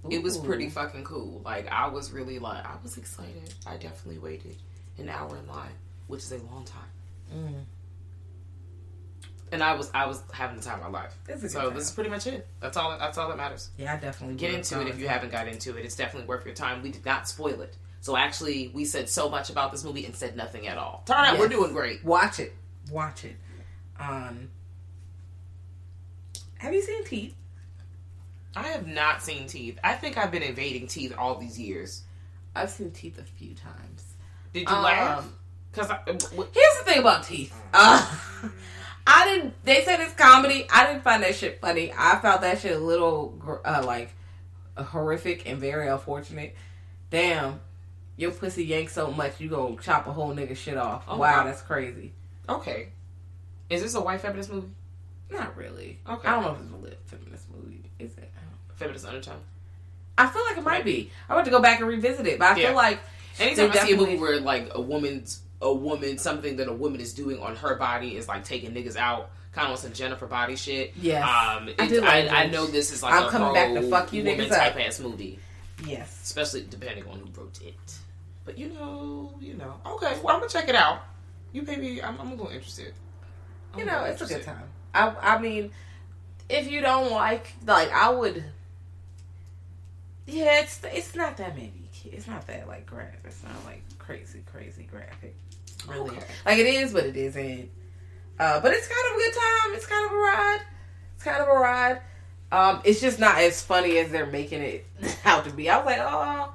It 0.09 0.21
was 0.21 0.37
pretty 0.37 0.69
fucking 0.69 1.03
cool. 1.03 1.41
Like 1.43 1.67
I 1.71 1.87
was 1.87 2.11
really 2.11 2.37
like 2.37 2.63
I 2.63 2.75
was 2.83 2.97
excited. 2.97 3.53
I 3.65 3.77
definitely 3.77 4.19
waited 4.19 4.55
an 4.99 5.09
hour 5.09 5.35
in 5.35 5.47
line, 5.47 5.71
which 6.05 6.21
is 6.21 6.31
a 6.31 6.37
long 6.37 6.63
time. 6.63 6.89
Mm. 7.35 7.63
And 9.51 9.63
I 9.63 9.73
was 9.73 9.89
I 9.93 10.05
was 10.05 10.21
having 10.31 10.57
the 10.57 10.63
time 10.63 10.83
of 10.83 10.91
my 10.91 10.99
life. 11.01 11.15
It's 11.27 11.39
a 11.39 11.41
good 11.41 11.51
So 11.51 11.61
time. 11.61 11.73
this 11.73 11.85
is 11.85 11.91
pretty 11.91 12.09
much 12.09 12.27
it. 12.27 12.47
That's 12.59 12.77
all. 12.77 12.97
That's 12.97 13.17
all 13.17 13.29
that 13.29 13.37
matters. 13.37 13.69
Yeah, 13.77 13.93
I 13.93 13.97
definitely 13.97 14.35
Get 14.35 14.53
into 14.53 14.81
it 14.81 14.87
if 14.87 14.99
you 14.99 15.07
haven't 15.07 15.31
got 15.31 15.47
into 15.47 15.75
it. 15.77 15.85
It's 15.85 15.95
definitely 15.95 16.27
worth 16.27 16.45
your 16.45 16.53
time. 16.55 16.83
We 16.83 16.91
did 16.91 17.05
not 17.05 17.27
spoil 17.27 17.61
it. 17.61 17.75
So 18.05 18.15
actually, 18.15 18.67
we 18.67 18.85
said 18.85 19.09
so 19.09 19.29
much 19.29 19.49
about 19.49 19.71
this 19.71 19.83
movie 19.83 20.05
and 20.05 20.15
said 20.15 20.37
nothing 20.37 20.67
at 20.67 20.77
all. 20.77 21.01
Turn 21.07 21.17
out 21.25 21.39
we're 21.39 21.47
doing 21.47 21.73
great. 21.73 22.05
Watch 22.05 22.39
it. 22.39 22.53
Watch 22.91 23.25
it. 23.25 23.35
Um, 23.99 24.49
have 26.59 26.71
you 26.71 26.83
seen 26.83 27.03
Teeth? 27.03 27.33
I 28.55 28.67
have 28.67 28.85
not 28.85 29.23
seen 29.23 29.47
Teeth. 29.47 29.79
I 29.83 29.93
think 29.93 30.19
I've 30.19 30.29
been 30.29 30.43
evading 30.43 30.85
Teeth 30.85 31.15
all 31.17 31.33
these 31.39 31.59
years. 31.59 32.03
I've 32.55 32.69
seen 32.69 32.91
Teeth 32.91 33.17
a 33.17 33.23
few 33.23 33.55
times. 33.55 34.13
Did 34.53 34.69
you 34.69 34.75
Um, 34.75 34.83
laugh? 34.83 35.27
Because 35.71 35.87
w- 35.87 36.47
Here's 36.53 36.77
the 36.77 36.83
thing 36.85 36.99
about 36.99 37.23
Teeth. 37.23 37.59
Uh, 37.73 38.07
I 39.07 39.25
didn't. 39.25 39.55
They 39.63 39.83
said 39.83 39.99
it's 40.01 40.13
comedy. 40.13 40.67
I 40.71 40.85
didn't 40.85 41.01
find 41.03 41.23
that 41.23 41.33
shit 41.33 41.59
funny. 41.59 41.91
I 41.97 42.19
found 42.19 42.43
that 42.43 42.59
shit 42.59 42.75
a 42.75 42.79
little 42.79 43.61
uh, 43.65 43.81
like 43.83 44.11
horrific 44.77 45.49
and 45.49 45.57
very 45.57 45.87
unfortunate. 45.87 46.55
Damn, 47.09 47.61
your 48.17 48.31
pussy 48.31 48.63
yank 48.65 48.89
so 48.89 49.11
much 49.11 49.39
you 49.39 49.49
gonna 49.49 49.75
chop 49.81 50.07
a 50.07 50.11
whole 50.11 50.33
nigga 50.33 50.55
shit 50.55 50.77
off. 50.77 51.03
Oh, 51.07 51.17
wow, 51.17 51.43
that's 51.43 51.61
crazy. 51.61 52.13
okay. 52.49 52.89
Is 53.69 53.81
this 53.81 53.95
a 53.95 54.01
white 54.01 54.21
feminist 54.21 54.51
movie? 54.51 54.69
Not 55.31 55.57
really. 55.57 55.97
Okay. 56.07 56.27
I 56.27 56.31
don't 56.35 56.43
know 56.43 56.51
if 56.51 56.61
it's 56.61 56.71
a 56.71 56.75
lit 56.77 56.99
feminist 57.05 57.45
movie. 57.51 57.89
Is 57.97 58.15
it? 58.17 58.31
Feminist 58.75 59.05
undertone. 59.07 59.39
I 60.17 60.27
feel 60.27 60.43
like 60.47 60.57
it 60.57 60.63
might 60.63 60.85
be. 60.85 61.09
I 61.27 61.33
want 61.33 61.45
to 61.45 61.51
go 61.51 61.59
back 61.59 61.79
and 61.79 61.87
revisit 61.89 62.27
it, 62.27 62.37
but 62.39 62.45
I 62.55 62.59
Yeah. 62.59 62.67
feel 62.67 62.75
like 62.75 62.99
Anytime 63.39 63.71
I 63.71 63.77
see 63.79 63.93
a 63.93 63.97
movie 63.97 64.17
where 64.17 64.39
like 64.39 64.69
a 64.75 64.79
woman's 64.79 65.41
a 65.61 65.73
woman 65.73 66.17
something 66.19 66.57
that 66.57 66.67
a 66.67 66.73
woman 66.73 67.01
is 67.01 67.13
doing 67.13 67.39
on 67.41 67.55
her 67.55 67.75
body 67.75 68.15
is 68.17 68.27
like 68.27 68.43
taking 68.45 68.71
niggas 68.71 68.95
out, 68.97 69.31
kind 69.51 69.65
of 69.65 69.71
on 69.71 69.77
some 69.77 69.93
Jennifer 69.93 70.27
body 70.27 70.55
shit. 70.55 70.93
Yes. 70.95 71.23
Um, 71.23 71.69
I 71.79 71.87
do 71.87 72.01
I, 72.03 72.21
like 72.21 72.29
I 72.29 72.43
this. 72.47 72.53
know 72.55 72.65
this 72.67 72.91
is 72.93 73.01
like 73.03 73.13
I'm 73.13 73.27
a 73.27 73.29
coming 73.31 73.53
back 73.53 73.73
to 73.73 73.89
fuck 73.89 74.13
you 74.13 74.23
niggas 74.23 74.51
up. 74.51 74.75
ass 74.77 74.99
movie, 74.99 75.39
yes. 75.85 76.19
especially 76.23 76.65
depending 76.69 77.05
on 77.07 77.19
who 77.19 77.41
wrote 77.41 77.59
it. 77.63 77.73
But 78.45 78.57
you 78.57 78.69
know, 78.69 79.33
you 79.39 79.55
know. 79.55 79.75
Okay, 79.85 80.17
well 80.23 80.35
I'm 80.35 80.39
gonna 80.41 80.49
check 80.49 80.69
it 80.69 80.75
out. 80.75 81.01
You 81.51 81.63
maybe 81.63 82.01
I'm, 82.01 82.19
I'm 82.19 82.27
a 82.27 82.31
little 82.31 82.47
interested. 82.47 82.93
I'm 83.73 83.79
you 83.79 83.85
know, 83.85 84.03
it's 84.03 84.21
a 84.21 84.25
good 84.25 84.43
time. 84.43 84.69
I 84.93 85.13
I 85.21 85.39
mean, 85.39 85.71
if 86.49 86.69
you 86.69 86.81
don't 86.81 87.11
like 87.11 87.53
like 87.65 87.91
I 87.91 88.09
would 88.09 88.43
Yeah, 90.27 90.61
it's 90.61 90.79
it's 90.83 91.15
not 91.15 91.37
that 91.37 91.55
many 91.55 91.85
it's 92.11 92.27
not 92.27 92.45
that 92.47 92.67
like 92.67 92.85
graphic. 92.85 93.19
It's 93.25 93.43
not 93.43 93.53
like 93.65 93.83
crazy, 93.97 94.41
crazy 94.51 94.87
graphic. 94.89 95.35
Really. 95.87 96.11
Okay. 96.11 96.25
Like 96.45 96.57
it 96.57 96.67
is, 96.67 96.93
but 96.93 97.05
it 97.05 97.15
isn't. 97.15 97.69
Uh, 98.39 98.59
but 98.59 98.73
it's 98.73 98.87
kind 98.87 99.05
of 99.09 99.15
a 99.15 99.17
good 99.17 99.33
time. 99.33 99.75
It's 99.75 99.85
kind 99.85 100.05
of 100.05 100.11
a 100.11 100.15
ride. 100.15 100.61
It's 101.15 101.23
kind 101.23 101.41
of 101.41 101.47
a 101.47 101.51
ride. 101.51 102.01
Um, 102.51 102.81
it's 102.83 103.01
just 103.01 103.19
not 103.19 103.37
as 103.39 103.61
funny 103.61 103.97
as 103.97 104.11
they're 104.11 104.25
making 104.25 104.61
it 104.61 104.85
out 105.25 105.45
to 105.45 105.51
be. 105.51 105.69
I 105.69 105.77
was 105.77 105.85
like, 105.85 105.99
oh, 105.99 106.53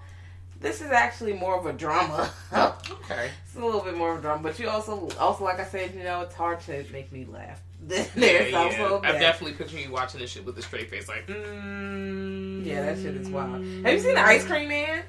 this 0.60 0.80
is 0.80 0.90
actually 0.90 1.32
more 1.32 1.58
of 1.58 1.66
a 1.66 1.72
drama. 1.72 2.30
Okay. 3.10 3.30
It's 3.44 3.56
a 3.56 3.64
little 3.64 3.80
bit 3.80 3.96
more 3.96 4.12
of 4.12 4.18
a 4.18 4.22
drama, 4.22 4.42
but 4.42 4.58
you 4.60 4.68
also, 4.68 5.08
also 5.18 5.42
like 5.42 5.58
I 5.58 5.64
said, 5.64 5.94
you 5.94 6.04
know, 6.04 6.20
it's 6.20 6.34
hard 6.34 6.60
to 6.62 6.84
make 6.92 7.10
me 7.10 7.24
laugh. 7.24 7.60
There's 7.80 8.08
Yeah, 8.14 8.56
also 8.56 9.00
I'm 9.02 9.18
definitely 9.18 9.56
picturing 9.56 9.84
you 9.84 9.90
watching 9.90 10.20
this 10.20 10.30
shit 10.30 10.44
with 10.44 10.56
a 10.58 10.62
straight 10.62 10.90
face, 10.90 11.08
like, 11.08 11.26
mm, 11.26 12.64
yeah, 12.64 12.82
that 12.82 12.98
shit 12.98 13.16
is 13.16 13.28
wild. 13.28 13.64
Have 13.64 13.92
you 13.92 13.98
seen 13.98 14.14
the 14.14 14.20
Ice 14.20 14.44
Cream 14.44 14.68
Man? 14.68 15.02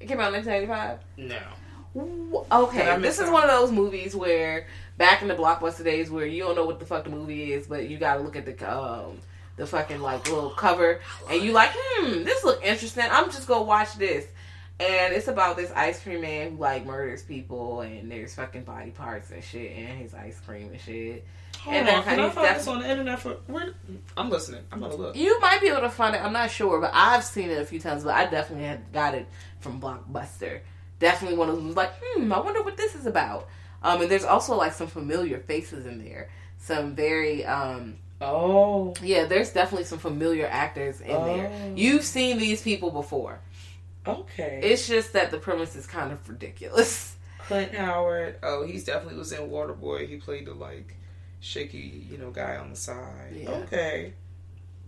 It 0.00 0.06
came 0.08 0.20
out 0.20 0.32
in 0.32 0.44
1995. 0.44 0.98
No. 1.18 2.46
Okay, 2.50 2.98
this 3.00 3.18
is 3.18 3.28
one 3.28 3.44
of 3.44 3.50
those 3.50 3.70
movies 3.70 4.16
where 4.16 4.66
back 4.96 5.20
in 5.20 5.28
the 5.28 5.34
blockbuster 5.34 5.84
days 5.84 6.10
where 6.10 6.24
you 6.24 6.42
don't 6.42 6.56
know 6.56 6.64
what 6.64 6.80
the 6.80 6.86
fuck 6.86 7.04
the 7.04 7.10
movie 7.10 7.52
is, 7.52 7.66
but 7.66 7.88
you 7.90 7.98
got 7.98 8.14
to 8.16 8.20
look 8.22 8.36
at 8.36 8.46
the 8.46 8.72
um 8.72 9.18
the 9.56 9.66
fucking 9.66 10.00
like 10.00 10.26
little 10.28 10.50
cover 10.50 11.00
and 11.30 11.42
you 11.42 11.52
like, 11.52 11.70
hmm, 11.74 12.22
this 12.24 12.42
look 12.44 12.64
interesting. 12.64 13.04
I'm 13.10 13.30
just 13.30 13.46
gonna 13.46 13.64
watch 13.64 13.94
this. 13.96 14.26
And 14.80 15.14
it's 15.14 15.28
about 15.28 15.56
this 15.56 15.70
ice 15.72 16.02
cream 16.02 16.22
man 16.22 16.52
who 16.52 16.56
like 16.56 16.84
murders 16.84 17.22
people 17.22 17.82
and 17.82 18.10
there's 18.10 18.34
fucking 18.34 18.64
body 18.64 18.90
parts 18.90 19.30
and 19.30 19.42
shit 19.44 19.76
and 19.76 20.00
his 20.00 20.12
ice 20.14 20.40
cream 20.40 20.70
and 20.72 20.80
shit. 20.80 21.24
Hold 21.60 21.76
And 21.76 21.88
on, 21.88 22.02
can 22.02 22.18
I 22.20 22.28
find 22.30 22.56
this 22.56 22.66
on 22.66 22.80
the 22.80 22.90
internet 22.90 23.20
for? 23.20 23.34
Where? 23.46 23.74
I'm 24.16 24.28
listening. 24.30 24.62
I'm 24.72 24.80
gonna 24.80 24.96
look. 24.96 25.14
You 25.14 25.38
might 25.40 25.60
be 25.60 25.68
able 25.68 25.82
to 25.82 25.90
find 25.90 26.16
it. 26.16 26.22
I'm 26.22 26.32
not 26.32 26.50
sure, 26.50 26.80
but 26.80 26.90
I've 26.92 27.22
seen 27.22 27.50
it 27.50 27.60
a 27.60 27.64
few 27.64 27.78
times. 27.78 28.02
But 28.02 28.14
I 28.14 28.26
definitely 28.26 28.64
had 28.64 28.92
got 28.92 29.14
it 29.14 29.28
from 29.60 29.80
Blockbuster. 29.80 30.60
Definitely 30.98 31.36
one 31.38 31.48
of 31.48 31.56
them 31.56 31.66
was 31.68 31.76
like, 31.76 31.92
hmm, 32.02 32.32
I 32.32 32.40
wonder 32.40 32.62
what 32.62 32.76
this 32.76 32.94
is 32.96 33.06
about. 33.06 33.48
Um, 33.82 34.02
and 34.02 34.10
there's 34.10 34.24
also 34.24 34.56
like 34.56 34.72
some 34.72 34.88
familiar 34.88 35.38
faces 35.38 35.86
in 35.86 36.02
there. 36.04 36.30
Some 36.58 36.94
very, 36.96 37.44
um, 37.44 37.96
Oh, 38.20 38.94
yeah, 39.02 39.24
there's 39.24 39.50
definitely 39.50 39.84
some 39.84 39.98
familiar 39.98 40.46
actors 40.46 41.00
in 41.00 41.08
there. 41.08 41.50
Oh. 41.52 41.72
You've 41.74 42.04
seen 42.04 42.38
these 42.38 42.62
people 42.62 42.92
before. 42.92 43.40
Okay. 44.06 44.60
It's 44.62 44.86
just 44.86 45.12
that 45.14 45.30
the 45.30 45.38
premise 45.38 45.76
is 45.76 45.86
kind 45.86 46.12
of 46.12 46.28
ridiculous. 46.28 47.16
Clint 47.40 47.74
Howard. 47.74 48.36
Oh, 48.42 48.64
he's 48.64 48.84
definitely 48.84 49.18
was 49.18 49.32
in 49.32 49.50
Waterboy. 49.50 50.08
He 50.08 50.16
played 50.16 50.46
the 50.46 50.54
like 50.54 50.96
shaky, 51.40 52.06
you 52.10 52.18
know, 52.18 52.30
guy 52.30 52.56
on 52.56 52.70
the 52.70 52.76
side. 52.76 53.32
Yeah. 53.34 53.50
Okay, 53.50 54.14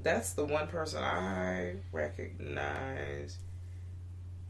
that's 0.03 0.33
the 0.35 0.45
one 0.45 0.69
person 0.69 1.03
I 1.03 1.75
recognize. 1.93 3.39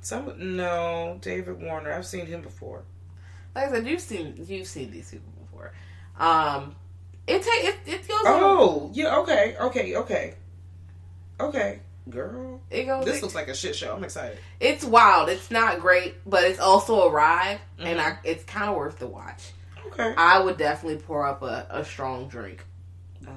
Some 0.01 0.57
no, 0.57 1.19
David 1.23 1.62
Warner. 1.62 1.93
I've 1.93 2.05
seen 2.07 2.27
him 2.27 2.43
before. 2.43 2.83
Like 3.55 3.69
I 3.69 3.71
said, 3.73 3.87
you've 3.87 4.01
seen 4.01 4.45
you've 4.47 4.67
seen 4.67 4.91
these 4.91 5.11
people 5.11 5.33
before. 5.43 5.73
Um, 6.19 6.77
it 7.27 7.43
take 7.43 7.65
it, 7.65 7.77
it 7.87 8.07
goes. 8.07 8.19
on- 8.19 8.27
Oh, 8.27 8.91
yeah. 8.93 9.17
Okay, 9.19 9.57
okay, 9.59 9.97
okay, 9.97 10.35
okay. 11.41 11.81
Girl, 12.11 12.61
it 12.70 12.84
goes. 12.84 13.05
this 13.07 13.22
looks 13.22 13.34
like 13.34 13.48
a 13.48 13.55
shit 13.55 13.74
show. 13.74 13.94
I'm 13.96 14.05
excited. 14.05 14.38
it's 14.61 14.84
wild. 14.84 15.28
It's 15.30 15.50
not 15.50 15.80
great, 15.80 16.14
but 16.26 16.44
it's 16.44 16.59
also 16.61 17.02
a 17.02 17.11
ride, 17.11 17.61
and 17.78 17.98
Mhm. 17.98 18.02
I, 18.05 18.18
it's 18.24 18.44
kind 18.44 18.68
of 18.68 18.76
worth 18.76 18.98
the 18.98 19.07
watch. 19.07 19.52
Okay. 19.86 20.12
I 20.16 20.38
would 20.40 20.59
definitely 20.59 20.98
pour 21.02 21.26
up 21.26 21.42
a, 21.42 21.66
a 21.70 21.84
strong 21.84 22.28
drink 22.28 22.64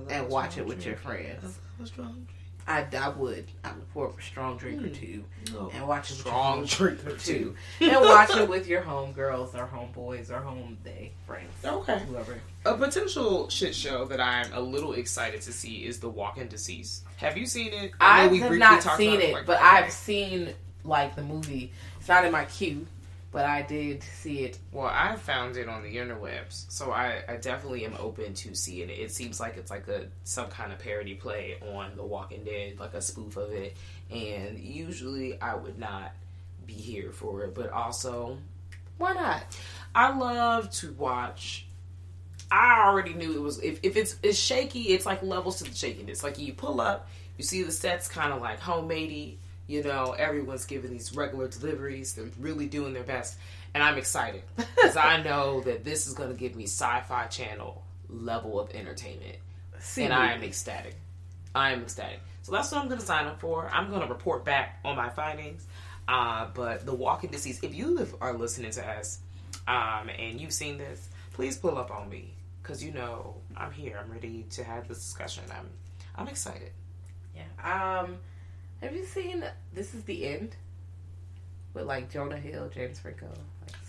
and 0.09 0.27
watch 0.29 0.57
it 0.57 0.65
with 0.65 0.85
your 0.85 0.95
drink. 0.95 1.27
I 1.29 1.37
friends. 1.37 1.43
love 1.43 1.59
a 1.81 1.85
strong 1.87 2.13
drink. 2.13 2.27
I, 2.69 2.85
I 2.97 3.07
would. 3.09 3.45
I 3.63 3.71
would 3.71 3.93
pour 3.93 4.09
up 4.09 4.19
a 4.19 4.21
strong 4.21 4.57
drink 4.57 4.83
or 4.83 4.89
two 4.89 5.23
Oh, 5.55 5.71
and 5.73 5.87
watch 5.87 6.09
a 6.09 6.13
strong 6.15 6.65
drink 6.65 7.05
or 7.07 7.15
two. 7.15 7.55
and 7.79 8.01
watch 8.01 8.35
it 8.35 8.49
with 8.49 8.67
your 8.67 8.81
homegirls 8.81 9.55
or 9.55 9.65
homeboys 9.67 10.29
or 10.29 10.39
home 10.41 10.77
day 10.83 11.13
friends. 11.25 11.53
Okay. 11.63 11.99
Whoever. 11.99 12.37
A 12.65 12.75
potential 12.75 13.47
shit 13.47 13.73
show 13.73 14.03
that 14.07 14.19
I'm 14.19 14.51
a 14.51 14.59
little 14.59 14.91
excited 14.91 15.39
to 15.43 15.53
see 15.53 15.85
is 15.85 16.01
The 16.01 16.09
Walking 16.09 16.47
Deceased. 16.49 17.03
Have 17.17 17.37
you 17.37 17.45
seen 17.45 17.73
it? 17.73 17.91
know 17.91 17.97
I 17.99 18.21
have 18.27 18.51
not 18.53 18.83
seen 18.97 19.21
it, 19.21 19.33
like, 19.33 19.45
but. 19.45 19.59
I've 19.59 19.91
seen 19.91 20.53
like 20.83 21.15
the 21.15 21.23
movie. 21.23 21.71
It's 21.99 22.07
not 22.07 22.23
in 22.25 22.31
my 22.31 22.45
queue, 22.45 22.87
but 23.31 23.45
I 23.45 23.61
did 23.63 24.01
see 24.03 24.45
it. 24.45 24.57
Well, 24.71 24.89
I 24.91 25.15
found 25.15 25.57
it 25.57 25.67
on 25.67 25.83
the 25.83 25.97
interwebs, 25.97 26.71
so 26.71 26.91
I, 26.91 27.23
I 27.27 27.35
definitely 27.37 27.85
am 27.85 27.95
open 27.99 28.33
to 28.35 28.55
seeing 28.55 28.89
it. 28.89 28.93
It 28.99 29.11
seems 29.11 29.39
like 29.39 29.57
it's 29.57 29.69
like 29.71 29.87
a 29.87 30.05
some 30.23 30.47
kind 30.47 30.71
of 30.71 30.79
parody 30.79 31.15
play 31.15 31.57
on 31.73 31.95
The 31.95 32.03
Walking 32.05 32.43
Dead, 32.43 32.79
like 32.79 32.93
a 32.93 33.01
spoof 33.01 33.35
of 33.37 33.51
it. 33.51 33.75
And 34.09 34.57
usually, 34.57 35.39
I 35.41 35.55
would 35.55 35.77
not 35.77 36.13
be 36.65 36.73
here 36.73 37.11
for 37.11 37.43
it, 37.43 37.53
but 37.55 37.71
also 37.71 38.37
Why 38.97 39.13
not? 39.13 39.43
I 39.93 40.15
love 40.17 40.69
to 40.81 40.93
watch. 40.93 41.66
I 42.51 42.85
already 42.85 43.13
knew 43.13 43.33
it 43.33 43.41
was 43.41 43.59
if, 43.59 43.79
if 43.83 43.97
it's 43.97 44.15
it's 44.23 44.37
shaky, 44.37 44.89
it's 44.89 45.05
like 45.05 45.21
levels 45.21 45.57
to 45.57 45.65
the 45.65 45.75
shakiness. 45.75 46.23
Like 46.23 46.39
you 46.39 46.53
pull 46.53 46.79
up, 46.79 47.09
you 47.37 47.43
see 47.43 47.63
the 47.63 47.71
sets 47.71 48.07
kind 48.07 48.31
of 48.31 48.41
like 48.41 48.59
homemadey. 48.59 49.35
You 49.67 49.83
know, 49.83 50.15
everyone's 50.17 50.65
giving 50.65 50.91
these 50.91 51.13
regular 51.13 51.49
deliveries. 51.49 52.13
They're 52.13 52.29
really 52.39 52.67
doing 52.67 52.93
their 52.93 53.03
best, 53.03 53.37
and 53.73 53.83
I'm 53.83 53.97
excited 53.97 54.43
because 54.55 54.95
I 54.95 55.21
know 55.21 55.61
that 55.61 55.83
this 55.83 56.07
is 56.07 56.13
going 56.13 56.29
to 56.29 56.35
give 56.35 56.55
me 56.55 56.63
Sci-Fi 56.63 57.25
Channel 57.25 57.83
level 58.09 58.59
of 58.59 58.71
entertainment, 58.73 59.35
See 59.79 60.03
and 60.03 60.13
I 60.13 60.31
am 60.31 60.43
ecstatic. 60.43 60.95
I 61.53 61.71
am 61.71 61.81
ecstatic. 61.81 62.19
So 62.43 62.53
that's 62.53 62.71
what 62.71 62.81
I'm 62.81 62.87
going 62.87 63.01
to 63.01 63.05
sign 63.05 63.25
up 63.25 63.41
for. 63.41 63.69
I'm 63.73 63.89
going 63.89 64.01
to 64.01 64.07
report 64.07 64.45
back 64.45 64.79
on 64.85 64.95
my 64.95 65.09
findings. 65.09 65.65
Uh, 66.07 66.47
but 66.53 66.85
the 66.85 66.93
Walking 66.93 67.29
disease. 67.29 67.59
if 67.61 67.75
you 67.75 67.93
live, 67.93 68.15
are 68.21 68.31
listening 68.31 68.71
to 68.71 68.87
us 68.87 69.19
um, 69.67 70.09
and 70.17 70.39
you've 70.39 70.53
seen 70.53 70.77
this, 70.77 71.09
please 71.33 71.57
pull 71.57 71.77
up 71.77 71.91
on 71.91 72.09
me 72.09 72.33
because 72.67 72.83
you 72.83 72.91
know 72.91 73.35
I'm 73.55 73.71
here. 73.71 73.97
I'm 74.03 74.11
ready 74.11 74.45
to 74.51 74.63
have 74.63 74.87
this 74.87 74.97
discussion. 74.99 75.43
I'm 75.51 75.69
I'm 76.15 76.27
excited. 76.27 76.71
Yeah. 77.35 77.43
Um, 78.01 78.17
have 78.81 78.93
you 78.95 79.05
seen 79.05 79.43
This 79.73 79.93
Is 79.93 80.03
the 80.03 80.27
End? 80.27 80.55
With 81.73 81.85
like 81.85 82.11
Jonah 82.11 82.37
Hill, 82.37 82.69
James 82.73 82.99
Franco. 82.99 83.27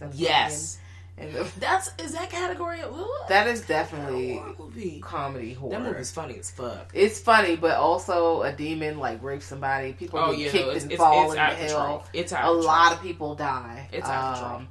Like 0.00 0.10
Yes, 0.14 0.78
And 1.16 1.32
the, 1.32 1.50
that's 1.58 1.90
is 1.98 2.12
that 2.12 2.30
category. 2.30 2.82
Of, 2.82 2.94
that 3.28 3.46
is 3.48 3.62
definitely 3.62 4.40
movie. 4.58 5.00
comedy 5.00 5.54
horror. 5.54 5.72
That 5.72 5.82
movie's 5.82 6.12
funny 6.12 6.38
as 6.38 6.50
fuck. 6.50 6.90
It's 6.94 7.18
funny, 7.18 7.56
but 7.56 7.76
also 7.76 8.42
a 8.42 8.52
demon 8.52 8.98
like 8.98 9.22
rapes 9.22 9.46
somebody. 9.46 9.94
People 9.94 10.18
Oh 10.20 10.30
get 10.32 10.38
yeah, 10.40 10.50
kicked 10.50 10.66
no, 10.66 10.72
it's, 10.72 10.82
and 10.84 10.92
it's, 10.92 10.98
fall 11.00 11.24
it's 11.24 11.32
in 11.34 11.38
out 11.38 11.52
hell. 11.54 11.66
control. 11.68 12.04
It's 12.12 12.32
out 12.32 12.44
A 12.44 12.52
lot 12.52 12.92
of 12.92 13.02
people 13.02 13.34
die. 13.34 13.88
It's 13.92 14.06
out 14.06 14.36
of 14.36 14.44
Um, 14.44 14.50
control. 14.50 14.68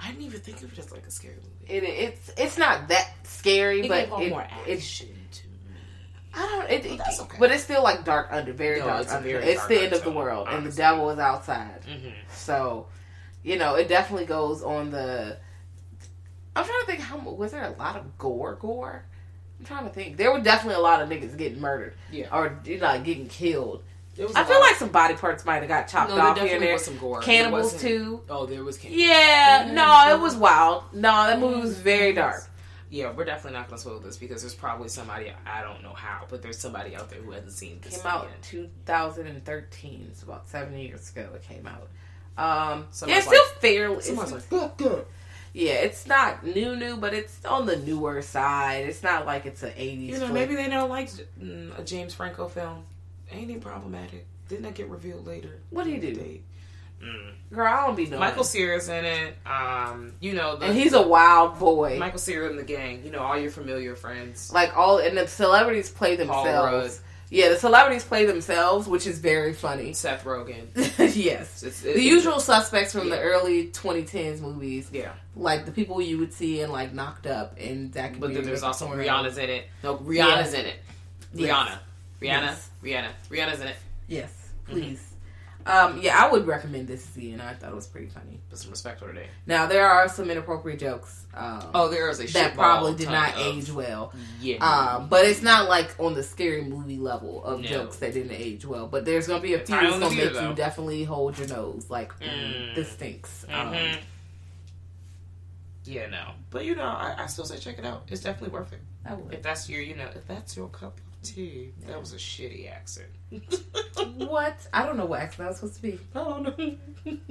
I 0.00 0.08
didn't 0.10 0.22
even 0.24 0.40
think 0.40 0.62
of 0.62 0.72
it 0.72 0.78
as 0.78 0.90
like 0.92 1.06
a 1.06 1.10
scary 1.10 1.34
movie. 1.36 1.57
It, 1.68 1.84
it's 1.84 2.30
it's 2.36 2.58
not 2.58 2.88
that 2.88 3.10
scary, 3.24 3.80
It 3.82 3.88
but 3.88 4.18
gave 4.18 4.28
it, 4.28 4.30
more 4.30 4.46
it's 4.66 4.82
action 4.82 5.08
to 5.32 5.46
me. 5.46 5.52
I 6.34 6.38
don't. 6.40 6.70
It, 6.70 6.86
it- 6.86 6.98
that's 6.98 7.20
okay. 7.20 7.36
But 7.38 7.50
it's 7.50 7.62
still 7.64 7.82
like 7.82 8.04
dark 8.04 8.28
under, 8.30 8.52
very 8.52 8.80
No, 8.80 8.86
dark 8.86 9.02
it's 9.02 9.12
under. 9.12 9.28
very 9.28 9.44
it's 9.44 9.56
dark 9.60 9.68
the 9.68 9.74
end 9.76 9.84
of 9.84 9.90
the 9.90 9.96
undertone, 10.08 10.14
world, 10.14 10.48
and 10.50 10.66
the 10.66 10.72
devil 10.72 11.10
is 11.10 11.18
outside. 11.18 11.82
Mm-hmm. 11.88 12.08
So, 12.32 12.86
you 13.42 13.56
know, 13.58 13.74
it 13.74 13.88
definitely 13.88 14.26
goes 14.26 14.62
on 14.62 14.90
the. 14.90 15.36
I'm 16.56 16.64
trying 16.64 16.80
to 16.80 16.86
think 16.86 17.00
how 17.00 17.18
was 17.18 17.52
there 17.52 17.64
a 17.64 17.70
lot 17.78 17.96
of 17.96 18.16
gore, 18.18 18.54
gore. 18.60 19.04
I'm 19.60 19.64
trying 19.66 19.84
to 19.84 19.90
think. 19.90 20.16
There 20.16 20.32
were 20.32 20.40
definitely 20.40 20.76
a 20.76 20.80
lot 20.80 21.02
of 21.02 21.08
niggas 21.08 21.36
getting 21.36 21.60
murdered, 21.60 21.94
Yeah. 22.10 22.34
or 22.36 22.58
you 22.64 22.78
know, 22.78 23.00
getting 23.00 23.28
killed. 23.28 23.82
There 24.18 24.26
was 24.26 24.36
I 24.36 24.42
a 24.42 24.44
feel 24.44 24.60
like 24.60 24.74
some 24.76 24.88
body 24.90 25.14
parts 25.14 25.44
might 25.46 25.60
have 25.60 25.68
got 25.68 25.88
chopped 25.88 26.10
no, 26.10 26.16
there 26.16 26.24
off 26.26 26.34
here 26.36 26.42
and 26.42 26.50
definitely 26.50 26.66
there. 26.66 26.74
was 26.74 26.84
some 26.84 26.98
gore. 26.98 27.14
There 27.20 27.22
Cannibals 27.22 27.72
wasn't- 27.72 27.80
too. 27.82 28.20
Oh, 28.28 28.44
there 28.46 28.64
was 28.64 28.76
cannibals. 28.76 29.02
Yeah, 29.06 29.70
no, 29.72 30.14
it 30.14 30.20
was 30.20 30.34
wild. 30.36 30.82
No, 30.92 31.26
that 31.28 31.38
movie 31.40 31.60
was 31.60 31.78
very 31.78 32.12
dark. 32.12 32.42
Yeah, 32.90 33.12
we're 33.12 33.24
definitely 33.26 33.58
not 33.58 33.68
gonna 33.68 33.78
spoil 33.80 34.00
this 34.00 34.16
because 34.16 34.42
there's 34.42 34.54
probably 34.54 34.88
somebody 34.88 35.32
I 35.46 35.62
don't 35.62 35.82
know 35.82 35.92
how, 35.94 36.24
but 36.28 36.42
there's 36.42 36.58
somebody 36.58 36.96
out 36.96 37.08
there 37.10 37.20
who 37.20 37.30
hasn't 37.30 37.52
seen 37.52 37.78
this. 37.82 37.96
Came 37.98 38.06
out 38.06 38.28
yet. 38.30 38.42
2013. 38.42 40.08
It's 40.10 40.22
about 40.22 40.48
seven 40.48 40.76
years 40.78 41.10
ago. 41.10 41.28
It 41.34 41.42
came 41.42 41.66
out. 41.66 41.88
Um, 42.36 42.80
yeah, 42.80 42.84
Someone's 42.90 43.18
it's 43.18 43.26
still 43.26 43.44
fairly. 43.60 44.00
Someone's 44.02 44.32
it's- 44.32 44.50
like, 44.52 44.60
"Fuck 44.62 44.78
good." 44.78 45.06
yeah, 45.52 45.72
it's 45.74 46.06
not 46.06 46.44
new, 46.44 46.76
new, 46.76 46.96
but 46.96 47.12
it's 47.14 47.44
on 47.44 47.66
the 47.66 47.76
newer 47.76 48.22
side. 48.22 48.86
It's 48.86 49.02
not 49.02 49.26
like 49.26 49.44
it's 49.46 49.62
an 49.62 49.72
80s. 49.76 50.06
You 50.06 50.12
know, 50.18 50.28
flick. 50.28 50.32
maybe 50.48 50.54
they 50.54 50.68
don't 50.68 50.88
like 50.90 51.10
mm, 51.42 51.78
a 51.78 51.82
James 51.82 52.14
Franco 52.14 52.48
film. 52.48 52.84
Ain't 53.32 53.50
it 53.50 53.60
problematic? 53.60 54.26
Didn't 54.48 54.62
that 54.64 54.74
get 54.74 54.88
revealed 54.88 55.26
later? 55.26 55.60
What 55.70 55.84
did 55.84 56.02
he 56.02 56.12
do? 56.12 56.40
Mm. 57.02 57.32
Girl, 57.54 57.66
I 57.72 57.86
don't 57.86 57.96
be 57.96 58.06
knowing. 58.06 58.20
Michael 58.20 58.42
Cera's 58.42 58.88
in 58.88 59.04
it. 59.04 59.36
Um, 59.46 60.12
you 60.20 60.32
know, 60.34 60.56
the, 60.56 60.66
and 60.66 60.74
he's 60.76 60.94
a 60.94 61.02
wild 61.02 61.58
boy. 61.58 61.96
Michael 61.98 62.18
Cera's 62.18 62.50
in 62.50 62.56
the 62.56 62.64
gang. 62.64 63.04
You 63.04 63.10
know, 63.12 63.20
all 63.20 63.38
your 63.38 63.50
familiar 63.50 63.94
friends. 63.94 64.52
like 64.52 64.76
all, 64.76 64.98
and 64.98 65.16
the 65.16 65.28
celebrities 65.28 65.90
play 65.90 66.16
themselves. 66.16 67.00
Yeah, 67.30 67.50
the 67.50 67.56
celebrities 67.56 68.04
play 68.04 68.24
themselves, 68.24 68.88
which 68.88 69.06
is 69.06 69.18
very 69.18 69.52
funny. 69.52 69.92
Seth 69.94 70.24
Rogen. 70.24 70.66
yes. 71.14 71.62
It's, 71.62 71.82
The 71.82 72.00
usual 72.02 72.40
suspects 72.40 72.92
from 72.92 73.10
the 73.10 73.16
Yeah. 73.16 73.22
early 73.22 73.66
2010s 73.68 74.40
movies, 74.40 74.88
Yeah, 74.90 75.12
like 75.36 75.66
the 75.66 75.72
people 75.72 76.00
you 76.00 76.16
would 76.18 76.32
see 76.32 76.62
in 76.62 76.72
like 76.72 76.94
Knocked 76.94 77.26
Up 77.26 77.54
and 77.60 77.92
Zach. 77.92 78.12
and 78.12 78.20
but 78.20 78.32
then 78.32 78.44
there's 78.44 78.62
also 78.62 78.88
Rihanna's 78.88 79.36
in 79.36 79.50
it. 79.50 79.66
No, 79.84 79.98
Rihanna's 79.98 80.54
in 80.54 80.64
it. 80.66 80.76
Yes. 81.34 81.78
Rihanna. 82.20 82.28
Rihanna. 82.30 82.50
Yes. 82.50 82.70
Rihanna. 82.82 83.08
Rihanna's 83.30 83.60
in 83.60 83.66
it. 83.68 83.76
Yes, 84.08 84.32
Mm-hmm. 84.66 84.72
please. 84.72 85.04
Um, 85.66 86.00
yeah, 86.00 86.16
I 86.24 86.30
would 86.32 86.46
recommend 86.46 86.88
this 86.88 87.04
to 87.04 87.12
see, 87.12 87.34
I 87.34 87.52
thought 87.52 87.70
it 87.72 87.74
was 87.74 87.86
pretty 87.86 88.06
funny. 88.06 88.40
Put 88.48 88.58
some 88.58 88.70
respect 88.70 89.02
on 89.02 89.08
her 89.08 89.14
name. 89.14 89.28
Now 89.46 89.66
there 89.66 89.86
are 89.86 90.08
some 90.08 90.30
inappropriate 90.30 90.78
jokes. 90.80 91.26
Um, 91.34 91.62
Oh, 91.74 91.88
there 91.88 92.08
is 92.08 92.20
a 92.20 92.26
that 92.32 92.54
probably 92.54 92.94
did 92.94 93.10
not 93.10 93.34
of- 93.34 93.40
age 93.40 93.70
well. 93.70 94.14
Yeah. 94.40 94.64
Um, 94.64 95.08
but 95.10 95.26
it's 95.26 95.42
not 95.42 95.68
like 95.68 95.94
on 95.98 96.14
the 96.14 96.22
scary 96.22 96.62
movie 96.64 96.96
level 96.96 97.44
of 97.44 97.60
No. 97.60 97.66
jokes 97.68 97.96
that 97.96 98.14
didn't 98.14 98.32
age 98.32 98.64
well. 98.64 98.86
But 98.86 99.04
there's 99.04 99.26
gonna 99.26 99.42
be 99.42 99.54
a 99.54 99.58
few 99.58 99.66
Tie 99.74 99.80
that's 99.82 99.98
gonna 99.98 100.14
theater, 100.14 100.40
make 100.40 100.48
you 100.50 100.54
definitely 100.54 101.04
hold 101.04 101.36
your 101.36 101.48
nose, 101.48 101.90
like 101.90 102.18
mm, 102.18 102.26
Mm. 102.28 102.74
this 102.74 102.90
stinks. 102.92 103.44
Mhm. 103.50 103.54
Um, 103.94 103.98
yeah, 105.84 106.06
no. 106.08 106.30
But 106.50 106.64
you 106.64 106.76
know, 106.76 106.82
I, 106.84 107.14
I 107.18 107.26
still 107.26 107.44
say 107.44 107.58
check 107.58 107.78
it 107.78 107.84
out. 107.84 108.04
It's 108.08 108.22
definitely 108.22 108.56
worth 108.58 108.72
it. 108.72 108.80
I 109.04 109.14
would. 109.14 109.34
If 109.34 109.42
that's 109.42 109.68
your, 109.68 109.82
you 109.82 109.96
know, 109.96 110.08
if 110.14 110.26
that's 110.26 110.56
your 110.56 110.68
cup 110.68 110.98
tea. 111.22 111.72
That 111.86 111.98
was 112.00 112.12
a 112.12 112.16
shitty 112.16 112.70
accent. 112.70 113.08
what? 114.16 114.56
I 114.72 114.84
don't 114.86 114.96
know 114.96 115.04
what 115.06 115.20
accent 115.20 115.38
that 115.38 115.48
was 115.48 115.56
supposed 115.56 115.76
to 115.76 115.82
be. 115.82 115.98
Oh 116.14 116.38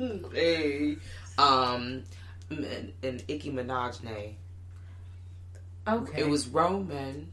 no. 0.05 0.29
hey. 0.33 0.97
Um 1.37 2.03
and, 2.49 2.93
and 3.03 3.23
Nicki 3.27 3.51
Minaj 3.51 4.03
nay. 4.03 4.37
Okay, 5.87 6.21
It 6.21 6.27
was 6.27 6.47
Roman. 6.47 7.31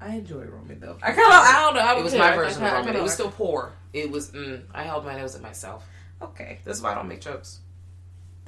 I 0.00 0.16
enjoy 0.16 0.44
Roman 0.44 0.78
though. 0.80 0.96
I 1.02 1.06
kind 1.12 1.18
of. 1.20 1.24
I 1.26 1.52
don't 1.62 1.74
know. 1.74 1.80
I 1.80 1.90
don't 1.92 2.00
It 2.00 2.04
was 2.04 2.12
care. 2.12 2.20
my 2.22 2.32
I 2.32 2.36
version 2.36 2.64
of 2.64 2.72
Roman. 2.72 2.96
It 2.96 3.02
was 3.02 3.12
still 3.14 3.30
poor. 3.30 3.72
It 3.92 4.10
was 4.10 4.30
mm, 4.32 4.62
I 4.74 4.82
held 4.84 5.04
my 5.04 5.16
nose 5.16 5.34
at 5.34 5.42
myself. 5.42 5.86
okay. 6.22 6.58
That's 6.64 6.80
why 6.82 6.92
I 6.92 6.94
don't 6.94 7.08
make 7.08 7.20
jokes. 7.20 7.60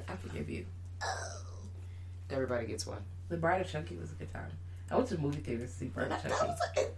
I 0.08 0.16
forgive 0.16 0.48
you. 0.48 0.64
Everybody 2.30 2.66
gets 2.66 2.86
one. 2.86 3.02
The 3.28 3.36
Bride 3.36 3.60
of 3.62 3.70
Chucky 3.70 3.96
was 3.96 4.10
a 4.12 4.14
good 4.14 4.32
time. 4.32 4.50
I 4.90 4.96
went 4.96 5.08
to 5.08 5.16
the 5.16 5.22
movie 5.22 5.40
theater 5.40 5.64
to 5.66 5.68
see 5.70 5.86
Bride 5.86 6.10
of 6.12 6.22
that 6.22 6.30
Chucky. 6.30 6.46
was 6.48 6.58
a- 6.78 6.88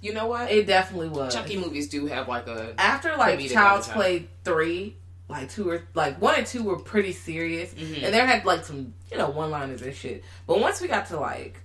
you 0.00 0.12
know 0.14 0.26
what? 0.26 0.50
It 0.50 0.66
definitely 0.66 1.08
was. 1.08 1.34
Chucky 1.34 1.56
movies 1.58 1.88
do 1.88 2.06
have 2.06 2.28
like 2.28 2.46
a 2.46 2.74
After 2.78 3.16
like 3.16 3.38
Child's. 3.48 3.88
Play 3.88 4.28
three, 4.44 4.96
like 5.28 5.50
two 5.50 5.68
or 5.70 5.82
like 5.94 6.20
one 6.20 6.36
and 6.36 6.46
two 6.46 6.62
were 6.62 6.78
pretty 6.78 7.12
serious, 7.12 7.72
Mhm. 7.74 8.04
and 8.04 8.14
there 8.14 8.26
had 8.26 8.44
like 8.44 8.64
some 8.64 8.94
you 9.10 9.18
know 9.18 9.28
one 9.30 9.50
liners 9.50 9.82
and 9.82 9.94
shit. 9.94 10.24
But 10.46 10.60
once 10.60 10.80
we 10.80 10.88
got 10.88 11.06
to 11.08 11.20
like 11.20 11.60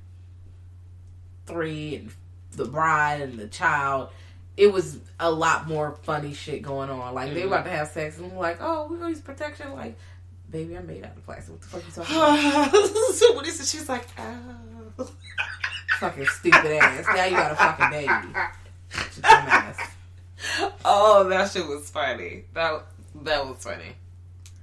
three 1.46 1.96
and 1.96 2.12
the 2.52 2.66
bride 2.66 3.22
and 3.22 3.38
the 3.38 3.48
child, 3.48 4.10
it 4.58 4.72
was 4.72 4.98
a 5.20 5.30
lot 5.32 5.68
more 5.68 5.98
funny 6.04 6.34
shit 6.34 6.62
going 6.62 6.90
on. 6.90 7.14
Like 7.14 7.34
they 7.34 7.42
were 7.42 7.48
about 7.48 7.66
to 7.66 7.72
have 7.72 7.88
sex, 7.90 8.18
and 8.18 8.32
we're 8.32 8.40
like, 8.40 8.58
"Oh, 8.62 8.88
we're 8.90 8.98
gonna 8.98 9.10
use 9.10 9.22
protection." 9.22 9.74
Like, 9.74 9.98
baby, 10.50 10.78
I'm 10.78 10.88
made 10.88 11.04
out 11.04 11.16
of 11.18 11.26
plastic. 11.26 11.54
What 11.54 11.62
the 11.62 11.68
fuck 11.68 11.86
you 11.88 11.92
talking 11.92 12.16
about? 12.50 12.88
so 13.16 13.34
what 13.34 13.46
is 13.48 13.60
it? 13.60 13.68
She's 13.68 13.88
like, 13.90 14.06
oh. 14.18 15.10
fucking 16.00 16.26
stupid 16.28 16.66
ass. 16.78 17.06
Now 17.08 17.26
you 17.26 17.32
got 17.36 17.52
a 17.52 17.56
fucking 17.56 17.90
baby. 17.90 18.34
Just 18.92 19.22
dumb 19.22 19.32
ass. 19.48 19.92
oh, 20.86 21.28
that 21.30 21.52
shit 21.52 21.68
was 21.68 21.90
funny. 21.90 22.46
That 22.54 22.86
that 23.24 23.46
was 23.48 23.64
funny. 23.64 23.94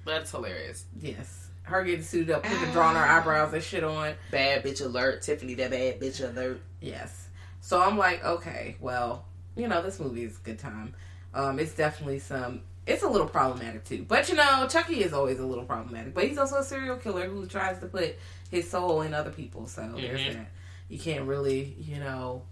That's 0.05 0.31
hilarious. 0.31 0.85
Yes. 1.01 1.49
Her 1.65 1.85
getting 1.85 2.03
suited 2.05 2.31
up, 2.35 2.43
putting 2.43 2.61
the 2.61 2.73
drawing 2.73 2.97
her 2.97 3.03
eyebrows 3.05 3.53
and 3.55 3.63
shit 3.63 3.85
on. 3.85 4.15
Bad 4.31 4.65
bitch 4.65 4.85
alert, 4.85 5.23
Tiffany. 5.23 5.55
That 5.55 5.71
bad 5.71 6.01
bitch 6.01 6.21
alert. 6.23 6.61
Yes. 6.81 7.29
So 7.61 7.81
I'm 7.81 7.97
like, 7.97 8.25
okay, 8.25 8.77
well, 8.81 9.25
you 9.57 9.69
know, 9.69 9.81
this 9.81 10.01
movie 10.01 10.25
is 10.25 10.37
a 10.37 10.41
good 10.41 10.59
time. 10.59 10.95
Um, 11.33 11.59
it's 11.61 11.75
definitely 11.75 12.19
some. 12.19 12.63
It's 12.85 13.05
a 13.05 13.09
little 13.09 13.29
problematic 13.29 13.85
too, 13.85 14.05
but 14.09 14.29
you 14.29 14.35
know, 14.35 14.67
Chucky 14.69 15.05
is 15.05 15.13
always 15.13 15.39
a 15.39 15.47
little 15.47 15.65
problematic. 15.65 16.15
But 16.15 16.25
he's 16.27 16.37
also 16.37 16.57
a 16.57 16.65
serial 16.65 16.97
killer 16.97 17.29
who 17.29 17.47
tries 17.47 17.79
to 17.79 17.87
put 17.87 18.17
his 18.51 18.69
soul 18.69 19.03
in 19.03 19.15
other 19.15 19.31
people. 19.31 19.69
So 19.69 19.83
there's 19.97 20.21
Mhm. 20.21 20.33
that. 20.35 20.47
You 20.93 20.99
can't 20.99 21.25
really, 21.25 21.75
you 21.81 21.99
know, 21.99 22.43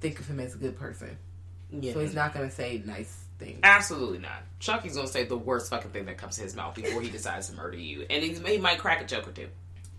think 0.00 0.18
of 0.18 0.26
him 0.26 0.40
as 0.40 0.56
a 0.56 0.58
good 0.58 0.76
person. 0.76 1.16
Yeah. 1.70 1.92
So 1.92 2.00
he's 2.00 2.12
not 2.12 2.34
gonna 2.34 2.50
say 2.50 2.82
nice 2.84 3.26
things. 3.38 3.60
Absolutely 3.62 4.18
not. 4.18 4.42
Chucky's 4.58 4.96
gonna 4.96 5.06
say 5.06 5.22
the 5.22 5.36
worst 5.36 5.70
fucking 5.70 5.92
thing 5.92 6.06
that 6.06 6.18
comes 6.18 6.34
to 6.36 6.42
his 6.42 6.56
mouth 6.56 6.74
before 6.74 7.00
he 7.02 7.08
decides 7.08 7.50
to 7.50 7.54
murder 7.54 7.76
you, 7.76 8.04
and 8.10 8.24
he's, 8.24 8.40
he 8.40 8.58
might 8.58 8.78
crack 8.78 9.00
a 9.00 9.04
joke 9.04 9.28
or 9.28 9.30
two. 9.30 9.46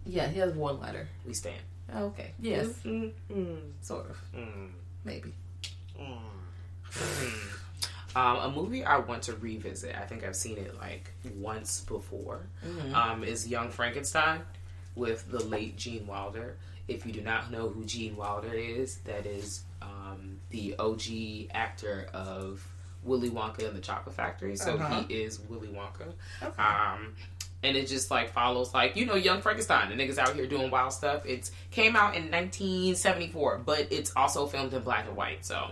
Yeah, 0.05 0.27
he 0.27 0.39
has 0.39 0.53
one 0.53 0.81
letter. 0.81 1.07
We 1.25 1.33
stand. 1.33 1.61
Okay. 1.95 2.33
Yes. 2.37 2.67
Mm-hmm. 2.83 3.55
Sort 3.81 4.09
of. 4.09 4.21
Maybe. 5.05 5.31
Um, 5.97 6.17
a 8.37 8.51
movie 8.53 8.83
I 8.83 8.97
want 8.97 9.23
to 9.23 9.35
revisit. 9.35 9.95
I 9.95 10.01
think 10.01 10.25
I've 10.25 10.35
seen 10.35 10.57
it 10.57 10.77
like 10.79 11.11
once 11.35 11.79
before. 11.81 12.47
Um, 12.93 13.23
is 13.23 13.47
Young 13.47 13.69
Frankenstein 13.69 14.41
with 14.95 15.29
the 15.31 15.41
late 15.45 15.77
Gene 15.77 16.07
Wilder. 16.07 16.57
If 16.87 17.05
you 17.05 17.11
do 17.11 17.21
not 17.21 17.51
know 17.51 17.69
who 17.69 17.83
Gene 17.85 18.15
Wilder 18.15 18.53
is, 18.53 18.97
that 19.05 19.25
is 19.25 19.63
um, 19.81 20.39
the 20.49 20.75
OG 20.77 21.49
actor 21.53 22.07
of 22.13 22.65
Willy 23.03 23.29
Wonka 23.29 23.67
and 23.67 23.75
the 23.75 23.81
Chocolate 23.81 24.15
Factory. 24.15 24.55
So 24.55 24.75
Uh-huh. 24.75 25.03
he 25.07 25.13
is 25.15 25.39
Willy 25.39 25.69
Wonka. 25.69 26.13
Um, 26.59 27.15
and 27.63 27.75
it 27.75 27.87
just 27.87 28.11
like 28.11 28.31
follows 28.31 28.73
like 28.75 28.95
you 28.95 29.05
know 29.07 29.15
Young 29.15 29.41
Frankenstein. 29.41 29.89
The 29.89 29.95
niggas 30.03 30.19
out 30.19 30.35
here 30.35 30.45
doing 30.45 30.69
wild 30.69 30.93
stuff. 30.93 31.25
It 31.25 31.49
came 31.71 31.95
out 31.95 32.15
in 32.15 32.29
1974, 32.29 33.59
but 33.65 33.87
it's 33.91 34.11
also 34.15 34.45
filmed 34.45 34.73
in 34.73 34.81
black 34.83 35.07
and 35.07 35.15
white. 35.15 35.43
So 35.45 35.55
um, 35.57 35.71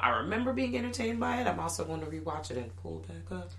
I 0.00 0.20
remember 0.22 0.52
being 0.52 0.76
entertained 0.76 1.20
by 1.20 1.40
it. 1.40 1.46
I'm 1.46 1.60
also 1.60 1.84
going 1.84 2.00
to 2.00 2.06
rewatch 2.06 2.50
it 2.50 2.56
and 2.56 2.74
pull 2.82 3.04
back 3.06 3.38
up. 3.38 3.50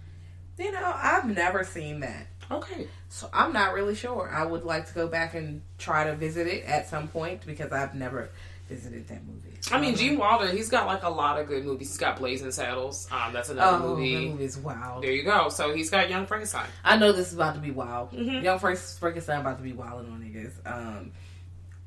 You 0.60 0.72
know, 0.72 0.94
I've 0.96 1.26
never 1.34 1.64
seen 1.64 2.02
that. 2.02 2.28
Okay. 2.52 2.88
So 3.10 3.30
I'm 3.34 3.54
not 3.54 3.74
really 3.74 3.96
sure. 3.96 4.30
I 4.34 4.44
would 4.44 4.64
like 4.64 4.88
to 4.88 4.94
go 4.94 5.08
back 5.08 5.34
and 5.36 5.62
try 5.78 6.04
to 6.06 6.16
visit 6.16 6.48
it 6.48 6.66
at 6.66 6.90
some 6.90 7.08
point 7.08 7.46
because 7.46 7.72
I've 7.72 7.96
never 7.96 8.30
visited 8.68 9.08
that 9.08 9.26
movie. 9.26 9.58
I 9.72 9.80
mean, 9.80 9.96
Gene 9.96 10.18
Wilder, 10.18 10.48
he's 10.48 10.70
got 10.70 10.86
like 10.86 11.04
a 11.04 11.10
lot 11.10 11.40
of 11.40 11.48
good 11.48 11.64
movies. 11.66 11.90
He's 11.90 11.98
got 11.98 12.18
Blazing 12.18 12.52
Saddles. 12.52 13.08
Um, 13.12 13.34
that's 13.34 13.50
another 13.50 13.84
Oh, 13.84 13.96
movie. 13.96 14.16
that 14.16 14.22
movie 14.32 14.44
is 14.46 14.58
wild. 14.58 15.04
There 15.04 15.12
you 15.12 15.24
go. 15.24 15.50
So 15.50 15.74
he's 15.74 15.90
got 15.90 16.10
Young 16.10 16.26
Frankenstein. 16.26 16.68
I 16.84 16.98
know 16.98 17.12
this 17.12 17.28
is 17.30 17.34
about 17.36 17.56
to 17.56 17.62
be 17.62 17.72
wild. 17.72 18.12
Mhm. 18.12 18.44
Young 18.44 18.60
Frankenstein 18.60 19.40
about 19.42 19.58
to 19.58 19.64
be 19.64 19.74
wild 19.74 20.02
on 20.08 20.22
niggas. 20.22 20.54
Um, 20.66 21.12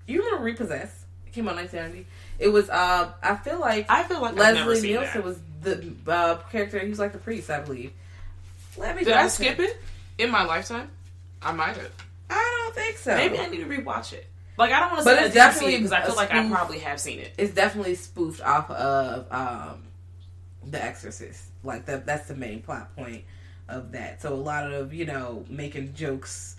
you 0.07 0.23
remember 0.25 0.45
Repossessed? 0.45 0.97
It 1.27 1.33
came 1.33 1.49
out 1.49 1.57
1990. 1.57 2.07
It 2.39 2.49
was. 2.49 2.69
Uh, 2.71 3.11
I 3.23 3.37
feel 3.37 3.59
like 3.61 3.87
I 3.89 4.03
feel 4.05 4.21
like 4.21 4.37
Leslie 4.37 4.83
Nielsen 4.89 5.23
was 5.23 5.39
the 5.63 5.93
uh, 6.09 6.37
character. 6.51 6.79
He 6.79 6.89
was 6.89 6.99
like 6.99 7.13
the 7.13 7.19
priest, 7.19 7.49
I 7.51 7.61
believe. 7.61 7.93
Let 8.77 8.97
me. 8.97 9.05
Did 9.05 9.15
I 9.15 9.29
skip 9.29 9.57
check. 9.57 9.69
it 9.69 9.79
in 10.19 10.31
my 10.31 10.45
lifetime? 10.45 10.91
I 11.43 11.53
might 11.53 11.77
have. 11.77 11.91
I 12.31 12.63
don't 12.65 12.75
think 12.75 12.97
so. 12.99 13.15
Maybe 13.17 13.39
I 13.39 13.47
need 13.49 13.59
to 13.59 13.67
rewatch 13.67 14.13
it. 14.13 14.27
Like 14.59 14.73
I 14.73 14.81
don't 14.81 14.91
want 14.91 15.01
to 15.01 15.05
But 15.05 15.19
say 15.19 15.25
it's 15.27 15.37
I 15.37 15.39
didn't 15.47 15.55
see 15.55 15.61
definitely 15.61 15.77
because 15.79 15.93
I 15.93 16.03
feel 16.07 16.17
like 16.17 16.33
I 16.33 16.49
probably 16.49 16.79
have 16.81 17.01
seen 17.01 17.19
it. 17.19 17.33
it's 17.39 17.55
definitely 17.55 17.95
spoofed 17.95 18.41
off 18.43 18.71
of 18.71 19.27
um 19.33 19.83
the 20.65 20.83
exorcist 20.83 21.45
like 21.65 21.87
that 21.87 22.07
that's 22.07 22.29
the 22.29 22.35
main 22.37 22.61
plot 22.63 22.95
point 22.95 23.25
of 23.69 23.91
that 23.93 24.21
so 24.23 24.33
a 24.33 24.37
lot 24.37 24.71
of 24.73 24.93
you 24.95 25.05
know 25.07 25.45
making 25.49 25.93
jokes 25.95 26.57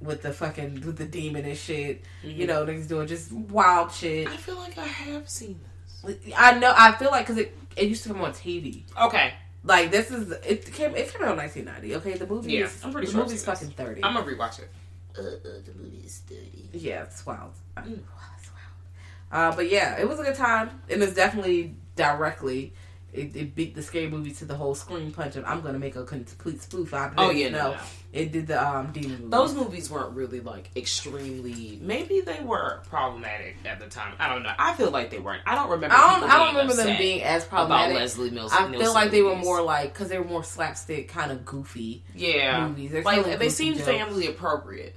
with 0.00 0.22
the 0.22 0.32
fucking 0.32 0.82
with 0.84 0.98
the 0.98 1.06
demon 1.06 1.44
and 1.46 1.56
shit 1.56 2.02
you 2.22 2.46
know 2.46 2.66
niggas 2.66 2.88
doing 2.88 3.06
just 3.06 3.32
wild 3.32 3.90
shit 3.92 4.26
I 4.28 4.36
feel 4.36 4.56
like 4.56 4.76
I 4.76 4.84
have 4.86 5.28
seen 5.28 5.58
this. 6.04 6.16
i 6.36 6.58
know 6.58 6.74
i 6.76 6.92
feel 6.92 7.10
like 7.12 7.24
because 7.26 7.38
it, 7.40 7.56
it 7.76 7.88
used 7.88 8.02
to 8.02 8.08
come 8.10 8.20
on 8.20 8.32
tv 8.32 8.82
Okay, 9.00 9.32
like 9.64 9.90
this 9.90 10.10
is 10.10 10.30
it 10.46 10.72
came 10.72 10.94
it 10.96 11.12
came 11.12 11.22
out 11.22 11.32
in 11.32 11.36
1990 11.38 11.96
okay 11.96 12.14
the 12.18 12.26
movie 12.26 12.52
Yeah, 12.52 12.64
is 12.66 12.84
I'm 12.84 12.92
pretty 12.92 13.06
the 13.06 13.12
sure 13.12 13.20
I've 13.22 13.26
movie's 13.28 13.44
seen 13.44 13.50
this. 13.52 13.60
fucking 13.60 13.74
30 13.76 14.04
I'm 14.04 14.14
gonna 14.14 14.26
rewatch 14.26 14.58
it. 14.60 14.70
The 15.14 15.72
movie 15.76 16.02
is 16.06 16.22
good. 16.26 16.38
Yeah, 16.72 17.02
it's 17.02 17.24
wild. 17.26 17.52
Uh, 17.76 17.82
wow, 17.84 17.92
it's 18.38 18.50
wild. 18.50 19.52
Uh, 19.52 19.54
but 19.56 19.70
yeah, 19.70 20.00
it 20.00 20.08
was 20.08 20.18
a 20.18 20.22
good 20.22 20.34
time, 20.36 20.70
and 20.90 21.02
it's 21.02 21.14
definitely 21.14 21.74
directly. 21.96 22.72
It, 23.12 23.36
it 23.36 23.54
beat 23.54 23.74
the 23.74 23.82
scary 23.82 24.08
movie 24.08 24.32
to 24.32 24.46
the 24.46 24.54
whole 24.54 24.74
screen 24.74 25.12
punch 25.12 25.36
of 25.36 25.44
I'm 25.44 25.60
gonna 25.60 25.78
make 25.78 25.96
a 25.96 26.04
complete 26.04 26.62
spoof 26.62 26.94
out 26.94 27.12
of 27.12 27.18
it. 27.18 27.20
Oh, 27.20 27.30
yeah, 27.30 27.50
no, 27.50 27.72
no, 27.72 27.78
it 28.12 28.32
did 28.32 28.46
the 28.46 28.62
um 28.62 28.90
demon 28.92 29.18
movie. 29.18 29.30
Those 29.30 29.54
movies 29.54 29.90
weren't 29.90 30.14
really 30.14 30.40
like 30.40 30.70
extremely. 30.76 31.78
Maybe 31.82 32.22
they 32.22 32.40
were 32.40 32.82
problematic 32.88 33.56
at 33.66 33.80
the 33.80 33.86
time. 33.86 34.14
I 34.18 34.30
don't 34.30 34.42
know. 34.42 34.52
I 34.58 34.72
feel 34.74 34.90
like 34.90 35.10
they 35.10 35.18
weren't. 35.18 35.42
I 35.44 35.54
don't 35.54 35.68
remember. 35.68 35.94
I 35.94 36.20
don't. 36.20 36.30
I 36.30 36.38
don't 36.38 36.54
remember 36.54 36.74
them 36.74 36.96
being 36.96 37.22
as 37.22 37.44
problematic. 37.44 37.90
about. 37.90 38.00
Leslie 38.00 38.30
Nielsen. 38.30 38.74
I 38.74 38.78
feel 38.78 38.94
like 38.94 39.10
they 39.10 39.22
were 39.22 39.36
more 39.36 39.60
like 39.60 39.92
because 39.92 40.08
they 40.08 40.18
were 40.18 40.24
more 40.24 40.44
slapstick, 40.44 41.08
kind 41.08 41.30
of 41.30 41.44
goofy 41.44 42.04
yeah, 42.14 42.66
movies. 42.66 42.92
They're 42.92 43.02
like 43.02 43.38
they 43.38 43.50
seemed 43.50 43.76
jokes. 43.76 43.88
family 43.88 44.26
appropriate. 44.26 44.96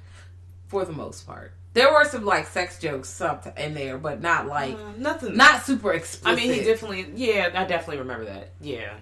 for 0.67 0.85
the 0.85 0.93
most 0.93 1.25
part. 1.27 1.53
There 1.75 1.91
were 1.93 2.05
some 2.05 2.25
like 2.25 2.47
sex 2.47 2.79
jokes 2.79 3.09
some 3.09 3.37
in 3.57 3.73
there, 3.75 3.97
but 3.97 4.21
not 4.21 4.47
like 4.47 4.73
Uh, 4.75 4.93
nothing. 4.97 5.35
not 5.37 5.61
super 5.63 5.91
explicit. 5.93 6.25
I 6.27 6.35
mean, 6.41 6.53
he 6.53 6.61
definitely. 6.63 7.05
Yeah, 7.15 7.49
I 7.53 7.65
definitely 7.65 7.97
remember 7.97 8.25
that. 8.25 8.53
Yeah. 8.61 8.93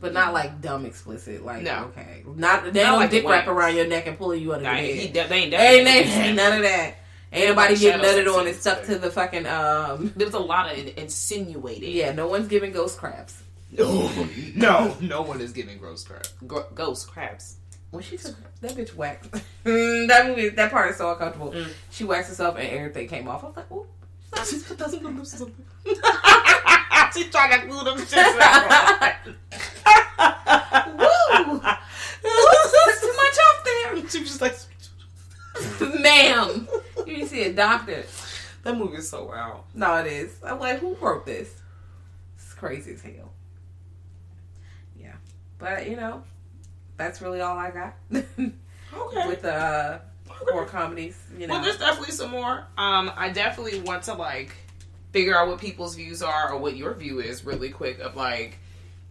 But 0.00 0.12
not 0.14 0.32
like 0.32 0.60
dumb 0.60 0.86
explicit. 0.86 1.44
Like 1.44 1.62
No. 1.62 1.92
okay, 1.96 2.24
not 2.34 2.72
they 2.72 2.82
Not 2.82 2.90
don't 2.90 2.98
like 3.00 3.10
dick 3.10 3.24
wrap 3.28 3.46
around 3.46 3.76
your 3.76 3.86
neck 3.86 4.06
and 4.06 4.16
pulling 4.18 4.40
you 4.42 4.52
under 4.54 4.64
Nah, 4.64 4.74
the 4.76 4.80
he, 4.82 4.88
bed. 4.88 5.00
he 5.00 5.06
de- 5.08 5.12
they 5.28 5.36
ain't 5.36 5.54
ain't, 5.54 5.84
definitely. 5.84 5.92
ain't, 5.92 6.26
ain't 6.26 6.36
none 6.42 6.52
of 6.54 6.62
that. 6.62 6.94
Ain't 7.32 7.48
nobody 7.48 7.76
getting 7.76 8.02
shadow 8.04 8.18
nutted 8.30 8.34
on 8.38 8.46
and 8.46 8.56
sex 8.56 8.60
stuck 8.60 8.84
to 8.86 8.98
the 8.98 9.10
fucking 9.10 9.46
um. 9.46 10.12
There 10.16 10.26
was 10.26 10.34
a 10.34 10.38
lot 10.38 10.72
of 10.72 10.78
insinuating. 10.98 11.92
Yeah, 11.94 12.12
no 12.12 12.26
one's 12.26 12.48
giving 12.48 12.72
ghost 12.72 12.98
crabs. 12.98 13.42
no, 13.72 14.96
no 15.00 15.22
one 15.22 15.40
is 15.40 15.52
giving 15.52 15.78
gross 15.78 16.04
crab. 16.04 16.26
Gr- 16.46 16.60
ghost 16.74 17.08
crabs. 17.10 17.56
When 17.92 18.02
she 18.02 18.16
took 18.16 18.34
that 18.62 18.72
bitch 18.72 18.94
waxed, 18.94 19.30
mm, 19.64 20.08
that 20.08 20.26
movie, 20.26 20.48
that 20.48 20.70
part 20.70 20.90
is 20.90 20.96
so 20.96 21.12
uncomfortable. 21.12 21.52
Mm. 21.52 21.68
She 21.90 22.04
waxed 22.04 22.30
herself 22.30 22.56
and 22.58 22.66
everything 22.68 23.06
came 23.06 23.28
off. 23.28 23.44
I 23.44 23.46
was 23.48 23.56
like, 23.56 23.70
ooh. 23.70 23.86
She's 24.46 24.66
trying 24.66 24.78
to 27.60 27.66
glue 27.66 27.84
them 27.84 27.98
back 28.38 29.26
on. 29.26 29.34
Woo! 30.98 31.60
Too 33.00 33.12
much 33.14 33.38
off 33.38 33.64
there, 33.64 33.96
She 34.08 34.20
was 34.20 34.28
just 34.28 34.40
like, 34.40 34.56
ma'am. 36.00 36.66
You 37.06 37.12
need 37.18 37.24
to 37.24 37.28
see 37.28 37.42
a 37.44 37.52
doctor. 37.52 38.04
that 38.62 38.78
movie 38.78 38.96
is 38.96 39.10
so 39.10 39.26
wild. 39.26 39.64
No, 39.74 39.96
it 39.96 40.06
is. 40.06 40.38
I'm 40.42 40.58
like, 40.58 40.78
who 40.78 40.94
wrote 40.94 41.26
this? 41.26 41.60
It's 42.36 42.54
crazy 42.54 42.92
as 42.94 43.02
hell. 43.02 43.32
Yeah, 44.98 45.16
but 45.58 45.86
you 45.90 45.96
know, 45.96 46.22
that's 47.02 47.20
really 47.20 47.40
all 47.40 47.56
I 47.56 47.70
got 47.70 47.94
Okay. 48.12 49.26
with 49.26 49.42
the 49.42 49.54
uh, 49.54 50.00
horror 50.28 50.66
comedies. 50.66 51.18
You 51.38 51.46
know, 51.46 51.54
Well, 51.54 51.64
there's 51.64 51.78
definitely 51.78 52.12
some 52.12 52.30
more. 52.30 52.66
Um, 52.76 53.10
I 53.16 53.30
definitely 53.30 53.80
want 53.80 54.04
to 54.04 54.14
like 54.14 54.54
figure 55.12 55.36
out 55.36 55.48
what 55.48 55.58
people's 55.58 55.94
views 55.96 56.22
are 56.22 56.52
or 56.52 56.58
what 56.58 56.76
your 56.76 56.94
view 56.94 57.20
is 57.20 57.44
really 57.44 57.70
quick 57.70 57.98
of 58.00 58.16
like 58.16 58.58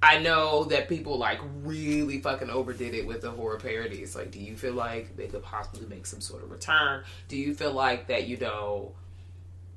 I 0.04 0.18
know 0.20 0.64
that 0.66 0.90
people 0.90 1.18
like 1.18 1.40
really 1.64 2.22
fucking 2.22 2.50
overdid 2.50 2.96
it 2.96 3.06
with 3.06 3.22
the 3.22 3.30
horror 3.30 3.58
parodies. 3.58 4.16
Like, 4.16 4.32
do 4.32 4.40
you 4.40 4.56
feel 4.58 4.74
like 4.74 5.16
they 5.16 5.28
could 5.28 5.44
possibly 5.44 5.88
make 5.88 6.08
some 6.08 6.22
sort 6.22 6.44
of 6.44 6.52
return? 6.52 7.04
Do 7.28 7.38
you 7.38 7.54
feel 7.54 7.72
like 7.74 8.08
that 8.08 8.28
you 8.28 8.38
know 8.38 8.94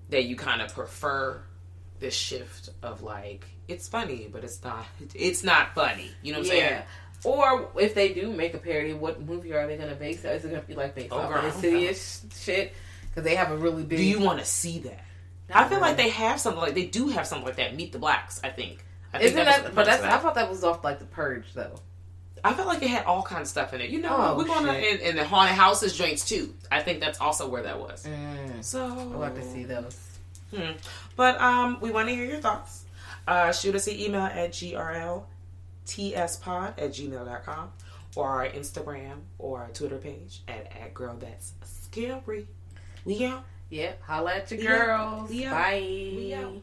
that 0.09 0.24
you 0.24 0.36
kind 0.36 0.62
of 0.62 0.73
prefer 0.73 1.43
this 2.01 2.15
shift 2.15 2.70
of 2.82 3.03
like 3.03 3.47
it's 3.69 3.89
funny, 3.89 4.28
but 4.31 4.45
it's 4.45 4.62
not 4.65 4.86
it's 5.15 5.45
not 5.45 5.74
funny. 5.74 6.11
You 6.23 6.32
know 6.32 6.41
what 6.41 6.51
I'm 6.51 6.57
yeah. 6.57 6.69
saying? 6.69 6.82
Or 7.25 7.71
if 7.79 7.95
they 7.95 8.13
do 8.13 8.33
make 8.33 8.55
a 8.55 8.59
parody, 8.59 8.93
what 8.93 9.21
movie 9.21 9.53
are 9.55 9.67
they 9.67 9.77
gonna 9.77 9.95
base? 9.95 10.25
it? 10.25 10.29
Is 10.37 10.45
it 10.45 10.51
gonna 10.51 10.63
be 10.63 10.75
like 10.75 10.95
based 10.95 11.13
Oh, 11.13 11.19
off 11.19 11.45
Insidious 11.45 12.25
shit? 12.37 12.73
because 13.09 13.25
they 13.25 13.35
have 13.37 13.51
a 13.51 13.57
really 13.57 13.83
big. 13.83 13.99
Do 13.99 14.05
you 14.05 14.21
want 14.21 14.39
to 14.41 14.45
see 14.45 14.81
that? 14.81 15.05
I 15.53 15.69
feel 15.69 15.81
like 15.81 15.97
they 15.97 16.09
have 16.09 16.41
something 16.41 16.61
like 16.61 16.75
they 16.75 16.87
do 16.87 17.09
have 17.09 17.27
something 17.27 17.47
like 17.47 17.57
that. 17.57 17.77
Meet 17.77 17.93
the 17.93 17.99
Blacks, 17.99 18.41
I 18.43 18.49
think. 18.51 18.85
I 19.13 19.21
Isn't 19.21 19.37
was 19.37 19.47
that? 19.47 19.65
the 19.65 19.71
But 19.71 19.87
that's. 19.87 20.03
I 20.03 20.19
thought 20.19 20.35
that 20.35 20.51
was 20.51 20.65
off 20.65 20.83
like 20.85 20.99
the 20.99 21.05
purge 21.05 21.53
though. 21.55 21.77
I 22.43 22.53
felt 22.53 22.69
like 22.69 22.83
it 22.83 22.89
had 22.91 23.05
all 23.07 23.23
kinds 23.23 23.43
of 23.43 23.49
stuff 23.49 23.73
in 23.73 23.81
it. 23.81 23.89
You 23.89 24.03
know, 24.03 24.15
Oh, 24.19 24.37
we're 24.37 24.47
shit. 24.75 24.93
and, 24.93 25.01
and 25.01 25.19
the 25.19 25.25
haunted 25.25 25.55
houses 25.57 25.97
joints 25.97 26.27
too. 26.29 26.55
I 26.71 26.83
think 26.83 27.01
that's 27.01 27.19
also 27.21 27.49
where 27.49 27.63
that 27.63 27.81
was. 27.81 28.05
Mm. 28.05 28.63
So 28.63 28.87
have 29.23 29.35
to 29.35 29.43
see 29.43 29.65
those. 29.65 29.99
Hmm. 30.55 30.73
But 31.17 31.41
um, 31.41 31.79
we 31.81 31.91
want 31.91 32.09
to 32.09 32.15
hear 32.15 32.27
your 32.27 32.41
thoughts. 32.41 32.85
Uh, 33.27 33.51
shoot 33.53 33.75
us 33.75 33.87
an 33.87 33.95
email 33.99 34.21
at 34.23 34.53
grltspod 35.86 36.74
at 36.78 36.90
gmail.com 36.90 37.73
or 38.16 38.28
our 38.28 38.48
Instagram 38.48 39.20
or 39.39 39.62
our 39.62 39.69
Twitter 39.70 39.98
page 39.98 40.43
at, 40.48 40.73
at 40.81 40.94
girl 40.94 41.16
that's 41.19 41.52
scary. 41.65 42.47
We 43.05 43.24
out. 43.24 43.44
Yep. 43.70 44.02
Holla 44.02 44.35
at 44.35 44.51
your 44.51 44.61
We 44.61 44.66
girls. 44.66 45.31
Out. 45.31 45.51
Bye. 45.51 45.81
We 45.81 46.35
out. 46.35 46.62